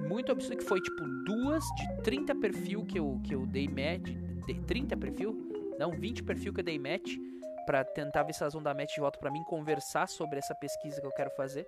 muito 0.08 0.32
absurda 0.32 0.56
que 0.56 0.64
foi 0.64 0.80
tipo 0.80 1.04
duas 1.24 1.64
de 1.76 2.02
30 2.02 2.34
perfil 2.34 2.84
que 2.84 2.98
eu 2.98 3.20
que 3.24 3.34
eu 3.34 3.46
dei 3.46 3.68
match, 3.68 4.10
de 4.46 4.60
30 4.62 4.96
perfil, 4.96 5.32
não, 5.78 5.90
20 5.90 6.22
perfil 6.24 6.52
que 6.52 6.60
eu 6.60 6.64
dei 6.64 6.78
match 6.78 7.16
para 7.64 7.84
tentar 7.84 8.24
ver 8.24 8.32
se 8.32 8.42
elas 8.42 8.54
vão 8.54 8.62
dar 8.62 8.74
match 8.74 8.94
de 8.94 9.00
volta 9.00 9.18
para 9.18 9.30
mim 9.30 9.42
conversar 9.44 10.08
sobre 10.08 10.38
essa 10.38 10.54
pesquisa 10.54 11.00
que 11.00 11.06
eu 11.06 11.12
quero 11.12 11.30
fazer. 11.30 11.66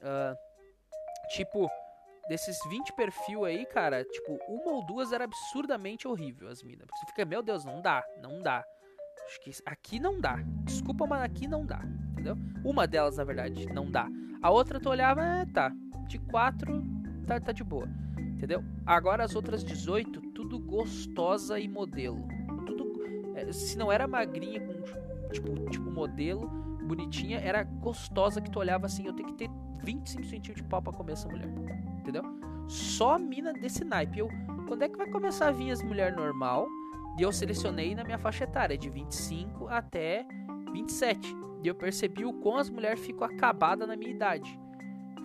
Uh, 0.00 0.36
tipo, 1.28 1.70
desses 2.28 2.58
20 2.68 2.92
perfil 2.94 3.44
aí, 3.44 3.64
cara, 3.66 4.04
tipo, 4.04 4.38
uma 4.48 4.72
ou 4.72 4.86
duas 4.86 5.12
era 5.12 5.24
absurdamente 5.24 6.08
horrível 6.08 6.48
as 6.48 6.62
minas. 6.62 6.86
Você 6.96 7.06
fica, 7.06 7.24
meu 7.24 7.42
Deus, 7.42 7.64
não 7.64 7.80
dá, 7.80 8.04
não 8.20 8.40
dá. 8.40 8.64
Acho 9.26 9.40
que 9.40 9.50
aqui 9.64 10.00
não 10.00 10.20
dá. 10.20 10.36
Desculpa, 10.64 11.06
mas 11.06 11.22
aqui 11.22 11.46
não 11.46 11.64
dá. 11.64 11.80
Entendeu? 12.12 12.36
Uma 12.64 12.86
delas, 12.86 13.16
na 13.16 13.24
verdade, 13.24 13.66
não 13.72 13.90
dá. 13.90 14.08
A 14.42 14.50
outra 14.50 14.80
tu 14.80 14.88
olhava, 14.88 15.24
é, 15.24 15.46
tá. 15.46 15.72
De 16.06 16.18
quatro, 16.18 16.82
tá, 17.26 17.40
tá 17.40 17.52
de 17.52 17.64
boa. 17.64 17.88
Entendeu? 18.18 18.62
Agora 18.84 19.24
as 19.24 19.34
outras 19.34 19.62
18, 19.62 20.20
tudo 20.32 20.58
gostosa 20.58 21.58
e 21.58 21.68
modelo. 21.68 22.26
Tudo. 22.66 23.00
É, 23.36 23.52
se 23.52 23.78
não 23.78 23.90
era 23.90 24.06
magrinha 24.06 24.60
com 24.60 24.82
tipo, 25.30 25.70
tipo 25.70 25.90
modelo, 25.90 26.48
bonitinha, 26.82 27.38
era 27.38 27.62
gostosa 27.62 28.40
que 28.40 28.50
tu 28.50 28.58
olhava 28.58 28.86
assim, 28.86 29.06
eu 29.06 29.12
tenho 29.12 29.28
que 29.28 29.34
ter 29.34 29.50
25 29.82 30.24
centímetros 30.24 30.56
de 30.56 30.64
pau 30.64 30.82
pra 30.82 30.92
comer 30.92 31.12
essa 31.12 31.28
mulher. 31.28 31.48
Entendeu? 32.00 32.22
Só 32.68 33.18
mina 33.18 33.52
desse 33.52 33.84
naipe. 33.84 34.18
Eu, 34.18 34.28
quando 34.66 34.82
é 34.82 34.88
que 34.88 34.96
vai 34.96 35.08
começar 35.08 35.48
a 35.48 35.52
vir 35.52 35.70
as 35.70 35.82
mulheres 35.82 36.16
normal? 36.16 36.66
E 37.18 37.22
eu 37.22 37.32
selecionei 37.32 37.94
na 37.94 38.04
minha 38.04 38.18
faixa 38.18 38.44
etária, 38.44 38.76
de 38.76 38.88
25 38.88 39.68
até 39.68 40.26
27. 40.72 41.34
E 41.62 41.68
eu 41.68 41.74
percebi 41.74 42.24
o 42.24 42.32
quão 42.32 42.56
as 42.56 42.70
mulheres 42.70 43.00
ficam 43.00 43.24
acabadas 43.24 43.86
na 43.86 43.96
minha 43.96 44.10
idade. 44.10 44.58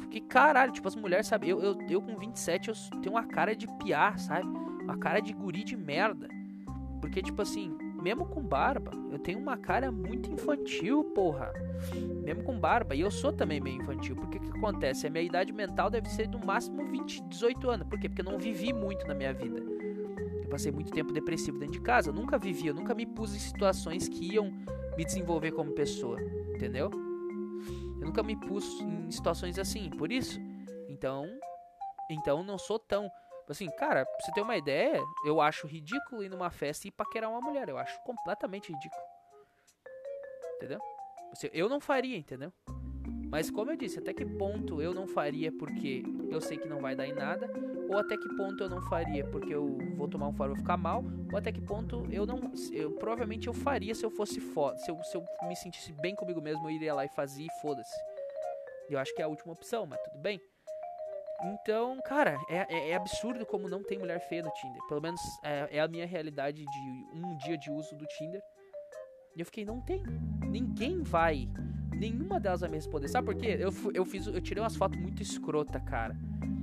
Fiquei, 0.02 0.22
caralho, 0.22 0.72
tipo, 0.72 0.88
as 0.88 0.96
mulheres, 0.96 1.28
sabe? 1.28 1.50
Eu, 1.50 1.62
eu, 1.62 1.78
eu 1.90 2.02
com 2.02 2.16
27, 2.16 2.70
eu 2.70 2.76
tenho 3.02 3.16
uma 3.16 3.26
cara 3.26 3.56
de 3.56 3.68
piar, 3.80 4.20
sabe? 4.20 4.48
Uma 4.48 4.98
cara 4.98 5.20
de 5.20 5.34
guri 5.34 5.64
de 5.64 5.76
merda. 5.76 6.28
Porque, 7.02 7.22
tipo 7.22 7.42
assim, 7.42 7.76
mesmo 8.02 8.26
com 8.26 8.42
barba, 8.42 8.92
eu 9.12 9.20
tenho 9.20 9.40
uma 9.40 9.58
cara 9.58 9.92
muito 9.92 10.32
infantil, 10.32 11.04
porra. 11.16 11.52
Mesmo 12.24 12.44
com 12.44 12.60
barba. 12.60 12.96
E 12.96 13.02
eu 13.02 13.12
sou 13.12 13.34
também 13.34 13.60
meio 13.60 13.82
infantil. 13.82 14.16
Porque 14.16 14.40
que 14.40 14.58
acontece? 14.58 15.08
A 15.08 15.10
minha 15.10 15.24
idade 15.24 15.52
mental 15.52 15.90
deve 15.90 16.10
ser 16.10 16.28
no 16.28 16.40
máximo 16.46 16.86
20, 16.86 17.24
18 17.24 17.70
anos. 17.70 17.88
Por 17.88 18.00
quê? 18.00 18.08
Porque 18.08 18.22
eu 18.22 18.32
não 18.32 18.38
vivi 18.38 18.72
muito 18.72 19.06
na 19.08 19.14
minha 19.14 19.34
vida. 19.34 19.77
Eu 20.48 20.50
passei 20.50 20.72
muito 20.72 20.92
tempo 20.94 21.12
depressivo 21.12 21.60
dentro 21.60 21.74
de 21.74 21.82
casa. 21.82 22.10
Eu 22.10 22.14
nunca 22.14 22.38
vivi, 22.38 22.68
eu 22.68 22.74
nunca 22.74 22.96
me 22.96 23.06
pus 23.06 23.36
em 23.36 23.40
situações 23.40 24.08
que 24.08 24.34
iam 24.34 24.50
me 24.96 25.04
desenvolver 25.04 25.52
como 25.52 25.74
pessoa. 25.74 26.22
Entendeu? 26.56 26.90
Eu 28.00 28.06
nunca 28.06 28.24
me 28.24 28.38
pus 28.38 28.80
em 28.80 29.12
situações 29.12 29.60
assim. 29.60 29.90
Por 29.90 30.10
isso, 30.10 30.40
então, 30.88 31.26
então 32.10 32.42
não 32.44 32.58
sou 32.58 32.80
tão 32.80 33.12
Assim, 33.50 33.70
cara, 33.72 34.06
pra 34.06 34.20
você 34.20 34.32
ter 34.34 34.42
uma 34.42 34.58
ideia, 34.58 35.02
eu 35.26 35.40
acho 35.40 35.68
ridículo 35.68 36.22
ir 36.22 36.30
numa 36.30 36.50
festa 36.50 36.86
e 36.86 36.92
paquerar 36.92 37.30
uma 37.30 37.40
mulher. 37.40 37.70
Eu 37.70 37.78
acho 37.78 37.98
completamente 38.04 38.74
ridículo. 38.74 39.02
Entendeu? 40.58 40.80
Eu 41.54 41.70
não 41.70 41.80
faria, 41.80 42.18
entendeu? 42.18 42.52
Mas 43.30 43.50
como 43.50 43.72
eu 43.72 43.78
disse, 43.78 44.00
até 44.00 44.14
que 44.14 44.26
ponto 44.26 44.82
eu 44.82 44.94
não 44.94 45.08
faria 45.08 45.52
porque 45.52 46.04
eu 46.30 46.40
sei 46.40 46.58
que 46.58 46.68
não 46.68 46.80
vai 46.80 46.96
dar 46.96 47.08
em 47.08 47.14
nada, 47.14 47.50
ou 47.90 47.98
até 47.98 48.18
que 48.18 48.28
ponto 48.36 48.64
eu 48.64 48.70
não 48.70 48.82
faria 48.84 49.26
porque 49.26 49.54
eu 49.54 49.78
vou 49.96 50.08
tomar 50.08 50.28
um 50.28 50.34
fora 50.34 50.52
e 50.52 50.54
vou 50.54 50.62
ficar 50.62 50.78
mal, 50.78 51.04
ou 51.32 51.38
até 51.38 51.52
que 51.52 51.62
ponto 51.62 52.06
eu 52.12 52.26
não, 52.26 52.40
eu 52.72 52.92
provavelmente 52.92 53.48
eu 53.48 53.54
faria 53.54 53.94
se 53.94 54.06
eu 54.06 54.10
fosse 54.10 54.40
foda, 54.40 54.78
se 54.78 54.90
eu, 54.90 55.04
se 55.04 55.18
eu 55.18 55.26
me 55.44 55.56
sentisse 55.56 55.92
bem 55.94 56.16
comigo 56.16 56.42
mesmo, 56.42 56.66
eu 56.68 56.72
iria 56.72 56.94
lá 56.94 57.06
e 57.06 57.10
fazia 57.10 57.46
e 57.46 57.62
foda-se. 57.62 57.96
Eu 58.90 58.98
acho 58.98 59.14
que 59.14 59.22
é 59.22 59.26
a 59.26 59.28
última 59.28 59.52
opção, 59.52 59.86
mas 59.86 60.02
tudo 60.02 60.20
bem. 60.20 60.40
Então, 61.44 62.00
cara, 62.04 62.40
é, 62.50 62.66
é, 62.70 62.90
é, 62.92 62.96
absurdo 62.96 63.46
como 63.46 63.70
não 63.70 63.84
tem 63.84 64.00
mulher 64.00 64.20
feia 64.28 64.42
no 64.42 64.52
Tinder. 64.52 64.82
Pelo 64.88 65.02
menos 65.02 65.22
é, 65.44 65.78
é, 65.78 65.80
a 65.80 65.88
minha 65.88 66.06
realidade 66.06 66.64
de 66.64 66.80
um 67.14 67.38
dia 67.38 67.58
de 67.58 67.70
uso 67.70 67.96
do 67.96 68.06
Tinder. 68.06 68.42
E 69.36 69.42
eu 69.42 69.46
fiquei, 69.46 69.64
não 69.64 69.80
tem. 69.82 70.02
Ninguém 70.48 71.04
vai. 71.04 71.48
Nenhuma 72.00 72.40
delas 72.40 72.62
vai 72.62 72.70
me 72.70 72.76
responder. 72.76 73.08
Sabe 73.08 73.26
por 73.26 73.36
quê? 73.36 73.58
Eu, 73.60 73.74
eu, 73.94 74.06
fiz, 74.06 74.28
eu 74.28 74.40
tirei 74.42 74.62
umas 74.62 74.76
fotos 74.76 75.00
muito 75.00 75.22
escrota, 75.22 75.80
cara. 75.80 76.16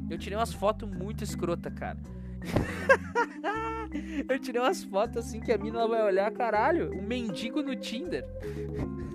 Eu 0.09 0.19
tirei 0.19 0.39
umas 0.39 0.53
fotos 0.53 0.89
muito 0.89 1.25
escrota, 1.25 1.71
cara. 1.71 1.99
eu 4.29 4.39
tirei 4.39 4.61
umas 4.61 4.85
fotos 4.85 5.27
assim 5.27 5.41
que 5.41 5.53
a 5.53 5.59
mina 5.59 5.87
vai 5.89 6.03
olhar, 6.03 6.31
caralho, 6.31 6.93
um 6.97 7.03
mendigo 7.03 7.63
no 7.63 7.75
Tinder. 7.75 8.25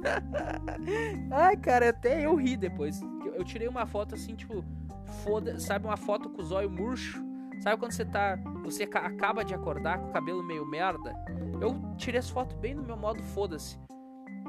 Ai, 1.31 1.57
cara, 1.57 1.89
até 1.89 2.25
eu 2.25 2.35
ri 2.35 2.57
depois. 2.57 2.99
Eu 3.33 3.43
tirei 3.43 3.67
uma 3.67 3.85
foto 3.85 4.15
assim, 4.15 4.35
tipo, 4.35 4.63
foda, 5.23 5.59
sabe, 5.59 5.85
uma 5.85 5.97
foto 5.97 6.29
com 6.29 6.41
o 6.41 6.45
zóio 6.45 6.69
murcho. 6.69 7.23
Sabe 7.61 7.77
quando 7.77 7.91
você 7.91 8.05
tá. 8.05 8.37
Você 8.63 8.83
acaba 8.83 9.43
de 9.43 9.53
acordar 9.53 9.99
com 9.99 10.09
o 10.09 10.13
cabelo 10.13 10.41
meio 10.41 10.65
merda? 10.65 11.13
Eu 11.61 11.75
tirei 11.97 12.19
as 12.19 12.29
fotos 12.29 12.55
bem 12.57 12.73
no 12.73 12.83
meu 12.83 12.95
modo 12.95 13.21
foda-se. 13.21 13.77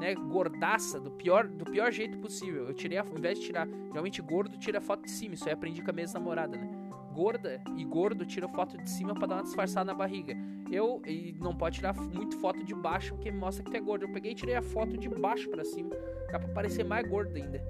Né, 0.01 0.15
gordaça, 0.15 0.99
do 0.99 1.11
pior, 1.11 1.47
do 1.47 1.63
pior 1.63 1.91
jeito 1.91 2.17
possível. 2.17 2.67
Eu 2.67 2.73
tirei, 2.73 2.97
ao 2.97 3.05
invés 3.05 3.37
de 3.39 3.45
tirar, 3.45 3.67
geralmente 3.87 4.19
gordo 4.19 4.57
tira 4.57 4.81
foto 4.81 5.03
de 5.03 5.11
cima, 5.11 5.35
isso 5.35 5.47
aí 5.47 5.53
aprendi 5.53 5.79
com 5.83 5.91
a 5.91 5.93
minha 5.93 6.07
namorada, 6.11 6.57
né? 6.57 6.67
Gorda 7.13 7.61
e 7.77 7.85
gordo 7.85 8.25
tira 8.25 8.47
foto 8.47 8.79
de 8.79 8.89
cima 8.89 9.13
para 9.13 9.27
dar 9.27 9.35
uma 9.35 9.43
disfarçada 9.43 9.85
na 9.85 9.93
barriga. 9.93 10.35
Eu, 10.71 11.03
e 11.05 11.35
não 11.39 11.55
pode 11.55 11.75
tirar 11.75 11.93
muito 11.93 12.35
foto 12.39 12.63
de 12.63 12.73
baixo 12.73 13.13
porque 13.13 13.31
mostra 13.31 13.63
que 13.63 13.69
tu 13.69 13.77
é 13.77 13.79
gordo. 13.79 14.05
Eu 14.05 14.11
peguei 14.11 14.31
e 14.31 14.35
tirei 14.35 14.55
a 14.55 14.61
foto 14.63 14.97
de 14.97 15.07
baixo 15.07 15.47
para 15.49 15.63
cima, 15.63 15.91
dá 16.31 16.39
pra 16.39 16.47
parecer 16.47 16.83
mais 16.83 17.07
gordo 17.07 17.35
ainda 17.35 17.61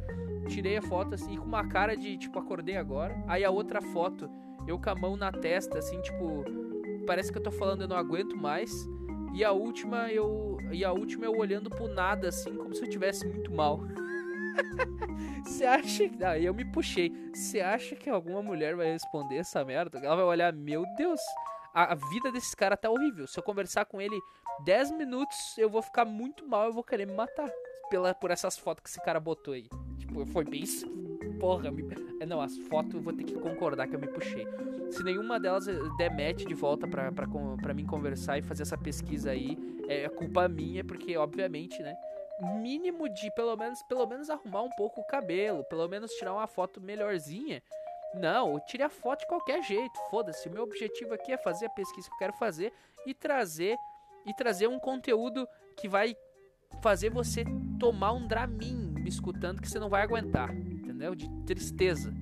tirei 0.47 0.77
a 0.77 0.81
foto 0.81 1.15
assim, 1.15 1.37
com 1.37 1.45
uma 1.45 1.67
cara 1.67 1.95
de 1.95 2.17
tipo, 2.17 2.37
acordei 2.37 2.77
agora. 2.77 3.15
Aí 3.27 3.43
a 3.43 3.49
outra 3.49 3.81
foto, 3.81 4.29
eu 4.67 4.79
com 4.79 4.89
a 4.89 4.95
mão 4.95 5.15
na 5.15 5.31
testa, 5.31 5.79
assim, 5.79 5.99
tipo, 6.01 6.43
parece 7.05 7.31
que 7.31 7.37
eu 7.37 7.43
tô 7.43 7.51
falando, 7.51 7.81
eu 7.81 7.87
não 7.87 7.95
aguento 7.95 8.35
mais. 8.35 8.71
E 9.33 9.43
a 9.43 9.51
última, 9.51 10.11
eu. 10.11 10.57
E 10.71 10.83
a 10.83 10.91
última 10.91 11.25
eu 11.25 11.35
olhando 11.37 11.69
pro 11.69 11.87
nada, 11.87 12.29
assim, 12.29 12.55
como 12.55 12.75
se 12.75 12.83
eu 12.83 12.89
tivesse 12.89 13.25
muito 13.25 13.51
mal. 13.51 13.79
Você 15.45 15.65
acha 15.65 16.09
que. 16.09 16.23
Ah, 16.23 16.37
eu 16.37 16.53
me 16.53 16.65
puxei. 16.65 17.11
Você 17.33 17.61
acha 17.61 17.95
que 17.95 18.09
alguma 18.09 18.41
mulher 18.41 18.75
vai 18.75 18.91
responder 18.91 19.37
essa 19.37 19.63
merda? 19.63 19.99
Ela 19.99 20.15
vai 20.15 20.25
olhar, 20.25 20.53
meu 20.53 20.83
Deus, 20.97 21.19
a, 21.73 21.95
vida 21.95 22.31
desse 22.31 22.55
cara 22.55 22.75
tá 22.75 22.89
horrível. 22.89 23.25
Se 23.27 23.39
eu 23.39 23.43
conversar 23.43 23.85
com 23.85 24.01
ele 24.01 24.19
10 24.65 24.91
minutos, 24.91 25.57
eu 25.57 25.69
vou 25.69 25.81
ficar 25.81 26.05
muito 26.05 26.47
mal, 26.47 26.65
eu 26.65 26.73
vou 26.73 26.83
querer 26.83 27.05
me 27.05 27.13
matar. 27.13 27.49
Pela, 27.89 28.13
por 28.13 28.31
essas 28.31 28.57
fotos 28.57 28.83
que 28.83 28.89
esse 28.89 29.03
cara 29.03 29.19
botou 29.19 29.53
aí. 29.53 29.67
Tipo, 29.97 30.25
foi 30.25 30.45
bem. 30.45 30.63
Porra, 31.39 31.71
me... 31.71 31.83
É, 32.19 32.25
não, 32.25 32.41
as 32.41 32.57
fotos 32.57 32.93
eu 32.93 33.01
vou 33.01 33.13
ter 33.13 33.23
que 33.23 33.33
concordar 33.35 33.87
que 33.87 33.95
eu 33.95 33.99
me 33.99 34.07
puxei. 34.07 34.47
Se 34.91 35.03
nenhuma 35.03 35.39
delas 35.39 35.67
eh, 35.67 35.73
der 35.97 36.11
match 36.11 36.45
de 36.45 36.53
volta 36.53 36.87
pra, 36.87 37.11
pra, 37.11 37.25
pra 37.61 37.73
mim 37.73 37.85
conversar 37.85 38.37
e 38.37 38.41
fazer 38.41 38.63
essa 38.63 38.77
pesquisa 38.77 39.31
aí, 39.31 39.57
é 39.87 40.07
culpa 40.09 40.47
minha, 40.47 40.83
porque 40.83 41.17
obviamente, 41.17 41.81
né? 41.81 41.95
Mínimo 42.61 43.07
de 43.07 43.31
pelo 43.35 43.55
menos, 43.55 43.81
pelo 43.83 44.05
menos 44.07 44.29
arrumar 44.29 44.63
um 44.63 44.69
pouco 44.71 45.01
o 45.01 45.05
cabelo, 45.05 45.63
pelo 45.65 45.87
menos 45.87 46.11
tirar 46.11 46.33
uma 46.33 46.47
foto 46.47 46.81
melhorzinha. 46.81 47.61
Não, 48.13 48.53
eu 48.53 48.59
tirei 48.61 48.85
a 48.85 48.89
foto 48.89 49.21
de 49.21 49.27
qualquer 49.27 49.63
jeito. 49.63 49.97
Foda-se, 50.09 50.47
o 50.49 50.51
meu 50.51 50.63
objetivo 50.63 51.13
aqui 51.13 51.31
é 51.31 51.37
fazer 51.37 51.67
a 51.67 51.69
pesquisa 51.69 52.07
que 52.07 52.13
eu 52.13 52.19
quero 52.19 52.33
fazer 52.33 52.73
e 53.05 53.13
trazer 53.13 53.77
e 54.25 54.33
trazer 54.33 54.67
um 54.67 54.79
conteúdo 54.79 55.47
que 55.77 55.87
vai 55.87 56.15
fazer 56.81 57.09
você 57.09 57.43
tomar 57.79 58.11
um 58.13 58.27
Dramin 58.27 58.91
me 59.01 59.09
escutando 59.09 59.61
que 59.61 59.69
você 59.69 59.79
não 59.79 59.89
vai 59.89 60.03
aguentar, 60.03 60.49
entendeu? 61.01 61.15
De 61.15 61.27
tristeza. 61.45 62.13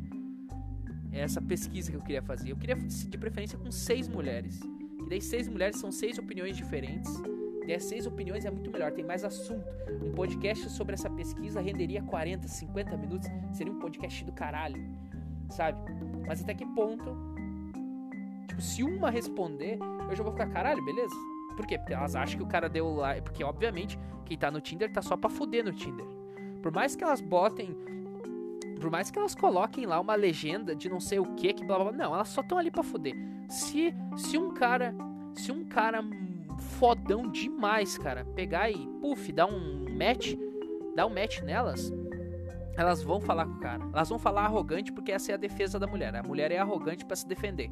É 1.11 1.19
essa 1.21 1.41
pesquisa 1.41 1.91
que 1.91 1.97
eu 1.97 2.01
queria 2.01 2.21
fazer. 2.21 2.51
Eu 2.51 2.55
queria, 2.55 2.75
de 2.75 3.17
preferência, 3.17 3.57
com 3.57 3.69
seis 3.71 4.07
mulheres. 4.07 4.59
Que 4.59 5.09
daí 5.09 5.21
seis 5.21 5.47
mulheres 5.47 5.77
são 5.77 5.91
seis 5.91 6.17
opiniões 6.17 6.55
diferentes. 6.55 7.11
As 7.75 7.83
seis 7.83 8.07
opiniões 8.07 8.45
é 8.45 8.49
muito 8.49 8.71
melhor, 8.71 8.91
tem 8.91 9.05
mais 9.05 9.23
assunto. 9.23 9.63
Um 10.03 10.11
podcast 10.13 10.71
sobre 10.71 10.95
essa 10.95 11.07
pesquisa 11.07 11.61
renderia 11.61 12.01
40, 12.01 12.47
50 12.47 12.97
minutos. 12.97 13.29
Seria 13.53 13.71
um 13.71 13.77
podcast 13.77 14.25
do 14.25 14.31
caralho, 14.31 14.75
sabe? 15.51 15.79
Mas 16.25 16.41
até 16.41 16.55
que 16.55 16.65
ponto? 16.65 17.15
Tipo, 18.47 18.59
se 18.59 18.81
uma 18.81 19.11
responder, 19.11 19.77
eu 20.09 20.15
já 20.15 20.23
vou 20.23 20.31
ficar 20.31 20.47
caralho, 20.47 20.83
beleza? 20.83 21.13
Por 21.55 21.67
quê? 21.67 21.77
Porque 21.77 21.93
elas 21.93 22.15
acham 22.15 22.39
que 22.39 22.43
o 22.43 22.47
cara 22.47 22.67
deu 22.67 22.91
lá. 22.95 23.21
Porque, 23.21 23.43
obviamente, 23.43 23.99
quem 24.25 24.35
tá 24.35 24.49
no 24.49 24.59
Tinder 24.59 24.91
tá 24.91 25.03
só 25.03 25.15
pra 25.15 25.29
fuder 25.29 25.63
no 25.63 25.71
Tinder. 25.71 26.07
Por 26.63 26.71
mais 26.71 26.95
que 26.95 27.03
elas 27.03 27.21
botem. 27.21 27.77
Por 28.79 28.89
mais 28.89 29.11
que 29.11 29.19
elas 29.19 29.35
coloquem 29.35 29.85
lá 29.85 29.99
uma 29.99 30.15
legenda 30.15 30.75
de 30.75 30.89
não 30.89 30.99
sei 30.99 31.19
o 31.19 31.35
que, 31.35 31.53
que 31.53 31.65
blá 31.65 31.77
blá 31.77 31.91
blá. 31.91 32.05
Não, 32.05 32.13
elas 32.13 32.29
só 32.29 32.41
estão 32.41 32.57
ali 32.57 32.71
pra 32.71 32.83
fuder. 32.83 33.15
Se, 33.49 33.93
se 34.15 34.37
um 34.37 34.53
cara. 34.53 34.93
Se 35.33 35.51
um 35.51 35.63
cara 35.65 36.03
fodão 36.79 37.29
demais, 37.29 37.97
cara, 37.97 38.25
pegar 38.35 38.69
e, 38.69 38.87
puf, 38.99 39.31
dar 39.31 39.45
um 39.45 39.85
match. 39.97 40.35
Dar 40.95 41.05
um 41.05 41.13
match 41.13 41.41
nelas. 41.41 41.93
Elas 42.75 43.03
vão 43.03 43.19
falar 43.21 43.45
com 43.45 43.53
o 43.53 43.59
cara. 43.59 43.83
Elas 43.93 44.09
vão 44.09 44.17
falar 44.17 44.45
arrogante 44.45 44.91
porque 44.91 45.11
essa 45.11 45.31
é 45.31 45.35
a 45.35 45.37
defesa 45.37 45.77
da 45.77 45.87
mulher. 45.87 46.15
A 46.15 46.23
mulher 46.23 46.51
é 46.51 46.57
arrogante 46.57 47.05
para 47.05 47.15
se 47.15 47.27
defender 47.27 47.69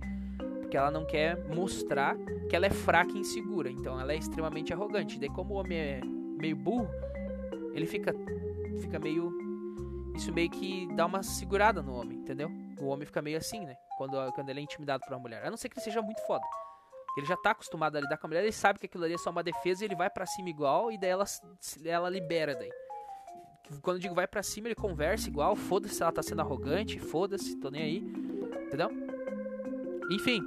porque 0.68 0.76
ela 0.76 0.92
não 0.92 1.06
quer 1.06 1.38
mostrar 1.48 2.18
que 2.50 2.56
ela 2.56 2.66
é 2.66 2.70
fraca 2.70 3.14
e 3.14 3.20
insegura. 3.20 3.72
Então 3.72 4.00
ela 4.00 4.12
é 4.12 4.18
extremamente 4.18 4.74
arrogante. 4.74 5.18
Daí 5.18 5.30
como 5.30 5.54
o 5.54 5.58
homem 5.58 5.78
é 5.78 6.02
meio 6.38 6.58
burro, 6.58 6.90
ele 7.74 7.88
fica 7.88 8.14
fica 8.82 9.00
meio. 9.00 9.47
Isso 10.18 10.34
meio 10.34 10.50
que 10.50 10.88
dá 10.96 11.06
uma 11.06 11.22
segurada 11.22 11.80
no 11.80 11.94
homem, 11.94 12.18
entendeu? 12.18 12.50
O 12.82 12.88
homem 12.88 13.06
fica 13.06 13.22
meio 13.22 13.38
assim, 13.38 13.64
né? 13.64 13.76
Quando, 14.00 14.18
quando 14.34 14.50
ele 14.50 14.60
é 14.60 14.64
intimidado 14.64 15.04
por 15.06 15.14
uma 15.14 15.20
mulher. 15.20 15.46
A 15.46 15.50
não 15.52 15.56
ser 15.56 15.70
que 15.70 15.78
ele 15.78 15.84
seja 15.84 16.02
muito 16.02 16.20
foda. 16.26 16.44
Ele 17.16 17.28
já 17.28 17.38
tá 17.38 17.52
acostumado 17.52 17.96
a 17.98 18.02
lidar 18.02 18.18
com 18.18 18.26
a 18.26 18.30
mulher, 18.30 18.42
ele 18.42 18.52
sabe 18.52 18.80
que 18.80 18.88
aquilo 18.88 19.04
ali 19.04 19.14
é 19.14 19.18
só 19.18 19.30
uma 19.30 19.44
defesa 19.44 19.84
e 19.84 19.88
ele 19.88 19.96
vai 19.96 20.10
para 20.10 20.26
cima 20.26 20.50
igual 20.50 20.92
e 20.92 20.98
daí 20.98 21.12
ela, 21.12 21.26
ela 21.86 22.10
libera 22.10 22.56
daí. 22.56 22.72
Quando 23.82 23.98
eu 23.98 24.02
digo 24.02 24.16
vai 24.16 24.28
para 24.28 24.42
cima, 24.42 24.68
ele 24.68 24.76
conversa 24.76 25.30
igual, 25.30 25.56
foda-se 25.56 25.94
se 25.94 26.02
ela 26.02 26.12
tá 26.12 26.24
sendo 26.24 26.42
arrogante, 26.42 26.98
foda-se, 27.00 27.56
tô 27.60 27.70
nem 27.70 27.84
aí. 27.84 27.98
Entendeu? 28.66 28.90
Enfim. 30.10 30.42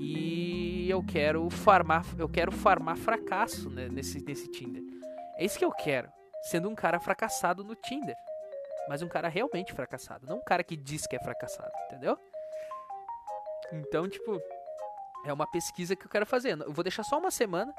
E 0.00 0.90
eu 0.90 1.00
quero 1.04 1.48
farmar, 1.48 2.04
eu 2.18 2.28
quero 2.28 2.50
farmar 2.50 2.96
fracasso 2.96 3.70
né, 3.70 3.88
nesse, 3.88 4.20
nesse 4.24 4.48
Tinder. 4.48 4.82
É 5.36 5.44
isso 5.44 5.56
que 5.56 5.64
eu 5.64 5.70
quero. 5.70 6.08
Sendo 6.50 6.68
um 6.68 6.74
cara 6.74 6.98
fracassado 6.98 7.62
no 7.62 7.76
Tinder. 7.76 8.16
Mas 8.88 9.02
um 9.02 9.08
cara 9.08 9.28
realmente 9.28 9.72
fracassado. 9.72 10.26
Não 10.26 10.38
um 10.38 10.44
cara 10.44 10.62
que 10.62 10.76
diz 10.76 11.06
que 11.06 11.16
é 11.16 11.20
fracassado, 11.20 11.72
entendeu? 11.86 12.18
Então, 13.72 14.08
tipo, 14.08 14.40
é 15.24 15.32
uma 15.32 15.46
pesquisa 15.46 15.96
que 15.96 16.04
eu 16.04 16.10
quero 16.10 16.26
fazer. 16.26 16.60
Eu 16.60 16.72
vou 16.72 16.82
deixar 16.82 17.02
só 17.02 17.18
uma 17.18 17.30
semana. 17.30 17.72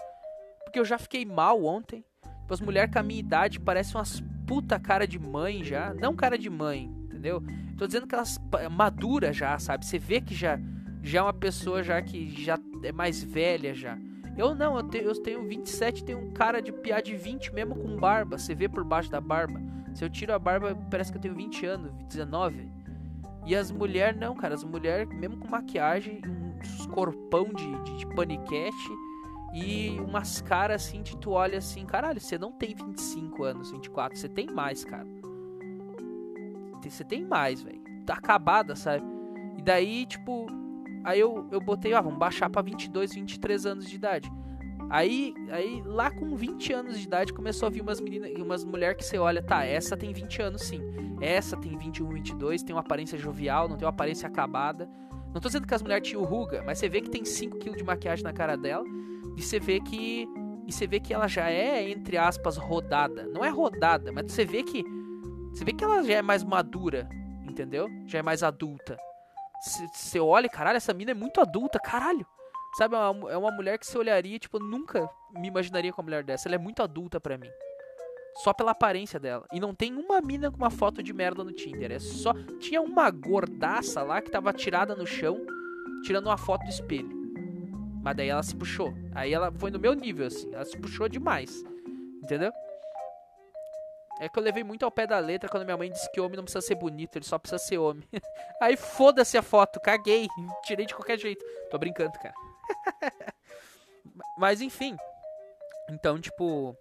Porque 0.64 0.80
eu 0.80 0.86
já 0.86 0.98
fiquei 0.98 1.26
mal 1.26 1.64
ontem. 1.64 2.04
Tipo, 2.42 2.54
as 2.54 2.62
mulheres 2.62 2.92
com 2.92 3.00
a 3.00 3.04
minha 3.04 3.20
idade 3.20 3.60
parecem 3.60 3.96
umas 3.96 4.22
puta 4.48 4.80
cara 4.80 5.08
de 5.08 5.20
mãe 5.20 5.64
já. 5.64 5.94
Não 5.94 6.16
cara 6.16 6.38
de 6.38 6.50
mãe, 6.50 6.86
entendeu? 7.04 7.42
Tô 7.78 7.86
dizendo 7.86 8.08
que 8.08 8.16
elas 8.16 8.40
maduras 8.72 9.36
já, 9.36 9.58
sabe? 9.60 9.86
Você 9.86 9.98
vê 10.00 10.22
que 10.22 10.34
já, 10.34 10.60
já 11.02 11.20
é 11.20 11.22
uma 11.22 11.34
pessoa 11.34 11.84
já 11.84 12.02
que 12.02 12.30
já 12.44 12.58
é 12.84 12.92
mais 12.92 13.24
velha 13.24 13.74
já. 13.74 13.98
Eu 14.38 14.56
não, 14.56 14.78
eu 14.78 14.84
tenho, 14.84 15.04
eu 15.06 15.22
tenho 15.22 15.48
27, 15.48 16.04
tenho 16.04 16.20
um 16.20 16.34
cara 16.34 16.62
de 16.62 16.72
piá 16.72 17.00
de 17.00 17.16
20 17.16 17.54
mesmo 17.54 17.76
com 17.76 17.96
barba. 17.98 18.38
Você 18.38 18.56
vê 18.56 18.68
por 18.68 18.84
baixo 18.84 19.12
da 19.12 19.22
barba. 19.22 19.60
Se 19.94 20.04
eu 20.04 20.10
tiro 20.10 20.34
a 20.34 20.40
barba, 20.40 20.76
parece 20.90 21.12
que 21.12 21.18
eu 21.18 21.22
tenho 21.22 21.36
20 21.36 21.66
anos, 21.66 21.92
19. 22.08 22.70
E 23.46 23.56
as 23.56 23.72
mulheres 23.72 24.20
não, 24.20 24.36
cara. 24.36 24.54
As 24.54 24.64
mulheres, 24.64 25.08
mesmo 25.10 25.38
com 25.38 25.48
maquiagem, 25.48 26.22
uns 26.60 26.86
corpão 26.88 27.46
de, 27.54 27.84
de, 27.84 27.98
de 27.98 28.08
paniquete 28.08 28.92
e 29.54 30.00
umas 30.00 30.42
caras 30.42 30.84
assim 30.84 31.04
de 31.04 31.16
tu 31.18 31.32
olha 31.32 31.60
assim, 31.60 31.86
caralho, 31.86 32.20
você 32.20 32.40
não 32.40 32.52
tem 32.52 32.74
25 32.74 33.44
anos, 33.44 33.72
24, 33.72 34.18
você 34.18 34.28
tem 34.28 34.48
mais, 34.48 34.84
cara. 34.84 35.08
Você 36.84 37.04
tem 37.04 37.24
mais, 37.24 37.62
velho. 37.62 37.82
Tá 38.06 38.16
acabada, 38.16 38.76
sabe? 38.76 39.06
E 39.58 39.62
daí, 39.62 40.06
tipo, 40.06 40.48
aí 41.04 41.20
eu, 41.20 41.48
eu 41.52 41.62
botei, 41.62 41.94
ah, 41.94 42.02
vamos 42.02 42.20
baixar 42.20 42.50
pra 42.50 42.62
22, 42.62 43.14
23 43.14 43.66
anos 43.66 43.88
de 43.88 43.96
idade. 43.96 44.32
Aí, 44.94 45.34
aí 45.50 45.82
lá 45.84 46.12
com 46.12 46.36
20 46.36 46.72
anos 46.72 47.00
de 47.00 47.08
idade 47.08 47.34
começou 47.34 47.66
a 47.66 47.70
vir 47.72 47.82
umas 47.82 48.00
meninas, 48.00 48.32
umas 48.40 48.64
mulheres 48.64 48.96
que 48.96 49.04
você 49.04 49.18
olha, 49.18 49.42
tá, 49.42 49.66
essa 49.66 49.98
tem 49.98 50.14
20 50.14 50.44
anos 50.44 50.62
sim. 50.62 50.80
Essa 51.20 51.58
tem 51.58 51.76
21, 51.76 52.08
22, 52.10 52.62
tem 52.62 52.76
uma 52.76 52.82
aparência 52.82 53.18
jovial, 53.18 53.68
não 53.68 53.76
tem 53.76 53.88
uma 53.88 53.90
aparência 53.90 54.28
acabada. 54.28 54.88
Não 55.34 55.42
tô 55.42 55.48
dizendo 55.48 55.66
que 55.66 55.74
as 55.74 55.82
mulheres 55.82 56.08
tinham 56.08 56.24
ruga, 56.24 56.62
mas 56.64 56.78
você 56.78 56.88
vê 56.88 57.02
que 57.02 57.10
tem 57.10 57.26
5 57.26 57.58
kg 57.58 57.76
de 57.76 57.84
maquiagem 57.84 58.24
na 58.24 58.32
cara 58.32 58.56
dela. 58.56 58.84
E 59.36 59.42
você 59.42 59.60
vê 59.60 59.80
que. 59.80 60.28
E 60.68 60.72
você 60.72 60.86
vê 60.86 61.00
que 61.00 61.12
ela 61.12 61.28
já 61.28 61.50
é, 61.50 61.90
entre 61.90 62.16
aspas, 62.16 62.56
rodada. 62.56 63.26
Não 63.26 63.44
é 63.44 63.50
rodada, 63.50 64.12
mas 64.12 64.32
você 64.32 64.46
vê 64.46 64.62
que. 64.62 64.84
Você 65.52 65.66
vê 65.66 65.74
que 65.74 65.84
ela 65.84 66.04
já 66.04 66.14
é 66.14 66.22
mais 66.22 66.44
madura, 66.44 67.10
entendeu? 67.50 67.88
Já 68.06 68.20
é 68.20 68.22
mais 68.22 68.44
adulta. 68.44 68.96
Você 69.92 70.20
olha, 70.20 70.48
caralho, 70.48 70.78
essa 70.78 70.94
mina 70.94 71.12
é 71.12 71.16
muito 71.16 71.42
adulta, 71.42 71.80
caralho. 71.80 72.28
Sabe, 72.78 72.96
é 72.96 72.98
uma, 72.98 73.32
é 73.32 73.38
uma 73.38 73.52
mulher 73.52 73.78
que 73.78 73.86
você 73.86 73.98
olharia, 73.98 74.40
tipo, 74.40 74.58
nunca 74.58 75.08
me 75.32 75.48
imaginaria 75.48 75.92
com 75.92 76.02
uma 76.02 76.06
mulher 76.06 76.24
dessa. 76.24 76.48
Ela 76.48 76.56
é 76.56 76.60
muito 76.60 76.82
adulta 76.82 77.20
para 77.20 77.38
mim. 77.38 77.50
Só 78.44 78.52
pela 78.52 78.72
aparência 78.72 79.20
dela. 79.20 79.46
E 79.54 79.60
não 79.60 79.76
tem 79.76 79.94
uma 79.96 80.20
mina 80.20 80.50
com 80.50 80.58
uma 80.58 80.72
foto 80.72 81.04
de 81.04 81.14
merda 81.14 81.44
no 81.44 81.52
Tinder. 81.52 81.92
É 81.92 82.00
só. 82.00 82.34
Tinha 82.60 82.82
uma 82.82 83.12
gordaça 83.12 84.02
lá 84.02 84.22
que 84.22 84.32
tava 84.32 84.52
tirada 84.52 84.96
no 84.96 85.06
chão, 85.06 85.40
tirando 86.04 86.28
uma 86.28 86.38
foto 86.38 86.64
do 86.64 86.70
espelho. 86.70 87.10
Mas 88.02 88.18
daí 88.18 88.30
ela 88.30 88.42
se 88.42 88.56
puxou. 88.56 88.92
Aí 89.14 89.32
ela 89.32 89.52
foi 89.52 89.70
no 89.70 89.80
meu 89.80 89.94
nível, 89.94 90.26
assim. 90.26 90.52
Ela 90.52 90.66
se 90.66 90.76
puxou 90.76 91.08
demais. 91.08 91.64
Entendeu? 92.24 92.52
É 94.20 94.30
que 94.30 94.40
eu 94.40 94.44
levei 94.44 94.64
muito 94.64 94.84
ao 94.84 94.92
pé 94.92 95.06
da 95.06 95.20
letra 95.20 95.50
quando 95.50 95.64
minha 95.66 95.78
mãe 95.78 95.92
disse 95.92 96.12
que 96.12 96.20
homem 96.20 96.38
não 96.38 96.44
precisa 96.44 96.66
ser 96.66 96.76
bonito, 96.76 97.18
ele 97.18 97.26
só 97.26 97.38
precisa 97.38 97.58
ser 97.58 97.78
homem. 97.78 98.08
Aí 98.62 98.78
foda-se 98.78 99.38
a 99.38 99.42
foto, 99.42 99.80
caguei, 99.80 100.28
tirei 100.64 100.86
de 100.86 100.96
qualquer 100.96 101.20
jeito. 101.20 101.44
Tô 101.70 101.78
brincando, 101.78 102.14
cara. 102.14 102.34
Mas 104.38 104.62
enfim. 104.62 104.96
Então, 105.90 106.20
tipo. 106.20 106.76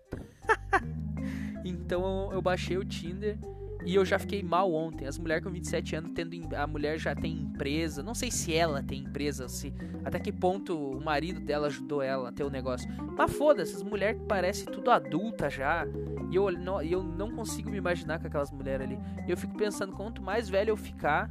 então 1.64 2.32
eu 2.32 2.40
baixei 2.40 2.76
o 2.76 2.84
Tinder 2.84 3.38
e 3.84 3.94
eu 3.94 4.04
já 4.04 4.18
fiquei 4.18 4.42
mal 4.42 4.72
ontem. 4.72 5.06
As 5.06 5.18
mulheres 5.18 5.44
com 5.44 5.50
27 5.50 5.96
anos 5.96 6.12
tendo. 6.14 6.54
A 6.54 6.66
mulher 6.66 6.98
já 6.98 7.14
tem 7.14 7.32
empresa. 7.32 8.02
Não 8.02 8.14
sei 8.14 8.30
se 8.30 8.54
ela 8.54 8.82
tem 8.82 9.00
empresa, 9.00 9.48
se. 9.48 9.72
Até 10.04 10.18
que 10.18 10.32
ponto 10.32 10.76
o 10.76 11.00
marido 11.00 11.40
dela 11.40 11.66
ajudou 11.66 12.02
ela 12.02 12.28
a 12.28 12.32
ter 12.32 12.44
o 12.44 12.50
negócio. 12.50 12.88
Mas 13.16 13.32
foda-se, 13.32 13.74
as 13.74 13.82
mulheres 13.82 14.20
parecem 14.28 14.66
tudo 14.66 14.90
adulta 14.90 15.50
já. 15.50 15.84
E 16.30 16.36
eu 16.36 16.50
não, 16.52 16.80
eu 16.80 17.02
não 17.02 17.30
consigo 17.32 17.70
me 17.70 17.76
imaginar 17.76 18.20
com 18.20 18.26
aquelas 18.26 18.50
mulheres 18.50 18.86
ali. 18.86 18.98
Eu 19.28 19.36
fico 19.36 19.56
pensando, 19.56 19.94
quanto 19.94 20.22
mais 20.22 20.48
velho 20.48 20.70
eu 20.70 20.76
ficar. 20.76 21.30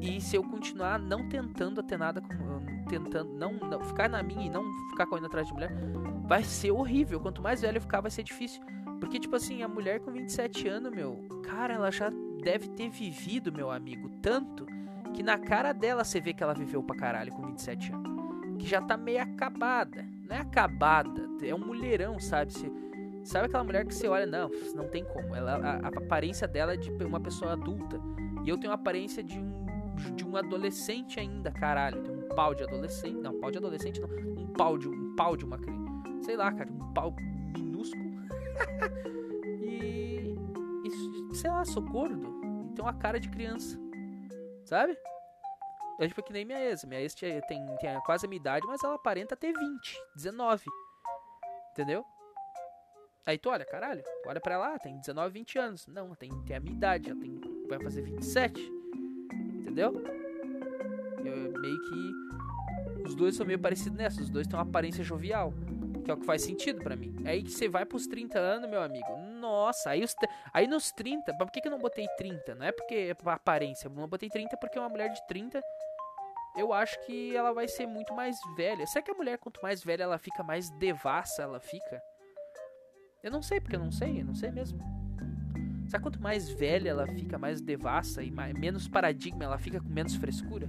E 0.00 0.20
se 0.20 0.34
eu 0.34 0.42
continuar 0.42 0.98
não 0.98 1.28
tentando 1.28 1.82
ter 1.82 1.98
nada 1.98 2.20
com 2.20 2.34
tentando 2.90 3.32
não, 3.32 3.52
não 3.52 3.80
ficar 3.80 4.08
na 4.08 4.22
minha 4.22 4.46
e 4.46 4.50
não 4.50 4.64
ficar 4.90 5.06
correndo 5.06 5.26
atrás 5.26 5.46
de 5.46 5.54
mulher, 5.54 5.70
vai 6.26 6.42
ser 6.42 6.72
horrível. 6.72 7.20
Quanto 7.20 7.40
mais 7.40 7.60
velho 7.62 7.76
eu 7.76 7.80
ficar, 7.80 8.00
vai 8.00 8.10
ser 8.10 8.24
difícil. 8.24 8.60
Porque, 8.98 9.18
tipo 9.18 9.36
assim, 9.36 9.62
a 9.62 9.68
mulher 9.68 10.00
com 10.00 10.10
27 10.10 10.68
anos, 10.68 10.92
meu, 10.92 11.24
cara, 11.44 11.74
ela 11.74 11.90
já 11.90 12.10
deve 12.42 12.68
ter 12.68 12.90
vivido, 12.90 13.52
meu 13.52 13.70
amigo, 13.70 14.10
tanto 14.20 14.66
que 15.14 15.22
na 15.22 15.38
cara 15.38 15.72
dela 15.72 16.04
você 16.04 16.20
vê 16.20 16.32
que 16.32 16.42
ela 16.42 16.54
viveu 16.54 16.82
pra 16.82 16.96
caralho 16.96 17.32
com 17.32 17.46
27 17.46 17.92
anos. 17.92 18.10
Que 18.58 18.66
já 18.66 18.82
tá 18.82 18.96
meio 18.96 19.22
acabada. 19.22 20.04
Não 20.28 20.36
é 20.36 20.40
acabada, 20.40 21.28
é 21.42 21.54
um 21.54 21.58
mulherão, 21.58 22.18
sabe? 22.18 22.52
Você, 22.52 22.70
sabe 23.24 23.46
aquela 23.46 23.64
mulher 23.64 23.86
que 23.86 23.94
você 23.94 24.06
olha, 24.06 24.26
não, 24.26 24.50
não 24.74 24.88
tem 24.88 25.04
como. 25.04 25.34
Ela, 25.34 25.56
a, 25.56 25.86
a 25.86 25.88
aparência 25.88 26.46
dela 26.46 26.74
é 26.74 26.76
de 26.76 26.90
uma 27.04 27.20
pessoa 27.20 27.52
adulta. 27.52 28.00
E 28.44 28.48
eu 28.48 28.58
tenho 28.58 28.72
a 28.72 28.76
aparência 28.76 29.22
de 29.22 29.38
um, 29.38 29.66
de 30.14 30.26
um 30.26 30.36
adolescente 30.36 31.18
ainda, 31.18 31.50
caralho. 31.50 32.19
Pau 32.34 32.54
de 32.54 32.62
adolescente. 32.62 33.16
Não, 33.16 33.38
pau 33.40 33.50
de 33.50 33.58
adolescente 33.58 34.00
não. 34.00 34.08
Um 34.08 34.52
pau 34.52 34.78
de, 34.78 34.88
um 34.88 35.14
pau 35.16 35.36
de 35.36 35.44
uma 35.44 35.58
criança. 35.58 35.80
Sei 36.22 36.36
lá, 36.36 36.52
cara, 36.52 36.70
um 36.70 36.92
pau 36.92 37.14
minúsculo. 37.56 38.10
e, 39.60 40.34
e. 40.84 41.34
Sei 41.34 41.50
lá, 41.50 41.64
sou 41.64 41.82
gordo. 41.82 42.26
E 42.70 42.74
tenho 42.74 42.86
uma 42.86 42.94
cara 42.94 43.18
de 43.18 43.28
criança. 43.28 43.78
Sabe? 44.64 44.96
É 45.98 46.08
tipo 46.08 46.22
que 46.22 46.32
nem 46.32 46.44
minha 46.44 46.60
ex. 46.60 46.84
Minha 46.84 47.00
ex 47.00 47.14
tem, 47.14 47.40
tem, 47.42 47.66
quase 48.06 48.26
a 48.26 48.28
minha 48.28 48.40
idade, 48.40 48.66
mas 48.66 48.82
ela 48.82 48.94
aparenta 48.94 49.36
ter 49.36 49.52
20, 49.52 49.98
19. 50.16 50.64
Entendeu? 51.72 52.04
Aí 53.26 53.38
tu 53.38 53.50
olha, 53.50 53.64
caralho, 53.64 54.02
olha 54.26 54.40
pra 54.40 54.58
lá, 54.58 54.78
tem 54.78 54.98
19, 54.98 55.32
20 55.32 55.58
anos. 55.58 55.86
Não, 55.86 56.14
tem, 56.14 56.30
tem 56.44 56.56
a 56.56 56.60
minha 56.60 56.74
idade, 56.74 57.10
ela 57.10 57.20
tem, 57.20 57.40
vai 57.68 57.78
fazer 57.80 58.02
27. 58.02 58.60
Entendeu? 59.60 60.19
Eu, 61.30 61.60
meio 61.60 61.80
que. 61.82 63.06
Os 63.06 63.14
dois 63.14 63.36
são 63.36 63.46
meio 63.46 63.58
parecidos 63.58 63.96
nessa. 63.96 64.20
Os 64.20 64.30
dois 64.30 64.46
têm 64.46 64.56
uma 64.56 64.62
aparência 64.62 65.02
jovial. 65.02 65.52
Que 66.04 66.10
é 66.10 66.14
o 66.14 66.16
que 66.16 66.26
faz 66.26 66.42
sentido 66.42 66.82
para 66.82 66.96
mim. 66.96 67.14
É 67.24 67.30
aí 67.30 67.42
que 67.42 67.50
você 67.50 67.68
vai 67.68 67.84
pros 67.84 68.06
30 68.06 68.38
anos, 68.38 68.70
meu 68.70 68.82
amigo. 68.82 69.16
Nossa, 69.38 69.90
aí, 69.90 70.02
os, 70.02 70.14
aí 70.52 70.66
nos 70.66 70.90
30. 70.92 71.36
Por 71.36 71.50
que, 71.50 71.60
que 71.60 71.68
eu 71.68 71.72
não 71.72 71.78
botei 71.78 72.06
30? 72.16 72.54
Não 72.54 72.66
é 72.66 72.72
porque 72.72 72.94
é 72.94 73.30
aparência. 73.30 73.88
Eu 73.88 73.92
não 73.92 74.08
botei 74.08 74.28
30 74.28 74.56
porque 74.56 74.78
uma 74.78 74.88
mulher 74.88 75.10
de 75.10 75.26
30. 75.26 75.60
Eu 76.56 76.72
acho 76.72 76.98
que 77.06 77.34
ela 77.36 77.52
vai 77.52 77.68
ser 77.68 77.86
muito 77.86 78.12
mais 78.14 78.36
velha. 78.56 78.86
Será 78.86 79.02
que 79.02 79.10
a 79.10 79.14
mulher, 79.14 79.38
quanto 79.38 79.62
mais 79.62 79.84
velha 79.84 80.02
ela 80.02 80.18
fica, 80.18 80.42
mais 80.42 80.68
devassa 80.78 81.42
ela 81.42 81.60
fica? 81.60 82.02
Eu 83.22 83.30
não 83.30 83.42
sei, 83.42 83.60
porque 83.60 83.76
eu 83.76 83.80
não 83.80 83.92
sei, 83.92 84.20
eu 84.20 84.24
não 84.24 84.34
sei 84.34 84.50
mesmo. 84.50 84.80
Sabe 85.88 86.04
quanto 86.04 86.22
mais 86.22 86.48
velha 86.48 86.90
ela 86.90 87.06
fica, 87.06 87.36
mais 87.38 87.60
devassa 87.60 88.22
e 88.22 88.30
mais, 88.30 88.54
menos 88.54 88.88
paradigma 88.88 89.44
ela 89.44 89.58
fica 89.58 89.80
com 89.80 89.88
menos 89.88 90.14
frescura? 90.14 90.68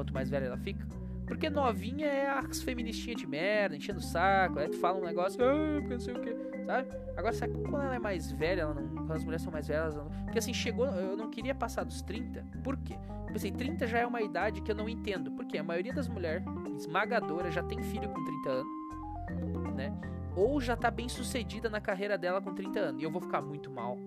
Quanto 0.00 0.14
mais 0.14 0.30
velha 0.30 0.46
ela 0.46 0.56
fica? 0.56 0.86
Porque 1.26 1.50
novinha 1.50 2.06
é 2.06 2.26
as 2.30 2.62
feministinhas 2.62 3.20
de 3.20 3.26
merda, 3.26 3.76
enchendo 3.76 3.98
o 3.98 4.02
saco, 4.02 4.58
aí 4.58 4.66
tu 4.66 4.78
fala 4.78 4.98
um 4.98 5.04
negócio, 5.04 5.44
ah, 5.44 5.78
porque 5.78 5.92
não 5.92 6.00
sei 6.00 6.14
o 6.14 6.20
que, 6.22 6.34
sabe? 6.64 6.88
Agora, 7.14 7.34
sabe 7.34 7.52
quando 7.52 7.82
ela 7.84 7.94
é 7.96 7.98
mais 7.98 8.32
velha, 8.32 8.62
ela 8.62 8.72
não, 8.72 8.88
quando 8.88 9.12
as 9.12 9.22
mulheres 9.22 9.42
são 9.42 9.52
mais 9.52 9.68
velhas, 9.68 9.94
não, 9.94 10.06
porque 10.24 10.38
assim, 10.38 10.54
chegou, 10.54 10.86
eu 10.86 11.18
não 11.18 11.28
queria 11.28 11.54
passar 11.54 11.84
dos 11.84 12.00
30, 12.00 12.42
por 12.64 12.78
quê? 12.78 12.96
Porque 13.24 13.36
assim, 13.36 13.52
30 13.52 13.86
já 13.86 13.98
é 13.98 14.06
uma 14.06 14.22
idade 14.22 14.62
que 14.62 14.72
eu 14.72 14.74
não 14.74 14.88
entendo, 14.88 15.30
porque 15.32 15.58
a 15.58 15.62
maioria 15.62 15.92
das 15.92 16.08
mulheres, 16.08 16.42
esmagadora, 16.78 17.50
já 17.50 17.62
tem 17.62 17.82
filho 17.82 18.08
com 18.08 18.24
30 18.24 18.50
anos, 18.50 19.74
né? 19.76 19.94
Ou 20.34 20.62
já 20.62 20.76
tá 20.76 20.90
bem 20.90 21.10
sucedida 21.10 21.68
na 21.68 21.80
carreira 21.80 22.16
dela 22.16 22.40
com 22.40 22.54
30 22.54 22.80
anos, 22.80 23.02
e 23.02 23.04
eu 23.04 23.10
vou 23.10 23.20
ficar 23.20 23.42
muito 23.42 23.70
mal. 23.70 23.98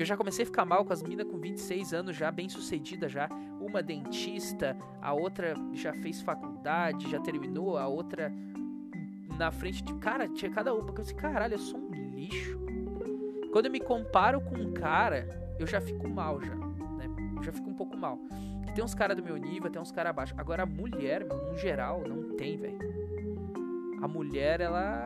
Eu 0.00 0.06
já 0.06 0.16
comecei 0.16 0.44
a 0.44 0.46
ficar 0.46 0.64
mal 0.64 0.82
com 0.82 0.94
as 0.94 1.02
minas 1.02 1.26
com 1.26 1.36
26 1.36 1.92
anos 1.92 2.16
já, 2.16 2.30
bem 2.30 2.48
sucedida 2.48 3.06
já. 3.06 3.28
Uma 3.60 3.82
dentista, 3.82 4.74
a 5.02 5.12
outra 5.12 5.52
já 5.74 5.92
fez 5.92 6.22
faculdade, 6.22 7.10
já 7.10 7.20
terminou, 7.20 7.76
a 7.76 7.86
outra 7.86 8.32
na 9.36 9.50
frente 9.50 9.84
de. 9.84 9.92
Cara, 9.96 10.26
tinha 10.26 10.50
cada 10.50 10.72
uma 10.72 10.90
que 10.90 11.00
eu 11.00 11.04
disse, 11.04 11.14
caralho, 11.14 11.52
eu 11.52 11.58
sou 11.58 11.78
um 11.78 12.14
lixo. 12.14 12.58
Quando 13.52 13.66
eu 13.66 13.70
me 13.70 13.78
comparo 13.78 14.40
com 14.40 14.54
um 14.54 14.72
cara, 14.72 15.28
eu 15.58 15.66
já 15.66 15.82
fico 15.82 16.08
mal 16.08 16.40
já, 16.40 16.54
né? 16.54 17.04
Eu 17.36 17.42
já 17.42 17.52
fico 17.52 17.68
um 17.68 17.74
pouco 17.74 17.94
mal. 17.94 18.18
Tem 18.74 18.82
uns 18.82 18.94
caras 18.94 19.14
do 19.14 19.22
meu 19.22 19.36
nível, 19.36 19.70
tem 19.70 19.82
uns 19.82 19.92
caras 19.92 20.08
abaixo. 20.08 20.34
Agora 20.38 20.62
a 20.62 20.66
mulher, 20.66 21.26
meu, 21.26 21.36
no 21.52 21.58
geral, 21.58 22.04
não 22.08 22.38
tem, 22.38 22.56
velho. 22.56 22.78
A 24.00 24.08
mulher, 24.08 24.62
ela. 24.62 25.04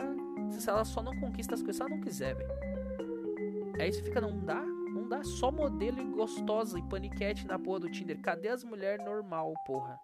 Se 0.51 0.71
ela 0.71 0.85
só 0.85 1.03
não 1.03 1.19
conquista 1.19 1.57
as 1.57 1.63
coisas, 1.63 1.79
se 1.79 1.83
ela 1.83 1.91
não 1.91 2.01
quiser, 2.01 2.37
velho. 2.37 2.51
Aí 3.81 3.93
você 3.93 4.01
fica, 4.01 4.21
não 4.21 4.39
dá? 4.39 4.74
Não 5.05 5.11
dá 5.11 5.23
só 5.23 5.53
modelo 5.53 6.01
e 6.01 6.05
gostosa 6.05 6.79
e 6.79 6.83
paniquete 6.83 7.47
na 7.47 7.59
porra 7.59 7.81
do 7.81 7.91
Tinder. 7.91 8.19
Cadê 8.23 8.49
as 8.49 8.65
mulheres 8.65 9.05
normal, 9.05 9.53
porra? 9.67 10.01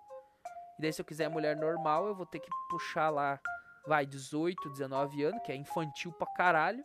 E 0.78 0.82
daí 0.82 0.93
se 0.93 1.01
eu 1.01 1.06
quiser 1.06 1.31
mulher 1.31 1.56
normal, 1.56 2.06
eu 2.06 2.14
vou 2.14 2.27
ter 2.27 2.39
que 2.39 2.51
puxar 2.68 3.09
lá, 3.09 3.40
vai, 3.86 4.05
18, 4.05 4.68
19 4.68 5.24
anos, 5.24 5.43
que 5.43 5.52
é 5.52 5.56
infantil 5.56 6.12
pra 6.12 6.27
caralho. 6.35 6.85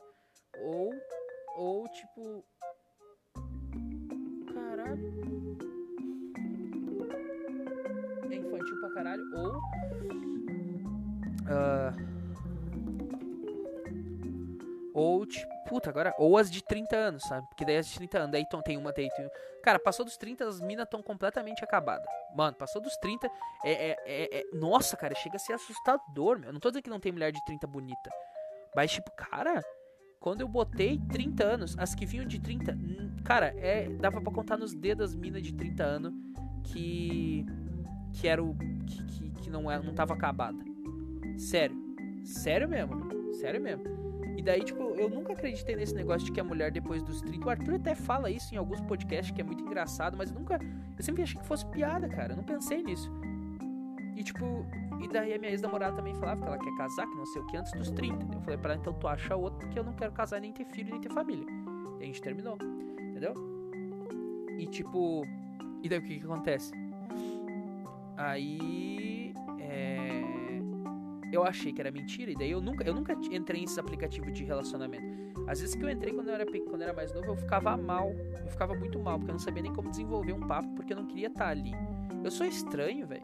Ou, 0.61 0.93
ou 1.57 1.89
tipo... 1.89 2.45
Caralho. 4.53 5.57
É 8.31 8.35
infantil 8.35 8.79
pra 8.79 8.93
caralho. 8.93 9.23
Ou... 9.35 9.57
Uh, 11.43 12.14
ou, 14.95 15.25
tipo, 15.25 15.53
puta, 15.65 15.89
agora. 15.89 16.15
Ou 16.17 16.37
as 16.37 16.49
de 16.49 16.63
30 16.63 16.95
anos, 16.95 17.23
sabe? 17.23 17.45
Porque 17.49 17.65
daí 17.65 17.75
as 17.75 17.85
de 17.85 17.95
30 17.95 18.17
anos. 18.17 18.31
Daí 18.31 18.45
tem 18.63 18.77
uma, 18.77 18.93
tem. 18.93 19.09
tem 19.09 19.29
cara, 19.61 19.77
passou 19.77 20.05
dos 20.05 20.15
30, 20.15 20.47
as 20.47 20.61
minas 20.61 20.85
estão 20.85 21.03
completamente 21.03 21.61
acabadas. 21.61 22.07
Mano, 22.33 22.55
passou 22.55 22.81
dos 22.81 22.95
30. 22.95 23.27
É, 23.65 23.71
é, 23.71 23.97
é, 24.05 24.39
é, 24.39 24.43
Nossa, 24.53 24.95
cara, 24.95 25.13
chega 25.13 25.35
a 25.35 25.39
ser 25.39 25.51
assustador, 25.51 26.39
meu. 26.39 26.53
Não 26.53 26.61
tô 26.61 26.69
dizendo 26.69 26.83
que 26.83 26.89
não 26.89 27.01
tem 27.01 27.11
mulher 27.11 27.33
de 27.33 27.43
30 27.43 27.67
bonita. 27.67 28.09
Mas, 28.73 28.93
tipo, 28.93 29.11
cara. 29.11 29.61
Quando 30.17 30.41
eu 30.41 30.47
botei 30.47 30.97
30 31.11 31.43
anos, 31.43 31.77
as 31.77 31.93
que 31.93 32.05
vinham 32.05 32.25
de 32.25 32.39
30. 32.39 32.75
Cara, 33.25 33.53
é, 33.57 33.89
dava 33.89 34.21
pra 34.21 34.31
contar 34.31 34.57
nos 34.57 34.73
dedos 34.73 35.09
as 35.09 35.15
minas 35.15 35.43
de 35.43 35.53
30 35.53 35.83
anos 35.83 36.13
que. 36.63 37.45
Que 38.13 38.29
era 38.29 38.41
o. 38.41 38.55
Que, 38.87 39.03
que, 39.03 39.31
que 39.41 39.49
não, 39.49 39.69
era, 39.69 39.83
não 39.83 39.93
tava 39.93 40.13
acabada. 40.13 40.57
Sério. 41.37 41.75
Sério 42.23 42.69
mesmo. 42.69 43.33
Sério 43.33 43.61
mesmo. 43.61 44.04
E 44.35 44.41
daí, 44.41 44.63
tipo, 44.63 44.83
eu 44.95 45.09
nunca 45.09 45.33
acreditei 45.33 45.75
nesse 45.75 45.95
negócio 45.95 46.25
de 46.25 46.31
que 46.31 46.39
a 46.39 46.43
mulher 46.43 46.71
depois 46.71 47.01
dos 47.01 47.21
30. 47.21 47.45
O 47.45 47.49
Arthur 47.49 47.75
até 47.75 47.95
fala 47.95 48.29
isso 48.29 48.53
em 48.53 48.57
alguns 48.57 48.81
podcasts 48.81 49.33
que 49.33 49.41
é 49.41 49.43
muito 49.43 49.63
engraçado, 49.63 50.17
mas 50.17 50.29
eu 50.29 50.37
nunca. 50.37 50.59
Eu 50.97 51.03
sempre 51.03 51.23
achei 51.23 51.39
que 51.39 51.47
fosse 51.47 51.65
piada, 51.67 52.07
cara. 52.09 52.33
Eu 52.33 52.37
não 52.37 52.43
pensei 52.43 52.83
nisso. 52.83 53.09
E 54.15 54.23
tipo, 54.23 54.65
e 55.01 55.07
daí 55.07 55.33
a 55.33 55.39
minha 55.39 55.51
ex-namorada 55.51 55.95
também 55.95 56.13
falava 56.15 56.41
que 56.41 56.47
ela 56.47 56.57
quer 56.57 56.75
casar, 56.75 57.05
que 57.05 57.15
não 57.15 57.25
sei 57.25 57.41
o 57.41 57.47
que, 57.47 57.57
antes 57.57 57.71
dos 57.73 57.91
30. 57.91 58.35
Eu 58.35 58.41
falei 58.41 58.57
pra 58.57 58.73
ela, 58.73 58.81
então 58.81 58.93
tu 58.93 59.07
acha 59.07 59.35
outro, 59.35 59.59
porque 59.59 59.79
eu 59.79 59.83
não 59.83 59.93
quero 59.93 60.11
casar, 60.11 60.39
nem 60.39 60.51
ter 60.51 60.65
filho, 60.65 60.91
nem 60.91 61.01
ter 61.01 61.11
família. 61.11 61.45
E 61.99 62.03
a 62.03 62.05
gente 62.05 62.21
terminou, 62.21 62.57
entendeu? 62.99 63.33
E 64.57 64.65
tipo, 64.67 65.25
e 65.83 65.89
daí 65.89 65.99
o 65.99 66.01
que 66.01 66.19
que 66.19 66.25
acontece? 66.25 66.71
Aí, 68.17 69.33
é 69.59 70.24
eu 71.31 71.43
achei 71.43 71.73
que 71.73 71.81
era 71.81 71.91
mentira, 71.91 72.31
e 72.31 72.35
daí 72.35 72.51
eu 72.51 72.61
nunca, 72.61 72.83
eu 72.83 72.93
nunca 72.93 73.13
entrei 73.31 73.61
nesses 73.61 73.77
aplicativos 73.77 74.33
de 74.33 74.43
relacionamento. 74.43 75.05
Às 75.47 75.59
vezes 75.59 75.75
que 75.75 75.83
eu 75.83 75.89
entrei 75.89 76.13
quando 76.13 76.29
eu, 76.29 76.33
era, 76.33 76.45
quando 76.45 76.81
eu 76.81 76.87
era 76.87 76.93
mais 76.93 77.13
novo, 77.13 77.27
eu 77.27 77.35
ficava 77.35 77.75
mal, 77.77 78.11
eu 78.11 78.49
ficava 78.49 78.73
muito 78.73 78.99
mal, 78.99 79.17
porque 79.17 79.31
eu 79.31 79.33
não 79.33 79.39
sabia 79.39 79.63
nem 79.63 79.73
como 79.73 79.89
desenvolver 79.89 80.33
um 80.33 80.47
papo, 80.47 80.67
porque 80.75 80.93
eu 80.93 80.97
não 80.97 81.05
queria 81.05 81.27
estar 81.27 81.49
ali. 81.49 81.71
Eu 82.23 82.31
sou 82.31 82.45
estranho, 82.45 83.05
velho. 83.05 83.23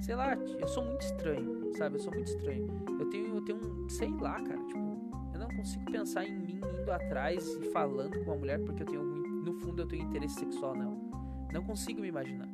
Sei 0.00 0.14
lá, 0.14 0.34
eu 0.34 0.66
sou 0.66 0.84
muito 0.84 1.02
estranho, 1.02 1.72
sabe? 1.76 1.96
Eu 1.96 2.00
sou 2.00 2.12
muito 2.12 2.26
estranho. 2.26 2.66
Eu 2.98 3.08
tenho, 3.08 3.36
eu 3.36 3.42
tenho 3.42 3.58
um, 3.58 3.88
sei 3.88 4.10
lá, 4.10 4.34
cara, 4.42 4.62
tipo, 4.64 4.78
eu 5.32 5.40
não 5.40 5.48
consigo 5.48 5.84
pensar 5.90 6.24
em 6.26 6.34
mim 6.34 6.60
indo 6.80 6.90
atrás 6.90 7.46
e 7.56 7.70
falando 7.70 8.18
com 8.18 8.30
uma 8.30 8.36
mulher 8.36 8.58
porque 8.60 8.82
eu 8.82 8.86
tenho 8.86 9.02
no 9.02 9.54
fundo 9.54 9.82
eu 9.82 9.86
tenho 9.86 10.04
interesse 10.04 10.34
sexual 10.40 10.74
nela. 10.74 10.96
Não 11.52 11.62
consigo 11.62 12.00
me 12.00 12.08
imaginar 12.08 12.48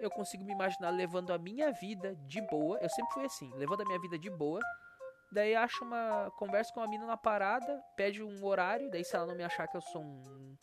eu 0.00 0.10
consigo 0.10 0.44
me 0.44 0.52
imaginar 0.52 0.90
levando 0.90 1.32
a 1.32 1.38
minha 1.38 1.72
vida 1.72 2.14
de 2.26 2.40
boa. 2.42 2.78
Eu 2.80 2.88
sempre 2.88 3.12
fui 3.14 3.24
assim, 3.24 3.52
levando 3.54 3.82
a 3.82 3.84
minha 3.84 4.00
vida 4.00 4.18
de 4.18 4.30
boa. 4.30 4.60
Daí 5.32 5.54
acho 5.54 5.84
uma. 5.84 6.30
Conversa 6.38 6.72
com 6.72 6.80
uma 6.80 6.88
mina 6.88 7.06
na 7.06 7.16
parada, 7.16 7.82
pede 7.96 8.22
um 8.22 8.44
horário, 8.44 8.90
daí 8.90 9.04
se 9.04 9.16
ela 9.16 9.26
não 9.26 9.34
me 9.34 9.42
achar 9.42 9.66
que 9.66 9.76
eu 9.76 9.80
sou 9.80 10.02
um. 10.02 10.56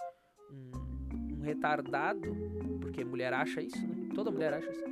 um, 0.52 1.38
um 1.38 1.42
retardado, 1.42 2.34
porque 2.82 3.04
mulher 3.04 3.34
acha 3.34 3.62
isso, 3.62 3.86
né? 3.86 4.10
Toda 4.16 4.32
mulher 4.32 4.54
acha 4.54 4.70
isso. 4.70 4.84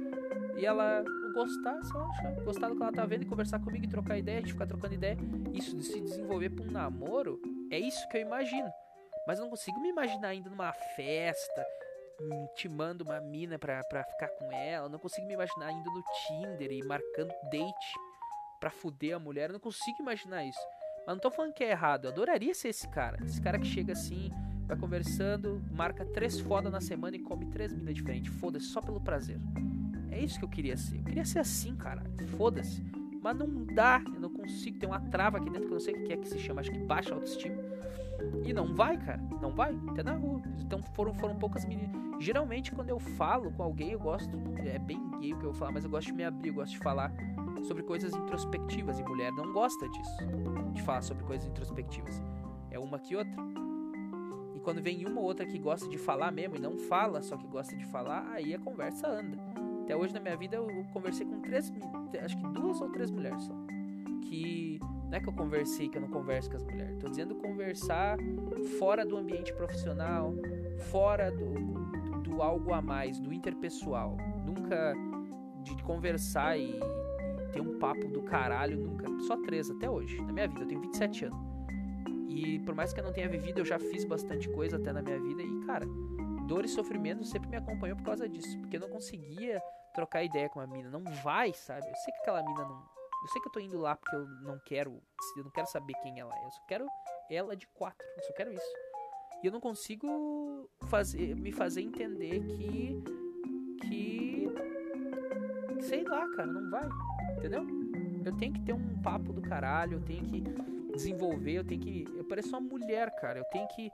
E 0.57 0.65
ela 0.65 1.03
gostar, 1.33 1.81
sei 1.83 1.97
lá, 1.97 2.07
achar, 2.07 2.31
gostar 2.41 2.67
do 2.67 2.75
que 2.75 2.83
ela 2.83 2.91
tá 2.91 3.05
vendo 3.05 3.23
e 3.23 3.25
conversar 3.25 3.59
comigo 3.59 3.85
e 3.85 3.89
trocar 3.89 4.17
ideia, 4.17 4.39
a 4.39 4.41
gente 4.41 4.53
ficar 4.53 4.67
trocando 4.67 4.93
ideia. 4.93 5.17
Isso 5.53 5.75
de 5.75 5.83
se 5.83 6.01
desenvolver 6.01 6.49
pra 6.49 6.63
um 6.63 6.71
namoro, 6.71 7.41
é 7.71 7.79
isso 7.79 8.07
que 8.09 8.17
eu 8.17 8.21
imagino. 8.21 8.69
Mas 9.25 9.37
eu 9.37 9.43
não 9.43 9.49
consigo 9.49 9.79
me 9.79 9.89
imaginar 9.89 10.29
ainda 10.29 10.49
numa 10.49 10.73
festa, 10.73 11.65
intimando 12.51 13.03
uma 13.03 13.19
mina 13.19 13.57
pra, 13.57 13.83
pra 13.83 14.03
ficar 14.03 14.29
com 14.29 14.51
ela. 14.51 14.89
Não 14.89 14.99
consigo 14.99 15.27
me 15.27 15.33
imaginar 15.33 15.71
indo 15.71 15.89
no 15.91 16.03
Tinder 16.27 16.71
e 16.71 16.83
marcando 16.83 17.33
date 17.51 17.99
pra 18.59 18.69
fuder 18.69 19.15
a 19.15 19.19
mulher. 19.19 19.49
Eu 19.49 19.53
não 19.53 19.59
consigo 19.59 20.01
imaginar 20.01 20.43
isso. 20.45 20.59
Mas 21.05 21.15
não 21.15 21.19
tô 21.19 21.31
falando 21.31 21.53
que 21.53 21.63
é 21.63 21.71
errado. 21.71 22.05
Eu 22.05 22.11
adoraria 22.11 22.53
ser 22.53 22.69
esse 22.69 22.87
cara. 22.89 23.17
Esse 23.25 23.41
cara 23.41 23.59
que 23.59 23.65
chega 23.65 23.93
assim, 23.93 24.29
vai 24.67 24.77
conversando, 24.77 25.61
marca 25.71 26.05
três 26.05 26.39
fodas 26.39 26.71
na 26.71 26.79
semana 26.81 27.15
e 27.15 27.19
come 27.19 27.47
três 27.47 27.73
minas 27.73 27.95
diferentes. 27.95 28.33
Foda-se, 28.39 28.65
só 28.67 28.81
pelo 28.81 29.01
prazer. 29.01 29.39
É 30.11 30.19
isso 30.19 30.37
que 30.37 30.45
eu 30.45 30.49
queria 30.49 30.77
ser. 30.77 30.97
Eu 30.97 31.03
queria 31.03 31.25
ser 31.25 31.39
assim, 31.39 31.75
cara. 31.75 32.03
Foda-se. 32.37 32.83
Mas 33.21 33.37
não 33.37 33.65
dá, 33.65 34.01
eu 34.13 34.19
não 34.19 34.33
consigo. 34.33 34.79
Tem 34.79 34.89
uma 34.89 34.99
trava 34.99 35.37
aqui 35.37 35.49
dentro 35.49 35.67
que 35.67 35.73
eu 35.73 35.77
não 35.77 35.79
sei 35.79 35.93
o 35.93 36.03
que 36.03 36.13
é 36.13 36.17
que 36.17 36.27
se 36.27 36.39
chama. 36.39 36.61
Acho 36.61 36.71
que 36.71 36.79
baixa 36.79 37.13
autoestima. 37.13 37.55
E 38.43 38.53
não 38.53 38.73
vai, 38.73 38.97
cara. 38.97 39.21
Não 39.41 39.51
vai. 39.51 39.77
Até 39.89 40.03
na 40.03 40.13
rua. 40.13 40.41
Então 40.59 40.81
foram, 40.93 41.13
foram 41.13 41.35
poucas 41.35 41.65
meninas. 41.65 41.91
Geralmente, 42.19 42.71
quando 42.71 42.89
eu 42.89 42.99
falo 42.99 43.51
com 43.51 43.63
alguém, 43.63 43.91
eu 43.91 43.99
gosto. 43.99 44.31
É 44.57 44.77
bem 44.79 44.99
gay 45.19 45.33
o 45.33 45.39
que 45.39 45.45
eu 45.45 45.53
falo, 45.53 45.73
mas 45.73 45.83
eu 45.83 45.89
gosto 45.89 46.07
de 46.07 46.13
me 46.13 46.23
abrir. 46.23 46.49
Eu 46.49 46.55
gosto 46.55 46.73
de 46.73 46.79
falar 46.79 47.11
sobre 47.63 47.83
coisas 47.83 48.13
introspectivas. 48.13 48.99
E 48.99 49.03
mulher 49.03 49.31
não 49.31 49.51
gosta 49.51 49.87
disso. 49.89 50.17
De 50.73 50.81
falar 50.81 51.01
sobre 51.01 51.23
coisas 51.23 51.47
introspectivas. 51.47 52.21
É 52.69 52.79
uma 52.79 52.99
que 52.99 53.15
outra. 53.15 53.35
E 54.55 54.59
quando 54.59 54.81
vem 54.81 55.05
uma 55.05 55.19
ou 55.19 55.25
outra 55.25 55.45
que 55.45 55.57
gosta 55.57 55.87
de 55.87 55.97
falar 55.97 56.31
mesmo 56.31 56.55
e 56.55 56.59
não 56.59 56.77
fala, 56.77 57.21
só 57.21 57.37
que 57.37 57.47
gosta 57.47 57.75
de 57.75 57.85
falar, 57.85 58.27
aí 58.31 58.53
a 58.53 58.59
conversa 58.59 59.07
anda. 59.07 59.37
Até 59.83 59.95
hoje 59.95 60.13
na 60.13 60.19
minha 60.19 60.37
vida 60.37 60.57
eu 60.57 60.85
conversei 60.93 61.25
com 61.25 61.41
três, 61.41 61.71
acho 62.23 62.37
que 62.37 62.47
duas 62.49 62.79
ou 62.79 62.89
três 62.89 63.11
mulheres 63.11 63.43
só. 63.43 63.53
Que 64.21 64.79
não 65.11 65.17
é 65.17 65.19
que 65.19 65.27
eu 65.27 65.33
conversei 65.33 65.89
que 65.89 65.97
eu 65.97 66.01
não 66.01 66.07
converso 66.07 66.49
com 66.49 66.55
as 66.55 66.63
mulheres. 66.63 66.97
Tô 66.97 67.09
dizendo 67.09 67.35
conversar 67.35 68.17
fora 68.79 69.05
do 69.05 69.17
ambiente 69.17 69.53
profissional, 69.53 70.33
fora 70.89 71.29
do, 71.29 71.53
do 72.21 72.41
algo 72.41 72.73
a 72.73 72.81
mais, 72.81 73.19
do 73.19 73.33
interpessoal. 73.33 74.15
Nunca 74.45 74.93
de 75.63 75.83
conversar 75.83 76.57
e, 76.57 76.79
e 76.79 77.51
ter 77.51 77.59
um 77.59 77.77
papo 77.77 78.07
do 78.07 78.21
caralho, 78.21 78.79
nunca. 78.79 79.05
Só 79.27 79.35
três 79.41 79.69
até 79.69 79.89
hoje, 79.89 80.17
na 80.21 80.31
minha 80.31 80.47
vida. 80.47 80.61
Eu 80.61 80.67
tenho 80.67 80.79
27 80.79 81.25
anos. 81.25 81.39
E 82.29 82.59
por 82.59 82.73
mais 82.73 82.93
que 82.93 83.01
eu 83.01 83.03
não 83.03 83.11
tenha 83.11 83.27
vivido, 83.27 83.59
eu 83.59 83.65
já 83.65 83.77
fiz 83.77 84.05
bastante 84.05 84.47
coisa 84.47 84.77
até 84.77 84.93
na 84.93 85.01
minha 85.01 85.19
vida. 85.19 85.43
E, 85.43 85.65
cara, 85.65 85.85
dor 86.47 86.63
e 86.63 86.69
sofrimento 86.69 87.25
sempre 87.25 87.49
me 87.49 87.57
acompanhou 87.57 87.97
por 87.97 88.05
causa 88.05 88.29
disso. 88.29 88.57
Porque 88.59 88.77
eu 88.77 88.81
não 88.81 88.89
conseguia 88.89 89.61
trocar 89.93 90.23
ideia 90.23 90.47
com 90.47 90.59
uma 90.59 90.67
mina. 90.67 90.89
Não 90.89 91.03
vai, 91.21 91.51
sabe? 91.51 91.85
Eu 91.85 91.95
sei 91.97 92.13
que 92.13 92.19
aquela 92.21 92.41
mina 92.43 92.61
não 92.61 93.00
eu 93.21 93.27
sei 93.27 93.41
que 93.41 93.47
eu 93.47 93.51
tô 93.51 93.59
indo 93.59 93.77
lá 93.77 93.95
porque 93.95 94.15
eu 94.15 94.25
não 94.41 94.59
quero. 94.65 94.99
Eu 95.37 95.43
não 95.43 95.51
quero 95.51 95.67
saber 95.67 95.93
quem 96.01 96.19
ela 96.19 96.35
é. 96.35 96.45
Eu 96.45 96.51
só 96.51 96.61
quero 96.67 96.87
ela 97.29 97.55
de 97.55 97.67
quatro. 97.67 98.05
Eu 98.17 98.23
só 98.23 98.33
quero 98.33 98.51
isso. 98.51 98.73
E 99.43 99.47
eu 99.47 99.51
não 99.51 99.59
consigo 99.59 100.69
fazer, 100.87 101.35
me 101.35 101.51
fazer 101.51 101.81
entender 101.81 102.39
que. 102.39 103.03
Que. 103.87 104.47
Sei 105.81 106.03
lá, 106.03 106.27
cara, 106.35 106.47
não 106.47 106.69
vai. 106.71 106.87
Entendeu? 107.37 107.65
Eu 108.25 108.35
tenho 108.37 108.53
que 108.53 108.61
ter 108.61 108.73
um 108.73 109.01
papo 109.01 109.31
do 109.31 109.41
caralho. 109.41 109.97
Eu 109.97 110.01
tenho 110.01 110.25
que 110.25 110.41
desenvolver. 110.93 111.59
Eu 111.59 111.63
tenho 111.63 111.81
que. 111.81 112.05
Eu 112.15 112.25
pareço 112.25 112.49
uma 112.49 112.61
mulher, 112.61 113.11
cara. 113.15 113.37
Eu 113.37 113.45
tenho 113.45 113.67
que. 113.67 113.91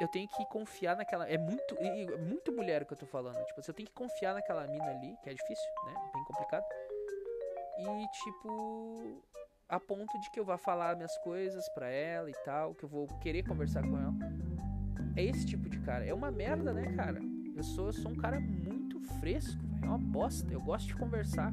Eu 0.00 0.08
tenho 0.08 0.28
que 0.28 0.46
confiar 0.46 0.96
naquela. 0.96 1.28
É 1.28 1.36
muito. 1.36 1.76
É 1.78 2.16
muito 2.16 2.50
mulher 2.50 2.86
que 2.86 2.94
eu 2.94 2.98
tô 2.98 3.04
falando. 3.04 3.44
Tipo, 3.44 3.60
eu 3.60 3.74
tenho 3.74 3.88
que 3.88 3.94
confiar 3.94 4.32
naquela 4.32 4.66
mina 4.66 4.90
ali, 4.90 5.14
que 5.22 5.28
é 5.28 5.34
difícil, 5.34 5.70
né? 5.84 5.94
Bem 6.14 6.24
complicado 6.24 6.64
e 7.78 8.08
tipo 8.24 9.22
a 9.68 9.78
ponto 9.78 10.18
de 10.18 10.30
que 10.30 10.40
eu 10.40 10.44
vá 10.44 10.56
falar 10.56 10.96
minhas 10.96 11.16
coisas 11.18 11.68
pra 11.70 11.88
ela 11.90 12.30
e 12.30 12.34
tal, 12.44 12.74
que 12.74 12.84
eu 12.84 12.88
vou 12.88 13.06
querer 13.20 13.46
conversar 13.46 13.82
com 13.82 13.98
ela. 13.98 14.14
É 15.14 15.22
esse 15.22 15.44
tipo 15.44 15.68
de 15.68 15.78
cara. 15.80 16.06
É 16.06 16.14
uma 16.14 16.30
merda, 16.30 16.72
né, 16.72 16.90
cara? 16.94 17.20
Eu 17.54 17.62
sou, 17.62 17.86
eu 17.86 17.92
sou 17.92 18.10
um 18.10 18.16
cara 18.16 18.40
muito 18.40 19.00
fresco, 19.20 19.60
é 19.82 19.86
uma 19.86 19.98
bosta. 19.98 20.50
Eu 20.52 20.60
gosto 20.60 20.86
de 20.86 20.94
conversar. 20.94 21.52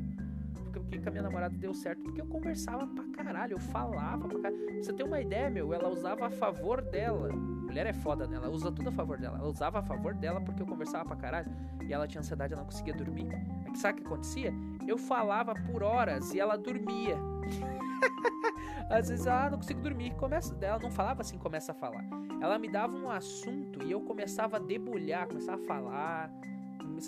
Porque, 0.54 0.80
porque 0.80 1.00
com 1.00 1.10
a 1.10 1.12
minha 1.12 1.24
namorada 1.24 1.58
deu 1.58 1.74
certo, 1.74 2.04
porque 2.04 2.22
eu 2.22 2.28
conversava 2.28 2.88
pra 2.88 3.04
caralho, 3.10 3.54
eu 3.54 3.60
falava 3.60 4.28
pra 4.28 4.40
caralho. 4.40 4.66
Pra 4.66 4.84
você 4.84 4.94
ter 4.94 5.04
uma 5.04 5.20
ideia, 5.20 5.50
meu, 5.50 5.74
ela 5.74 5.90
usava 5.90 6.28
a 6.28 6.30
favor 6.30 6.82
dela. 6.82 7.34
Mulher 7.34 7.88
é 7.88 7.94
foda, 7.94 8.28
né? 8.28 8.38
Ela 8.38 8.50
usa 8.50 8.72
tudo 8.72 8.90
a 8.90 8.92
favor 8.92 9.18
dela. 9.18 9.40
Ela 9.40 9.50
usava 9.50 9.80
a 9.80 9.84
favor 9.84 10.14
dela 10.14 10.40
porque 10.40 10.62
eu 10.62 10.68
conversava 10.68 11.04
pra 11.06 11.18
caralho. 11.18 11.52
E 11.86 11.92
ela 11.92 12.08
tinha 12.08 12.22
ansiedade, 12.22 12.54
ela 12.54 12.62
não 12.62 12.70
conseguia 12.70 12.94
dormir. 12.94 13.28
Sabe 13.76 14.00
o 14.00 14.02
que 14.02 14.08
acontecia? 14.08 14.54
Eu 14.88 14.98
falava 14.98 15.54
por 15.54 15.84
horas 15.84 16.34
e 16.34 16.40
ela 16.40 16.58
dormia. 16.58 17.18
Às 18.90 19.10
vezes, 19.10 19.26
ah, 19.28 19.50
não 19.50 19.58
consigo 19.58 19.82
dormir. 19.82 20.14
Começa, 20.16 20.56
ela 20.62 20.80
não 20.80 20.92
falava 20.92 21.22
assim, 21.22 21.38
começa 21.38 21.72
a 21.72 21.76
falar. 21.76 22.06
Ela 22.42 22.60
me 22.60 22.70
dava 22.70 22.96
um 22.96 23.10
assunto 23.10 23.84
e 23.84 23.92
eu 23.92 24.02
começava 24.02 24.58
a 24.58 24.60
debulhar, 24.60 25.28
começava 25.28 25.62
a 25.62 25.66
falar. 25.66 26.32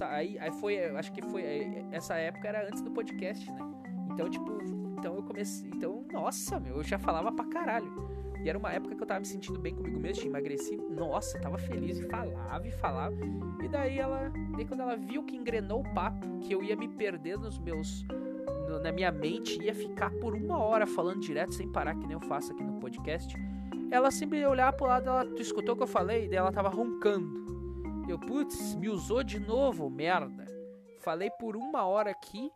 Aí, 0.09 0.37
aí 0.39 0.51
foi, 0.51 0.83
acho 0.97 1.11
que 1.11 1.21
foi, 1.21 1.43
essa 1.91 2.15
época 2.15 2.47
era 2.47 2.67
antes 2.67 2.81
do 2.81 2.91
podcast, 2.91 3.49
né? 3.51 3.59
Então, 4.11 4.29
tipo, 4.29 4.57
então 4.97 5.15
eu 5.15 5.23
comecei, 5.23 5.69
então, 5.69 6.03
nossa, 6.11 6.59
meu, 6.59 6.77
eu 6.77 6.83
já 6.83 6.97
falava 6.97 7.31
pra 7.31 7.45
caralho. 7.45 8.16
E 8.43 8.49
era 8.49 8.57
uma 8.57 8.71
época 8.71 8.95
que 8.95 9.03
eu 9.03 9.07
tava 9.07 9.19
me 9.19 9.25
sentindo 9.25 9.59
bem 9.59 9.75
comigo 9.75 9.99
mesmo, 9.99 10.21
tinha 10.21 10.31
emagrecido. 10.31 10.89
Nossa, 10.89 11.39
tava 11.39 11.57
feliz 11.57 11.97
e 11.99 12.03
falava 12.03 12.67
e 12.67 12.71
falava. 12.71 13.15
E 13.63 13.67
daí 13.67 13.99
ela, 13.99 14.31
daí 14.55 14.65
quando 14.65 14.81
ela 14.81 14.95
viu 14.95 15.23
que 15.23 15.35
engrenou 15.35 15.81
o 15.81 15.93
papo, 15.93 16.39
que 16.39 16.53
eu 16.53 16.63
ia 16.63 16.75
me 16.75 16.87
perder 16.87 17.37
nos 17.37 17.57
meus 17.59 18.05
no, 18.67 18.79
na 18.79 18.91
minha 18.91 19.11
mente, 19.11 19.61
ia 19.61 19.73
ficar 19.73 20.11
por 20.19 20.35
uma 20.35 20.57
hora 20.57 20.85
falando 20.85 21.21
direto 21.21 21.53
sem 21.53 21.71
parar 21.71 21.95
que 21.95 22.05
nem 22.05 22.13
eu 22.13 22.21
faço 22.21 22.51
aqui 22.51 22.63
no 22.63 22.79
podcast. 22.79 23.33
Ela 23.89 24.11
sempre 24.11 24.45
olhar 24.45 24.73
pro 24.73 24.85
lado, 24.85 25.07
ela 25.09 25.25
tu 25.25 25.41
escutou 25.41 25.73
o 25.73 25.77
que 25.77 25.83
eu 25.83 25.87
falei, 25.87 26.27
daí 26.27 26.37
ela 26.37 26.51
tava 26.51 26.69
roncando. 26.69 27.47
Eu, 28.07 28.19
putz, 28.19 28.75
me 28.75 28.89
usou 28.89 29.23
de 29.23 29.39
novo, 29.39 29.89
merda. 29.89 30.45
Falei 31.01 31.29
por 31.39 31.55
uma 31.55 31.85
hora 31.85 32.11
aqui 32.11 32.49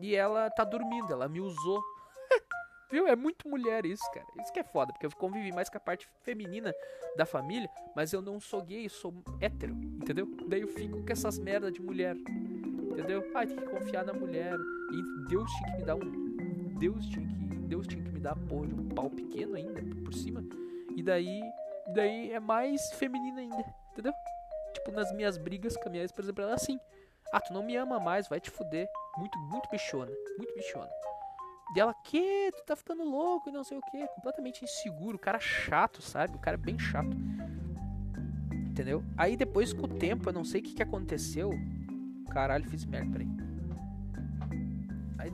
e 0.00 0.14
ela 0.14 0.50
tá 0.50 0.64
dormindo, 0.64 1.12
ela 1.12 1.28
me 1.28 1.40
usou. 1.40 1.82
Viu? 2.90 3.08
É 3.08 3.16
muito 3.16 3.48
mulher 3.48 3.84
isso, 3.84 4.04
cara. 4.12 4.26
Isso 4.40 4.52
que 4.52 4.60
é 4.60 4.64
foda, 4.64 4.92
porque 4.92 5.06
eu 5.06 5.10
convivi 5.10 5.52
mais 5.52 5.68
com 5.68 5.76
a 5.76 5.80
parte 5.80 6.08
feminina 6.22 6.74
da 7.16 7.26
família, 7.26 7.68
mas 7.94 8.12
eu 8.12 8.22
não 8.22 8.38
sou 8.38 8.62
gay, 8.62 8.88
sou 8.88 9.12
hétero, 9.40 9.74
entendeu? 9.74 10.26
Daí 10.46 10.60
eu 10.60 10.68
fico 10.68 11.02
com 11.02 11.12
essas 11.12 11.38
merda 11.38 11.70
de 11.70 11.82
mulher. 11.82 12.16
Entendeu? 12.16 13.30
Ai, 13.34 13.46
tem 13.46 13.56
que 13.56 13.66
confiar 13.66 14.04
na 14.04 14.12
mulher. 14.12 14.56
E 14.92 15.28
Deus 15.28 15.50
tinha 15.52 15.72
que 15.72 15.76
me 15.78 15.84
dar 15.84 15.96
um. 15.96 16.78
Deus 16.78 17.06
tinha 17.06 17.26
que. 17.26 17.56
Deus 17.66 17.86
tinha 17.86 18.02
que 18.02 18.10
me 18.10 18.20
dar 18.20 18.32
a 18.32 18.36
porra 18.36 18.68
de 18.68 18.74
um 18.74 18.88
pau 18.88 19.10
pequeno 19.10 19.56
ainda, 19.56 19.82
por 20.02 20.14
cima. 20.14 20.42
E 20.94 21.02
daí. 21.02 21.42
Daí 21.88 22.32
é 22.32 22.40
mais 22.40 22.90
feminina 22.94 23.40
ainda, 23.40 23.64
entendeu? 23.92 24.12
Tipo, 24.72 24.90
nas 24.90 25.12
minhas 25.12 25.38
brigas 25.38 25.76
com 25.76 25.88
a 25.88 25.92
minha 25.92 26.02
ex, 26.02 26.10
por 26.10 26.24
exemplo, 26.24 26.42
ela 26.42 26.52
é 26.52 26.54
assim. 26.54 26.80
Ah, 27.32 27.40
tu 27.40 27.52
não 27.52 27.62
me 27.62 27.76
ama 27.76 28.00
mais, 28.00 28.28
vai 28.28 28.40
te 28.40 28.50
fuder. 28.50 28.88
Muito, 29.18 29.38
muito 29.38 29.68
bichona. 29.68 30.10
Muito 30.38 30.54
bichona. 30.54 30.90
Dela, 31.74 31.94
que? 32.04 32.52
Tu 32.52 32.64
tá 32.64 32.76
ficando 32.76 33.02
louco 33.04 33.48
e 33.48 33.52
não 33.52 33.64
sei 33.64 33.76
o 33.76 33.82
que. 33.82 34.06
Completamente 34.08 34.64
inseguro. 34.64 35.18
Cara 35.18 35.38
chato, 35.38 36.00
sabe? 36.00 36.36
O 36.36 36.38
cara 36.38 36.56
é 36.56 36.60
bem 36.60 36.78
chato. 36.78 37.16
Entendeu? 38.70 39.02
Aí 39.16 39.36
depois, 39.36 39.72
com 39.72 39.86
o 39.86 39.88
tempo, 39.88 40.28
eu 40.28 40.32
não 40.32 40.44
sei 40.44 40.60
o 40.60 40.64
que, 40.64 40.74
que 40.74 40.82
aconteceu. 40.82 41.50
Caralho, 42.30 42.64
fiz 42.68 42.84
merda, 42.84 43.10
peraí. 43.10 43.28
Aí, 45.18 45.32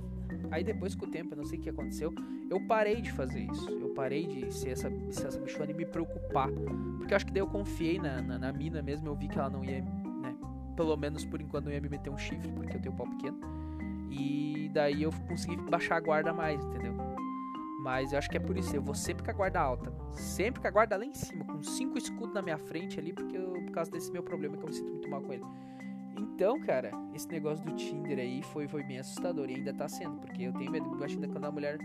aí 0.51 0.65
depois, 0.65 0.95
com 0.95 1.07
o 1.07 1.11
tempo, 1.11 1.33
eu 1.33 1.37
não 1.37 1.45
sei 1.45 1.59
o 1.59 1.63
que 1.63 1.69
aconteceu. 1.69 2.15
Eu 2.49 2.61
parei 2.67 3.01
de 3.01 3.11
fazer 3.13 3.41
isso. 3.41 3.69
Eu 3.69 3.91
parei 3.91 4.27
de 4.27 4.53
ser 4.53 4.71
essa, 4.71 4.91
ser 5.11 5.27
essa 5.27 5.41
bichona 5.41 5.71
e 5.71 5.75
me 5.75 5.85
preocupar. 5.85 6.49
Porque 6.99 7.13
eu 7.13 7.17
acho 7.17 7.27
que 7.27 7.33
daí 7.33 7.43
eu 7.43 7.47
confiei 7.47 7.99
na, 7.99 8.23
na, 8.23 8.39
na 8.39 8.53
mina 8.53 8.81
mesmo. 8.81 9.09
Eu 9.09 9.15
vi 9.15 9.29
que 9.29 9.39
ela 9.39 9.51
não 9.51 9.65
ia, 9.65 9.81
né? 9.83 10.37
Pelo 10.77 10.97
menos 10.97 11.25
por 11.25 11.41
enquanto 11.41 11.67
não 11.67 11.73
ia 11.73 11.81
me 11.81 11.89
meter 11.89 12.11
um 12.11 12.19
chifre, 12.19 12.51
porque 12.53 12.77
eu 12.77 12.81
tenho 12.81 12.95
pau 12.95 13.09
pequeno. 13.09 13.41
E 14.13 14.71
daí 14.73 15.03
eu 15.03 15.11
consegui 15.27 15.57
baixar 15.57 15.97
a 15.97 16.01
guarda 16.01 16.33
mais, 16.33 16.63
entendeu? 16.65 16.95
Mas 17.83 18.13
eu 18.13 18.19
acho 18.19 18.31
que 18.31 18.37
é 18.37 18.41
por 18.41 18.57
isso, 18.57 18.77
eu 18.77 18.83
vou 18.83 18.95
sempre 18.95 19.25
com 19.25 19.31
a 19.31 19.35
guarda 19.35 19.61
alta. 19.61 19.93
Sempre 20.13 20.61
com 20.61 20.69
a 20.69 20.71
guarda 20.71 20.97
lá 20.97 21.05
em 21.05 21.15
cima, 21.15 21.45
com 21.45 21.63
cinco 21.63 21.99
escudos 21.99 22.33
na 22.33 22.43
minha 22.43 22.59
frente 22.59 23.01
ali, 23.01 23.13
porque 23.13 23.37
eu, 23.37 23.51
por 23.51 23.73
causa 23.73 23.91
desse 23.91 24.13
meu 24.13 24.23
problema 24.23 24.57
que 24.57 24.63
eu 24.63 24.69
me 24.69 24.75
sinto 24.75 24.93
muito 24.93 25.11
mal 25.11 25.21
com 25.21 25.33
ele. 25.33 25.45
Então, 26.17 26.61
cara, 26.61 26.93
esse 27.15 27.29
negócio 27.29 27.65
do 27.65 27.75
Tinder 27.75 28.19
aí 28.19 28.43
foi, 28.43 28.69
foi 28.69 28.85
bem 28.85 28.99
assustador 28.99 29.51
e 29.51 29.55
ainda 29.55 29.75
tá 29.75 29.89
sendo, 29.89 30.19
porque 30.19 30.45
eu 30.45 30.53
tenho 30.53 30.71
medo, 30.71 30.91
ainda 31.03 31.29
quando 31.29 31.45
a 31.45 31.51
mulher 31.51 31.79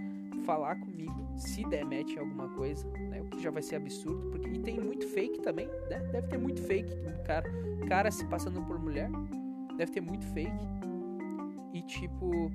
falar 0.45 0.75
comigo, 0.79 1.27
se 1.35 1.65
der 1.65 1.83
match 1.83 2.13
em 2.13 2.19
alguma 2.19 2.47
coisa, 2.49 2.87
né? 3.09 3.21
O 3.21 3.25
que 3.25 3.41
já 3.41 3.49
vai 3.49 3.61
ser 3.61 3.77
absurdo, 3.77 4.29
porque 4.29 4.49
e 4.49 4.59
tem 4.59 4.79
muito 4.79 5.07
fake 5.07 5.41
também, 5.41 5.67
né? 5.89 5.99
Deve 6.11 6.27
ter 6.27 6.37
muito 6.37 6.61
fake, 6.61 6.93
cara, 7.25 7.49
cara 7.87 8.11
se 8.11 8.25
passando 8.25 8.61
por 8.61 8.79
mulher, 8.79 9.09
deve 9.75 9.91
ter 9.91 10.01
muito 10.01 10.25
fake. 10.27 10.65
E 11.77 11.81
tipo. 11.83 12.51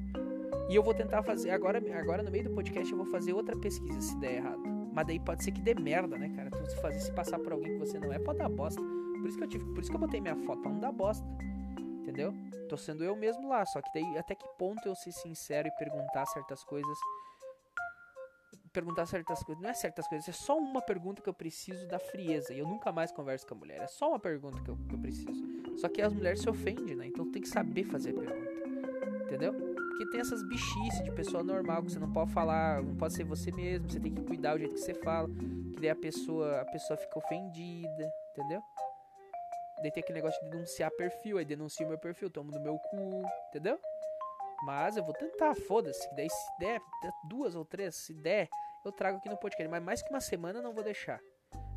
E 0.68 0.74
eu 0.74 0.82
vou 0.82 0.92
tentar 0.92 1.22
fazer. 1.22 1.50
Agora, 1.50 1.78
agora 1.96 2.24
no 2.24 2.30
meio 2.30 2.44
do 2.44 2.50
podcast 2.50 2.90
eu 2.90 2.98
vou 2.98 3.06
fazer 3.06 3.32
outra 3.32 3.56
pesquisa 3.56 4.00
se 4.00 4.18
der 4.18 4.36
errado. 4.36 4.62
Mas 4.92 5.06
daí 5.06 5.20
pode 5.20 5.44
ser 5.44 5.52
que 5.52 5.62
dê 5.62 5.74
merda, 5.74 6.18
né, 6.18 6.28
cara? 6.30 6.50
Tu 6.50 6.80
fazer 6.80 6.98
se 6.98 7.12
passar 7.12 7.38
por 7.38 7.52
alguém 7.52 7.72
que 7.72 7.78
você 7.78 8.00
não 8.00 8.12
é, 8.12 8.18
pode 8.18 8.38
dar 8.38 8.48
bosta. 8.48 8.82
Por 8.82 9.28
isso 9.28 9.38
que 9.38 9.44
eu 9.44 9.48
tive. 9.48 9.64
Por 9.66 9.80
isso 9.80 9.90
que 9.90 9.96
eu 9.96 10.00
botei 10.00 10.20
minha 10.20 10.36
foto, 10.36 10.60
pra 10.60 10.72
não 10.72 10.80
dar 10.80 10.90
bosta. 10.90 11.24
Entendeu? 12.00 12.34
Tô 12.68 12.76
sendo 12.76 13.04
eu 13.04 13.14
mesmo 13.14 13.48
lá. 13.48 13.64
Só 13.64 13.80
que 13.80 13.88
daí 13.94 14.18
até 14.18 14.34
que 14.34 14.44
ponto 14.58 14.86
eu 14.88 14.94
ser 14.96 15.12
sincero 15.12 15.68
e 15.68 15.70
perguntar 15.78 16.26
certas 16.26 16.64
coisas. 16.64 16.98
Perguntar 18.72 19.06
certas 19.06 19.40
coisas. 19.44 19.62
Não 19.62 19.70
é 19.70 19.74
certas 19.74 20.08
coisas, 20.08 20.28
é 20.28 20.32
só 20.32 20.58
uma 20.58 20.82
pergunta 20.82 21.22
que 21.22 21.28
eu 21.28 21.34
preciso 21.34 21.86
da 21.86 22.00
frieza. 22.00 22.52
E 22.52 22.58
eu 22.58 22.66
nunca 22.66 22.90
mais 22.90 23.12
converso 23.12 23.46
com 23.46 23.54
a 23.54 23.58
mulher. 23.58 23.82
É 23.82 23.86
só 23.86 24.08
uma 24.08 24.18
pergunta 24.18 24.60
que 24.62 24.70
eu, 24.70 24.76
que 24.88 24.94
eu 24.96 24.98
preciso. 24.98 25.42
Só 25.76 25.88
que 25.88 26.02
as 26.02 26.12
mulheres 26.12 26.40
se 26.40 26.50
ofendem, 26.50 26.96
né? 26.96 27.06
Então 27.06 27.30
tem 27.30 27.40
que 27.40 27.48
saber 27.48 27.84
fazer 27.84 28.10
a 28.10 28.14
pergunta 28.14 28.51
entendeu? 29.32 29.54
Porque 29.54 30.06
tem 30.10 30.20
essas 30.20 30.42
bichices 30.46 31.02
de 31.02 31.10
pessoa 31.10 31.42
normal 31.42 31.82
que 31.82 31.90
você 31.90 31.98
não 31.98 32.12
pode 32.12 32.30
falar, 32.32 32.82
não 32.82 32.94
pode 32.96 33.14
ser 33.14 33.24
você 33.24 33.50
mesmo, 33.50 33.90
você 33.90 33.98
tem 33.98 34.12
que 34.12 34.22
cuidar 34.22 34.52
do 34.52 34.58
jeito 34.58 34.74
que 34.74 34.80
você 34.80 34.94
fala, 34.94 35.28
que 35.28 35.80
daí 35.80 35.88
a 35.88 35.96
pessoa, 35.96 36.60
a 36.60 36.64
pessoa 36.66 36.96
fica 36.98 37.18
ofendida, 37.18 38.12
entendeu? 38.32 38.60
Daí 39.80 39.90
tem 39.90 40.02
aquele 40.02 40.18
negócio 40.18 40.42
de 40.44 40.50
denunciar 40.50 40.90
perfil, 40.92 41.38
aí 41.38 41.44
denuncio 41.44 41.88
meu 41.88 41.98
perfil, 41.98 42.30
tomo 42.30 42.50
no 42.50 42.60
meu 42.60 42.76
cu, 42.76 43.22
entendeu? 43.48 43.78
Mas 44.66 44.96
eu 44.96 45.04
vou 45.04 45.14
tentar, 45.14 45.54
foda-se, 45.54 46.08
daí 46.14 46.28
se 46.28 46.58
der, 46.58 46.80
duas 47.28 47.54
ou 47.54 47.64
três, 47.64 47.96
se 47.96 48.12
der, 48.12 48.48
eu 48.84 48.92
trago 48.92 49.18
aqui 49.18 49.28
no 49.28 49.36
podcast, 49.38 49.70
mas 49.70 49.82
mais 49.82 50.02
que 50.02 50.10
uma 50.10 50.20
semana 50.20 50.58
eu 50.58 50.62
não 50.62 50.74
vou 50.74 50.84
deixar. 50.84 51.20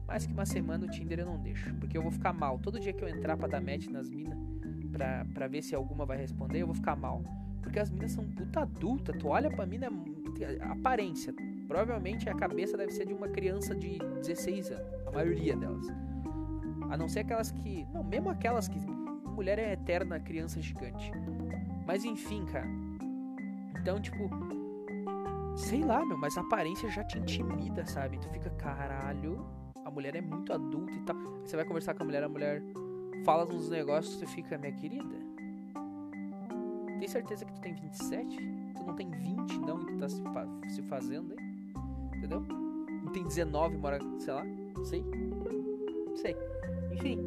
Mais 0.06 0.26
que 0.26 0.34
uma 0.34 0.46
semana 0.46 0.86
o 0.86 0.90
Tinder 0.90 1.20
eu 1.20 1.26
não 1.26 1.42
deixo, 1.42 1.74
porque 1.76 1.98
eu 1.98 2.02
vou 2.02 2.12
ficar 2.12 2.32
mal. 2.32 2.60
Todo 2.60 2.80
dia 2.80 2.94
que 2.94 3.04
eu 3.04 3.08
entrar 3.08 3.36
pra 3.38 3.48
dar 3.48 3.60
match 3.60 3.88
nas 3.88 4.08
minas, 4.08 4.38
pra, 4.96 5.26
pra 5.34 5.48
ver 5.48 5.62
se 5.62 5.76
alguma 5.76 6.06
vai 6.06 6.18
responder, 6.18 6.62
eu 6.62 6.68
vou 6.68 6.76
ficar 6.76 6.96
mal. 6.96 7.22
Porque 7.62 7.80
as 7.80 7.90
minas 7.90 8.12
são 8.12 8.24
puta 8.24 8.62
adulta. 8.62 9.12
Tu 9.12 9.28
olha 9.28 9.50
pra 9.50 9.66
mina, 9.66 9.90
aparência. 10.62 11.34
Provavelmente 11.68 12.30
a 12.30 12.34
cabeça 12.34 12.78
deve 12.78 12.94
ser 12.94 13.06
de 13.06 13.14
uma 13.14 13.28
criança 13.28 13.76
de 13.76 13.98
16 13.98 14.72
anos. 14.72 15.08
A 15.08 15.12
maioria 15.12 15.56
delas. 15.58 15.88
A 16.90 16.96
não 16.96 17.10
ser 17.10 17.22
aquelas 17.22 17.52
que. 17.52 17.86
Não, 17.94 18.04
mesmo 18.04 18.30
aquelas 18.30 18.70
que. 18.70 18.80
Mulher 18.80 19.60
é 19.60 19.74
eterna, 19.74 20.18
criança 20.18 20.62
gigante. 20.62 21.12
Mas 21.86 22.06
enfim, 22.06 22.46
cara. 22.46 22.68
Então, 23.82 24.00
tipo. 24.00 24.30
Sei 25.58 25.84
lá, 25.84 26.06
meu, 26.06 26.18
mas 26.18 26.38
a 26.38 26.42
aparência 26.42 26.90
já 26.90 27.04
te 27.04 27.18
intimida, 27.18 27.86
sabe? 27.86 28.18
Tu 28.20 28.30
fica, 28.30 28.50
caralho. 28.52 29.46
A 29.84 29.92
mulher 29.92 30.16
é 30.16 30.22
muito 30.22 30.54
adulta 30.54 30.94
e 30.94 31.02
tal. 31.02 31.16
Você 31.44 31.56
vai 31.56 31.66
conversar 31.66 31.94
com 31.94 32.04
a 32.04 32.06
mulher, 32.06 32.24
a 32.24 32.30
mulher 32.30 32.62
fala 33.26 33.46
uns 33.52 33.70
negócios, 33.70 34.16
você 34.16 34.26
fica, 34.26 34.58
minha 34.58 34.72
querida 34.72 35.26
tem 37.06 37.08
certeza 37.08 37.46
que 37.46 37.54
tu 37.54 37.62
tem 37.62 37.74
27? 37.74 38.38
Tu 38.76 38.84
não 38.84 38.96
tem 38.96 39.12
20 39.12 39.60
não 39.60 39.80
e 39.82 39.86
tu 39.86 39.98
tá 39.98 40.10
se, 40.10 40.22
fa 40.24 40.48
se 40.68 40.82
fazendo 40.84 41.36
aí? 41.38 42.18
Entendeu? 42.18 42.42
Não 42.42 43.12
tem 43.12 43.24
19, 43.24 43.78
mora, 43.78 44.00
sei 44.18 44.34
lá, 44.34 44.44
não 44.44 44.84
sei. 44.84 45.04
Não 45.04 46.16
sei. 46.16 46.36
Enfim. 46.92 47.20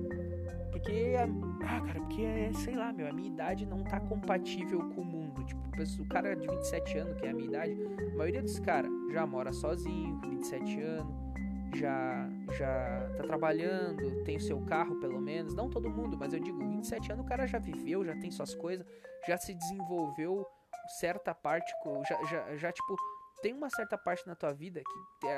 Porque, 0.72 1.14
ah, 1.16 1.80
cara, 1.80 2.00
porque 2.00 2.22
é, 2.22 2.52
sei 2.54 2.74
lá, 2.74 2.92
meu, 2.92 3.08
a 3.08 3.12
minha 3.12 3.28
idade 3.28 3.66
não 3.66 3.84
tá 3.84 4.00
compatível 4.00 4.80
com 4.90 5.00
o 5.00 5.04
mundo. 5.04 5.44
Tipo, 5.44 6.02
o 6.02 6.06
cara 6.06 6.34
de 6.34 6.48
27 6.48 6.98
anos, 6.98 7.20
que 7.20 7.26
é 7.26 7.30
a 7.30 7.34
minha 7.34 7.48
idade, 7.48 7.76
a 8.12 8.16
maioria 8.16 8.42
dos 8.42 8.58
caras 8.58 8.90
já 9.12 9.24
mora 9.26 9.52
sozinho, 9.52 10.20
27 10.28 10.80
anos, 10.80 11.14
já 11.74 12.28
já 12.56 13.10
tá 13.16 13.22
trabalhando, 13.24 14.24
tem 14.24 14.36
o 14.36 14.40
seu 14.40 14.60
carro 14.62 14.98
pelo 15.00 15.20
menos, 15.20 15.54
não 15.54 15.68
todo 15.68 15.90
mundo, 15.90 16.16
mas 16.18 16.32
eu 16.32 16.40
digo, 16.40 16.58
27 16.58 17.12
anos 17.12 17.24
o 17.24 17.28
cara 17.28 17.46
já 17.46 17.58
viveu, 17.58 18.04
já 18.04 18.16
tem 18.16 18.30
suas 18.30 18.54
coisas, 18.54 18.86
já 19.26 19.36
se 19.36 19.54
desenvolveu 19.54 20.46
certa 20.98 21.34
parte, 21.34 21.70
já, 22.08 22.24
já, 22.24 22.56
já 22.56 22.72
tipo, 22.72 22.96
tem 23.42 23.52
uma 23.52 23.70
certa 23.70 23.96
parte 23.96 24.26
na 24.26 24.34
tua 24.34 24.52
vida 24.52 24.80
que 24.80 25.28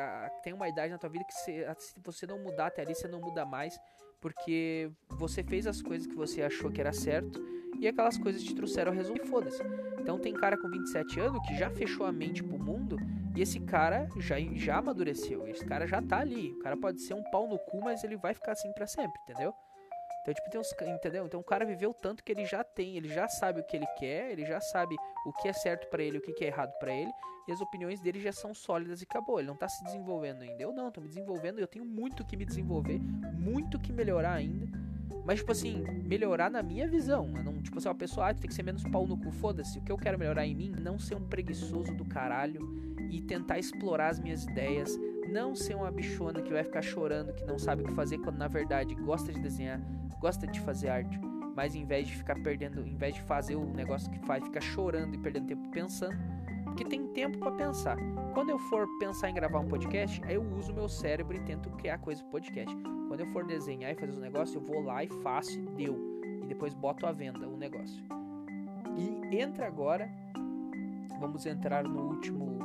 tem 0.42 0.52
uma 0.52 0.68
idade 0.68 0.92
na 0.92 0.98
tua 0.98 1.10
vida 1.10 1.24
que 1.24 1.34
se, 1.34 1.64
se 1.78 2.00
você 2.04 2.26
não 2.26 2.38
mudar 2.38 2.66
até 2.66 2.82
ali, 2.82 2.94
você 2.94 3.08
não 3.08 3.20
muda 3.20 3.44
mais, 3.44 3.78
porque 4.20 4.90
você 5.08 5.42
fez 5.42 5.66
as 5.66 5.82
coisas 5.82 6.06
que 6.06 6.14
você 6.14 6.42
achou 6.42 6.70
que 6.70 6.80
era 6.80 6.92
certo 6.92 7.40
e 7.78 7.88
aquelas 7.88 8.18
coisas 8.18 8.42
te 8.42 8.54
trouxeram 8.54 8.92
resultado 8.92 9.26
e 9.26 9.28
foda-se. 9.28 9.62
Então 9.98 10.18
tem 10.18 10.34
cara 10.34 10.56
com 10.56 10.68
27 10.68 11.20
anos 11.20 11.46
que 11.46 11.56
já 11.56 11.70
fechou 11.70 12.06
a 12.06 12.12
mente 12.12 12.42
pro 12.42 12.58
mundo 12.58 12.96
esse 13.40 13.60
cara 13.60 14.08
já, 14.16 14.36
já 14.54 14.78
amadureceu. 14.78 15.46
Esse 15.46 15.64
cara 15.64 15.86
já 15.86 16.02
tá 16.02 16.18
ali. 16.18 16.52
O 16.52 16.58
cara 16.60 16.76
pode 16.76 17.00
ser 17.00 17.14
um 17.14 17.22
pau 17.30 17.48
no 17.48 17.58
cu, 17.58 17.80
mas 17.82 18.04
ele 18.04 18.16
vai 18.16 18.34
ficar 18.34 18.52
assim 18.52 18.72
para 18.72 18.86
sempre, 18.86 19.20
entendeu? 19.22 19.54
Então, 20.22 20.34
tipo, 20.34 20.50
tem 20.50 20.60
uns, 20.60 20.72
entendeu? 20.94 21.24
Então 21.24 21.40
o 21.40 21.44
cara 21.44 21.64
viveu 21.64 21.94
tanto 21.94 22.22
que 22.22 22.30
ele 22.30 22.44
já 22.44 22.62
tem, 22.62 22.96
ele 22.96 23.08
já 23.08 23.26
sabe 23.26 23.60
o 23.60 23.64
que 23.64 23.76
ele 23.76 23.86
quer, 23.98 24.30
ele 24.30 24.44
já 24.44 24.60
sabe 24.60 24.94
o 25.26 25.32
que 25.32 25.48
é 25.48 25.52
certo 25.52 25.88
para 25.88 26.02
ele, 26.02 26.18
o 26.18 26.20
que 26.20 26.44
é 26.44 26.48
errado 26.48 26.72
para 26.78 26.92
ele, 26.92 27.10
e 27.48 27.52
as 27.52 27.60
opiniões 27.60 28.00
dele 28.00 28.20
já 28.20 28.30
são 28.30 28.52
sólidas 28.52 29.00
e 29.00 29.04
acabou. 29.04 29.38
Ele 29.38 29.48
não 29.48 29.56
tá 29.56 29.66
se 29.68 29.82
desenvolvendo 29.84 30.42
ainda. 30.42 30.62
Eu 30.62 30.72
não, 30.72 30.90
tô 30.90 31.00
me 31.00 31.08
desenvolvendo, 31.08 31.58
eu 31.58 31.66
tenho 31.66 31.86
muito 31.86 32.24
que 32.26 32.36
me 32.36 32.44
desenvolver, 32.44 32.98
muito 32.98 33.78
que 33.80 33.92
melhorar 33.92 34.34
ainda. 34.34 34.68
Mas, 35.24 35.38
tipo 35.38 35.52
assim, 35.52 35.84
melhorar 36.04 36.50
na 36.50 36.62
minha 36.62 36.86
visão. 36.88 37.26
Não, 37.26 37.62
tipo 37.62 37.78
assim, 37.78 37.88
uma 37.88 37.94
pessoa, 37.94 38.28
ah, 38.28 38.34
tem 38.34 38.48
que 38.48 38.54
ser 38.54 38.62
menos 38.62 38.82
pau 38.84 39.06
no 39.06 39.18
cu, 39.18 39.30
foda-se. 39.30 39.78
O 39.78 39.82
que 39.82 39.90
eu 39.90 39.96
quero 39.96 40.18
melhorar 40.18 40.46
em 40.46 40.54
mim, 40.54 40.72
não 40.78 40.98
ser 40.98 41.14
um 41.14 41.26
preguiçoso 41.26 41.94
do 41.94 42.04
caralho 42.04 42.89
e 43.10 43.20
tentar 43.20 43.58
explorar 43.58 44.08
as 44.08 44.20
minhas 44.20 44.44
ideias, 44.44 44.98
não 45.28 45.54
ser 45.54 45.74
uma 45.74 45.90
bichona 45.90 46.40
que 46.40 46.52
vai 46.52 46.64
ficar 46.64 46.82
chorando, 46.82 47.32
que 47.32 47.44
não 47.44 47.58
sabe 47.58 47.82
o 47.82 47.86
que 47.86 47.92
fazer, 47.92 48.18
quando 48.18 48.38
na 48.38 48.48
verdade 48.48 48.94
gosta 48.94 49.32
de 49.32 49.40
desenhar, 49.40 49.80
gosta 50.20 50.46
de 50.46 50.60
fazer 50.60 50.88
arte, 50.88 51.20
mas 51.54 51.74
em 51.74 51.84
vez 51.84 52.06
de 52.06 52.16
ficar 52.16 52.40
perdendo, 52.42 52.86
em 52.86 52.96
vez 52.96 53.14
de 53.14 53.22
fazer 53.22 53.56
o 53.56 53.64
negócio 53.64 54.10
que 54.10 54.18
faz, 54.20 54.42
ficar 54.44 54.60
chorando 54.60 55.14
e 55.14 55.18
perdendo 55.18 55.46
tempo 55.46 55.68
pensando, 55.70 56.16
porque 56.64 56.84
tem 56.84 57.08
tempo 57.08 57.38
para 57.38 57.52
pensar. 57.52 57.96
Quando 58.32 58.50
eu 58.50 58.58
for 58.58 58.86
pensar 58.98 59.28
em 59.28 59.34
gravar 59.34 59.58
um 59.60 59.68
podcast, 59.68 60.22
aí 60.24 60.36
eu 60.36 60.42
uso 60.42 60.72
meu 60.72 60.88
cérebro 60.88 61.36
e 61.36 61.40
tento 61.40 61.68
criar 61.70 61.98
coisa 61.98 62.22
pro 62.22 62.32
podcast. 62.32 62.74
Quando 63.08 63.20
eu 63.20 63.26
for 63.26 63.44
desenhar 63.44 63.90
e 63.92 63.94
fazer 63.96 64.12
os 64.12 64.18
negócios, 64.18 64.54
eu 64.54 64.60
vou 64.60 64.82
lá 64.82 65.02
e 65.02 65.08
faço 65.22 65.58
e 65.58 65.66
deu. 65.66 65.98
E 66.42 66.46
depois 66.46 66.72
boto 66.72 67.06
à 67.06 67.12
venda 67.12 67.48
o 67.48 67.56
negócio. 67.56 68.04
E 68.96 69.36
entra 69.36 69.66
agora, 69.66 70.08
vamos 71.18 71.44
entrar 71.44 71.84
no 71.84 72.08
último, 72.08 72.58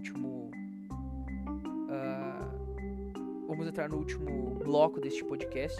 último 0.00 0.50
vamos 3.46 3.66
entrar 3.66 3.90
no 3.90 3.98
último 3.98 4.54
bloco 4.64 5.00
deste 5.00 5.22
podcast, 5.22 5.76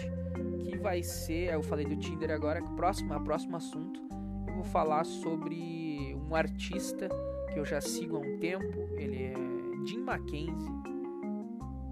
que 0.61 0.77
vai 0.77 1.03
ser, 1.03 1.55
eu 1.55 1.63
falei 1.63 1.87
do 1.87 1.97
Tinder 1.97 2.31
agora, 2.31 2.61
próximo, 2.77 3.15
a 3.15 3.21
próximo 3.21 3.57
assunto, 3.57 4.03
eu 4.49 4.55
vou 4.55 4.65
falar 4.65 5.05
sobre 5.05 6.15
um 6.15 6.35
artista 6.35 7.09
que 7.51 7.59
eu 7.59 7.65
já 7.65 7.81
sigo 7.81 8.17
há 8.17 8.21
um 8.21 8.39
tempo, 8.39 8.77
ele 8.97 9.23
é 9.23 9.35
Jim 9.87 10.01
Mackenzie. 10.01 10.69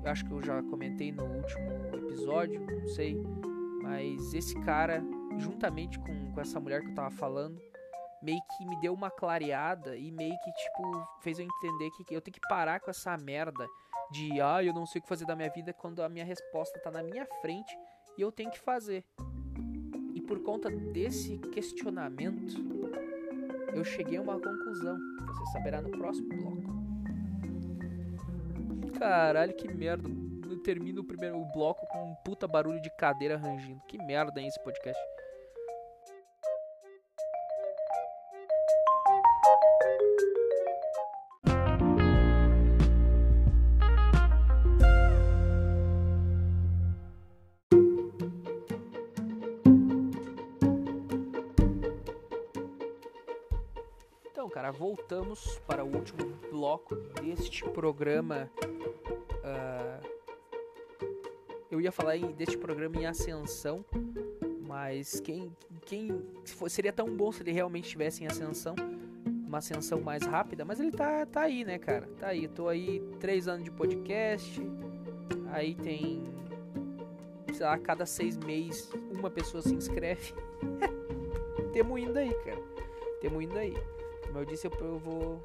Eu 0.04 0.10
acho 0.10 0.24
que 0.26 0.32
eu 0.32 0.42
já 0.42 0.62
comentei 0.64 1.10
no 1.10 1.24
último 1.24 1.70
episódio, 1.94 2.60
não 2.60 2.88
sei, 2.88 3.16
mas 3.82 4.34
esse 4.34 4.54
cara, 4.60 5.02
juntamente 5.38 5.98
com, 5.98 6.32
com 6.32 6.40
essa 6.40 6.60
mulher 6.60 6.82
que 6.82 6.90
eu 6.90 6.94
tava 6.94 7.10
falando, 7.10 7.58
meio 8.22 8.40
que 8.56 8.66
me 8.66 8.80
deu 8.80 8.92
uma 8.92 9.10
clareada 9.10 9.96
e 9.96 10.10
meio 10.10 10.36
que, 10.38 10.52
tipo, 10.52 11.08
fez 11.20 11.38
eu 11.38 11.46
entender 11.46 11.90
que 11.90 12.14
eu 12.14 12.20
tenho 12.20 12.34
que 12.34 12.48
parar 12.48 12.80
com 12.80 12.90
essa 12.90 13.16
merda 13.16 13.66
de 14.10 14.40
ah, 14.40 14.62
eu 14.62 14.72
não 14.72 14.86
sei 14.86 14.98
o 14.98 15.02
que 15.02 15.08
fazer 15.08 15.26
da 15.26 15.36
minha 15.36 15.50
vida 15.50 15.72
quando 15.72 16.02
a 16.02 16.08
minha 16.08 16.24
resposta 16.24 16.78
tá 16.80 16.90
na 16.90 17.02
minha 17.02 17.26
frente 17.40 17.76
e 18.16 18.22
eu 18.22 18.32
tenho 18.32 18.50
que 18.50 18.58
fazer. 18.58 19.04
E 20.14 20.20
por 20.20 20.40
conta 20.42 20.70
desse 20.70 21.38
questionamento, 21.38 22.56
eu 23.74 23.84
cheguei 23.84 24.18
a 24.18 24.22
uma 24.22 24.40
conclusão. 24.40 24.98
Você 25.26 25.52
saberá 25.52 25.80
no 25.80 25.90
próximo 25.90 26.28
bloco. 26.28 26.78
Caralho, 28.98 29.54
que 29.54 29.68
merda. 29.68 30.08
Eu 30.50 30.58
termino 30.62 31.02
o 31.02 31.04
primeiro 31.04 31.38
bloco 31.52 31.86
com 31.86 32.10
um 32.10 32.14
puta 32.24 32.48
barulho 32.48 32.80
de 32.80 32.90
cadeira 32.96 33.36
rangindo. 33.36 33.80
Que 33.86 33.98
merda, 33.98 34.40
hein, 34.40 34.48
esse 34.48 34.62
podcast. 34.64 35.00
Voltamos 55.08 55.58
para 55.66 55.82
o 55.82 55.86
último 55.86 56.34
bloco 56.50 56.94
deste 56.94 57.64
programa. 57.64 58.50
Uh, 59.42 60.06
eu 61.70 61.80
ia 61.80 61.90
falar 61.90 62.18
em, 62.18 62.30
deste 62.32 62.58
programa 62.58 62.94
em 62.98 63.06
ascensão, 63.06 63.82
mas 64.60 65.18
quem, 65.20 65.50
quem 65.86 66.22
seria 66.68 66.92
tão 66.92 67.06
bom 67.06 67.32
se 67.32 67.42
ele 67.42 67.52
realmente 67.52 67.84
estivesse 67.84 68.22
em 68.22 68.26
ascensão, 68.26 68.74
uma 69.46 69.58
ascensão 69.58 69.98
mais 69.98 70.24
rápida, 70.24 70.62
mas 70.62 70.78
ele 70.78 70.90
tá, 70.90 71.24
tá 71.24 71.40
aí, 71.40 71.64
né, 71.64 71.78
cara? 71.78 72.06
Tá 72.18 72.26
aí, 72.26 72.46
tô 72.46 72.68
aí 72.68 73.00
três 73.18 73.48
anos 73.48 73.64
de 73.64 73.70
podcast, 73.70 74.60
aí 75.52 75.74
tem, 75.74 76.22
sei 77.54 77.64
lá, 77.64 77.78
cada 77.78 78.04
seis 78.04 78.36
meses 78.36 78.90
uma 79.10 79.30
pessoa 79.30 79.62
se 79.62 79.74
inscreve. 79.74 80.34
Temo 81.72 81.96
indo 81.96 82.18
aí, 82.18 82.34
cara. 82.44 82.60
Temo 83.22 83.40
indo 83.40 83.56
aí. 83.56 83.74
Como 84.28 84.38
eu 84.38 84.44
disse, 84.44 84.66
eu, 84.66 84.72
eu 84.80 84.98
vou. 84.98 85.42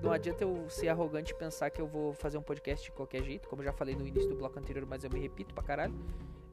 Não 0.00 0.12
adianta 0.12 0.44
eu 0.44 0.64
ser 0.70 0.88
arrogante 0.88 1.32
e 1.32 1.34
pensar 1.34 1.68
que 1.68 1.80
eu 1.80 1.86
vou 1.86 2.14
fazer 2.14 2.38
um 2.38 2.42
podcast 2.42 2.84
de 2.84 2.92
qualquer 2.92 3.22
jeito, 3.24 3.48
como 3.48 3.60
eu 3.60 3.66
já 3.66 3.72
falei 3.72 3.94
no 3.94 4.06
início 4.06 4.28
do 4.28 4.36
bloco 4.36 4.58
anterior, 4.58 4.86
mas 4.88 5.02
eu 5.02 5.10
me 5.10 5.18
repito 5.18 5.52
pra 5.52 5.62
caralho. 5.62 5.94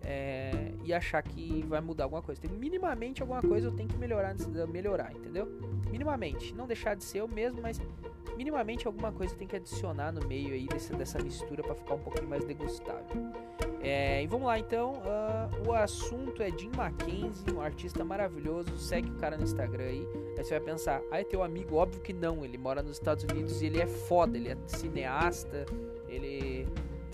É, 0.01 0.73
e 0.83 0.93
achar 0.93 1.21
que 1.21 1.63
vai 1.67 1.81
mudar 1.81 2.05
alguma 2.05 2.21
coisa. 2.21 2.41
Tem, 2.41 2.49
minimamente 2.49 3.21
alguma 3.21 3.41
coisa 3.41 3.67
eu 3.67 3.71
tenho 3.71 3.87
que 3.87 3.97
melhorar 3.97 4.35
melhorar, 4.67 5.11
entendeu? 5.13 5.45
Minimamente. 5.89 6.53
Não 6.55 6.65
deixar 6.65 6.95
de 6.95 7.03
ser 7.03 7.19
eu 7.19 7.27
mesmo, 7.27 7.61
mas 7.61 7.79
minimamente 8.39 8.87
alguma 8.87 9.11
coisa 9.11 9.35
tem 9.35 9.45
que 9.45 9.57
adicionar 9.57 10.13
no 10.13 10.25
meio 10.25 10.53
aí 10.53 10.65
desse, 10.65 10.93
dessa 10.93 11.21
mistura 11.21 11.61
para 11.61 11.75
ficar 11.75 11.95
um 11.95 11.99
pouquinho 11.99 12.29
mais 12.29 12.45
degustável. 12.45 13.33
É, 13.81 14.23
e 14.23 14.27
vamos 14.27 14.47
lá 14.47 14.57
então. 14.57 14.93
Uh, 14.93 15.67
o 15.67 15.73
assunto 15.73 16.41
é 16.41 16.49
Jim 16.49 16.71
Mackenzie, 16.73 17.53
um 17.53 17.59
artista 17.59 18.05
maravilhoso. 18.05 18.77
Segue 18.77 19.09
o 19.09 19.15
cara 19.15 19.35
no 19.35 19.43
Instagram 19.43 19.83
aí. 19.83 20.07
Aí 20.37 20.43
você 20.45 20.51
vai 20.51 20.61
pensar, 20.61 21.01
ah, 21.11 21.19
é 21.19 21.23
teu 21.25 21.43
amigo? 21.43 21.75
Óbvio 21.75 22.01
que 22.01 22.13
não. 22.13 22.45
Ele 22.45 22.57
mora 22.57 22.81
nos 22.81 22.93
Estados 22.93 23.25
Unidos 23.25 23.61
e 23.61 23.65
ele 23.65 23.81
é 23.81 23.87
foda. 23.87 24.37
Ele 24.37 24.47
é 24.47 24.57
cineasta. 24.67 25.65
Ele 26.07 26.65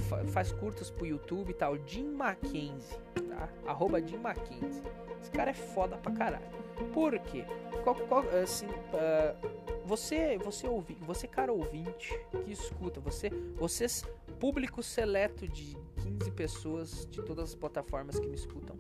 fa 0.07 0.23
faz 0.25 0.51
curtas 0.51 0.91
pro 0.91 1.07
YouTube 1.07 1.49
e 1.49 1.55
tal. 1.55 1.75
Jim 1.87 2.11
Mackenzie, 2.11 2.99
tá? 3.29 3.49
Arroba 3.65 3.99
Jim 3.99 4.17
Mackenzie. 4.17 4.83
Esse 5.25 5.31
cara 5.31 5.49
é 5.49 5.55
foda 5.55 5.97
pra 5.97 6.11
caralho. 6.11 6.45
Por 6.93 7.17
quê? 7.17 7.43
Qual, 7.83 7.95
qual, 7.95 8.23
assim, 8.43 8.67
uh, 8.67 9.83
você, 9.83 10.37
você 10.37 10.67
ouvi, 10.67 10.95
você 11.01 11.27
cara 11.27 11.51
ouvinte 11.51 12.13
que 12.43 12.51
escuta, 12.51 12.99
você, 12.99 13.31
vocês 13.55 14.05
público 14.39 14.83
seleto 14.83 15.47
de 15.47 15.75
15 16.03 16.31
pessoas 16.31 17.07
de 17.09 17.23
todas 17.23 17.45
as 17.45 17.55
plataformas 17.55 18.19
que 18.19 18.27
me 18.27 18.35
escutam. 18.35 18.77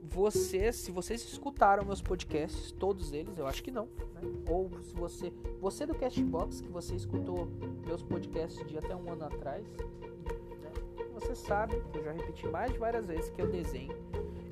Vocês, 0.00 0.76
se 0.76 0.90
vocês 0.90 1.22
escutaram 1.22 1.84
meus 1.84 2.00
podcasts, 2.00 2.72
todos 2.72 3.12
eles, 3.12 3.36
eu 3.36 3.46
acho 3.46 3.62
que 3.62 3.70
não, 3.70 3.84
né? 4.14 4.22
Ou 4.48 4.70
se 4.82 4.94
você, 4.94 5.30
você 5.60 5.84
do 5.84 5.94
Castbox, 5.94 6.62
que 6.62 6.68
você 6.68 6.94
escutou 6.94 7.46
meus 7.86 8.02
podcasts 8.02 8.66
de 8.66 8.78
até 8.78 8.96
um 8.96 9.12
ano 9.12 9.26
atrás, 9.26 9.66
né? 9.76 10.72
você 11.12 11.34
sabe, 11.34 11.78
que 11.92 11.98
eu 11.98 12.04
já 12.04 12.12
repeti 12.12 12.46
mais 12.48 12.72
de 12.72 12.78
várias 12.78 13.06
vezes 13.06 13.28
que 13.28 13.42
eu 13.42 13.50
desenho. 13.50 13.94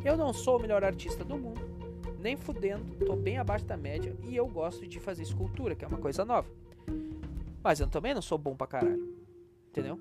Eu 0.05 0.17
não 0.17 0.33
sou 0.33 0.57
o 0.57 0.61
melhor 0.61 0.83
artista 0.83 1.25
do 1.25 1.37
mundo, 1.37 1.61
nem 2.19 2.37
fudendo, 2.37 3.05
tô 3.05 3.15
bem 3.15 3.39
abaixo 3.39 3.67
da 3.67 3.77
média 3.77 4.17
e 4.25 4.35
eu 4.35 4.47
gosto 4.47 4.87
de 4.87 4.99
fazer 4.99 5.23
escultura, 5.23 5.75
que 5.75 5.85
é 5.85 5.89
uma 5.89 5.99
coisa 5.99 6.25
nova. 6.25 6.49
Mas 7.63 7.81
eu 7.81 7.87
também 7.87 8.15
não 8.15 8.23
sou 8.23 8.39
bom 8.39 8.57
pra 8.57 8.67
caralho. 8.67 9.15
Entendeu? 9.69 10.01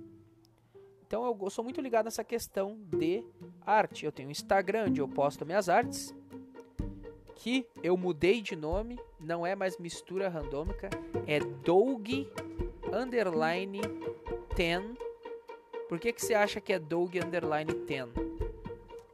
Então 1.05 1.25
eu 1.25 1.49
sou 1.49 1.63
muito 1.63 1.81
ligado 1.81 2.05
nessa 2.05 2.23
questão 2.23 2.77
de 2.85 3.23
arte. 3.65 4.05
Eu 4.05 4.11
tenho 4.11 4.29
um 4.29 4.31
Instagram 4.31 4.85
onde 4.87 5.01
eu 5.01 5.07
posto 5.07 5.45
minhas 5.45 5.67
artes, 5.67 6.15
que 7.35 7.65
eu 7.81 7.97
mudei 7.97 8.41
de 8.41 8.55
nome, 8.55 8.99
não 9.19 9.45
é 9.45 9.55
mais 9.55 9.77
mistura 9.77 10.29
randômica, 10.29 10.89
é 11.25 11.39
Doug 11.39 12.07
underline 12.93 13.81
10. 14.55 14.83
Por 15.87 15.99
que, 15.99 16.13
que 16.13 16.21
você 16.21 16.33
acha 16.33 16.61
que 16.61 16.71
é 16.71 16.79
Doug 16.79 17.15
underline 17.15 17.73
10? 17.73 18.09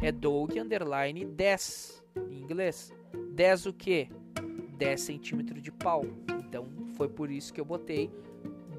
É 0.06 0.11
Doug 0.11 0.56
underline 0.56 1.26
10 1.26 2.03
em 2.30 2.40
inglês. 2.40 2.94
10 3.32 3.65
o 3.65 3.73
que? 3.73 4.07
10 4.77 5.02
centímetros 5.02 5.64
de 5.64 5.72
pau. 5.72 6.06
Então 6.40 6.68
foi 6.95 7.10
por 7.10 7.32
isso 7.32 7.52
que 7.52 7.60
eu 7.60 7.65
botei 7.65 8.11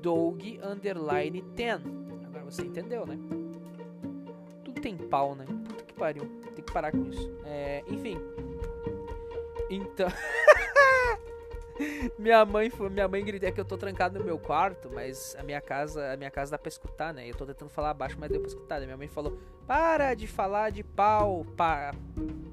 Doug 0.01 0.41
underline 0.63 1.43
10 1.43 1.97
você 2.47 2.63
entendeu, 2.63 3.05
né? 3.05 3.19
Tudo 4.65 4.81
tem 4.81 4.97
pau, 4.97 5.35
né? 5.35 5.45
Puta 5.67 5.85
que 5.85 5.95
pariu. 5.95 6.27
Tem 6.55 6.65
que 6.65 6.73
parar 6.73 6.93
com 6.93 7.05
isso. 7.09 7.29
É, 7.45 7.83
enfim. 7.89 8.17
Então. 9.69 10.07
minha 12.19 12.45
mãe 12.45 12.71
minha 12.91 13.09
mãe 13.09 13.25
grita 13.25 13.51
que 13.51 13.61
eu 13.61 13.65
tô 13.65 13.77
trancado 13.77 14.19
no 14.19 14.25
meu 14.25 14.39
quarto, 14.39 14.91
mas 14.93 15.37
a 15.39 15.43
minha 15.43 15.61
casa, 15.61 16.13
a 16.13 16.17
minha 16.17 16.31
casa 16.31 16.53
dá 16.53 16.59
pra 16.59 16.69
escutar, 16.69 17.13
né? 17.13 17.29
Eu 17.29 17.35
tô 17.35 17.47
tentando 17.47 17.69
falar 17.69 17.95
baixo, 17.95 18.17
mas 18.19 18.31
deu 18.31 18.41
pra 18.41 18.49
escutar. 18.49 18.81
Né? 18.81 18.87
Minha 18.87 18.97
mãe 18.97 19.09
falou: 19.09 19.39
"Para 19.67 20.15
de 20.15 20.27
falar 20.27 20.71
de 20.71 20.83
pau, 20.83 21.45
pa, 21.57 21.93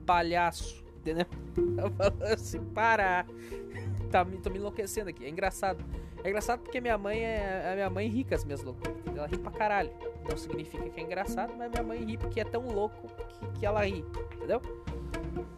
palhaço", 0.06 0.84
entendeu? 0.98 1.26
Ela 1.78 1.92
falou 1.92 2.34
assim: 2.34 2.64
"Para". 2.66 3.26
Tá, 4.14 4.24
tô 4.44 4.52
me 4.52 4.60
enlouquecendo 4.60 5.10
aqui. 5.10 5.26
É 5.26 5.30
engraçado. 5.30 5.84
É 6.24 6.30
engraçado 6.30 6.60
porque 6.60 6.80
minha 6.80 7.00
mãe 7.00 7.20
é 7.24 7.72
a 7.72 7.74
minha 7.74 7.90
mãe 7.90 8.08
rica 8.08 8.36
as 8.36 8.46
minhas 8.46 8.62
loucuras. 8.62 8.96
Ela 9.08 9.26
ri 9.26 9.40
pra 9.40 9.52
caralho. 9.52 9.90
Não 10.30 10.38
significa 10.38 10.88
que 10.88 11.00
é 11.00 11.04
engraçado, 11.04 11.52
mas 11.58 11.72
minha 11.72 11.82
mãe 11.82 12.06
ri 12.06 12.16
porque 12.16 12.40
é 12.40 12.44
tão 12.44 12.68
louco 12.68 13.08
que, 13.28 13.60
que 13.60 13.66
ela 13.66 13.84
ri. 13.84 14.06
Entendeu? 14.36 14.62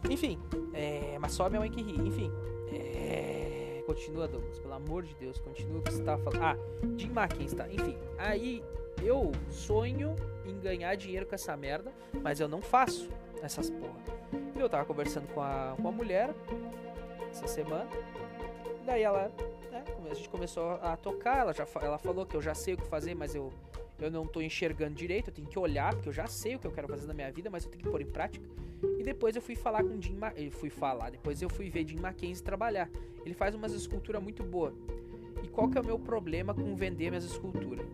Enfim, 0.08 0.40
é, 0.72 1.18
mas 1.20 1.32
só 1.32 1.46
a 1.46 1.50
minha 1.50 1.60
mãe 1.60 1.70
que 1.70 1.82
ri. 1.82 2.00
Enfim, 2.08 2.32
é, 2.32 2.55
continua, 3.86 4.28
Douglas, 4.28 4.58
pelo 4.58 4.74
amor 4.74 5.04
de 5.04 5.14
Deus, 5.14 5.38
continua 5.38 5.78
o 5.78 5.82
que 5.82 5.92
você 5.92 6.02
tava 6.02 6.22
falando. 6.22 6.42
Ah, 6.42 6.56
Jim 6.96 7.10
Marquins, 7.10 7.54
tá? 7.54 7.66
Enfim, 7.68 7.96
aí 8.18 8.62
eu 9.02 9.32
sonho 9.50 10.14
em 10.44 10.58
ganhar 10.58 10.94
dinheiro 10.96 11.24
com 11.24 11.34
essa 11.34 11.56
merda, 11.56 11.92
mas 12.22 12.40
eu 12.40 12.48
não 12.48 12.60
faço 12.60 13.08
essas 13.42 13.70
porra. 13.70 13.96
Eu 14.58 14.68
tava 14.68 14.84
conversando 14.84 15.32
com 15.32 15.40
a, 15.40 15.76
com 15.80 15.88
a 15.88 15.92
mulher 15.92 16.34
essa 17.30 17.46
semana, 17.46 17.88
daí 18.84 19.02
ela 19.02 19.30
né? 19.76 19.84
A 20.10 20.14
gente 20.14 20.28
começou 20.28 20.72
a 20.82 20.96
tocar, 20.96 21.38
ela, 21.38 21.52
já, 21.52 21.66
ela 21.82 21.98
falou 21.98 22.24
que 22.24 22.36
eu 22.36 22.42
já 22.42 22.54
sei 22.54 22.74
o 22.74 22.76
que 22.76 22.86
fazer, 22.86 23.14
mas 23.14 23.34
eu, 23.34 23.52
eu 24.04 24.10
não 24.10 24.26
tô 24.26 24.40
enxergando 24.40 24.94
direito, 24.94 25.28
eu 25.28 25.34
tenho 25.34 25.48
que 25.48 25.58
olhar, 25.58 25.94
porque 25.94 26.08
eu 26.08 26.12
já 26.12 26.26
sei 26.26 26.56
o 26.56 26.58
que 26.58 26.66
eu 26.66 26.72
quero 26.72 26.88
fazer 26.88 27.06
na 27.06 27.14
minha 27.14 27.30
vida, 27.30 27.50
mas 27.50 27.64
eu 27.64 27.70
tenho 27.70 27.82
que 27.82 27.90
pôr 27.90 28.00
em 28.00 28.06
prática. 28.06 28.46
E 28.98 29.02
depois 29.02 29.34
eu 29.34 29.42
fui 29.42 29.54
falar 29.54 29.82
com 29.82 30.00
Jim 30.00 30.16
Ma 30.16 30.32
eu 30.36 30.50
fui 30.50 30.68
falar, 30.70 31.10
depois 31.10 31.40
eu 31.40 31.48
fui 31.48 31.70
ver 31.70 31.86
Jim 31.86 31.98
Mackenzie 31.98 32.42
trabalhar. 32.42 32.90
Ele 33.24 33.34
faz 33.34 33.54
umas 33.54 33.72
esculturas 33.72 34.22
muito 34.22 34.42
boas. 34.42 34.74
E 35.42 35.48
qual 35.48 35.68
que 35.68 35.78
é 35.78 35.80
o 35.80 35.84
meu 35.84 35.98
problema 35.98 36.54
com 36.54 36.74
vender 36.74 37.10
minhas 37.10 37.24
esculturas? 37.24 37.86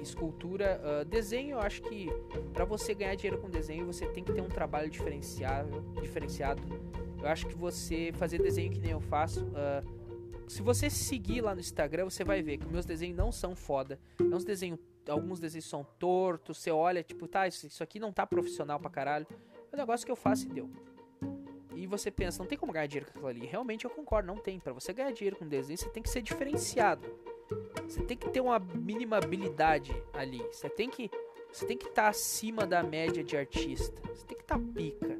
Escultura, 0.00 0.80
uh, 0.80 1.04
desenho, 1.04 1.52
eu 1.52 1.60
acho 1.60 1.82
que 1.82 2.08
para 2.52 2.64
você 2.64 2.94
ganhar 2.94 3.14
dinheiro 3.14 3.40
com 3.40 3.50
desenho, 3.50 3.84
você 3.86 4.06
tem 4.06 4.22
que 4.22 4.32
ter 4.32 4.40
um 4.40 4.48
trabalho 4.48 4.88
diferenciado, 4.88 5.82
diferenciado. 6.00 6.62
Eu 7.20 7.28
acho 7.28 7.46
que 7.46 7.54
você 7.54 8.12
fazer 8.14 8.40
desenho 8.40 8.70
que 8.70 8.78
nem 8.78 8.92
eu 8.92 9.00
faço, 9.00 9.44
uh, 9.46 9.98
se 10.48 10.62
você 10.62 10.88
seguir 10.88 11.42
lá 11.42 11.54
no 11.54 11.60
Instagram, 11.60 12.04
você 12.04 12.24
vai 12.24 12.42
ver 12.42 12.56
que 12.56 12.66
meus 12.66 12.86
desenhos 12.86 13.16
não 13.16 13.30
são 13.30 13.54
foda. 13.54 13.98
É 14.18 14.34
uns 14.34 14.44
desenhos, 14.44 14.80
alguns 15.08 15.40
desenhos 15.40 15.66
são 15.66 15.84
tortos, 15.98 16.58
você 16.58 16.70
olha, 16.70 17.02
tipo, 17.02 17.26
tá, 17.26 17.46
isso 17.46 17.82
aqui 17.82 17.98
não 17.98 18.12
tá 18.12 18.26
profissional 18.26 18.78
pra 18.78 18.90
caralho. 18.90 19.26
É 19.72 19.76
um 19.76 19.78
negócio 19.78 20.04
que 20.04 20.12
eu 20.12 20.16
faço 20.16 20.46
e 20.46 20.48
deu. 20.48 20.70
E 21.74 21.86
você 21.86 22.10
pensa, 22.10 22.42
não 22.42 22.48
tem 22.48 22.58
como 22.58 22.72
ganhar 22.72 22.86
dinheiro 22.86 23.06
com 23.06 23.12
aquilo 23.12 23.28
ali. 23.28 23.46
Realmente 23.46 23.84
eu 23.84 23.90
concordo, 23.90 24.26
não 24.26 24.36
tem. 24.36 24.58
Para 24.58 24.72
você 24.72 24.92
ganhar 24.92 25.12
dinheiro 25.12 25.36
com 25.36 25.46
desenho, 25.46 25.78
você 25.78 25.88
tem 25.88 26.02
que 26.02 26.10
ser 26.10 26.22
diferenciado. 26.22 27.08
Você 27.86 28.02
tem 28.02 28.16
que 28.16 28.28
ter 28.28 28.40
uma 28.40 28.58
mínima 28.58 29.16
habilidade 29.16 29.94
ali. 30.12 30.42
Você 30.52 30.68
tem 30.68 30.90
que 30.90 31.10
você 31.52 31.64
tem 31.64 31.78
que 31.78 31.86
estar 31.86 32.02
tá 32.02 32.08
acima 32.08 32.66
da 32.66 32.82
média 32.82 33.24
de 33.24 33.36
artista. 33.36 34.00
Você 34.08 34.26
tem 34.26 34.36
que 34.36 34.42
estar 34.42 34.58
tá 34.58 34.64
pica. 34.74 35.18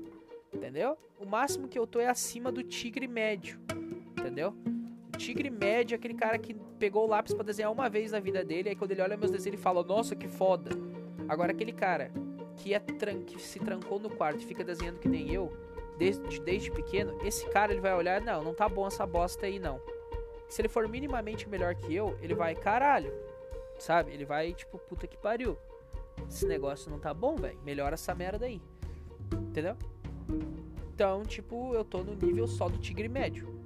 Entendeu? 0.52 0.98
O 1.19 1.24
máximo 1.24 1.69
que 1.69 1.78
eu 1.78 1.86
tô 1.86 2.01
é 2.01 2.09
acima 2.09 2.52
do 2.52 2.62
tigre 2.62 3.06
médio. 3.06 3.59
Entendeu? 4.19 4.55
Tigre 5.19 5.51
médio 5.51 5.97
aquele 5.97 6.15
cara 6.15 6.39
que 6.39 6.55
pegou 6.78 7.05
o 7.05 7.09
lápis 7.09 7.35
para 7.35 7.45
desenhar 7.45 7.73
uma 7.73 7.90
vez 7.90 8.12
na 8.12 8.20
vida 8.20 8.45
dele. 8.45 8.69
Aí 8.69 8.77
quando 8.77 8.93
ele 8.93 9.03
olha 9.03 9.16
meus 9.16 9.32
desenhos, 9.32 9.55
ele 9.55 9.57
fala: 9.57 9.82
Nossa, 9.82 10.15
que 10.15 10.28
foda. 10.28 10.70
Agora 11.28 11.51
aquele 11.51 11.73
cara 11.73 12.12
que, 12.57 12.73
é 12.73 12.78
tran 12.78 13.23
que 13.23 13.40
se 13.40 13.59
trancou 13.59 13.99
no 13.99 14.09
quarto 14.09 14.40
e 14.40 14.47
fica 14.47 14.62
desenhando 14.65 15.01
que 15.01 15.09
nem 15.09 15.31
eu, 15.32 15.53
desde, 15.99 16.40
desde 16.40 16.70
pequeno, 16.70 17.19
esse 17.24 17.47
cara 17.51 17.73
ele 17.73 17.81
vai 17.81 17.95
olhar, 17.95 18.20
não, 18.20 18.43
não 18.43 18.55
tá 18.55 18.69
bom 18.69 18.86
essa 18.86 19.05
bosta 19.05 19.47
aí 19.47 19.59
não. 19.59 19.81
Se 20.49 20.62
ele 20.62 20.69
for 20.69 20.89
minimamente 20.89 21.49
melhor 21.49 21.74
que 21.74 21.95
eu, 21.95 22.16
ele 22.23 22.35
vai, 22.35 22.55
caralho, 22.55 23.12
sabe? 23.78 24.12
Ele 24.12 24.24
vai, 24.24 24.55
tipo, 24.55 24.78
puta 24.78 25.07
que 25.07 25.16
pariu. 25.16 25.59
Esse 26.28 26.47
negócio 26.47 26.90
não 26.90 26.99
tá 26.99 27.12
bom, 27.12 27.36
velho. 27.36 27.59
Melhora 27.65 27.95
essa 27.95 28.15
merda 28.15 28.47
aí. 28.47 28.62
Entendeu? 29.32 29.77
Então, 30.95 31.23
tipo, 31.24 31.74
eu 31.74 31.85
tô 31.85 32.03
no 32.03 32.15
nível 32.15 32.47
só 32.47 32.69
do 32.69 32.78
tigre 32.78 33.09
médio 33.09 33.57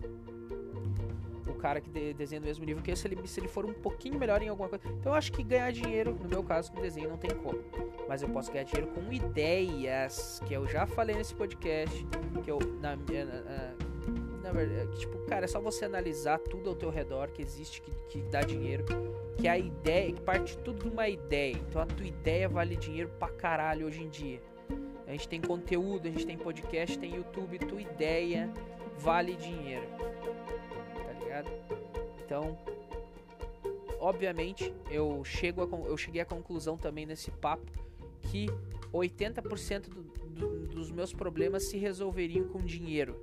cara 1.62 1.80
que 1.80 1.90
de, 1.90 2.12
desenha 2.14 2.40
no 2.40 2.46
mesmo 2.46 2.64
nível 2.64 2.82
que 2.82 2.90
eu, 2.90 2.96
se 2.96 3.06
ele, 3.06 3.26
se 3.26 3.40
ele 3.40 3.48
for 3.48 3.64
um 3.64 3.72
pouquinho 3.72 4.18
melhor 4.18 4.42
em 4.42 4.48
alguma 4.48 4.68
coisa. 4.68 4.84
Então 4.88 5.12
eu 5.12 5.16
acho 5.16 5.32
que 5.32 5.42
ganhar 5.42 5.70
dinheiro, 5.72 6.16
no 6.20 6.28
meu 6.28 6.42
caso, 6.42 6.72
com 6.72 6.80
desenho 6.80 7.08
não 7.08 7.16
tem 7.16 7.30
como. 7.30 7.58
Mas 8.08 8.22
eu 8.22 8.28
posso 8.28 8.50
ganhar 8.52 8.64
dinheiro 8.64 8.92
com 8.92 9.12
ideias, 9.12 10.40
que 10.46 10.54
eu 10.54 10.66
já 10.66 10.86
falei 10.86 11.16
nesse 11.16 11.34
podcast, 11.34 12.06
que 12.42 12.50
eu, 12.50 12.58
na, 12.80 12.96
na, 12.96 13.74
na 14.42 14.52
verdade, 14.52 14.98
tipo, 14.98 15.18
cara, 15.26 15.44
é 15.44 15.48
só 15.48 15.60
você 15.60 15.84
analisar 15.84 16.38
tudo 16.38 16.70
ao 16.70 16.76
teu 16.76 16.90
redor 16.90 17.28
que 17.30 17.40
existe, 17.40 17.80
que, 17.80 17.92
que 18.08 18.22
dá 18.22 18.40
dinheiro, 18.42 18.84
que 19.36 19.48
a 19.48 19.56
ideia, 19.56 20.12
que 20.12 20.20
parte 20.20 20.58
tudo 20.58 20.82
de 20.82 20.88
uma 20.88 21.08
ideia. 21.08 21.56
Então 21.68 21.80
a 21.80 21.86
tua 21.86 22.06
ideia 22.06 22.48
vale 22.48 22.76
dinheiro 22.76 23.10
pra 23.18 23.28
caralho 23.28 23.86
hoje 23.86 24.02
em 24.02 24.08
dia. 24.08 24.42
A 25.06 25.12
gente 25.12 25.28
tem 25.28 25.40
conteúdo, 25.40 26.08
a 26.08 26.10
gente 26.10 26.26
tem 26.26 26.38
podcast, 26.38 26.98
tem 26.98 27.14
YouTube, 27.14 27.58
tua 27.58 27.80
ideia 27.80 28.52
vale 28.98 29.34
dinheiro 29.34 29.86
ligado? 31.32 31.50
Então, 32.24 32.58
obviamente, 33.98 34.72
eu 34.90 35.24
chego 35.24 35.62
a, 35.62 35.88
eu 35.88 35.96
cheguei 35.96 36.20
à 36.20 36.24
conclusão 36.24 36.76
também 36.76 37.06
nesse 37.06 37.30
papo 37.30 37.70
que 38.22 38.46
80% 38.92 39.88
do, 39.88 40.02
do, 40.02 40.66
dos 40.68 40.90
meus 40.90 41.12
problemas 41.12 41.64
se 41.64 41.78
resolveriam 41.78 42.46
com 42.48 42.60
dinheiro. 42.60 43.16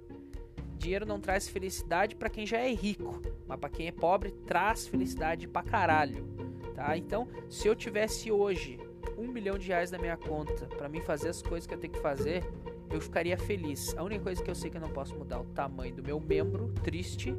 Dinheiro 0.78 1.06
não 1.06 1.20
traz 1.20 1.48
felicidade 1.48 2.16
para 2.16 2.30
quem 2.30 2.46
já 2.46 2.58
é 2.58 2.74
rico, 2.74 3.22
mas 3.46 3.60
para 3.60 3.70
quem 3.70 3.88
é 3.88 3.92
pobre 3.92 4.32
traz 4.32 4.88
felicidade 4.88 5.48
pra 5.48 5.62
caralho, 5.62 6.26
tá? 6.74 6.98
Então, 6.98 7.28
se 7.50 7.68
eu 7.68 7.76
tivesse 7.76 8.32
hoje 8.32 8.80
um 9.18 9.28
milhão 9.28 9.58
de 9.58 9.68
reais 9.68 9.92
na 9.92 9.98
minha 9.98 10.16
conta 10.16 10.66
para 10.68 10.88
mim 10.88 11.02
fazer 11.02 11.30
as 11.30 11.42
coisas 11.42 11.68
que 11.68 11.74
eu 11.74 11.78
tenho 11.78 11.92
que 11.92 12.00
fazer, 12.00 12.46
eu 12.90 13.02
ficaria 13.02 13.38
feliz. 13.38 13.96
A 13.98 14.04
única 14.04 14.24
coisa 14.24 14.42
que 14.42 14.50
eu 14.50 14.56
sei 14.56 14.70
que 14.70 14.78
eu 14.78 14.82
não 14.82 14.90
posso 14.90 15.16
mudar 15.16 15.36
é 15.36 15.40
o 15.40 15.46
tamanho 15.46 15.94
do 15.94 16.02
meu 16.02 16.20
membro, 16.20 16.74
triste, 16.82 17.36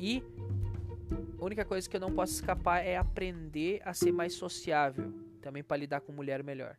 e 0.00 0.24
a 1.38 1.44
única 1.44 1.62
coisa 1.62 1.88
que 1.88 1.94
eu 1.94 2.00
não 2.00 2.10
posso 2.10 2.32
escapar 2.32 2.84
é 2.84 2.96
aprender 2.96 3.82
a 3.84 3.92
ser 3.92 4.10
mais 4.12 4.32
sociável, 4.32 5.12
também 5.42 5.62
para 5.62 5.76
lidar 5.76 6.00
com 6.00 6.10
mulher 6.10 6.42
melhor. 6.42 6.74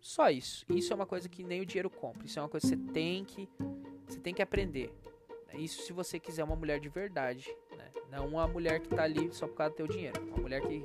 Só 0.00 0.30
isso. 0.30 0.64
Isso 0.70 0.90
é 0.90 0.96
uma 0.96 1.04
coisa 1.04 1.28
que 1.28 1.44
nem 1.44 1.60
o 1.60 1.66
dinheiro 1.66 1.90
compra. 1.90 2.24
Isso 2.24 2.38
é 2.38 2.42
uma 2.42 2.48
coisa 2.48 2.66
que 2.66 2.76
você 2.76 2.92
tem 2.92 3.24
que 3.24 3.46
você 4.08 4.18
tem 4.18 4.32
que 4.32 4.40
aprender. 4.40 4.90
Isso 5.52 5.82
se 5.82 5.92
você 5.92 6.18
quiser 6.18 6.44
uma 6.44 6.56
mulher 6.56 6.80
de 6.80 6.88
verdade, 6.88 7.54
né? 7.76 7.90
Não 8.10 8.26
uma 8.28 8.46
mulher 8.46 8.80
que 8.80 8.88
tá 8.88 9.02
ali 9.02 9.32
só 9.32 9.46
por 9.46 9.56
causa 9.56 9.72
do 9.72 9.76
teu 9.76 9.88
dinheiro. 9.88 10.22
Uma 10.28 10.38
mulher 10.38 10.62
que 10.62 10.82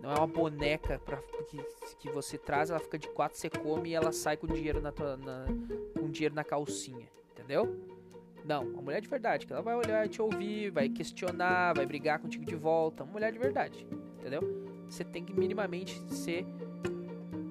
não 0.00 0.12
é 0.12 0.18
uma 0.18 0.26
boneca 0.26 0.98
para 0.98 1.18
que, 1.48 1.58
que 1.98 2.10
você 2.10 2.38
traz, 2.38 2.70
ela 2.70 2.78
fica 2.78 2.98
de 2.98 3.08
quatro, 3.08 3.38
você 3.38 3.50
come 3.50 3.90
e 3.90 3.94
ela 3.94 4.12
sai 4.12 4.36
com 4.36 4.46
dinheiro 4.46 4.80
na 4.80 4.92
tua 4.92 5.16
na, 5.16 5.44
com 5.98 6.10
dinheiro 6.10 6.34
na 6.34 6.44
calcinha, 6.44 7.08
entendeu? 7.32 8.01
Não, 8.44 8.64
uma 8.64 8.82
mulher 8.82 9.00
de 9.00 9.08
verdade, 9.08 9.46
que 9.46 9.52
ela 9.52 9.62
vai 9.62 9.74
olhar 9.74 10.08
te 10.08 10.20
ouvir, 10.20 10.70
vai 10.70 10.88
questionar, 10.88 11.74
vai 11.74 11.86
brigar 11.86 12.18
contigo 12.18 12.44
de 12.44 12.56
volta. 12.56 13.04
Uma 13.04 13.12
mulher 13.12 13.32
de 13.32 13.38
verdade, 13.38 13.86
entendeu? 14.18 14.40
Você 14.88 15.04
tem 15.04 15.24
que 15.24 15.32
minimamente 15.32 16.00
ser. 16.12 16.44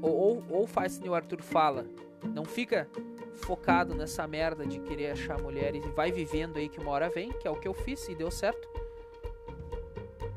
Ou, 0.01 0.11
ou, 0.11 0.43
ou 0.49 0.67
faz 0.67 0.97
que 0.97 1.07
o 1.07 1.15
Arthur 1.15 1.41
fala. 1.41 1.85
Não 2.33 2.43
fica 2.43 2.87
focado 3.33 3.95
nessa 3.95 4.27
merda 4.27 4.65
de 4.65 4.79
querer 4.79 5.11
achar 5.11 5.41
mulheres 5.41 5.83
e 5.83 5.89
vai 5.89 6.11
vivendo 6.11 6.57
aí 6.57 6.67
que 6.67 6.79
uma 6.79 6.91
hora 6.91 7.09
vem, 7.09 7.31
que 7.31 7.47
é 7.47 7.51
o 7.51 7.55
que 7.55 7.67
eu 7.67 7.73
fiz 7.73 8.07
e 8.09 8.15
deu 8.15 8.29
certo. 8.29 8.69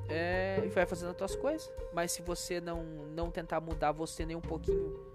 É, 0.09 0.63
e 0.65 0.69
vai 0.69 0.87
fazendo 0.87 1.11
as 1.11 1.17
tuas 1.17 1.35
coisas. 1.35 1.73
Mas 1.93 2.13
se 2.13 2.23
você 2.23 2.61
não, 2.61 2.85
não 3.15 3.31
tentar 3.31 3.61
mudar 3.61 3.91
você 3.91 4.25
nem 4.25 4.37
um 4.37 4.41
pouquinho 4.41 5.14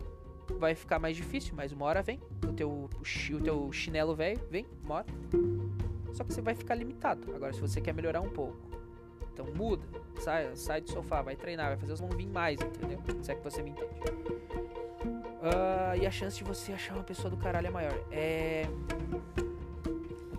vai 0.57 0.75
ficar 0.75 0.99
mais 0.99 1.15
difícil, 1.15 1.53
mas 1.55 1.71
uma 1.71 1.85
hora 1.85 2.01
vem. 2.01 2.19
O 2.47 2.53
teu, 2.53 2.69
o 2.71 3.41
teu 3.41 3.71
chinelo 3.71 4.15
velho 4.15 4.39
vem, 4.49 4.65
uma 4.83 4.95
hora. 4.95 5.05
Só 6.13 6.23
que 6.23 6.33
você 6.33 6.41
vai 6.41 6.55
ficar 6.55 6.75
limitado. 6.75 7.33
Agora, 7.35 7.53
se 7.53 7.61
você 7.61 7.79
quer 7.79 7.93
melhorar 7.93 8.21
um 8.21 8.29
pouco, 8.29 8.57
então 9.33 9.45
muda. 9.55 9.85
Sai, 10.19 10.55
sai 10.55 10.81
do 10.81 10.89
sofá, 10.89 11.21
vai 11.21 11.35
treinar, 11.35 11.67
vai 11.67 11.77
fazer 11.77 11.93
os 11.93 12.15
vir 12.15 12.27
mais, 12.27 12.59
entendeu? 12.59 12.99
Se 13.21 13.31
é 13.31 13.35
que 13.35 13.43
você 13.43 13.61
me 13.61 13.71
entende. 13.71 13.89
Uh, 15.39 15.95
e 16.01 16.05
a 16.05 16.11
chance 16.11 16.37
de 16.37 16.43
você 16.43 16.73
achar 16.73 16.95
uma 16.95 17.03
pessoa 17.03 17.29
do 17.29 17.37
caralho 17.37 17.67
é 17.67 17.71
maior. 17.71 17.97
É. 18.11 18.65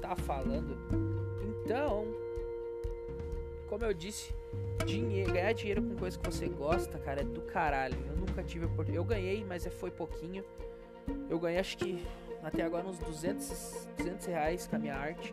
Tava 0.01 0.17
falando. 0.17 0.77
Então. 1.65 2.20
Como 3.71 3.85
eu 3.85 3.95
disse, 3.95 4.35
dinheiro, 4.85 5.33
ganhar 5.33 5.53
dinheiro 5.53 5.81
com 5.81 5.95
coisa 5.95 6.19
que 6.19 6.29
você 6.29 6.49
gosta, 6.49 6.99
cara, 6.99 7.21
é 7.21 7.25
do 7.25 7.41
caralho. 7.43 7.97
Eu 8.09 8.17
nunca 8.17 8.43
tive 8.43 8.65
oportunidade. 8.65 8.97
Eu 8.97 9.05
ganhei, 9.05 9.45
mas 9.45 9.65
é, 9.65 9.71
foi 9.71 9.93
pouquinho. 9.93 10.45
Eu 11.29 11.39
ganhei 11.39 11.61
acho 11.61 11.79
que 11.79 12.05
até 12.43 12.65
agora 12.65 12.85
uns 12.85 12.99
200, 12.99 13.89
200 13.97 14.27
reais 14.27 14.67
com 14.67 14.75
a 14.75 14.79
minha 14.81 14.97
arte. 14.97 15.33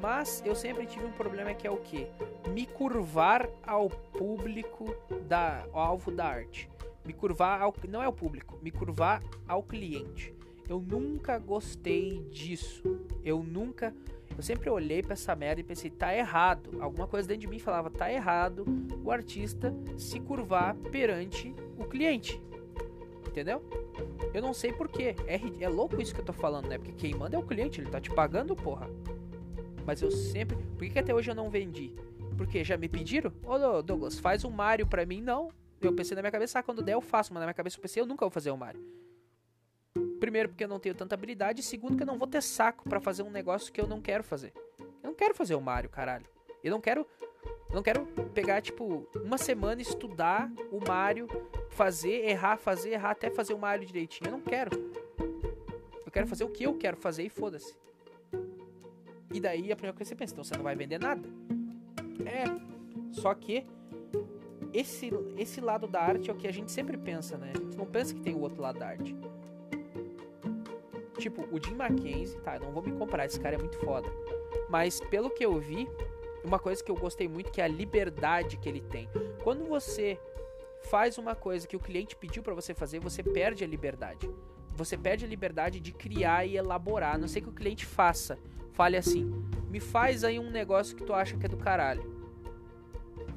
Mas 0.00 0.40
eu 0.46 0.54
sempre 0.54 0.86
tive 0.86 1.04
um 1.04 1.10
problema 1.10 1.52
que 1.54 1.66
é 1.66 1.70
o 1.72 1.78
que? 1.78 2.06
Me 2.50 2.66
curvar 2.66 3.48
ao 3.66 3.90
público 3.90 4.94
da 5.26 5.66
ao 5.72 5.80
alvo 5.80 6.12
da 6.12 6.26
arte. 6.26 6.70
Me 7.04 7.12
curvar 7.12 7.60
ao 7.60 7.74
não 7.88 8.00
é 8.00 8.06
o 8.06 8.12
público, 8.12 8.60
me 8.62 8.70
curvar 8.70 9.20
ao 9.48 9.60
cliente. 9.60 10.32
Eu 10.68 10.78
nunca 10.78 11.36
gostei 11.36 12.20
disso. 12.30 12.80
Eu 13.24 13.42
nunca 13.42 13.92
eu 14.36 14.42
sempre 14.42 14.68
olhei 14.70 15.02
para 15.02 15.12
essa 15.12 15.34
merda 15.34 15.60
e 15.60 15.64
pensei, 15.64 15.90
tá 15.90 16.14
errado. 16.14 16.80
Alguma 16.80 17.06
coisa 17.06 17.28
dentro 17.28 17.42
de 17.42 17.46
mim 17.46 17.58
falava, 17.58 17.90
tá 17.90 18.12
errado 18.12 18.64
o 19.04 19.10
artista 19.10 19.74
se 19.96 20.18
curvar 20.20 20.74
perante 20.90 21.54
o 21.78 21.84
cliente. 21.84 22.40
Entendeu? 23.26 23.62
Eu 24.34 24.42
não 24.42 24.52
sei 24.52 24.72
porquê. 24.72 25.14
É, 25.26 25.40
é 25.62 25.68
louco 25.68 26.00
isso 26.00 26.14
que 26.14 26.20
eu 26.20 26.24
tô 26.24 26.32
falando, 26.32 26.68
né? 26.68 26.78
Porque 26.78 26.92
quem 26.92 27.14
manda 27.14 27.36
é 27.36 27.38
o 27.38 27.42
cliente, 27.42 27.80
ele 27.80 27.90
tá 27.90 28.00
te 28.00 28.10
pagando, 28.10 28.54
porra. 28.54 28.88
Mas 29.86 30.02
eu 30.02 30.10
sempre. 30.10 30.56
Por 30.56 30.78
que, 30.78 30.90
que 30.90 30.98
até 30.98 31.14
hoje 31.14 31.30
eu 31.30 31.34
não 31.34 31.50
vendi? 31.50 31.94
Porque 32.36 32.64
já 32.64 32.76
me 32.76 32.88
pediram? 32.88 33.32
Ô 33.44 33.82
Douglas, 33.82 34.18
faz 34.18 34.44
um 34.44 34.50
Mario 34.50 34.86
pra 34.86 35.06
mim? 35.06 35.20
Não. 35.20 35.50
Eu 35.80 35.92
pensei 35.94 36.14
na 36.14 36.22
minha 36.22 36.30
cabeça, 36.30 36.58
ah, 36.58 36.62
quando 36.62 36.82
der 36.82 36.94
eu 36.94 37.00
faço, 37.00 37.32
mas 37.34 37.40
na 37.40 37.46
minha 37.46 37.54
cabeça 37.54 37.76
eu 37.76 37.82
pensei, 37.82 38.00
eu 38.00 38.06
nunca 38.06 38.24
vou 38.24 38.30
fazer 38.30 38.50
um 38.50 38.56
Mario. 38.56 38.80
Primeiro, 40.22 40.50
porque 40.50 40.62
eu 40.62 40.68
não 40.68 40.78
tenho 40.78 40.94
tanta 40.94 41.16
habilidade. 41.16 41.62
E 41.62 41.64
segundo, 41.64 41.96
que 41.96 42.04
eu 42.04 42.06
não 42.06 42.16
vou 42.16 42.28
ter 42.28 42.40
saco 42.40 42.88
para 42.88 43.00
fazer 43.00 43.24
um 43.24 43.30
negócio 43.30 43.72
que 43.72 43.80
eu 43.80 43.88
não 43.88 44.00
quero 44.00 44.22
fazer. 44.22 44.52
Eu 44.78 45.08
não 45.08 45.14
quero 45.14 45.34
fazer 45.34 45.56
o 45.56 45.60
Mario, 45.60 45.90
caralho. 45.90 46.24
Eu 46.62 46.70
não 46.70 46.80
quero. 46.80 47.04
Eu 47.68 47.74
não 47.74 47.82
quero 47.82 48.06
pegar, 48.32 48.62
tipo, 48.62 49.04
uma 49.16 49.36
semana 49.36 49.82
estudar 49.82 50.48
o 50.70 50.78
Mario, 50.86 51.26
fazer, 51.70 52.24
errar, 52.24 52.56
fazer, 52.56 52.90
errar, 52.90 53.10
até 53.10 53.30
fazer 53.30 53.52
o 53.52 53.58
Mario 53.58 53.84
direitinho. 53.84 54.28
Eu 54.28 54.32
não 54.34 54.40
quero. 54.40 54.70
Eu 56.06 56.12
quero 56.12 56.28
fazer 56.28 56.44
o 56.44 56.50
que 56.50 56.62
eu 56.62 56.78
quero 56.78 56.98
fazer 56.98 57.24
e 57.24 57.28
foda-se. 57.28 57.76
E 59.34 59.40
daí 59.40 59.72
a 59.72 59.76
primeira 59.76 59.92
coisa 59.92 60.04
que 60.04 60.04
você 60.04 60.14
pensa, 60.14 60.34
então 60.34 60.44
você 60.44 60.56
não 60.56 60.62
vai 60.62 60.76
vender 60.76 61.00
nada. 61.00 61.28
É, 62.24 62.44
Só 63.10 63.34
que 63.34 63.66
esse, 64.72 65.10
esse 65.36 65.60
lado 65.60 65.88
da 65.88 66.00
arte 66.00 66.30
é 66.30 66.32
o 66.32 66.36
que 66.36 66.46
a 66.46 66.52
gente 66.52 66.70
sempre 66.70 66.96
pensa, 66.96 67.36
né? 67.36 67.50
A 67.56 67.58
gente 67.58 67.76
não 67.76 67.86
pensa 67.86 68.14
que 68.14 68.20
tem 68.20 68.36
o 68.36 68.40
outro 68.40 68.62
lado 68.62 68.78
da 68.78 68.86
arte. 68.86 69.16
Tipo, 71.22 71.46
o 71.52 71.64
Jim 71.64 71.76
Mackenzie, 71.76 72.36
tá, 72.40 72.58
não 72.58 72.72
vou 72.72 72.82
me 72.82 72.90
comparar, 72.90 73.26
esse 73.26 73.38
cara 73.38 73.54
é 73.54 73.58
muito 73.58 73.78
foda. 73.78 74.08
Mas 74.68 74.98
pelo 74.98 75.30
que 75.30 75.46
eu 75.46 75.56
vi, 75.60 75.88
uma 76.42 76.58
coisa 76.58 76.82
que 76.82 76.90
eu 76.90 76.96
gostei 76.96 77.28
muito 77.28 77.52
que 77.52 77.60
é 77.60 77.64
a 77.64 77.68
liberdade 77.68 78.56
que 78.56 78.68
ele 78.68 78.80
tem. 78.80 79.08
Quando 79.44 79.64
você 79.64 80.18
faz 80.90 81.18
uma 81.18 81.36
coisa 81.36 81.64
que 81.64 81.76
o 81.76 81.78
cliente 81.78 82.16
pediu 82.16 82.42
para 82.42 82.54
você 82.54 82.74
fazer, 82.74 82.98
você 82.98 83.22
perde 83.22 83.62
a 83.62 83.66
liberdade. 83.68 84.28
Você 84.74 84.98
perde 84.98 85.24
a 85.24 85.28
liberdade 85.28 85.78
de 85.78 85.92
criar 85.92 86.44
e 86.44 86.56
elaborar. 86.56 87.14
A 87.14 87.18
não 87.18 87.28
sei 87.28 87.40
que 87.40 87.48
o 87.48 87.52
cliente 87.52 87.86
faça. 87.86 88.36
Fale 88.72 88.96
assim: 88.96 89.30
"Me 89.70 89.78
faz 89.78 90.24
aí 90.24 90.40
um 90.40 90.50
negócio 90.50 90.96
que 90.96 91.04
tu 91.04 91.14
acha 91.14 91.36
que 91.36 91.46
é 91.46 91.48
do 91.48 91.56
caralho". 91.56 92.02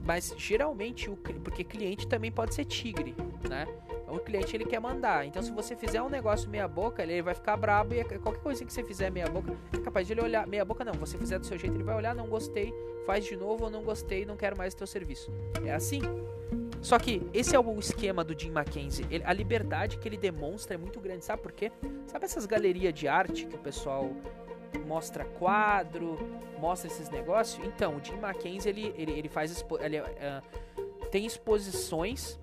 Mas 0.04 0.34
geralmente 0.36 1.08
o 1.08 1.16
porque 1.16 1.64
cliente 1.64 2.08
também 2.08 2.32
pode 2.32 2.56
ser 2.56 2.66
tigre, 2.66 3.16
né? 3.48 3.68
O 4.08 4.20
cliente 4.20 4.56
ele 4.56 4.66
quer 4.66 4.80
mandar. 4.80 5.26
Então 5.26 5.42
se 5.42 5.52
você 5.52 5.76
fizer 5.76 6.02
um 6.02 6.10
negócio 6.10 6.50
meia 6.50 6.68
boca, 6.68 7.04
ele 7.04 7.22
vai 7.22 7.34
ficar 7.34 7.58
brabo 7.58 7.94
e 7.94 8.04
qualquer 8.20 8.42
coisa 8.42 8.64
que 8.64 8.72
você 8.72 8.84
fizer 8.84 9.10
meia 9.10 9.28
boca, 9.28 9.56
é 9.74 9.78
capaz 9.78 10.08
de 10.08 10.14
ele 10.14 10.22
olhar 10.22 10.48
meia 10.48 10.64
boca 10.64 10.86
não, 10.86 10.94
você 10.94 11.18
fizer 11.18 11.40
do 11.40 11.46
seu 11.46 11.58
jeito, 11.58 11.76
ele 11.76 11.84
vai 11.84 11.96
olhar, 11.96 12.14
não 12.14 12.28
gostei, 12.28 12.74
faz 13.06 13.26
de 13.26 13.36
novo 13.36 13.66
ou 13.66 13.70
não 13.70 13.84
gostei, 13.84 14.26
não 14.26 14.38
quero 14.38 14.58
mais 14.58 14.74
o 14.74 14.78
teu 14.78 14.88
serviço. 14.88 15.32
É 15.64 15.74
assim. 15.74 16.02
Só 16.82 17.00
que 17.00 17.28
esse 17.34 17.56
é 17.56 17.60
o 17.60 17.80
esquema 17.80 18.24
do 18.24 18.40
Jim 18.40 18.52
Mackenzie. 18.52 19.08
Ele, 19.10 19.24
a 19.24 19.34
liberdade 19.34 19.98
que 19.98 20.08
ele 20.08 20.18
demonstra 20.18 20.76
é 20.76 20.78
muito 20.78 21.00
grande, 21.00 21.26
sabe 21.26 21.42
por 21.42 21.52
quê? 21.52 21.72
Sabe 22.06 22.26
essas 22.26 22.46
galerias 22.46 22.94
de 22.94 23.08
arte 23.08 23.48
que 23.48 23.56
o 23.56 23.60
pessoal 23.60 24.12
mostra 24.86 25.26
quadro, 25.26 26.18
mostra 26.60 26.88
esses 26.88 27.10
negócios. 27.10 27.66
Então, 27.66 27.96
o 27.96 28.04
Jim 28.04 28.18
Mackenzie 28.18 28.70
ele, 28.70 28.94
ele, 28.96 29.12
ele 29.14 29.30
faz 29.30 29.52
expo 29.52 29.80
ele, 29.82 30.00
uh, 30.00 30.06
tem 31.10 31.26
exposições 31.26 32.40